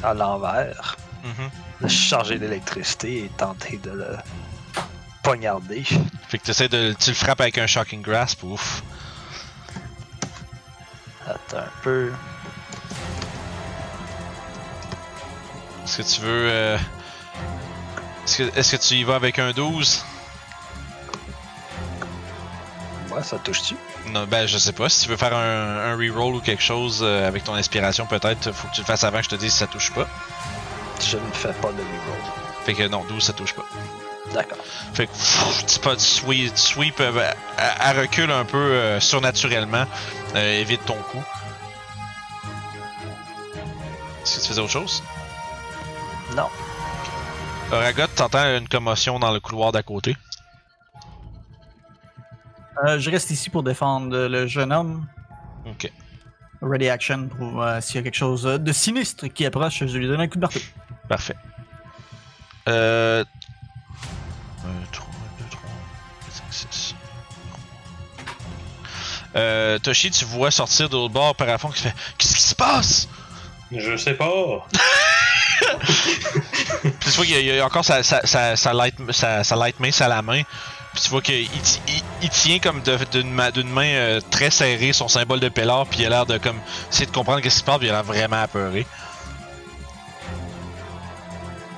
à 0.02 0.14
l'envers. 0.14 0.96
Mhm. 1.24 1.50
Le 1.80 1.88
charger 1.88 2.38
d'électricité 2.38 3.24
et 3.24 3.28
tenter 3.36 3.76
de 3.78 3.90
le 3.90 4.16
poignarder. 5.22 5.84
Fait 6.28 6.38
que 6.38 6.44
t'essaies 6.44 6.68
de. 6.68 6.94
Tu 6.98 7.10
le 7.10 7.16
frappes 7.16 7.40
avec 7.40 7.58
un 7.58 7.66
Shocking 7.66 8.02
Grasp, 8.02 8.42
ouf. 8.44 8.82
Attends 11.26 11.58
un 11.58 11.70
peu. 11.82 12.12
Est-ce 15.84 15.98
que 15.98 16.02
tu 16.02 16.20
veux. 16.22 16.48
euh, 16.50 16.78
Est-ce 18.24 18.38
que, 18.38 18.58
est-ce 18.58 18.76
que 18.76 18.82
tu 18.88 18.94
y 18.94 19.04
vas 19.04 19.16
avec 19.16 19.38
un 19.38 19.50
12 19.52 20.04
Ouais, 23.10 23.22
ça 23.22 23.38
touche-tu? 23.38 23.76
Non, 24.08 24.24
ben 24.26 24.46
je 24.46 24.58
sais 24.58 24.72
pas. 24.72 24.88
Si 24.88 25.04
tu 25.04 25.08
veux 25.08 25.16
faire 25.16 25.34
un, 25.34 25.92
un 25.92 25.96
reroll 25.96 26.34
ou 26.34 26.40
quelque 26.40 26.62
chose 26.62 27.00
euh, 27.02 27.26
avec 27.26 27.44
ton 27.44 27.54
inspiration, 27.54 28.06
peut-être, 28.06 28.52
faut 28.52 28.68
que 28.68 28.74
tu 28.74 28.80
le 28.80 28.86
fasses 28.86 29.04
avant 29.04 29.18
que 29.18 29.24
je 29.24 29.28
te 29.30 29.34
dise 29.36 29.52
si 29.52 29.58
ça 29.58 29.66
touche 29.66 29.92
pas. 29.92 30.06
Je 31.00 31.16
ne 31.16 31.30
fais 31.32 31.52
pas 31.54 31.68
de 31.72 31.78
reroll. 31.78 32.20
Fait 32.64 32.74
que 32.74 32.86
non, 32.88 33.04
12 33.08 33.22
ça 33.24 33.32
touche 33.32 33.54
pas. 33.54 33.64
D'accord. 34.34 34.58
Fait 34.94 35.06
que 35.06 35.12
pff, 35.12 35.66
tu, 35.66 35.78
pas- 35.80 35.96
tu 35.96 36.04
sweep, 36.04 36.54
tu 36.54 36.60
sweep, 36.60 37.00
euh, 37.00 37.30
à, 37.58 37.88
à 37.90 37.92
recul 37.92 38.30
un 38.30 38.44
peu 38.44 38.56
euh, 38.58 39.00
surnaturellement, 39.00 39.84
euh, 40.36 40.60
évite 40.60 40.84
ton 40.84 40.94
coup. 40.96 41.22
Est-ce 44.24 44.36
que 44.36 44.42
tu 44.42 44.48
faisais 44.48 44.60
autre 44.60 44.70
chose? 44.72 45.02
Non. 46.36 46.48
Oragot, 47.72 48.06
t'entends 48.14 48.44
une 48.56 48.68
commotion 48.68 49.18
dans 49.18 49.32
le 49.32 49.40
couloir 49.40 49.72
d'à 49.72 49.82
côté? 49.82 50.16
Euh, 52.84 52.98
je 52.98 53.10
reste 53.10 53.30
ici 53.30 53.50
pour 53.50 53.62
défendre 53.62 54.16
le 54.28 54.46
jeune 54.46 54.72
homme. 54.72 55.06
Ok. 55.66 55.90
Ready 56.62 56.88
action 56.88 57.28
pour 57.28 57.62
euh, 57.62 57.80
s'il 57.80 57.96
y 57.96 57.98
a 57.98 58.02
quelque 58.02 58.16
chose 58.16 58.44
de 58.44 58.72
sinistre 58.72 59.26
qui 59.28 59.44
approche, 59.44 59.80
je 59.80 59.84
vais 59.86 59.98
lui 59.98 60.06
donner 60.08 60.24
un 60.24 60.28
coup 60.28 60.36
de 60.36 60.40
marteau. 60.42 60.60
Parfait. 61.08 61.36
Euh. 62.68 63.24
1, 64.64 64.68
3, 64.92 65.06
2, 65.40 65.44
3, 65.50 65.60
5, 66.30 66.44
6. 66.70 66.94
Euh, 69.34 69.78
Toshi, 69.78 70.10
tu 70.10 70.24
vois 70.26 70.50
sortir 70.50 70.88
de 70.88 70.94
l'autre 70.96 71.12
bord 71.14 71.34
par 71.34 71.58
fond 71.60 71.70
qui 71.70 71.82
fait 71.82 71.94
Qu'est-ce 72.18 72.34
qui 72.34 72.42
se 72.42 72.54
passe? 72.54 73.08
Je 73.72 73.96
sais 73.96 74.14
pas. 74.14 74.28
Puis 76.82 76.92
tu 77.00 77.10
vois 77.10 77.24
qu'il 77.24 77.34
y 77.34 77.36
a- 77.36 77.40
il 77.40 77.46
y 77.56 77.58
a 77.60 77.64
encore 77.64 77.84
sa, 77.84 78.02
sa, 78.02 78.24
sa, 78.26 78.54
sa 78.56 78.72
light, 78.74 78.94
sa, 79.10 79.42
sa 79.42 79.56
light 79.56 79.80
mace 79.80 80.00
à 80.02 80.08
la 80.08 80.20
main. 80.22 80.42
Puis 81.02 81.08
tu 81.08 81.10
vois 81.10 81.20
qu'il 81.20 81.42
il, 81.42 82.02
il 82.22 82.28
tient 82.28 82.60
comme 82.60 82.80
d'une 83.10 83.32
ma- 83.32 83.50
d'une 83.50 83.68
main 83.68 83.88
euh, 83.88 84.20
très 84.30 84.50
serrée 84.50 84.92
son 84.92 85.08
symbole 85.08 85.40
de 85.40 85.48
Pellar. 85.48 85.84
Puis 85.86 86.00
il 86.00 86.06
a 86.06 86.10
l'air 86.10 86.26
de 86.26 86.38
comme 86.38 86.60
essayer 86.92 87.06
de 87.06 87.10
comprendre 87.10 87.40
qu'est-ce 87.40 87.56
qui 87.56 87.60
se 87.60 87.64
passe. 87.64 87.78
Puis 87.78 87.88
il 87.88 87.90
a 87.90 87.94
l'air 87.94 88.04
vraiment 88.04 88.40
apeuré. 88.40 88.86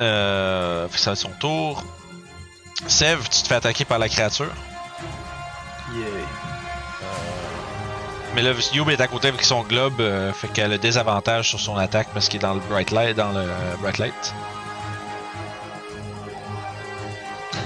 Euh, 0.02 0.86
ça 0.94 1.12
être 1.12 1.18
son 1.18 1.30
tour. 1.40 1.82
Sev, 2.86 3.22
tu 3.30 3.42
te 3.42 3.48
fais 3.48 3.54
attaquer 3.54 3.86
par 3.86 3.98
la 3.98 4.10
créature. 4.10 4.52
Yeah. 5.94 6.04
Mais 8.34 8.42
là, 8.42 8.52
Youb 8.74 8.90
est 8.90 9.00
à 9.00 9.06
côté 9.06 9.28
avec 9.28 9.42
son 9.42 9.62
globe, 9.62 10.00
euh, 10.00 10.32
fait 10.34 10.48
qu'elle 10.48 10.72
a 10.72 10.78
des 10.78 10.98
avantages 10.98 11.48
sur 11.48 11.60
son 11.60 11.78
attaque 11.78 12.08
parce 12.12 12.28
qu'il 12.28 12.40
est 12.40 12.42
dans 12.42 12.52
le 12.52 12.60
bright 12.60 12.90
light. 12.90 13.16
Dans 13.16 13.32
le 13.32 13.40
euh, 13.40 13.76
bright 13.80 13.96
light. 13.96 14.34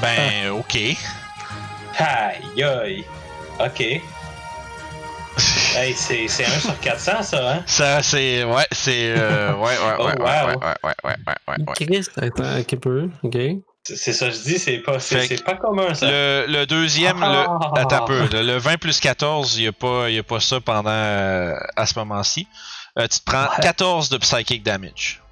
Ben, 0.01 0.51
ok. 0.51 0.79
Aïe 1.99 2.63
aïe. 2.63 3.05
Ok. 3.61 3.81
Hey, 5.77 5.95
c'est 5.95 6.27
c'est 6.29 6.45
1 6.47 6.59
sur 6.61 6.81
400, 6.81 7.23
ça, 7.23 7.53
hein? 7.53 7.63
Ça, 7.67 8.03
c'est. 8.03 8.43
Ouais, 8.45 8.67
c'est. 8.73 9.15
Euh, 9.17 9.55
ouais, 9.57 9.61
ouais, 9.61 9.77
ouais, 9.77 9.97
Oh, 9.99 10.05
ouais, 10.05 10.15
wow. 10.19 10.25
ouais, 10.25 10.57
ouais, 10.57 10.75
ouais, 10.85 10.95
ouais, 11.05 11.15
ouais, 11.27 11.35
ouais, 11.49 11.65
ouais. 11.67 11.87
Chris, 11.87 12.07
attends 12.17 12.45
un 12.45 12.63
peu, 12.81 13.09
ok. 13.23 13.37
C'est 13.85 14.13
ça, 14.13 14.31
je 14.31 14.37
dis, 14.39 14.59
c'est 14.59 14.79
pas, 14.79 14.99
c'est 14.99 15.43
pas 15.45 15.55
commun, 15.55 15.95
ça. 15.95 16.11
Le, 16.11 16.47
le 16.49 16.67
deuxième, 16.67 17.23
Ah. 17.23 17.47
le. 17.75 17.81
Attends 17.81 18.05
un 18.05 18.07
peu. 18.07 18.29
Le, 18.33 18.43
le 18.43 18.57
20 18.59 18.77
plus 18.79 18.99
14, 19.01 19.57
il 19.57 19.63
n'y 19.63 19.69
a, 19.69 19.73
pas- 19.73 20.11
y 20.11 20.19
a 20.19 20.23
pas 20.23 20.41
ça 20.41 20.61
pendant. 20.61 20.91
euh, 20.91 21.55
à 21.77 21.87
ce 21.87 21.99
moment-ci. 21.99 22.47
Euh, 22.99 23.07
tu 23.07 23.21
te 23.21 23.25
prends 23.25 23.45
Ouais. 23.45 23.63
14 23.63 24.09
de 24.09 24.19
psychic 24.19 24.63
damage. 24.63 25.23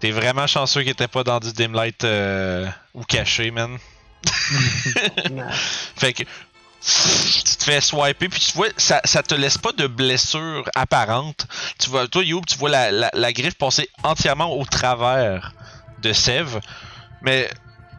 T'es 0.00 0.10
vraiment 0.10 0.46
chanceux 0.46 0.82
qu'il 0.82 0.90
était 0.90 1.08
pas 1.08 1.24
dans 1.24 1.40
du 1.40 1.52
dim 1.52 1.72
light 1.72 2.04
euh, 2.04 2.66
ou 2.94 3.02
caché, 3.04 3.50
man. 3.50 3.78
Fait 5.96 6.12
que 6.12 6.22
tu 6.22 7.56
te 7.56 7.64
fais 7.64 7.80
swiper 7.80 8.28
puis 8.28 8.38
tu 8.40 8.52
vois 8.52 8.68
ça, 8.76 9.00
ça 9.04 9.22
te 9.22 9.34
laisse 9.34 9.58
pas 9.58 9.72
de 9.72 9.86
blessure 9.86 10.64
apparente. 10.74 11.46
Tu 11.78 11.90
vois 11.90 12.06
toi 12.06 12.22
Youb, 12.22 12.44
tu 12.46 12.56
vois 12.56 12.70
la, 12.70 12.90
la, 12.92 13.10
la 13.12 13.32
griffe 13.32 13.54
passer 13.54 13.88
entièrement 14.04 14.56
au 14.56 14.64
travers 14.64 15.52
de 16.02 16.12
Sev, 16.12 16.60
mais 17.22 17.50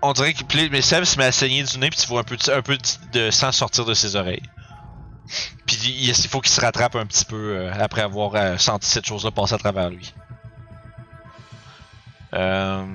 on 0.02 0.14
dirait 0.14 0.34
que 0.34 0.44
mais 0.72 0.82
Sev 0.82 1.04
se 1.04 1.18
met 1.18 1.26
à 1.26 1.32
saigner 1.34 1.64
du 1.64 1.78
nez 1.78 1.90
puis 1.90 2.00
tu 2.00 2.08
vois 2.08 2.22
un 2.22 2.24
peu 2.24 2.38
de- 2.38 2.52
un 2.52 2.62
peu 2.62 2.78
de 2.78 2.84
de 3.12 3.32
sang 3.32 3.52
sortir 3.52 3.84
de 3.86 3.94
ses 3.94 4.16
oreilles. 4.16 4.44
Puis 5.68 5.78
il, 5.84 6.10
il 6.10 6.28
faut 6.28 6.40
qu'il 6.40 6.52
se 6.52 6.62
rattrape 6.62 6.96
un 6.96 7.06
petit 7.06 7.26
peu 7.26 7.36
euh, 7.58 7.74
après 7.78 8.02
avoir 8.02 8.34
euh, 8.36 8.58
senti 8.58 8.90
cette 8.90 9.06
chose-là 9.06 9.32
passer 9.32 9.56
à 9.56 9.58
travers 9.58 9.90
lui. 9.90 10.14
Euh, 12.34 12.86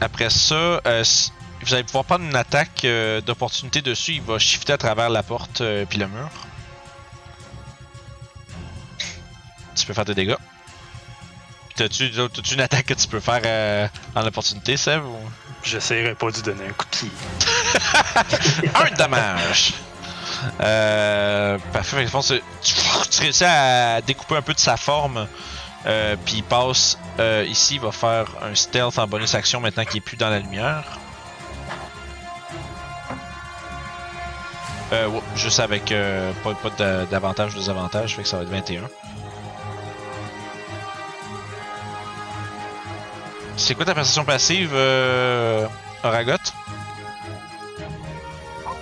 après 0.00 0.30
ça, 0.30 0.54
euh, 0.86 1.04
vous 1.62 1.74
allez 1.74 1.84
pouvoir 1.84 2.04
prendre 2.04 2.24
une 2.24 2.36
attaque 2.36 2.84
euh, 2.84 3.20
d'opportunité 3.20 3.82
dessus. 3.82 4.14
Il 4.14 4.22
va 4.22 4.38
shifter 4.38 4.72
à 4.72 4.78
travers 4.78 5.10
la 5.10 5.22
porte 5.22 5.62
puis 5.88 5.98
le 5.98 6.08
mur. 6.08 6.28
Tu 9.74 9.86
peux 9.86 9.94
faire 9.94 10.04
des 10.04 10.14
dégâts. 10.14 10.36
T'as-tu 11.76 12.54
une 12.54 12.60
attaque 12.60 12.86
que 12.86 12.94
tu 12.94 13.08
peux 13.08 13.20
faire 13.20 13.40
euh, 13.44 13.88
en 14.14 14.26
opportunité, 14.26 14.76
Sev? 14.76 15.04
Ou... 15.04 15.16
J'essaierai 15.62 16.14
pas 16.14 16.30
de 16.30 16.36
lui 16.36 16.42
donner 16.42 16.66
un 16.66 16.72
coup 16.72 16.84
de 16.84 16.96
pied. 16.96 17.10
un 18.74 18.94
dommage! 18.96 19.72
Euh, 20.60 21.58
parfait, 21.72 22.04
je 22.04 22.10
pense 22.10 22.28
que 22.28 22.40
tu, 22.62 22.74
tu 23.10 23.20
réussis 23.22 23.44
à 23.44 24.00
découper 24.02 24.36
un 24.36 24.42
peu 24.42 24.52
de 24.54 24.58
sa 24.58 24.76
forme. 24.76 25.26
Euh, 25.86 26.16
puis 26.24 26.36
il 26.36 26.44
passe 26.44 26.96
euh, 27.18 27.44
ici, 27.48 27.74
il 27.74 27.80
va 27.80 27.90
faire 27.92 28.26
un 28.42 28.54
stealth 28.54 28.98
en 28.98 29.06
bonus 29.06 29.34
action 29.34 29.60
maintenant 29.60 29.84
qu'il 29.84 29.96
est 29.98 30.00
plus 30.00 30.16
dans 30.16 30.30
la 30.30 30.38
lumière. 30.38 30.84
Euh, 34.92 35.08
ouais, 35.08 35.22
juste 35.36 35.58
avec 35.58 35.90
euh, 35.90 36.32
pas, 36.44 36.54
pas 36.54 36.70
d'a- 36.70 37.06
d'avantage 37.06 37.54
ou 37.54 37.58
désavantage, 37.58 38.14
fait 38.16 38.22
que 38.22 38.28
ça 38.28 38.36
va 38.36 38.42
être 38.44 38.50
21. 38.50 38.82
C'est 43.56 43.74
quoi 43.74 43.84
ta 43.84 43.94
perception 43.94 44.24
passive, 44.24 44.72
Oragot? 46.04 46.36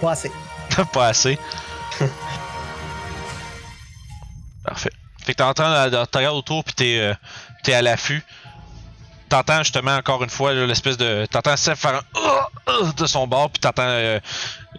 Pas 0.00 0.12
assez. 0.12 0.30
pas 0.92 1.06
assez. 1.08 1.38
Fait 5.30 5.34
que 5.34 5.38
t'entends, 5.44 5.84
regardes 6.12 6.36
autour 6.36 6.64
pis 6.64 6.74
t'es, 6.74 6.98
euh, 6.98 7.14
t'es 7.62 7.72
à 7.72 7.82
l'affût. 7.82 8.24
T'entends 9.28 9.58
justement 9.58 9.94
encore 9.94 10.24
une 10.24 10.28
fois 10.28 10.52
l'espèce 10.52 10.96
de. 10.96 11.24
T'entends 11.30 11.56
Seth 11.56 11.78
faire 11.78 11.94
un 11.94 12.02
Ah! 12.16 12.48
Ah! 12.66 12.72
de 12.96 13.06
son 13.06 13.28
bord 13.28 13.48
pis 13.48 13.60
t'entends 13.60 13.84
euh, 13.86 14.18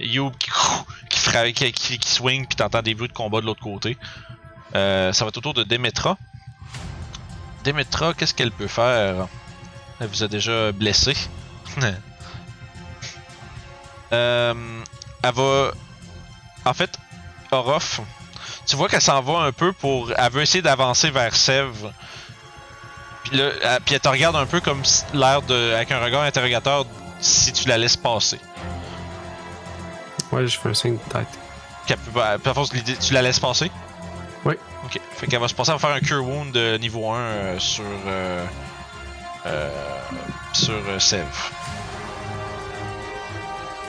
Youb 0.01 0.33
qui, 0.37 0.51
qui, 1.09 1.19
fra- 1.19 1.49
qui, 1.53 1.99
swing 2.05 2.45
pis 2.47 2.57
t'entends 2.57 2.81
des 2.81 2.95
bruits 2.95 3.07
de 3.07 3.13
combat 3.13 3.39
de 3.39 3.45
l'autre 3.45 3.63
côté. 3.63 3.97
Euh, 4.75 5.13
ça 5.13 5.23
va 5.23 5.29
être 5.29 5.37
autour 5.37 5.53
de 5.53 5.63
Demetra. 5.63 6.17
Demetra, 7.63 8.13
qu'est-ce 8.13 8.33
qu'elle 8.33 8.51
peut 8.51 8.67
faire? 8.67 9.27
Elle 10.01 10.07
vous 10.07 10.21
a 10.23 10.27
déjà 10.27 10.73
blessé. 10.73 11.13
Euh, 14.11 14.53
elle 15.23 15.33
va. 15.33 15.71
En 16.65 16.73
fait, 16.73 16.97
Orof, 17.51 18.01
tu 18.72 18.77
vois 18.77 18.88
qu'elle 18.88 19.02
s'en 19.02 19.22
va 19.22 19.39
un 19.39 19.52
peu 19.52 19.73
pour. 19.73 20.11
Elle 20.18 20.31
veut 20.31 20.41
essayer 20.41 20.61
d'avancer 20.61 21.10
vers 21.11 21.35
Sève. 21.35 21.91
Puis 23.26 23.38
là, 23.38 23.49
elle, 23.61 23.81
puis 23.81 23.93
elle 23.95 23.99
te 24.02 24.07
regarde 24.07 24.35
un 24.38 24.45
peu 24.45 24.61
comme 24.61 24.81
l'air 25.14 25.41
de. 25.41 25.73
avec 25.73 25.91
un 25.91 25.99
regard 25.99 26.23
interrogateur 26.23 26.85
si 27.19 27.52
tu 27.52 27.68
la 27.68 27.77
laisses 27.77 27.98
passer. 27.98 28.39
Ouais, 30.31 30.48
je 30.48 30.57
fais 30.57 30.69
un 30.69 30.73
signe 30.73 30.98
de 30.98 31.11
tête. 31.11 31.27
Force, 32.53 32.72
l'idée- 32.73 32.95
tu 32.95 33.14
la 33.14 33.22
laisses 33.22 33.39
passer? 33.41 33.69
Oui. 34.45 34.53
Ok. 34.85 34.99
Fait 35.18 35.27
qu'elle 35.27 35.41
va 35.41 35.48
se 35.49 35.53
passer 35.53 35.72
à 35.72 35.77
faire 35.77 35.89
un 35.91 35.99
Cure 35.99 36.26
Wound 36.26 36.53
de 36.53 36.77
niveau 36.77 37.11
1 37.11 37.18
euh, 37.19 37.60
sur. 37.60 37.84
Euh, 38.07 38.45
euh, 39.48 39.69
sur 40.53 40.73
euh, 40.88 40.98
Sève. 40.99 41.26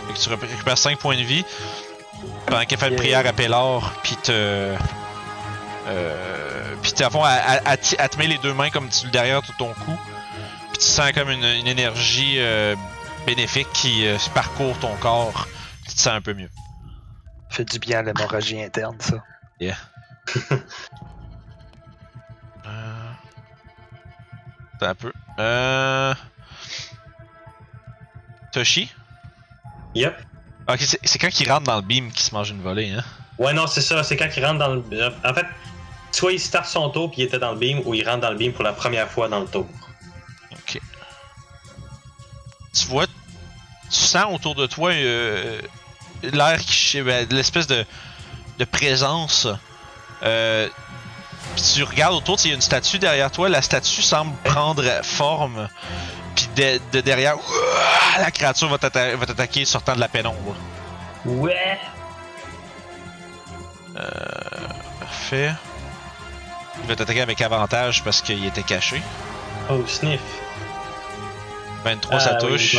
Fait 0.09 0.13
que 0.15 0.19
tu 0.19 0.29
ré- 0.29 0.37
récupères 0.41 0.79
5 0.79 0.99
points 0.99 1.17
de 1.17 1.23
vie 1.23 1.45
pendant 2.47 2.65
qu'elle 2.65 2.79
fait 2.79 2.87
une 2.89 2.93
Yeah. 2.93 3.03
prière 3.03 3.27
à 3.27 3.33
Pélor, 3.33 3.93
puis 4.03 4.17
te. 4.17 4.77
Euh, 5.87 6.75
puis 6.83 6.93
t'es 6.93 7.05
à 7.05 7.11
fond, 7.11 7.23
elle, 7.27 7.79
te 7.79 8.19
met 8.19 8.27
les 8.27 8.39
deux 8.39 8.55
mains 8.55 8.71
comme 8.71 8.89
tu 8.89 9.09
derrière 9.09 9.43
tout 9.43 9.53
ton 9.59 9.73
cou. 9.75 9.97
Puis 10.71 10.79
tu 10.79 10.87
sens 10.87 11.13
comme 11.13 11.31
une, 11.31 11.45
une 11.45 11.67
énergie 11.67 12.37
euh, 12.39 12.75
bénéfique 13.27 13.69
qui 13.73 14.07
euh, 14.07 14.17
parcourt 14.35 14.79
ton 14.79 14.95
corps. 14.97 15.49
Tu 15.89 15.95
te 15.95 16.01
sens 16.01 16.15
un 16.15 16.21
peu 16.21 16.35
mieux. 16.35 16.51
Fait 17.51 17.65
du 17.65 17.79
bien 17.79 17.99
à 17.99 18.03
l'hémorragie 18.03 18.63
interne, 18.63 18.97
ça. 19.01 19.23
Euh... 22.65 23.13
Attends 24.75 24.87
un 24.87 24.95
peu. 24.95 25.13
Euh... 25.41 26.15
Toshi? 28.53 28.89
Yep. 29.97 30.15
Ok, 30.73 30.81
c'est 31.05 31.19
quand 31.19 31.41
il 31.41 31.51
rentre 31.51 31.65
dans 31.65 31.77
le 31.77 31.83
beam 31.83 32.11
qu'il 32.11 32.23
se 32.23 32.35
mange 32.35 32.51
une 32.51 32.63
volée, 32.63 32.91
hein? 32.91 33.05
Ouais, 33.39 33.53
non, 33.53 33.67
c'est 33.67 33.81
ça. 33.83 34.03
C'est 34.05 34.17
quand 34.17 34.29
il 34.37 34.45
rentre 34.45 34.59
dans 34.59 34.69
le. 34.69 34.83
euh, 34.93 35.11
En 35.25 35.35
fait, 35.35 35.47
soit 36.13 36.33
il 36.33 36.41
start 36.41 36.67
son 36.67 36.89
tour 36.91 37.11
puis 37.11 37.23
il 37.23 37.25
était 37.25 37.39
dans 37.39 37.53
le 37.53 37.59
beam, 37.59 37.81
ou 37.85 37.95
il 37.95 38.09
rentre 38.09 38.21
dans 38.21 38.31
le 38.31 38.37
beam 38.37 38.53
pour 38.53 38.65
la 38.65 38.73
première 38.73 39.09
fois 39.11 39.29
dans 39.29 39.41
le 39.41 39.47
tour. 39.47 39.67
Ok. 40.53 40.81
Tu 42.75 42.87
vois, 42.87 43.07
tu 43.07 43.13
sens 43.91 44.35
autour 44.35 44.55
de 44.55 44.67
toi 44.67 44.91
euh, 44.93 45.61
l'air 46.23 46.59
qui. 46.61 47.03
ben, 47.03 47.27
l'espèce 47.31 47.67
de, 47.67 47.85
de 48.59 48.65
présence. 48.65 49.47
Euh, 50.23 50.69
puis 51.55 51.65
tu 51.75 51.83
regardes 51.83 52.15
autour, 52.15 52.39
il 52.45 52.49
y 52.49 52.53
a 52.53 52.55
une 52.55 52.61
statue 52.63 52.99
derrière 52.99 53.31
toi. 53.31 53.49
La 53.49 53.61
statue 53.61 54.01
semble 54.03 54.35
prendre 54.45 54.85
forme. 55.03 55.69
Puis 56.35 56.49
de, 56.57 56.81
de 56.93 57.01
derrière, 57.01 57.37
ouah, 57.37 58.21
la 58.21 58.31
créature 58.31 58.69
va 58.69 58.79
t'atta- 58.79 59.15
va 59.17 59.27
t'attaquer 59.27 59.65
sortant 59.65 59.95
de 59.95 60.01
la 60.01 60.09
pénombre. 60.09 60.55
Ouais. 61.25 61.79
Parfait. 65.01 65.53
Il 66.83 66.89
va 66.89 66.97
t'attaquer 66.97 67.21
avec 67.21 67.41
avantage 67.41 68.03
parce 68.03 68.21
qu'il 68.23 68.45
était 68.47 68.63
caché. 68.63 69.03
Oh, 69.71 69.83
sniff. 69.87 70.21
23, 71.85 72.21
ça 72.21 72.31
Ah, 72.41 72.45
oui, 72.45 72.49
touche. 72.51 72.77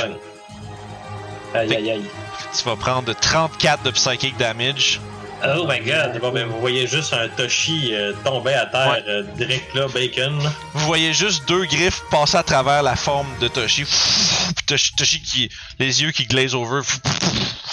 Aïe, 1.53 1.75
aïe, 1.75 1.91
aïe. 1.91 2.09
Tu 2.57 2.63
vas 2.63 2.75
prendre 2.75 3.13
34 3.13 3.83
de 3.83 3.91
psychic 3.91 4.35
damage. 4.37 4.99
Oh 5.45 5.67
my 5.67 5.79
god. 5.81 6.19
Bon, 6.19 6.31
ben, 6.31 6.47
vous 6.47 6.59
voyez 6.59 6.87
juste 6.87 7.13
un 7.13 7.27
Toshi 7.29 7.93
euh, 7.93 8.13
tomber 8.23 8.53
à 8.53 8.65
terre, 8.65 8.87
Ouais. 8.91 9.03
euh, 9.07 9.23
direct 9.35 9.73
là, 9.73 9.87
bacon. 9.87 10.39
Vous 10.73 10.85
voyez 10.85 11.13
juste 11.13 11.47
deux 11.47 11.65
griffes 11.65 12.01
passer 12.09 12.37
à 12.37 12.43
travers 12.43 12.81
la 12.83 12.95
forme 12.95 13.27
de 13.41 13.47
Toshi. 13.49 13.83
Puis 13.83 14.65
Toshi, 14.65 14.95
Toshi 14.95 15.21
qui. 15.21 15.49
Les 15.79 16.01
yeux 16.01 16.11
qui 16.11 16.25
glaze 16.25 16.55
over. 16.55 16.81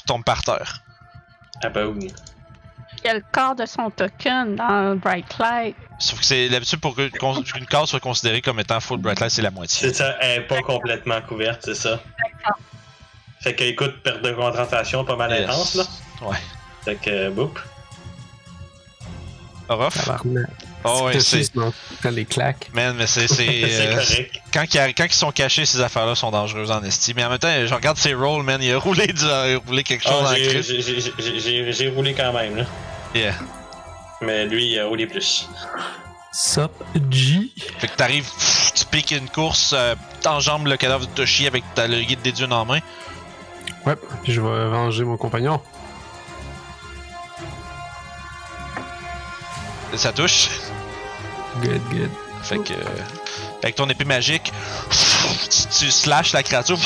tombe 0.06 0.24
par 0.24 0.42
terre. 0.42 0.80
Ah, 1.62 1.68
bah 1.68 1.86
oui. 1.86 2.12
Il 3.02 3.06
y 3.06 3.10
a 3.10 3.14
le 3.14 3.22
corps 3.32 3.54
de 3.54 3.64
son 3.64 3.88
token 3.90 4.56
dans 4.56 4.96
Bright 4.96 5.38
Light? 5.38 5.76
Sauf 5.98 6.18
que 6.20 6.24
c'est 6.26 6.48
l'habitude 6.48 6.80
pour 6.80 6.94
que- 6.96 7.08
qu'une 7.08 7.66
case 7.66 7.88
soit 7.90 8.00
considérée 8.00 8.42
comme 8.42 8.58
étant 8.60 8.80
full 8.80 8.98
bright 8.98 9.20
light, 9.20 9.30
c'est 9.30 9.42
la 9.42 9.50
moitié. 9.50 9.88
C'est 9.88 9.94
ça, 9.94 10.16
elle 10.20 10.40
est 10.40 10.46
pas 10.46 10.60
complètement 10.62 11.20
couverte, 11.22 11.60
c'est 11.64 11.74
ça. 11.74 12.00
Fait 13.40 13.54
que, 13.54 13.64
écoute, 13.64 14.02
perte 14.02 14.20
de 14.22 14.32
concentration 14.32 15.04
pas 15.04 15.16
mal 15.16 15.30
Yes. 15.30 15.44
intense, 15.48 15.74
là. 15.76 15.84
Ouais. 16.22 16.36
Fait 16.84 16.96
que, 16.96 17.10
euh, 17.10 17.30
boop. 17.30 17.58
Oh, 20.84 21.04
ouais, 21.04 21.20
c'est. 21.20 21.42
Quand 22.02 22.10
les 22.10 22.24
claques. 22.24 22.70
Man, 22.74 22.96
mais 22.98 23.06
c'est. 23.06 23.28
c'est, 23.28 23.46
euh, 23.64 23.94
correct. 23.94 24.40
quand, 24.52 24.64
ils, 24.74 24.94
quand 24.94 25.04
ils 25.04 25.12
sont 25.12 25.30
cachés, 25.30 25.64
ces 25.66 25.80
affaires-là 25.80 26.14
sont 26.16 26.30
dangereuses 26.30 26.70
en 26.70 26.82
estime. 26.82 27.16
Mais 27.16 27.24
en 27.24 27.28
même 27.28 27.38
temps, 27.38 27.48
je 27.66 27.72
regarde 27.74 27.96
ses 27.96 28.14
rolls, 28.14 28.42
man. 28.42 28.60
Il 28.62 28.72
a 28.72 28.78
roulé, 28.78 29.06
du- 29.06 29.22
il 29.24 29.30
a 29.30 29.58
roulé 29.64 29.84
quelque 29.84 30.02
chose 30.02 30.12
Ah, 30.20 30.24
dans 30.24 30.32
le 30.32 31.70
j'ai- 31.72 31.88
roulé 31.90 32.14
quand 32.14 32.32
même, 32.32 32.56
là. 32.56 32.64
Yeah. 33.14 33.34
Mais 34.22 34.44
lui, 34.46 34.72
il 34.72 34.78
a 34.80 34.86
roulé 34.86 35.06
plus. 35.06 35.48
Sup, 36.32 36.70
G? 37.10 37.50
Fait 37.78 37.88
que 37.88 37.96
t'arrives, 37.96 38.28
tu 38.74 38.84
piques 38.86 39.10
une 39.12 39.28
course, 39.28 39.72
euh, 39.76 39.94
t'enjambes 40.22 40.66
le 40.66 40.76
cadavre 40.76 41.06
de 41.06 41.12
Toshi 41.12 41.46
avec 41.46 41.62
ta, 41.74 41.86
le 41.88 42.00
guide 42.02 42.22
des 42.22 42.32
dunes 42.32 42.52
en 42.52 42.64
main. 42.64 42.78
Ouais, 43.86 43.96
puis 44.22 44.32
je 44.32 44.40
vais 44.40 44.68
venger 44.68 45.04
mon 45.04 45.16
compagnon. 45.16 45.60
Ça 49.96 50.12
touche. 50.12 50.48
Good, 51.62 51.82
good. 51.90 52.10
Fait 52.42 52.58
que. 52.58 52.72
euh, 52.72 52.84
avec 53.62 53.74
ton 53.74 53.88
épée 53.90 54.04
magique, 54.06 54.50
tu, 54.90 55.84
tu 55.84 55.90
slashes 55.90 56.32
la 56.32 56.42
créature. 56.42 56.78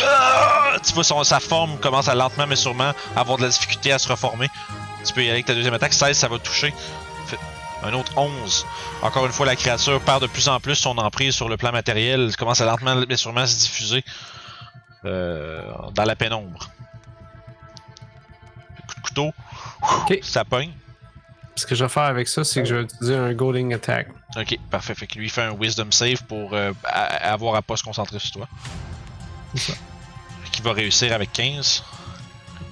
Tu 0.84 0.92
vois 0.92 1.04
son, 1.04 1.22
sa 1.22 1.38
forme 1.38 1.78
commence 1.78 2.08
à 2.08 2.14
lentement 2.16 2.46
mais 2.48 2.56
sûrement 2.56 2.92
avoir 3.14 3.38
de 3.38 3.44
la 3.44 3.48
difficulté 3.48 3.92
à 3.92 3.98
se 3.98 4.08
reformer. 4.08 4.48
Tu 5.06 5.12
peux 5.12 5.20
y 5.20 5.24
aller 5.24 5.34
avec 5.34 5.46
ta 5.46 5.54
deuxième 5.54 5.74
attaque. 5.74 5.92
16, 5.92 6.16
ça 6.18 6.28
va 6.28 6.38
toucher. 6.38 6.74
Un 7.84 7.92
autre 7.92 8.12
11. 8.16 8.66
Encore 9.02 9.26
une 9.26 9.32
fois, 9.32 9.44
la 9.44 9.56
créature 9.56 10.00
perd 10.00 10.22
de 10.22 10.26
plus 10.26 10.48
en 10.48 10.58
plus 10.58 10.74
son 10.74 10.96
emprise 10.96 11.34
sur 11.34 11.48
le 11.48 11.56
plan 11.58 11.70
matériel. 11.70 12.28
Elle 12.28 12.36
commence 12.36 12.60
à 12.60 12.64
lentement 12.64 12.96
mais 13.08 13.16
sûrement 13.16 13.46
se 13.46 13.56
diffuser 13.56 14.02
euh, 15.04 15.62
dans 15.92 16.04
la 16.04 16.16
pénombre. 16.16 16.70
Coup 18.88 18.94
de 18.96 19.00
couteau. 19.02 19.32
Ok. 19.82 20.18
Ça 20.22 20.44
pogne. 20.44 20.72
Ce 21.56 21.66
que 21.66 21.74
je 21.74 21.84
vais 21.84 21.88
faire 21.88 22.02
avec 22.04 22.26
ça, 22.28 22.42
c'est 22.44 22.62
que 22.62 22.68
je 22.68 22.74
vais 22.74 22.82
utiliser 22.82 23.14
un 23.16 23.32
Golding 23.32 23.74
Attack. 23.74 24.08
Ok, 24.36 24.58
parfait. 24.70 24.94
Fait 24.94 25.06
que 25.06 25.16
lui 25.18 25.26
il 25.26 25.30
fait 25.30 25.42
un 25.42 25.52
Wisdom 25.54 25.90
save 25.92 26.24
pour 26.24 26.52
euh, 26.54 26.72
a- 26.84 27.32
avoir 27.32 27.54
à 27.54 27.62
pas 27.62 27.76
se 27.76 27.84
concentrer 27.84 28.18
sur 28.18 28.32
toi. 28.32 28.48
C'est 29.54 29.72
ça. 29.72 29.78
Fait 30.44 30.50
qu'il 30.50 30.64
va 30.64 30.72
réussir 30.72 31.12
avec 31.12 31.32
15 31.32 31.84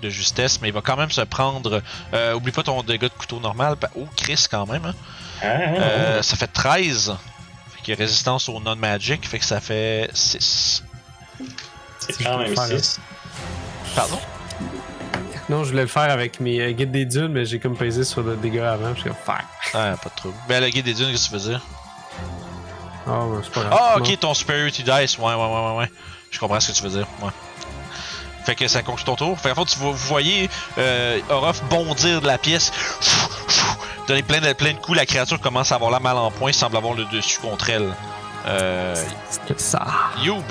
de 0.03 0.11
justesse, 0.11 0.61
mais 0.61 0.69
il 0.69 0.75
va 0.75 0.81
quand 0.81 0.97
même 0.97 1.13
se 1.13 1.21
prendre. 1.21 1.81
Euh, 2.13 2.35
oublie 2.35 2.51
pas 2.51 2.65
ton 2.65 2.83
dégât 2.83 3.09
de 3.09 3.15
couteau 3.15 3.39
normal. 3.39 3.77
Oh, 3.95 4.09
Chris, 4.17 4.47
quand 4.51 4.67
même. 4.67 4.85
Hein? 4.85 4.95
Ah, 5.41 5.47
ah, 5.47 5.61
Euh, 5.81 6.23
ça 6.23 6.37
fait 6.37 6.49
13. 6.49 7.15
Fait 7.77 7.83
qu'il 7.83 7.95
y 7.95 7.97
a 7.97 7.99
résistance 8.01 8.49
au 8.49 8.59
non-magic, 8.59 9.29
fait 9.29 9.39
que 9.39 9.45
ça 9.45 9.61
fait 9.61 10.11
6. 10.13 10.83
c'est 12.01 12.25
quand 12.25 12.39
même 12.39 12.53
faire 12.55 12.67
6. 12.81 12.99
Pardon? 13.95 14.19
Non, 15.53 15.65
je 15.65 15.71
voulais 15.71 15.83
le 15.83 15.89
faire 15.89 16.11
avec 16.11 16.41
mes 16.41 16.61
euh, 16.63 16.73
guides 16.73 16.91
des 16.93 17.05
dunes, 17.05 17.29
mais 17.29 17.45
j'ai 17.45 17.59
comme 17.59 17.77
pesé 17.77 18.05
sur 18.05 18.23
le 18.23 18.37
dégât 18.37 18.73
avant. 18.73 18.95
Je 18.95 19.01
suis 19.01 19.11
comme, 19.11 19.19
fuck. 19.23 19.45
Ah, 19.75 19.95
pas 20.03 20.09
de 20.09 20.15
trouble. 20.17 20.35
Ben, 20.49 20.63
le 20.63 20.71
guide 20.71 20.87
des 20.87 20.95
dunes, 20.95 21.11
qu'est-ce 21.11 21.29
que 21.29 21.37
tu 21.37 21.43
veux 21.43 21.51
dire? 21.51 21.61
Oh, 23.07 23.39
c'est 23.43 23.53
pas 23.53 23.61
grave. 23.65 23.79
Ah, 23.79 23.97
ok, 23.99 24.19
ton 24.19 24.33
Superiority 24.33 24.83
Dice. 24.83 25.19
Ouais, 25.19 25.25
ouais, 25.27 25.35
ouais, 25.35 25.45
ouais, 25.71 25.77
ouais. 25.81 25.91
Je 26.31 26.39
comprends 26.39 26.59
ce 26.59 26.73
que 26.73 26.77
tu 26.79 26.83
veux 26.85 26.89
dire. 26.89 27.07
Ouais. 27.21 27.29
Fait 28.47 28.55
que 28.55 28.67
ça 28.67 28.83
conclut 28.83 29.05
ton 29.05 29.15
tour. 29.15 29.39
Fait 29.39 29.51
qu'en 29.51 29.67
fait, 29.67 29.73
tu 29.73 29.79
vois- 29.79 29.91
vous 29.93 30.09
voyez 30.09 30.49
euh, 30.79 31.21
Orof 31.29 31.63
bondir 31.65 32.23
de 32.23 32.27
la 32.27 32.39
pièce. 32.39 32.73
Donner 34.09 34.23
plein 34.23 34.41
de, 34.41 34.53
plein 34.55 34.73
de 34.73 34.79
coups. 34.79 34.97
La 34.97 35.05
créature 35.07 35.39
commence 35.39 35.71
à 35.71 35.75
avoir 35.75 35.91
la 35.91 36.01
mal 36.01 36.17
en 36.17 36.31
point. 36.31 36.51
Il 36.51 36.55
semble 36.55 36.77
avoir 36.79 36.95
le 36.95 37.05
dessus 37.05 37.39
contre 37.41 37.69
elle. 37.69 37.93
Euh, 38.47 38.95
C'est 39.47 39.61
ça. 39.61 39.87
Youb. 40.23 40.43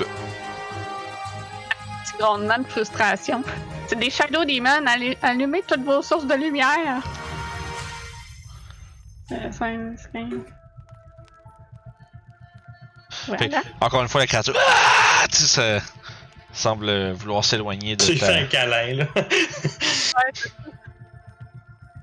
Grondement 2.22 2.58
de 2.58 2.68
frustration. 2.68 3.42
C'est 3.88 3.98
des 3.98 4.08
Shadow 4.08 4.44
Demons. 4.44 4.86
allu- 4.86 5.16
Allumez 5.22 5.62
toutes 5.66 5.82
vos 5.82 6.02
sources 6.02 6.24
de 6.24 6.34
lumière. 6.34 7.02
Euh. 9.32 9.50
Voilà. 13.26 13.62
Encore 13.80 14.02
une 14.02 14.08
fois, 14.08 14.20
la 14.20 14.26
créature. 14.28 14.54
Ah! 14.56 15.26
Tu 15.28 15.36
sais, 15.38 15.80
ça 15.80 15.84
semble 16.52 17.10
vouloir 17.12 17.44
s'éloigner 17.44 17.96
de 17.96 18.04
Tu 18.04 18.16
ta- 18.18 18.26
fais 18.26 18.38
un 18.40 18.46
câlin, 18.46 18.94
là. 18.94 19.06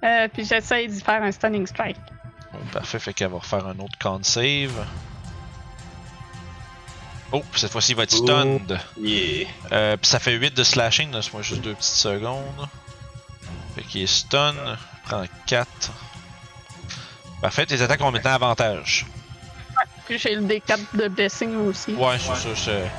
Euh, 0.04 0.28
puis 0.34 0.44
j'essaye 0.46 0.88
d'y 0.88 1.00
faire 1.02 1.22
un 1.24 1.32
Stunning 1.32 1.66
Strike. 1.68 1.98
Bon, 2.54 2.60
parfait, 2.74 3.00
fait 3.00 3.14
qu'elle 3.14 3.30
va 3.30 3.38
refaire 3.38 3.66
un 3.68 3.78
autre 3.80 3.98
con 4.02 4.20
save. 4.24 4.86
Oh, 7.32 7.44
cette 7.56 7.72
fois-ci, 7.72 7.92
il 7.92 7.96
va 7.96 8.04
être 8.04 8.12
stunned. 8.12 8.80
Yeah. 9.00 9.48
Euh, 9.72 9.98
puis 9.98 10.10
ça 10.10 10.20
fait 10.20 10.34
8 10.34 10.56
de 10.56 10.64
slashing, 10.64 11.12
laisse-moi 11.12 11.44
juste 11.44 11.62
deux 11.62 11.76
petites 11.76 11.94
secondes. 11.96 12.68
Fait 13.76 13.84
qu'il 13.84 14.02
est 14.02 14.08
stun, 14.08 14.56
prend 15.06 15.24
4. 15.46 15.68
Parfait, 17.42 17.66
tes 17.68 17.82
attaques 17.82 18.02
ont 18.02 18.12
maintenant 18.12 18.34
avantage. 18.34 19.06
Puis 20.08 20.18
j'ai 20.18 20.36
le 20.36 20.42
D4 20.42 20.80
de 20.96 21.08
blessing 21.08 21.56
aussi. 21.68 21.94
Ouais, 21.94 22.18
c'est 22.20 22.36
ça. 22.36 22.56
c'est- 22.56 22.92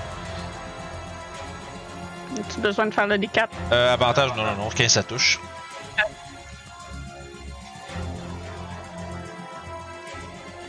As-tu 2.41 2.61
besoin 2.61 2.87
de 2.87 2.95
faire 2.95 3.09
le 3.09 3.19
D4? 3.19 3.49
Euh, 3.73 3.93
avantage, 3.93 4.31
non, 4.37 4.45
non, 4.45 4.55
non, 4.55 4.69
15 4.71 4.93
ça 4.93 5.03
touche. 5.03 5.41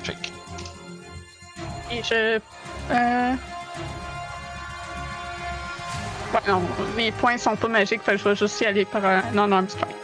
Fait 0.03 0.15
que, 0.15 1.93
Et 1.93 2.01
je. 2.03 2.39
Euh... 2.91 3.35
Ouais, 6.33 6.39
non, 6.47 6.61
mes 6.95 7.11
points 7.11 7.37
sont 7.37 7.55
pas 7.55 7.67
magiques, 7.67 8.01
fait 8.03 8.13
que 8.13 8.17
je 8.17 8.29
vais 8.29 8.35
juste 8.35 8.61
y 8.61 8.65
aller 8.65 8.85
par 8.85 9.03
un 9.03 9.21
non-arm 9.33 9.67
strike. 9.67 9.95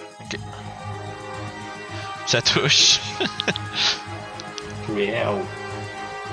ça 2.25 2.41
touche. 2.41 2.99
Miaou. 4.89 5.45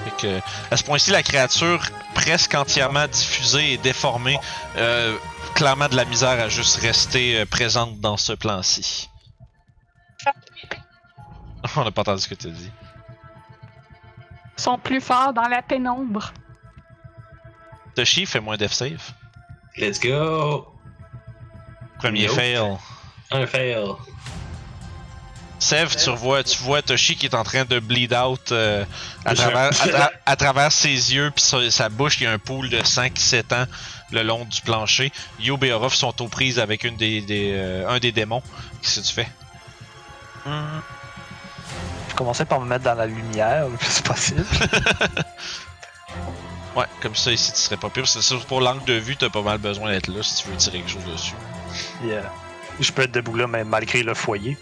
Fait 0.04 0.16
que, 0.20 0.40
à 0.70 0.76
ce 0.76 0.84
point-ci, 0.84 1.10
la 1.10 1.22
créature, 1.22 1.80
presque 2.14 2.54
entièrement 2.54 3.06
diffusée 3.06 3.74
et 3.74 3.78
déformée, 3.78 4.38
euh, 4.76 5.16
clairement 5.54 5.88
de 5.88 5.96
la 5.96 6.04
misère 6.04 6.40
à 6.40 6.48
juste 6.48 6.76
rester 6.76 7.40
euh, 7.40 7.46
présente 7.46 8.00
dans 8.00 8.16
ce 8.16 8.32
plan-ci. 8.32 9.08
On 11.76 11.84
n'a 11.84 11.90
pas 11.90 12.02
entendu 12.02 12.20
ce 12.20 12.28
que 12.28 12.34
tu 12.34 12.48
as 12.48 12.50
dit. 12.50 12.70
Ils 14.58 14.62
sont 14.62 14.78
plus 14.78 15.00
forts 15.00 15.32
dans 15.32 15.48
la 15.48 15.62
pénombre. 15.62 16.32
Toshi, 17.94 18.26
fais-moi 18.26 18.54
un 18.54 18.56
def 18.56 18.72
save. 18.72 19.12
Let's 19.76 19.98
go! 20.00 20.68
Premier 21.98 22.26
Nope. 22.26 22.36
fail. 22.36 22.76
Un 23.30 23.46
fail. 23.46 23.84
Sev, 25.58 25.96
tu 25.96 26.10
vois, 26.10 26.42
tu 26.44 26.58
vois 26.62 26.82
Toshi 26.82 27.16
qui 27.16 27.26
est 27.26 27.34
en 27.34 27.42
train 27.44 27.64
de 27.64 27.78
bleed 27.80 28.12
out 28.12 28.52
euh, 28.52 28.84
à, 29.24 29.34
travers, 29.34 29.68
à, 29.68 29.70
tra- 29.72 30.10
à 30.26 30.36
travers 30.36 30.70
ses 30.72 30.90
yeux 31.14 31.30
puis 31.34 31.42
sa, 31.42 31.70
sa 31.70 31.88
bouche, 31.88 32.20
il 32.20 32.24
y 32.24 32.26
a 32.26 32.32
un 32.32 32.38
pool 32.38 32.68
de 32.68 32.84
5 32.84 33.14
qui 33.14 33.22
s'étend 33.22 33.64
le 34.12 34.22
long 34.22 34.44
du 34.44 34.60
plancher. 34.60 35.10
Yob 35.40 35.64
et 35.64 35.72
Orof 35.72 35.94
sont 35.94 36.20
aux 36.22 36.28
prises 36.28 36.58
avec 36.58 36.84
une 36.84 36.96
des, 36.96 37.22
des, 37.22 37.52
euh, 37.54 37.88
un 37.88 37.98
des 37.98 38.12
démons. 38.12 38.42
Qu'est-ce 38.82 39.00
que 39.00 39.06
tu 39.06 39.12
fais? 39.14 39.28
Je 40.46 42.14
commençais 42.14 42.44
par 42.44 42.60
me 42.60 42.66
mettre 42.66 42.84
dans 42.84 42.94
la 42.94 43.06
lumière 43.06 43.66
le 43.70 43.76
plus 43.76 44.00
possible. 44.02 44.44
Ouais, 46.76 46.86
comme 47.00 47.14
ça 47.14 47.30
ici 47.30 47.52
tu 47.52 47.58
serais 47.58 47.76
pas 47.76 47.88
pire. 47.88 48.06
C'est 48.08 48.22
sûr, 48.22 48.44
pour 48.46 48.60
l'angle 48.60 48.84
de 48.84 48.94
vue, 48.94 49.16
t'as 49.16 49.30
pas 49.30 49.42
mal 49.42 49.58
besoin 49.58 49.90
d'être 49.90 50.08
là 50.08 50.22
si 50.22 50.42
tu 50.42 50.48
veux 50.48 50.56
tirer 50.56 50.78
quelque 50.78 50.90
chose 50.90 51.04
dessus. 51.04 51.34
Euh, 52.04 52.20
je 52.80 52.92
peux 52.92 53.02
être 53.02 53.12
debout 53.12 53.36
là, 53.36 53.46
mais 53.46 53.64
malgré 53.64 54.02
le 54.02 54.14
foyer. 54.14 54.56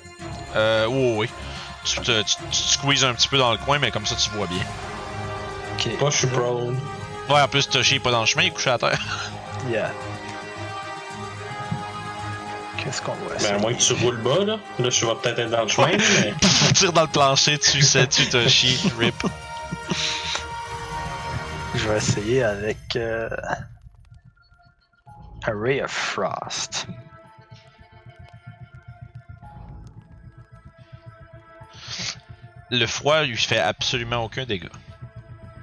Euh, 0.55 0.87
oui, 0.87 1.15
oui. 1.17 1.29
Tu, 1.85 2.01
te, 2.01 2.23
tu, 2.23 2.37
tu 2.37 2.43
te 2.51 2.55
squeezes 2.57 3.05
un 3.05 3.15
petit 3.15 3.29
peu 3.29 3.39
dans 3.39 3.51
le 3.53 3.59
coin, 3.59 3.79
mais 3.79 3.91
comme 3.91 4.07
ça 4.07 4.15
tu 4.15 4.31
vois 4.31 4.47
bien. 4.47 4.63
Ok. 5.75 5.99
Pas 5.99 6.11
je 6.11 6.17
suis 6.19 6.27
prone. 6.27 6.79
Ouais, 7.29 7.41
en 7.41 7.49
plus, 7.49 7.69
Toshi 7.69 7.97
est 7.97 8.01
pas 8.01 8.11
dans 8.11 8.21
le 8.21 8.27
chemin, 8.27 8.43
il 8.43 8.49
est 8.49 8.51
couché 8.51 8.71
à 8.71 8.79
terre. 8.79 9.01
Yeah. 9.71 9.93
Qu'est-ce 12.79 13.01
qu'on 13.01 13.13
voit 13.13 13.37
Ben, 13.41 13.55
à 13.55 13.59
moins 13.59 13.73
que 13.75 13.81
tu 13.81 13.93
roules 13.93 14.17
bas, 14.17 14.45
là. 14.45 14.59
Là, 14.81 14.91
je 14.91 15.07
vais 15.07 15.15
peut-être 15.23 15.39
être 15.39 15.51
dans 15.51 15.63
le 15.63 15.69
chemin, 15.69 15.91
mais. 15.97 16.35
Tire 16.75 16.93
dans 16.93 17.03
le 17.03 17.07
plancher, 17.07 17.59
tu 17.61 17.81
sais, 17.81 18.09
tu 18.09 18.29
Toshi, 18.29 18.77
rip. 18.99 19.15
Je 21.75 21.89
vais 21.89 21.97
essayer 21.97 22.43
avec 22.43 22.97
euh, 22.97 23.29
un 25.47 25.61
Ray 25.61 25.81
of 25.83 25.91
Frost. 25.91 26.87
le 32.71 32.87
froid 32.87 33.23
lui 33.25 33.37
fait 33.37 33.59
absolument 33.59 34.25
aucun 34.25 34.45
dégât. 34.47 34.71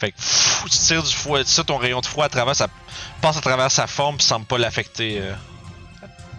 fait 0.00 0.10
que 0.12 0.16
pff, 0.16 0.64
tu 0.64 0.70
tires 0.78 1.02
du 1.02 1.14
froid, 1.14 1.38
tu 1.38 1.44
tires 1.44 1.64
ton 1.64 1.76
rayon 1.76 2.00
de 2.00 2.06
froid 2.06 2.24
à 2.24 2.28
travers, 2.28 2.56
ça 2.56 2.66
passe 3.22 3.36
à 3.36 3.40
travers 3.40 3.70
sa 3.70 3.86
forme 3.86 4.16
pis 4.16 4.24
semble 4.24 4.46
pas 4.46 4.58
l'affecter 4.58 5.20
euh, 5.20 5.32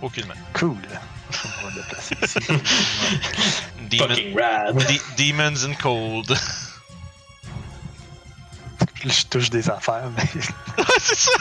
aucunement. 0.02 0.34
Cool. 0.54 0.76
Demon- 3.90 4.08
Fucking 4.10 4.38
rad. 4.38 4.76
De- 4.76 5.02
Demons 5.18 5.64
in 5.64 5.74
Cold. 5.76 6.38
Je 9.10 9.26
touche 9.26 9.50
des 9.50 9.70
affaires, 9.70 10.10
mais 10.16 10.24
Ouais, 10.78 10.86
c'est 11.00 11.18
ça! 11.18 11.32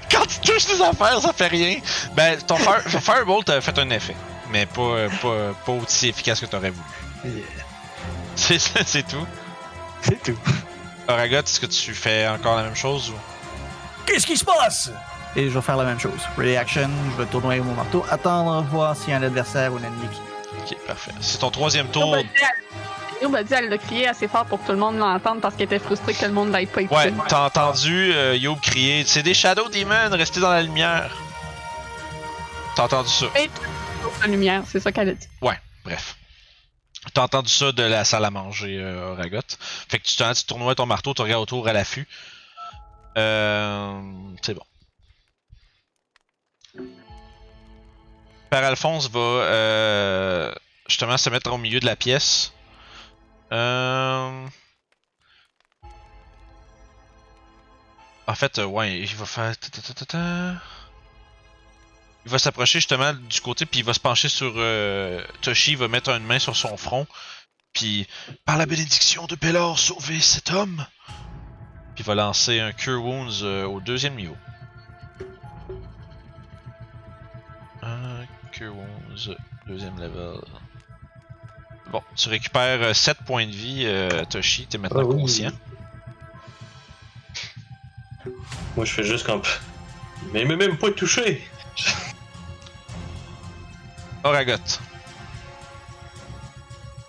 Quand 0.10 0.26
tu 0.26 0.40
touches 0.40 0.66
des 0.66 0.80
affaires, 0.82 1.20
ça 1.20 1.32
fait 1.32 1.48
rien. 1.48 1.78
Ben, 2.14 2.38
ton 2.42 2.56
fire, 2.56 2.82
Firebolt 2.82 3.48
a 3.50 3.60
fait 3.60 3.78
un 3.78 3.90
effet, 3.90 4.16
mais 4.50 4.66
pas, 4.66 5.08
pas, 5.22 5.52
pas 5.64 5.72
aussi 5.72 6.08
efficace 6.08 6.40
que 6.40 6.46
t'aurais 6.46 6.70
voulu. 6.70 6.86
Yeah. 7.24 7.44
C'est 8.36 8.58
ça, 8.58 8.80
c'est 8.84 9.06
tout. 9.06 9.26
c'est 10.02 10.22
tout. 10.22 10.38
Oragot, 11.08 11.36
est-ce 11.36 11.60
que 11.60 11.66
tu 11.66 11.94
fais 11.94 12.28
encore 12.28 12.56
la 12.56 12.64
même 12.64 12.76
chose 12.76 13.10
ou? 13.10 13.14
Qu'est-ce 14.06 14.26
qui 14.26 14.36
se 14.36 14.44
passe? 14.44 14.90
Et 15.34 15.50
je 15.50 15.54
vais 15.54 15.60
faire 15.60 15.76
la 15.76 15.84
même 15.84 15.98
chose. 16.00 16.20
Ready 16.38 16.56
action, 16.56 16.88
je 17.12 17.22
vais 17.22 17.28
tourner 17.28 17.60
mon 17.60 17.74
marteau, 17.74 18.04
attendre, 18.10 18.62
voir 18.70 18.96
s'il 18.96 19.10
y 19.10 19.12
a 19.12 19.16
un 19.18 19.22
adversaire 19.22 19.72
ou 19.72 19.76
un 19.76 19.80
ennemi 19.84 20.08
qui. 20.12 20.20
Ok, 20.74 20.78
parfait. 20.86 21.10
C'est 21.20 21.38
ton 21.38 21.50
troisième 21.50 21.88
tour. 21.88 22.16
A 23.16 23.22
dit, 23.22 23.22
elle- 23.22 23.22
Yob 23.22 23.34
a 23.34 23.42
dit 23.44 23.54
elle 23.54 23.68
l'a 23.68 23.78
crié 23.78 24.08
assez 24.08 24.28
fort 24.28 24.44
pour 24.46 24.60
que 24.60 24.66
tout 24.66 24.72
le 24.72 24.78
monde 24.78 24.98
l'entende 24.98 25.40
parce 25.40 25.54
qu'elle 25.56 25.66
était 25.66 25.78
frustrée 25.78 26.14
que 26.14 26.24
le 26.24 26.32
monde 26.32 26.50
l'aille 26.50 26.66
pas 26.66 26.82
écouté. 26.82 27.10
Ouais, 27.10 27.12
t'as 27.28 27.46
entendu 27.46 28.12
euh, 28.12 28.36
Yob 28.36 28.60
crier 28.60 29.04
C'est 29.04 29.22
des 29.22 29.34
Shadow 29.34 29.68
Demons, 29.68 30.10
restez 30.16 30.40
dans 30.40 30.50
la 30.50 30.62
lumière. 30.62 31.16
T'as 32.74 32.84
entendu 32.84 33.08
ça? 33.08 33.26
Et 33.38 33.48
la 34.20 34.26
lumière, 34.26 34.62
c'est 34.66 34.80
ça 34.80 34.92
qu'elle 34.92 35.08
a 35.10 35.14
dit. 35.14 35.28
Bref. 35.84 36.16
T'as 37.14 37.22
entendu 37.22 37.48
ça 37.48 37.70
de 37.70 37.82
la 37.84 38.04
salle 38.04 38.24
à 38.24 38.30
manger, 38.30 38.78
euh, 38.80 39.12
Oragot. 39.12 39.38
Fait 39.88 39.98
que 40.00 40.04
tu, 40.04 40.16
t'en- 40.16 40.32
tu 40.32 40.44
tournoies 40.44 40.74
ton 40.74 40.86
marteau, 40.86 41.14
tu 41.14 41.22
regardes 41.22 41.42
autour 41.42 41.68
à 41.68 41.72
l'affût. 41.72 42.06
Euh, 43.16 44.00
c'est 44.42 44.54
bon. 44.54 44.64
Père 48.50 48.64
Alphonse 48.64 49.08
va 49.10 49.20
euh, 49.20 50.52
justement 50.88 51.16
se 51.16 51.30
mettre 51.30 51.52
au 51.52 51.58
milieu 51.58 51.80
de 51.80 51.86
la 51.86 51.96
pièce. 51.96 52.52
Euh... 53.52 54.46
En 58.26 58.34
fait, 58.34 58.58
euh, 58.58 58.64
ouais, 58.64 58.98
il 58.98 59.14
va 59.14 59.24
faire. 59.24 59.54
Il 62.24 62.30
va 62.32 62.38
s'approcher 62.40 62.80
justement 62.80 63.12
du 63.14 63.40
côté, 63.40 63.66
puis 63.66 63.80
il 63.80 63.86
va 63.86 63.94
se 63.94 64.00
pencher 64.00 64.28
sur 64.28 64.52
euh, 64.56 65.24
Toshi, 65.42 65.72
il 65.72 65.76
va 65.76 65.86
mettre 65.86 66.10
une 66.10 66.24
main 66.24 66.40
sur 66.40 66.56
son 66.56 66.76
front, 66.76 67.06
puis 67.72 68.08
par 68.44 68.56
la 68.56 68.66
bénédiction 68.66 69.26
de 69.26 69.36
Bellor, 69.36 69.78
sauver 69.78 70.20
cet 70.20 70.50
homme. 70.50 70.84
Puis 71.94 72.02
il 72.02 72.04
va 72.04 72.16
lancer 72.16 72.58
un 72.58 72.72
Cure 72.72 73.02
Wounds 73.02 73.42
euh, 73.42 73.64
au 73.64 73.80
deuxième 73.80 74.16
niveau. 74.16 74.36
Un 77.82 78.26
Cure 78.50 78.74
Wounds, 78.74 79.36
deuxième 79.68 79.96
level. 80.00 80.40
Bon, 81.90 82.02
tu 82.16 82.28
récupères 82.28 82.94
7 82.94 83.18
points 83.24 83.46
de 83.46 83.52
vie, 83.52 83.84
euh, 83.86 84.24
Toshi, 84.24 84.66
t'es 84.66 84.76
maintenant 84.78 85.00
Ah 85.02 85.06
oui. 85.06 85.20
conscient. 85.20 85.50
Moi, 88.76 88.84
je 88.84 88.92
fais 88.92 89.04
juste 89.04 89.24
comme. 89.24 89.42
Mais 90.32 90.42
il 90.42 90.48
m'a 90.48 90.56
même 90.56 90.76
pas 90.78 90.90
touché! 90.90 91.46
Oragot. 94.24 94.54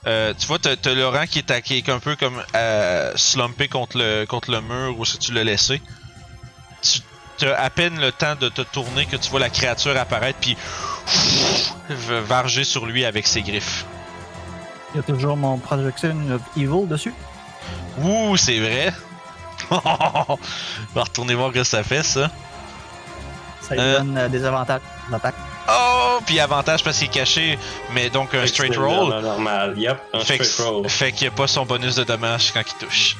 Euh, 0.05 0.33
tu 0.37 0.45
vois, 0.47 0.59
t'as 0.59 0.93
Laurent 0.93 1.25
qui 1.25 1.39
est, 1.39 1.51
à- 1.51 1.61
qui 1.61 1.77
est 1.77 1.89
un 1.89 1.99
peu 1.99 2.15
comme 2.15 2.41
euh, 2.55 3.11
slumpé 3.15 3.67
contre 3.67 3.97
le, 3.97 4.25
contre 4.25 4.51
le 4.51 4.61
mur 4.61 4.97
où 4.97 5.03
est-ce 5.03 5.15
que 5.17 5.21
tu 5.23 5.33
l'as 5.33 5.43
laissé. 5.43 5.81
Tu 7.37 7.45
as 7.49 7.59
à 7.59 7.69
peine 7.69 7.99
le 7.99 8.11
temps 8.11 8.35
de 8.35 8.47
te 8.47 8.61
tourner 8.61 9.05
que 9.05 9.17
tu 9.17 9.29
vois 9.29 9.39
la 9.41 9.49
créature 9.49 9.97
apparaître 9.97 10.39
puis 10.39 10.55
varger 11.89 12.63
sur 12.63 12.85
lui 12.85 13.03
avec 13.03 13.27
ses 13.27 13.41
griffes. 13.41 13.85
Il 14.93 14.97
y 14.97 14.99
a 14.99 15.03
toujours 15.03 15.35
mon 15.37 15.57
Projection 15.57 16.15
of 16.33 16.41
Evil 16.55 16.87
dessus. 16.87 17.13
Ouh, 18.01 18.37
c'est 18.37 18.59
vrai. 18.59 18.93
On 19.71 20.37
va 20.95 21.03
retourner 21.03 21.33
voir 21.35 21.49
ce 21.49 21.53
que 21.55 21.63
ça 21.63 21.83
fait 21.83 22.03
ça. 22.03 22.29
Ça 23.61 23.73
lui 23.75 23.81
Euh. 23.81 23.97
donne 23.99 24.17
euh, 24.17 24.29
des 24.29 24.45
avantages 24.45 24.81
d'attaque. 25.11 25.35
Oh, 25.69 26.19
puis 26.25 26.39
avantage 26.39 26.81
parce 26.83 26.97
qu'il 26.97 27.07
est 27.07 27.11
caché, 27.11 27.59
mais 27.93 28.09
donc 28.09 28.33
un 28.33 28.47
straight 28.47 28.77
roll. 28.77 29.09
Normal, 29.21 29.77
yep, 29.77 29.97
un 30.13 30.19
Fait 30.21 30.41
straight 30.43 30.67
roll. 30.69 30.87
fait 30.89 31.11
qu'il 31.11 31.27
n'y 31.27 31.33
a 31.33 31.35
pas 31.35 31.47
son 31.47 31.65
bonus 31.65 31.95
de 31.95 32.05
dommage 32.05 32.53
quand 32.53 32.61
il 32.65 32.85
touche. 32.85 33.17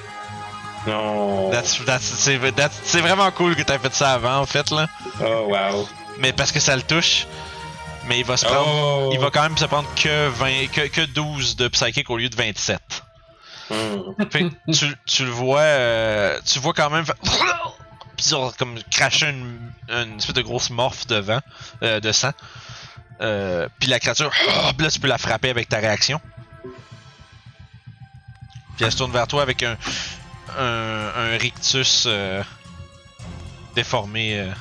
Non. 0.88 1.50
That's, 1.52 1.84
that's, 1.86 2.04
c'est, 2.06 2.38
that's- 2.56 2.80
c'est 2.86 3.02
vraiment 3.02 3.30
cool 3.32 3.56
que 3.58 3.64
t'aies 3.64 3.78
fait 3.80 3.94
ça 3.94 4.14
avant, 4.14 4.38
en 4.38 4.46
fait, 4.46 4.72
là. 4.72 4.88
Oh, 5.22 5.48
wow. 5.50 5.86
Mais 6.20 6.32
parce 6.32 6.54
que 6.54 6.62
ça 6.62 6.76
le 6.78 6.82
touche. 6.84 7.28
Mais 8.08 8.20
il 8.20 8.26
va 8.26 8.38
se 8.38 8.46
prendre. 8.46 8.68
Oh. 8.68 9.10
Il 9.14 9.20
va 9.20 9.30
quand 9.32 9.44
même 9.44 9.58
se 9.58 9.66
prendre 9.66 9.88
que, 9.96 10.30
20, 10.30 10.68
que, 10.72 10.88
que 10.88 11.02
12 11.06 11.56
de 11.58 11.68
psychic 11.68 12.10
au 12.10 12.18
lieu 12.18 12.30
de 12.30 12.36
27. 12.36 13.04
Hmm. 13.70 13.76
Fait 14.32 14.46
tu, 14.72 14.96
tu 15.06 15.26
le 15.26 15.32
vois. 15.32 15.60
euh, 15.60 16.40
tu 16.46 16.60
vois 16.60 16.74
quand 16.74 16.90
même. 16.90 17.04
Puis 18.18 18.30
genre, 18.30 18.56
comme 18.58 18.80
cracher 18.90 19.30
une, 19.30 19.60
une 19.90 20.18
espèce 20.18 20.34
de 20.34 20.42
grosse 20.42 20.70
morphe 20.70 21.06
de 21.08 21.18
vent, 21.18 21.42
euh, 21.84 22.00
de 22.00 22.12
sang. 22.12 22.32
Euh, 23.22 23.68
puis 23.80 23.90
la 23.90 24.00
créature. 24.00 24.32
Puis 24.78 24.86
là, 24.86 24.90
tu 24.92 25.00
peux 25.00 25.08
la 25.08 25.18
frapper 25.18 25.50
avec 25.50 25.70
ta 25.70 25.78
réaction. 25.78 26.20
Puis 28.76 28.86
elle 28.86 28.92
se 28.92 28.98
tourne 28.98 29.12
vers 29.12 29.28
toi 29.28 29.42
avec 29.42 29.64
un, 29.64 29.76
un, 30.58 31.12
un 31.16 31.38
rictus 31.38 32.06
euh, 32.08 32.42
déformé 33.76 34.52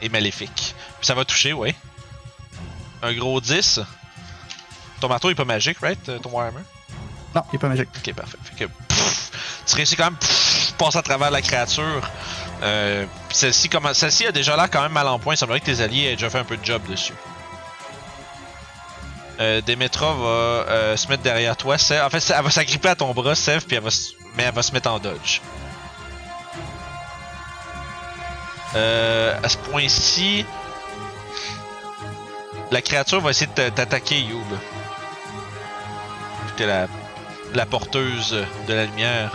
et 0.00 0.08
maléfique. 0.08 0.74
Puis 0.98 1.06
ça 1.06 1.14
va 1.14 1.24
toucher, 1.24 1.52
ouais. 1.52 1.74
Un 3.04 3.12
gros 3.12 3.40
10. 3.40 3.80
Ton 5.00 5.08
marteau 5.08 5.28
est 5.30 5.34
pas 5.34 5.44
magique, 5.44 5.78
right? 5.80 6.08
euh, 6.08 6.18
Ton 6.18 6.30
Warhammer? 6.30 6.62
Non, 7.34 7.42
il 7.52 7.56
est 7.56 7.58
pas 7.58 7.68
magique. 7.68 7.88
Ok, 7.96 8.14
parfait. 8.14 8.38
Fait 8.44 8.64
que 8.64 8.70
pff, 8.88 9.30
tu 9.66 9.76
réussis 9.76 9.96
quand 9.96 10.04
même 10.04 10.16
pff, 10.16 10.72
passer 10.78 10.98
à 10.98 11.02
travers 11.02 11.30
la 11.30 11.42
créature. 11.42 12.08
Euh, 12.62 13.04
celle-ci 13.30 13.68
comment- 13.68 13.92
celle-ci 13.92 14.26
a 14.26 14.32
déjà 14.32 14.56
l'air 14.56 14.70
quand 14.70 14.80
même 14.82 14.92
mal 14.92 15.06
en 15.08 15.18
point. 15.18 15.34
Il 15.34 15.36
semblerait 15.36 15.60
que 15.60 15.66
tes 15.66 15.80
alliés 15.82 16.04
aient 16.04 16.16
déjà 16.16 16.30
fait 16.30 16.38
un 16.38 16.44
peu 16.44 16.56
de 16.56 16.64
job 16.64 16.80
dessus. 16.88 17.12
Euh, 19.40 19.60
Demetra 19.62 20.14
va 20.14 20.24
euh, 20.26 20.96
se 20.96 21.08
mettre 21.08 21.24
derrière 21.24 21.56
toi. 21.56 21.76
Sev. 21.76 22.00
En 22.06 22.08
fait, 22.08 22.32
elle 22.34 22.42
va 22.44 22.50
s'agripper 22.50 22.88
à 22.90 22.94
ton 22.94 23.12
bras, 23.12 23.34
Sev, 23.34 23.62
puis 23.66 23.76
elle 23.76 23.82
va 23.82 23.90
se... 23.90 24.12
mais 24.36 24.44
elle 24.44 24.54
va 24.54 24.62
se 24.62 24.72
mettre 24.72 24.88
en 24.90 24.98
dodge. 25.00 25.40
Euh, 28.76 29.38
à 29.42 29.48
ce 29.48 29.56
point-ci, 29.58 30.44
la 32.74 32.82
créature 32.82 33.20
va 33.20 33.30
essayer 33.30 33.46
de 33.46 33.52
t'a- 33.52 33.70
t'attaquer, 33.70 34.20
Youb. 34.20 34.44
T'es 36.56 36.66
la, 36.66 36.88
la 37.54 37.66
porteuse 37.66 38.32
de 38.66 38.74
la 38.74 38.86
lumière. 38.86 39.32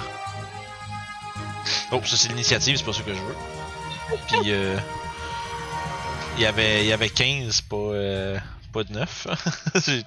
Oh, 1.91 2.01
ça 2.05 2.17
c'est 2.17 2.27
l'initiative, 2.27 2.75
c'est 2.77 2.83
pas 2.83 2.91
ça 2.91 3.01
que 3.01 3.13
je 3.13 3.19
veux. 3.21 3.35
Puis, 4.27 4.51
euh, 4.51 4.77
il 6.35 6.43
y 6.43 6.45
avait, 6.45 6.83
il 6.83 6.87
y 6.87 6.93
avait 6.93 7.09
15, 7.09 7.61
pas, 7.61 7.75
euh, 7.77 8.37
pas 8.73 8.83
de 8.83 8.91
9. 8.93 9.27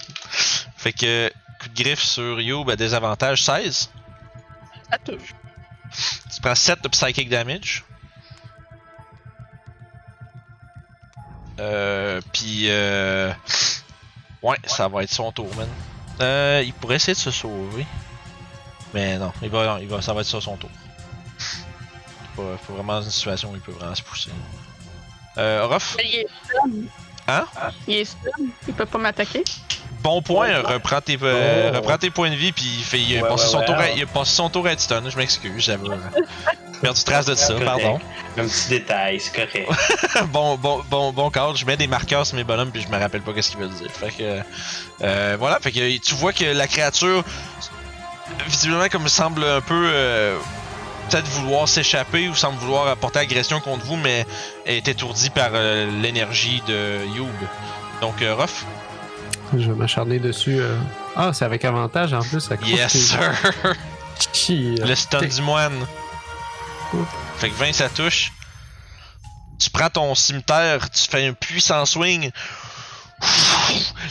fait 0.76 0.92
que, 0.92 1.32
coup 1.60 1.68
de 1.70 1.82
griffe 1.82 2.02
sur 2.02 2.38
Youb 2.38 2.68
à 2.68 2.76
désavantage 2.76 3.42
16. 3.44 3.90
Ça 4.90 4.98
touche. 4.98 5.34
Tu 6.34 6.40
prends 6.42 6.54
7 6.54 6.82
de 6.82 6.88
psychic 6.88 7.30
damage. 7.30 7.82
Puis 12.32 12.66
euh, 12.68 13.32
ouais, 14.42 14.56
ça 14.64 14.88
va 14.88 15.02
être 15.02 15.12
son 15.12 15.32
tour, 15.32 15.48
man. 15.56 15.68
Euh, 16.20 16.62
il 16.64 16.72
pourrait 16.74 16.96
essayer 16.96 17.14
de 17.14 17.18
se 17.18 17.30
sauver, 17.30 17.86
mais 18.94 19.18
non, 19.18 19.32
il 19.42 19.48
va, 19.50 19.78
il 19.80 19.88
va, 19.88 20.00
ça 20.02 20.12
va 20.12 20.20
être 20.20 20.26
ça 20.26 20.40
son 20.40 20.56
tour. 20.56 20.70
Pas, 22.36 22.42
pas 22.66 22.72
vraiment 22.72 23.00
une 23.00 23.10
situation 23.10 23.50
où 23.50 23.54
il 23.54 23.60
peut 23.60 23.72
vraiment 23.72 23.94
se 23.94 24.02
pousser. 24.02 24.30
Euh, 25.38 25.66
Ruff, 25.66 25.96
il 26.04 26.14
est 26.20 26.26
stun. 26.44 26.70
Hein? 27.28 27.44
Il 27.86 27.94
est 27.96 28.04
stun. 28.04 28.30
Il 28.68 28.74
peut 28.74 28.86
pas 28.86 28.98
m'attaquer. 28.98 29.44
bon 30.02 30.20
point, 30.22 30.48
Oh. 30.62 30.68
reprends 30.68 31.00
tes, 31.00 31.16
euh, 31.22 31.70
Oh. 31.72 31.76
reprends 31.76 31.98
tes 31.98 32.10
points 32.10 32.30
de 32.30 32.34
vie, 32.34 32.52
puis 32.52 32.64
il, 32.78 32.84
fait, 32.84 33.00
il, 33.00 33.18
a 33.18 33.22
Ouais, 33.22 33.28
passé 33.28 33.44
ouais, 33.44 33.50
son 33.52 33.58
ouais. 33.58 33.64
tour 33.66 33.74
à, 33.76 33.90
il 33.90 34.02
a 34.02 34.06
passé 34.06 34.34
son 34.34 34.50
tour 34.50 34.66
à 34.66 34.72
être 34.72 34.80
stun, 34.80 35.08
je 35.08 35.16
m'excuse, 35.16 35.62
j'avais 35.64 35.88
euh, 35.90 35.96
perdu 36.82 37.02
trace 37.04 37.26
de 37.26 37.34
ça, 37.34 37.48
Correct. 37.54 37.64
pardon. 37.64 37.98
Un 38.38 38.44
petit 38.46 38.68
détail, 38.68 39.20
c'est 39.20 39.34
correct. 39.34 39.68
bon, 40.32 40.56
bon, 40.56 40.82
bon, 40.90 41.12
bon 41.12 41.30
cadre, 41.30 41.56
je 41.56 41.64
mets 41.66 41.76
des 41.76 41.86
marqueurs 41.86 42.26
sur 42.26 42.36
mes 42.36 42.44
bonhommes 42.44 42.70
puis 42.70 42.82
je 42.82 42.88
me 42.88 42.98
rappelle 42.98 43.22
pas 43.22 43.32
qu'est-ce 43.32 43.50
qu'ils 43.50 43.60
veulent 43.60 43.68
dire. 43.70 43.90
Fait 43.90 44.10
que, 44.10 44.40
euh, 45.02 45.36
voilà, 45.38 45.58
fait 45.60 45.70
que 45.72 45.98
tu 45.98 46.14
vois 46.14 46.32
que 46.32 46.44
la 46.44 46.66
créature, 46.66 47.22
visiblement 48.48 48.88
comme 48.90 49.08
semble 49.08 49.44
un 49.44 49.60
peu, 49.60 49.90
euh, 49.92 50.36
peut-être 51.10 51.26
vouloir 51.28 51.68
s'échapper 51.68 52.28
ou 52.28 52.34
semble 52.34 52.58
vouloir 52.58 52.88
apporter 52.88 53.18
agression 53.20 53.60
contre 53.60 53.84
vous, 53.84 53.96
mais 53.96 54.24
est 54.66 54.86
étourdie 54.88 55.30
par 55.30 55.50
euh, 55.52 55.90
l'énergie 56.00 56.62
de 56.66 57.06
Youb. 57.16 57.28
Donc, 58.00 58.22
euh, 58.22 58.34
Ruff, 58.34 58.64
Je 59.56 59.70
vais 59.70 59.76
m'acharner 59.76 60.18
dessus. 60.18 60.58
euh. 60.58 60.76
Ah, 61.16 61.32
c'est 61.34 61.44
avec 61.44 61.64
avantage 61.66 62.14
en 62.14 62.22
plus. 62.22 62.50
à 62.50 62.54
yes 62.66 62.92
sir, 62.92 63.20
le 64.48 64.94
stun 64.94 65.20
du 65.20 65.42
moine. 65.42 65.86
Fait 67.38 67.50
que 67.50 67.54
20 67.54 67.72
ça 67.72 67.88
touche. 67.88 68.32
Tu 69.58 69.70
prends 69.70 69.90
ton 69.90 70.14
cimetière, 70.14 70.90
tu 70.90 71.02
fais 71.08 71.26
un 71.26 71.32
puissant 71.34 71.86
swing. 71.86 72.30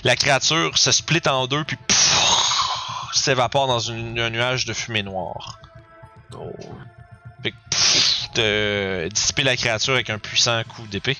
La 0.03 0.15
créature 0.15 0.77
se 0.77 0.91
split 0.91 1.21
en 1.27 1.47
deux 1.47 1.63
puis 1.65 1.77
s'évapore 3.13 3.67
dans 3.67 3.79
une- 3.79 4.17
un 4.19 4.29
nuage 4.29 4.65
de 4.65 4.73
fumée 4.73 5.03
noire. 5.03 5.59
Fait 7.43 7.51
que 7.51 7.57
te 8.33 9.07
dissiper 9.09 9.43
la 9.43 9.57
créature 9.57 9.93
avec 9.93 10.09
un 10.09 10.17
puissant 10.19 10.63
coup 10.63 10.87
d'épée. 10.87 11.17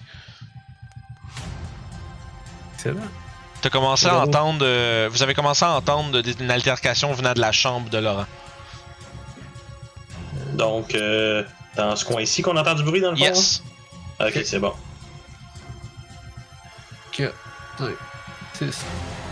Excellent. 2.76 3.02
T'as 3.62 3.70
commencé 3.70 4.08
à 4.08 4.14
entendre, 4.28 4.66
euh, 4.66 5.10
vous 5.12 5.22
avez 5.22 5.34
commencé 5.34 5.64
à 5.66 5.72
entendre 5.72 6.22
de- 6.22 6.42
une 6.42 6.50
altercation 6.50 7.12
venant 7.14 7.34
de 7.34 7.42
la 7.42 7.52
chambre 7.52 7.90
de 7.90 7.98
Laurent. 7.98 8.26
Donc, 10.53 10.95
euh, 10.95 11.44
dans 11.76 11.95
ce 11.95 12.06
coin-ci 12.06 12.41
qu'on 12.41 12.57
entend 12.57 12.76
du 12.76 12.84
bruit 12.84 13.02
dans 13.02 13.11
le 13.11 13.18
fond? 13.18 13.23
Yes. 13.23 13.64
hein? 14.19 14.26
Ok, 14.28 14.41
c'est 14.45 14.60
bon. 14.60 14.73
4, 17.14 17.34
5, 17.78 17.88
6. 18.57 18.86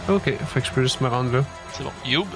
Ok, 0.09 0.23
fait 0.23 0.61
que 0.61 0.67
je 0.67 0.71
peux 0.71 0.81
juste 0.83 1.01
me 1.01 1.07
rendre 1.07 1.31
là. 1.31 1.43
C'est 1.73 1.83
bon. 1.83 1.91
Youb. 2.05 2.27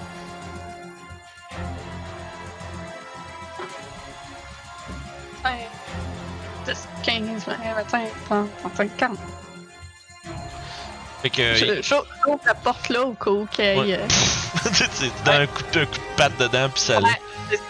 Ouais. 5.44 5.68
10, 6.66 6.88
15, 7.04 7.46
20, 7.46 7.58
25, 7.76 8.10
30, 8.30 8.50
35, 8.62 8.98
40. 8.98 9.18
Fait 11.22 11.30
que. 11.30 11.56
Je- 11.56 11.82
J'ouvre 11.82 12.06
j'ouvre 12.26 12.40
la 12.46 12.54
porte 12.56 12.90
là 12.90 13.04
au 13.04 13.14
cas 13.14 13.32
où 13.32 13.46
qu'il 13.48 13.66
y 13.66 13.68
ait, 13.68 13.78
Ouais. 13.80 14.00
euh, 14.00 14.08
tu 14.74 15.10
donnes 15.26 15.42
un 15.42 15.48
coup, 15.48 15.64
de, 15.74 15.80
un 15.82 15.86
coup 15.86 15.94
de 15.96 16.16
patte 16.18 16.38
dedans, 16.38 16.70
puis 16.70 16.82
ça. 16.82 17.02
Ouais. 17.02 17.10
c'est 17.50 17.58
ça. 17.58 17.64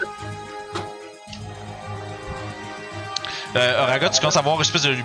Euh, 3.56 3.82
Oraga, 3.82 4.08
tu 4.10 4.18
commences 4.20 4.36
à 4.36 4.40
voir 4.42 4.56
une 4.56 4.62
espèce 4.62 4.82
de, 4.82 4.96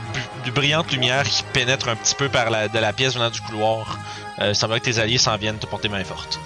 de 0.45 0.51
brillante 0.51 0.91
lumière 0.91 1.23
qui 1.23 1.43
pénètre 1.53 1.87
un 1.87 1.95
petit 1.95 2.15
peu 2.15 2.29
par 2.29 2.49
la, 2.49 2.67
de 2.67 2.79
la 2.79 2.93
pièce 2.93 3.13
venant 3.13 3.29
du 3.29 3.39
couloir. 3.41 3.99
Euh, 4.39 4.49
il 4.49 4.55
semblerait 4.55 4.79
que 4.79 4.85
tes 4.85 4.97
alliés 4.99 5.17
s'en 5.19 5.37
viennent 5.37 5.59
te 5.59 5.67
porter 5.67 5.87
main 5.89 6.03
forte. 6.03 6.39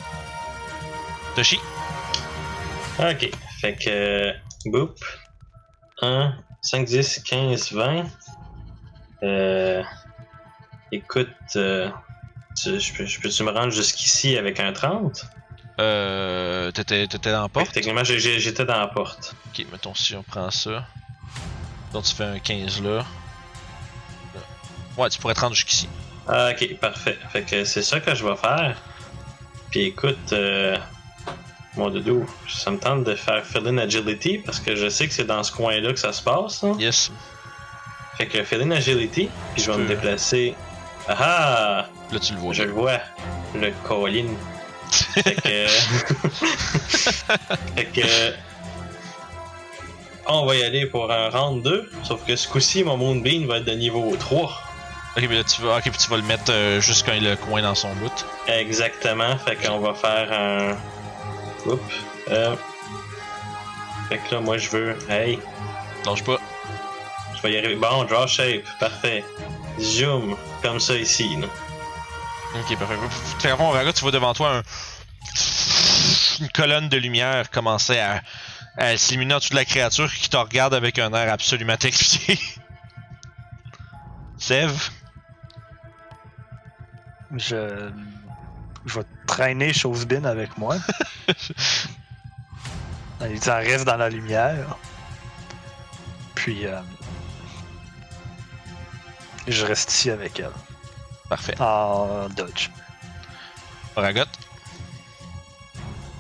Toshi, 1.36 1.60
Ok, 3.00 3.32
fait 3.62 3.76
que. 3.76 4.34
Boop. 4.70 5.00
1, 6.02 6.34
5, 6.62 6.86
10, 6.86 7.20
15, 7.26 7.72
20. 7.72 8.04
Euh. 9.24 9.82
Écoute, 10.92 11.28
euh, 11.56 11.90
tu- 12.62 12.80
je 12.80 12.94
peux- 12.94 13.06
je 13.06 13.20
peux-tu 13.20 13.44
me 13.44 13.50
rendre 13.52 13.72
jusqu'ici 13.72 14.38
avec 14.38 14.60
un 14.60 14.72
30? 14.74 15.26
euh, 15.80 16.70
t'étais, 16.72 17.08
t'étais 17.08 17.32
dans 17.32 17.42
la 17.42 17.50
porte? 17.50 17.72
techniquement, 17.72 18.04
j'ai- 18.04 18.20
j'ai- 18.20 18.40
j'étais 18.40 18.64
dans 18.66 18.78
la 18.80 18.88
porte. 18.88 19.34
Ok, 19.48 19.66
mettons 19.72 19.96
si 19.96 20.16
on 20.16 20.22
prend 20.22 20.52
ça. 20.52 20.86
Donc 21.94 22.04
tu 22.04 22.14
fais 22.16 22.24
un 22.26 22.40
15 22.40 22.82
là. 22.82 23.06
Ouais, 24.98 25.10
tu 25.10 25.20
pourrais 25.20 25.34
te 25.34 25.40
rendre 25.40 25.56
jusqu'ici. 25.56 25.88
Ah, 26.28 26.50
ok, 26.52 26.78
parfait. 26.80 27.18
Fait 27.32 27.42
que 27.44 27.64
c'est 27.66 27.82
ça 27.84 28.00
que 28.00 28.14
je 28.16 28.26
vais 28.26 28.36
faire. 28.36 28.78
Puis 29.72 29.86
écoute, 29.86 30.32
euh, 30.34 30.78
mon 31.76 31.90
doudou, 31.90 32.26
ça 32.48 32.70
me 32.72 32.78
tente 32.78 33.04
de 33.04 33.16
faire 33.16 33.44
fill 33.46 33.68
in 33.68 33.78
agility 33.80 34.38
parce 34.38 34.60
que 34.60 34.76
je 34.76 34.88
sais 34.90 35.08
que 35.08 35.14
c'est 35.14 35.26
dans 35.26 35.44
ce 35.44 35.52
coin-là 35.52 35.92
que 35.94 36.00
ça 36.00 36.14
se 36.14 36.22
passe. 36.22 36.64
hein. 36.64 36.76
Yes. 36.80 37.12
Fait 38.18 38.28
que 38.28 38.44
fill 38.44 38.62
in 38.62 38.72
agility, 38.72 39.30
puis 39.54 39.64
je 39.64 39.72
vais 39.72 39.78
me 39.78 39.88
déplacer. 39.88 40.56
Ah 41.08 41.16
ah! 41.20 41.86
Là 42.12 42.20
tu 42.20 42.34
le 42.34 42.40
vois. 42.40 42.54
Je 42.54 42.64
le 42.64 42.72
vois, 42.72 43.00
le 43.56 43.72
Colin. 43.84 44.28
fait 44.92 45.36
que. 45.36 45.68
fait 47.76 47.86
que. 47.86 48.34
On 50.28 50.46
va 50.46 50.56
y 50.56 50.64
aller 50.64 50.86
pour 50.86 51.12
un 51.12 51.30
round 51.30 51.64
2, 51.64 51.90
sauf 52.04 52.26
que 52.26 52.36
ce 52.36 52.48
coup-ci, 52.48 52.84
mon 52.84 52.98
Moonbeam 52.98 53.46
va 53.46 53.58
être 53.58 53.66
de 53.66 53.74
niveau 53.74 54.16
3. 54.16 54.46
Ok, 55.16 55.26
mais 55.30 55.36
là 55.36 55.44
tu 55.44 55.62
vas, 55.62 55.78
ok, 55.78 55.84
puis 55.84 55.98
tu 55.98 56.10
vas 56.10 56.18
le 56.18 56.24
mettre 56.24 56.52
euh, 56.52 56.82
juste 56.82 57.06
quand 57.06 57.14
il 57.14 57.24
le 57.24 57.36
coin 57.36 57.62
dans 57.62 57.76
son 57.76 57.94
bout. 57.96 58.26
Exactement, 58.48 59.38
fait 59.38 59.58
qu'on 59.58 59.80
va 59.80 59.94
faire 59.94 60.32
un. 60.32 61.70
Oups. 61.70 61.82
Euh... 62.32 62.56
Fait 64.10 64.18
que 64.18 64.36
là, 64.36 64.42
moi 64.42 64.58
je 64.58 64.70
veux. 64.70 64.98
Hey, 65.10 65.40
Lâche 66.06 66.24
pas. 66.24 66.38
je 67.36 67.42
vais 67.42 67.54
y 67.54 67.58
arriver. 67.58 67.76
Bon, 67.76 68.04
draw 68.06 68.26
shape, 68.28 68.64
parfait. 68.80 69.24
Zoom, 69.80 70.36
comme 70.62 70.80
ça 70.80 70.96
ici. 70.96 71.36
là. 71.40 71.48
Ok, 72.56 72.78
parfait. 72.78 72.96
Fait 73.40 73.50
fond, 73.50 73.70
Oraga, 73.70 73.92
tu 73.94 74.02
vois 74.02 74.12
devant 74.12 74.34
toi 74.34 74.58
un... 74.58 74.64
une 76.40 76.50
colonne 76.50 76.90
de 76.90 76.98
lumière 76.98 77.50
commencer 77.50 78.00
à, 78.00 78.22
à 78.78 78.98
s'illuminer 78.98 79.36
en 79.36 79.38
dessous 79.38 79.52
de 79.52 79.56
la 79.56 79.66
créature 79.66 80.12
qui 80.14 80.30
te 80.30 80.38
regarde 80.38 80.74
avec 80.74 80.98
un 81.00 81.14
air 81.14 81.32
absolument 81.32 81.78
terrifié. 81.78 82.40
Sev, 84.38 84.72
Je. 87.38 87.92
Je 88.86 89.00
vais 89.00 89.06
traîner 89.28 89.72
Chosebin 89.72 90.26
avec 90.26 90.58
moi. 90.58 90.76
Il 93.22 93.40
elle 93.42 93.50
reste 93.50 93.86
dans 93.86 93.96
la 93.96 94.10
lumière. 94.10 94.76
Puis. 96.36 96.66
euh, 96.68 96.82
Je 99.48 99.66
reste 99.66 99.92
ici 99.94 100.10
avec 100.10 100.38
elle. 100.40 100.52
parfait. 101.30 101.56
En 101.62 102.28
dodge. 102.30 102.70
Oragot, 103.96 104.26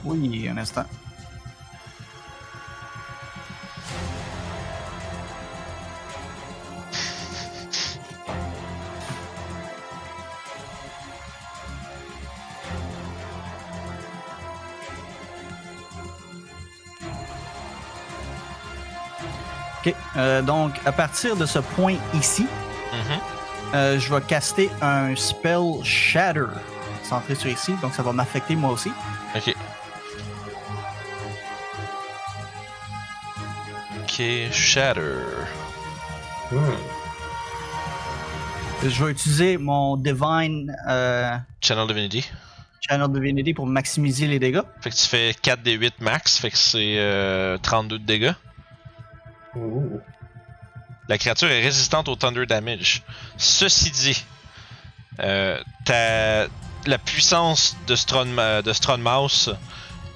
Oui, 0.05 0.47
un 0.47 0.57
instant. 0.57 0.85
Ok. 19.85 19.93
euh, 20.17 20.41
donc, 20.41 20.79
à 20.85 20.91
partir 20.91 21.35
de 21.35 21.45
ce 21.45 21.59
point 21.59 21.95
ici, 22.13 22.47
Mhm. 22.93 23.19
euh, 23.75 23.99
je 23.99 24.13
vais 24.13 24.21
caster 24.21 24.69
un 24.81 25.15
spell 25.15 25.83
Shatter 25.83 26.45
centré 27.03 27.35
sur 27.35 27.49
ici. 27.49 27.73
Donc, 27.81 27.93
ça 27.93 28.01
va 28.03 28.13
m'affecter 28.13 28.55
moi 28.55 28.71
aussi. 28.71 28.91
Ok. 29.35 29.53
Ok, 34.01 34.21
Shatter. 34.51 35.17
Hmm. 36.51 36.57
Je 38.83 39.03
vais 39.03 39.11
utiliser 39.11 39.57
mon 39.57 39.95
Divine 39.97 40.75
euh, 40.89 41.35
Channel 41.61 41.87
Divinity. 41.87 42.29
Channel 42.81 43.07
Divinity 43.11 43.53
pour 43.53 43.65
maximiser 43.65 44.27
les 44.27 44.39
dégâts. 44.39 44.61
Fait 44.81 44.89
que 44.89 44.95
tu 44.95 45.07
fais 45.07 45.33
4 45.41 45.61
des 45.63 45.71
8 45.73 45.95
max, 46.01 46.37
fait 46.37 46.51
que 46.51 46.57
c'est 46.57 46.95
euh, 46.97 47.57
32 47.61 47.97
de 47.97 48.03
dégâts. 48.03 48.33
La 51.09 51.17
créature 51.17 51.49
est 51.51 51.61
résistante 51.61 52.07
au 52.07 52.15
Thunder 52.15 52.45
Damage. 52.45 53.03
Ceci 53.37 53.91
dit, 53.91 54.25
euh, 55.19 55.59
ta- 55.85 56.47
la 56.85 56.97
puissance 56.97 57.75
de 57.87 57.95
Strong, 57.95 58.29
de 58.63 58.73
Strong 58.73 59.01
Mouse 59.01 59.53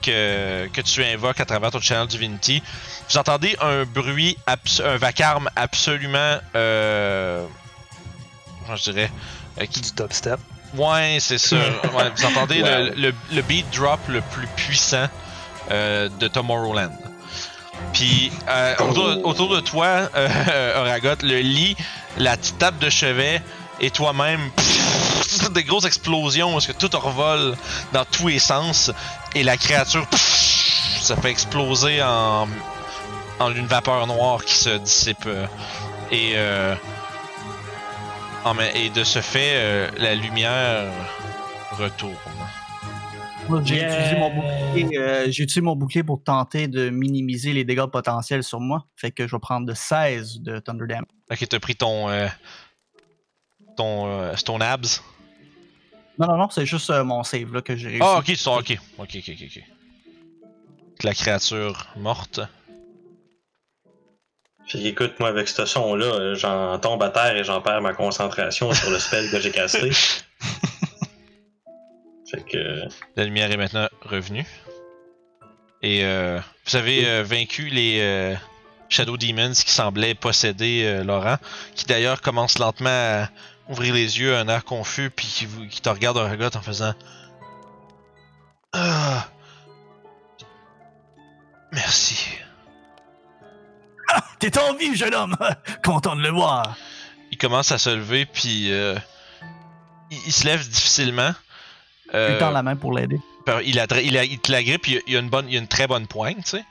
que, 0.02 0.68
que 0.68 0.82
tu 0.82 1.04
invoques 1.04 1.40
à 1.40 1.46
travers 1.46 1.72
ton 1.72 1.80
Channel 1.82 2.08
Divinity, 2.08 2.64
vous 3.10 3.18
entendez 3.18 3.56
un 3.62 3.84
bruit, 3.86 4.38
abs- 4.48 4.82
un 4.84 4.98
vacarme 4.98 5.50
absolument. 5.56 6.38
Euh, 6.56 7.46
je 8.76 8.92
dirais 8.92 9.12
euh, 9.62 9.66
qui 9.66 9.82
Du 9.82 9.92
dubstep. 9.92 10.40
Ouais, 10.76 11.18
c'est 11.22 11.38
ça. 11.38 11.56
Ouais, 11.94 12.10
vous 12.16 12.26
entendez 12.26 12.62
le, 12.62 12.94
le- 12.96 13.16
le 13.34 13.42
beat 13.44 13.66
drop 13.76 14.00
le 14.10 14.22
plus 14.22 14.48
puissant 14.56 15.08
euh, 15.72 16.10
de 16.20 16.28
Tomorrowland. 16.28 16.92
Puis 17.94 18.32
euh, 18.48 18.76
autour, 18.90 19.26
autour 19.26 19.56
de 19.56 19.60
toi, 19.60 20.10
euh, 20.16 20.80
Oragot, 20.82 21.22
le 21.24 21.40
lit, 21.40 21.76
la 22.18 22.38
petite 22.38 22.58
table 22.58 22.80
de 22.80 22.90
chevet 22.90 23.42
et 23.80 23.92
toi-même, 23.92 24.42
des 25.54 25.64
grosses 25.64 25.86
explosions 25.86 26.52
parce 26.54 26.68
que 26.68 26.74
tout 26.74 26.90
revole 26.98 27.56
dans 27.94 28.06
tous 28.06 28.28
les 28.28 28.40
sens 28.40 28.92
et 29.36 29.44
la 29.44 29.58
créature 29.58 30.06
pff, 30.12 31.00
ça 31.02 31.16
fait 31.16 31.32
exploser 31.32 32.02
en, 32.02 32.48
en 33.40 33.52
une 33.54 33.68
vapeur 33.68 34.08
noire 34.08 34.44
qui 34.44 34.54
se 34.54 34.78
dissipe. 34.78 35.26
euh, 35.26 35.46
et 36.12 36.34
euh, 36.36 36.76
et 38.74 38.90
de 38.90 39.04
ce 39.04 39.20
fait, 39.20 39.54
euh, 39.56 39.90
la 39.98 40.16
lumière 40.16 40.86
retourne. 41.72 42.16
Moi, 43.50 43.62
J'ai 43.64 43.76
Yeah. 43.78 43.86
utilisé 43.94 44.16
mon 44.16 44.30
bouclier. 44.30 44.98
euh, 44.98 45.24
j'ai 45.32 45.44
utilisé 45.44 45.62
mon 45.62 45.76
bouclier 45.76 46.04
pour 46.04 46.22
tenter 46.24 46.68
de 46.68 46.90
minimiser 46.90 47.54
les 47.54 47.64
dégâts 47.64 47.86
potentiels 47.86 48.44
sur 48.44 48.60
moi. 48.60 48.86
Fait 48.96 49.12
que 49.12 49.26
je 49.28 49.36
vais 49.36 49.40
prendre 49.40 49.66
de 49.66 49.74
16 49.74 50.42
de 50.42 50.60
Thunder 50.60 50.86
Damage. 50.88 51.06
Ok, 51.32 51.48
t'as 51.48 51.60
pris 51.60 51.76
ton. 51.76 52.10
euh, 52.10 52.28
ton. 53.78 54.08
euh, 54.08 54.34
ton 54.46 54.60
abs? 54.60 55.02
Non, 56.20 56.28
non, 56.28 56.38
non, 56.38 56.50
c'est 56.50 56.66
juste 56.66 56.90
euh, 56.90 57.04
mon 57.04 57.24
save 57.24 57.54
là, 57.54 57.62
que 57.62 57.76
j'ai 57.76 57.88
réussi. 57.90 58.04
Ah, 58.04 58.18
ok, 58.20 58.26
tu 58.26 58.36
sors, 58.36 58.58
ok. 58.58 58.78
Ok, 58.98 59.10
ok, 59.18 59.30
ok, 59.30 59.44
ok. 59.58 59.64
La 61.04 61.14
créature 61.14 61.88
morte. 61.96 62.40
Fait 64.68 64.80
qu'écoute, 64.80 65.14
moi, 65.20 65.30
avec 65.30 65.48
ce 65.48 65.66
son-là, 65.66 66.34
j'en 66.36 66.78
tombe 66.80 67.02
à 67.04 67.10
terre 67.10 67.38
et 67.38 67.44
j'en 67.46 67.62
perds 67.62 67.82
ma 67.82 67.94
concentration 67.94 68.74
sur 68.74 68.90
le 68.90 69.00
spell 69.00 69.30
que 69.32 69.40
j'ai 69.40 69.52
casté. 69.52 69.90
fait 72.30 72.44
que. 72.44 72.84
La 73.16 73.24
lumière 73.24 73.52
est 73.52 73.58
maintenant 73.58 73.88
revenue. 74.02 74.46
Et 75.82 76.04
euh, 76.04 76.40
vous 76.66 76.76
avez 76.76 77.08
euh, 77.08 77.24
vaincu 77.24 77.68
les 77.68 78.00
euh, 78.02 78.36
Shadow 78.90 79.16
Demons 79.18 79.52
qui 79.54 79.70
semblaient 79.72 80.16
posséder 80.16 80.84
euh, 80.86 81.04
Laurent, 81.04 81.38
qui 81.76 81.86
d'ailleurs 81.86 82.22
commence 82.22 82.58
lentement 82.58 82.90
à 82.90 83.30
ouvrir 83.70 83.94
les 83.94 84.20
yeux, 84.20 84.36
un 84.36 84.48
air 84.48 84.64
confus, 84.66 85.10
puis 85.12 85.28
qui, 85.28 85.46
vous- 85.46 85.68
qui 85.68 85.82
te 85.82 85.90
regarde 85.90 86.18
un 86.18 86.30
regard 86.30 86.52
en 86.56 86.62
faisant 86.62 86.94
Ah 88.74 89.28
Merci. 91.72 92.28
T'es 94.40 94.58
en 94.58 94.74
vie, 94.76 94.96
jeune 94.96 95.14
homme! 95.14 95.36
Content 95.84 96.16
de 96.16 96.22
le 96.22 96.30
voir! 96.30 96.76
Il 97.32 97.38
commence 97.38 97.72
à 97.72 97.78
se 97.78 97.90
lever, 97.90 98.26
puis 98.26 98.72
euh, 98.72 98.96
il, 100.12 100.18
il 100.28 100.32
se 100.34 100.46
lève 100.46 100.68
difficilement. 100.68 101.32
Je 102.12 102.18
Euh, 102.18 102.32
lui 102.34 102.40
tends 102.40 102.52
la 102.52 102.64
main 102.64 102.76
pour 102.76 102.94
l'aider. 102.94 103.20
Il, 103.64 103.80
a, 103.80 103.86
il, 104.02 104.18
a- 104.18 104.24
il 104.24 104.40
te 104.40 104.52
la 104.52 104.64
grippe, 104.64 104.88
il, 104.88 105.02
il 105.08 105.16
a 105.16 105.20
une 105.20 105.30
bonne, 105.30 105.48
il 105.50 105.56
a 105.56 105.60
une 105.60 105.68
très 105.68 105.88
bonne 105.88 106.08
pointe, 106.08 106.38
tu 106.44 106.50
sais. 106.52 106.66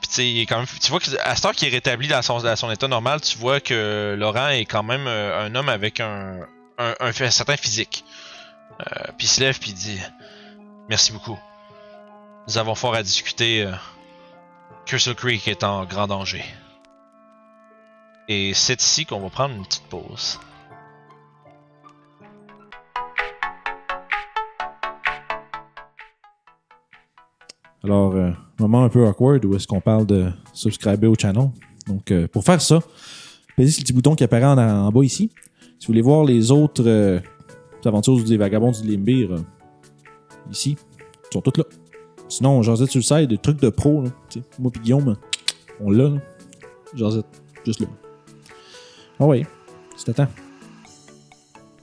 Puis 0.00 0.08
tu 0.08 0.14
sais, 0.14 0.28
il 0.30 0.40
est 0.40 0.46
quand 0.46 0.58
même, 0.58 0.66
tu 0.66 0.90
vois 0.90 1.00
que 1.00 1.06
à 1.24 1.34
cette 1.34 1.44
heure 1.44 1.52
qu'il 1.52 1.68
est 1.68 1.70
rétabli 1.70 2.06
dans 2.08 2.20
son, 2.22 2.38
dans 2.40 2.54
son 2.56 2.70
état 2.70 2.86
normal, 2.88 3.20
tu 3.20 3.38
vois 3.38 3.60
que 3.60 4.14
Laurent 4.18 4.48
est 4.48 4.64
quand 4.66 4.82
même 4.82 5.06
euh, 5.06 5.46
un 5.46 5.54
homme 5.54 5.68
avec 5.68 6.00
un, 6.00 6.40
un, 6.78 6.94
un, 7.00 7.08
un 7.08 7.30
certain 7.30 7.56
physique. 7.56 8.04
Euh, 8.80 8.84
puis 9.16 9.26
il 9.26 9.30
se 9.30 9.40
lève 9.40 9.58
puis 9.58 9.70
il 9.70 9.74
dit 9.74 9.98
merci 10.88 11.12
beaucoup. 11.12 11.38
Nous 12.48 12.58
avons 12.58 12.74
fort 12.74 12.94
à 12.94 13.02
discuter. 13.02 13.62
euh, 13.62 13.72
Crystal 14.84 15.14
Creek 15.14 15.48
est 15.48 15.64
en 15.64 15.84
grand 15.84 16.06
danger. 16.06 16.44
Et 18.28 18.52
c'est 18.54 18.82
ici 18.82 19.06
qu'on 19.06 19.20
va 19.20 19.30
prendre 19.30 19.54
une 19.54 19.64
petite 19.64 19.84
pause. 19.88 20.38
Alors, 27.86 28.16
euh, 28.16 28.32
moment 28.58 28.82
un 28.82 28.88
peu 28.88 29.06
awkward 29.06 29.44
où 29.44 29.54
est-ce 29.54 29.68
qu'on 29.68 29.80
parle 29.80 30.06
de 30.06 30.28
subscriber 30.52 31.06
au 31.06 31.14
channel. 31.14 31.50
Donc, 31.86 32.10
euh, 32.10 32.26
pour 32.26 32.42
faire 32.42 32.60
ça, 32.60 32.80
pesez 33.56 33.70
sur 33.70 33.82
le 33.82 33.84
petit 33.84 33.92
bouton 33.92 34.16
qui 34.16 34.24
apparaît 34.24 34.44
en, 34.44 34.90
bas 34.90 35.04
ici. 35.04 35.30
Si 35.78 35.86
vous 35.86 35.92
voulez 35.92 36.02
voir 36.02 36.24
les 36.24 36.50
autres 36.50 36.82
euh, 36.84 37.20
aventures 37.84 38.24
des 38.24 38.36
vagabonds 38.36 38.72
du 38.72 38.88
Limbir, 38.88 39.34
euh, 39.34 39.38
ici, 40.50 40.76
ils 40.98 41.32
sont 41.32 41.40
toutes 41.40 41.58
là. 41.58 41.64
Sinon, 42.28 42.60
Josette 42.62 42.90
sur 42.90 42.98
le 42.98 43.04
site, 43.04 43.30
des 43.30 43.38
trucs 43.38 43.60
de 43.60 43.68
pro. 43.68 44.02
Là, 44.02 44.10
moi 44.58 44.72
et 44.74 44.78
Guillaume, 44.80 45.14
on 45.80 45.92
l'a. 45.92 46.08
là. 46.08 46.18
Josette, 46.92 47.26
juste 47.64 47.78
là. 47.78 47.86
Ah 49.20 49.26
ouais, 49.26 49.46
c'est 49.96 50.12
temps. 50.12 50.26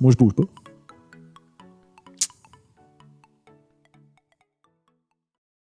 Moi, 0.02 0.12
je 0.12 0.18
bouge 0.18 0.34
pas. 0.34 0.44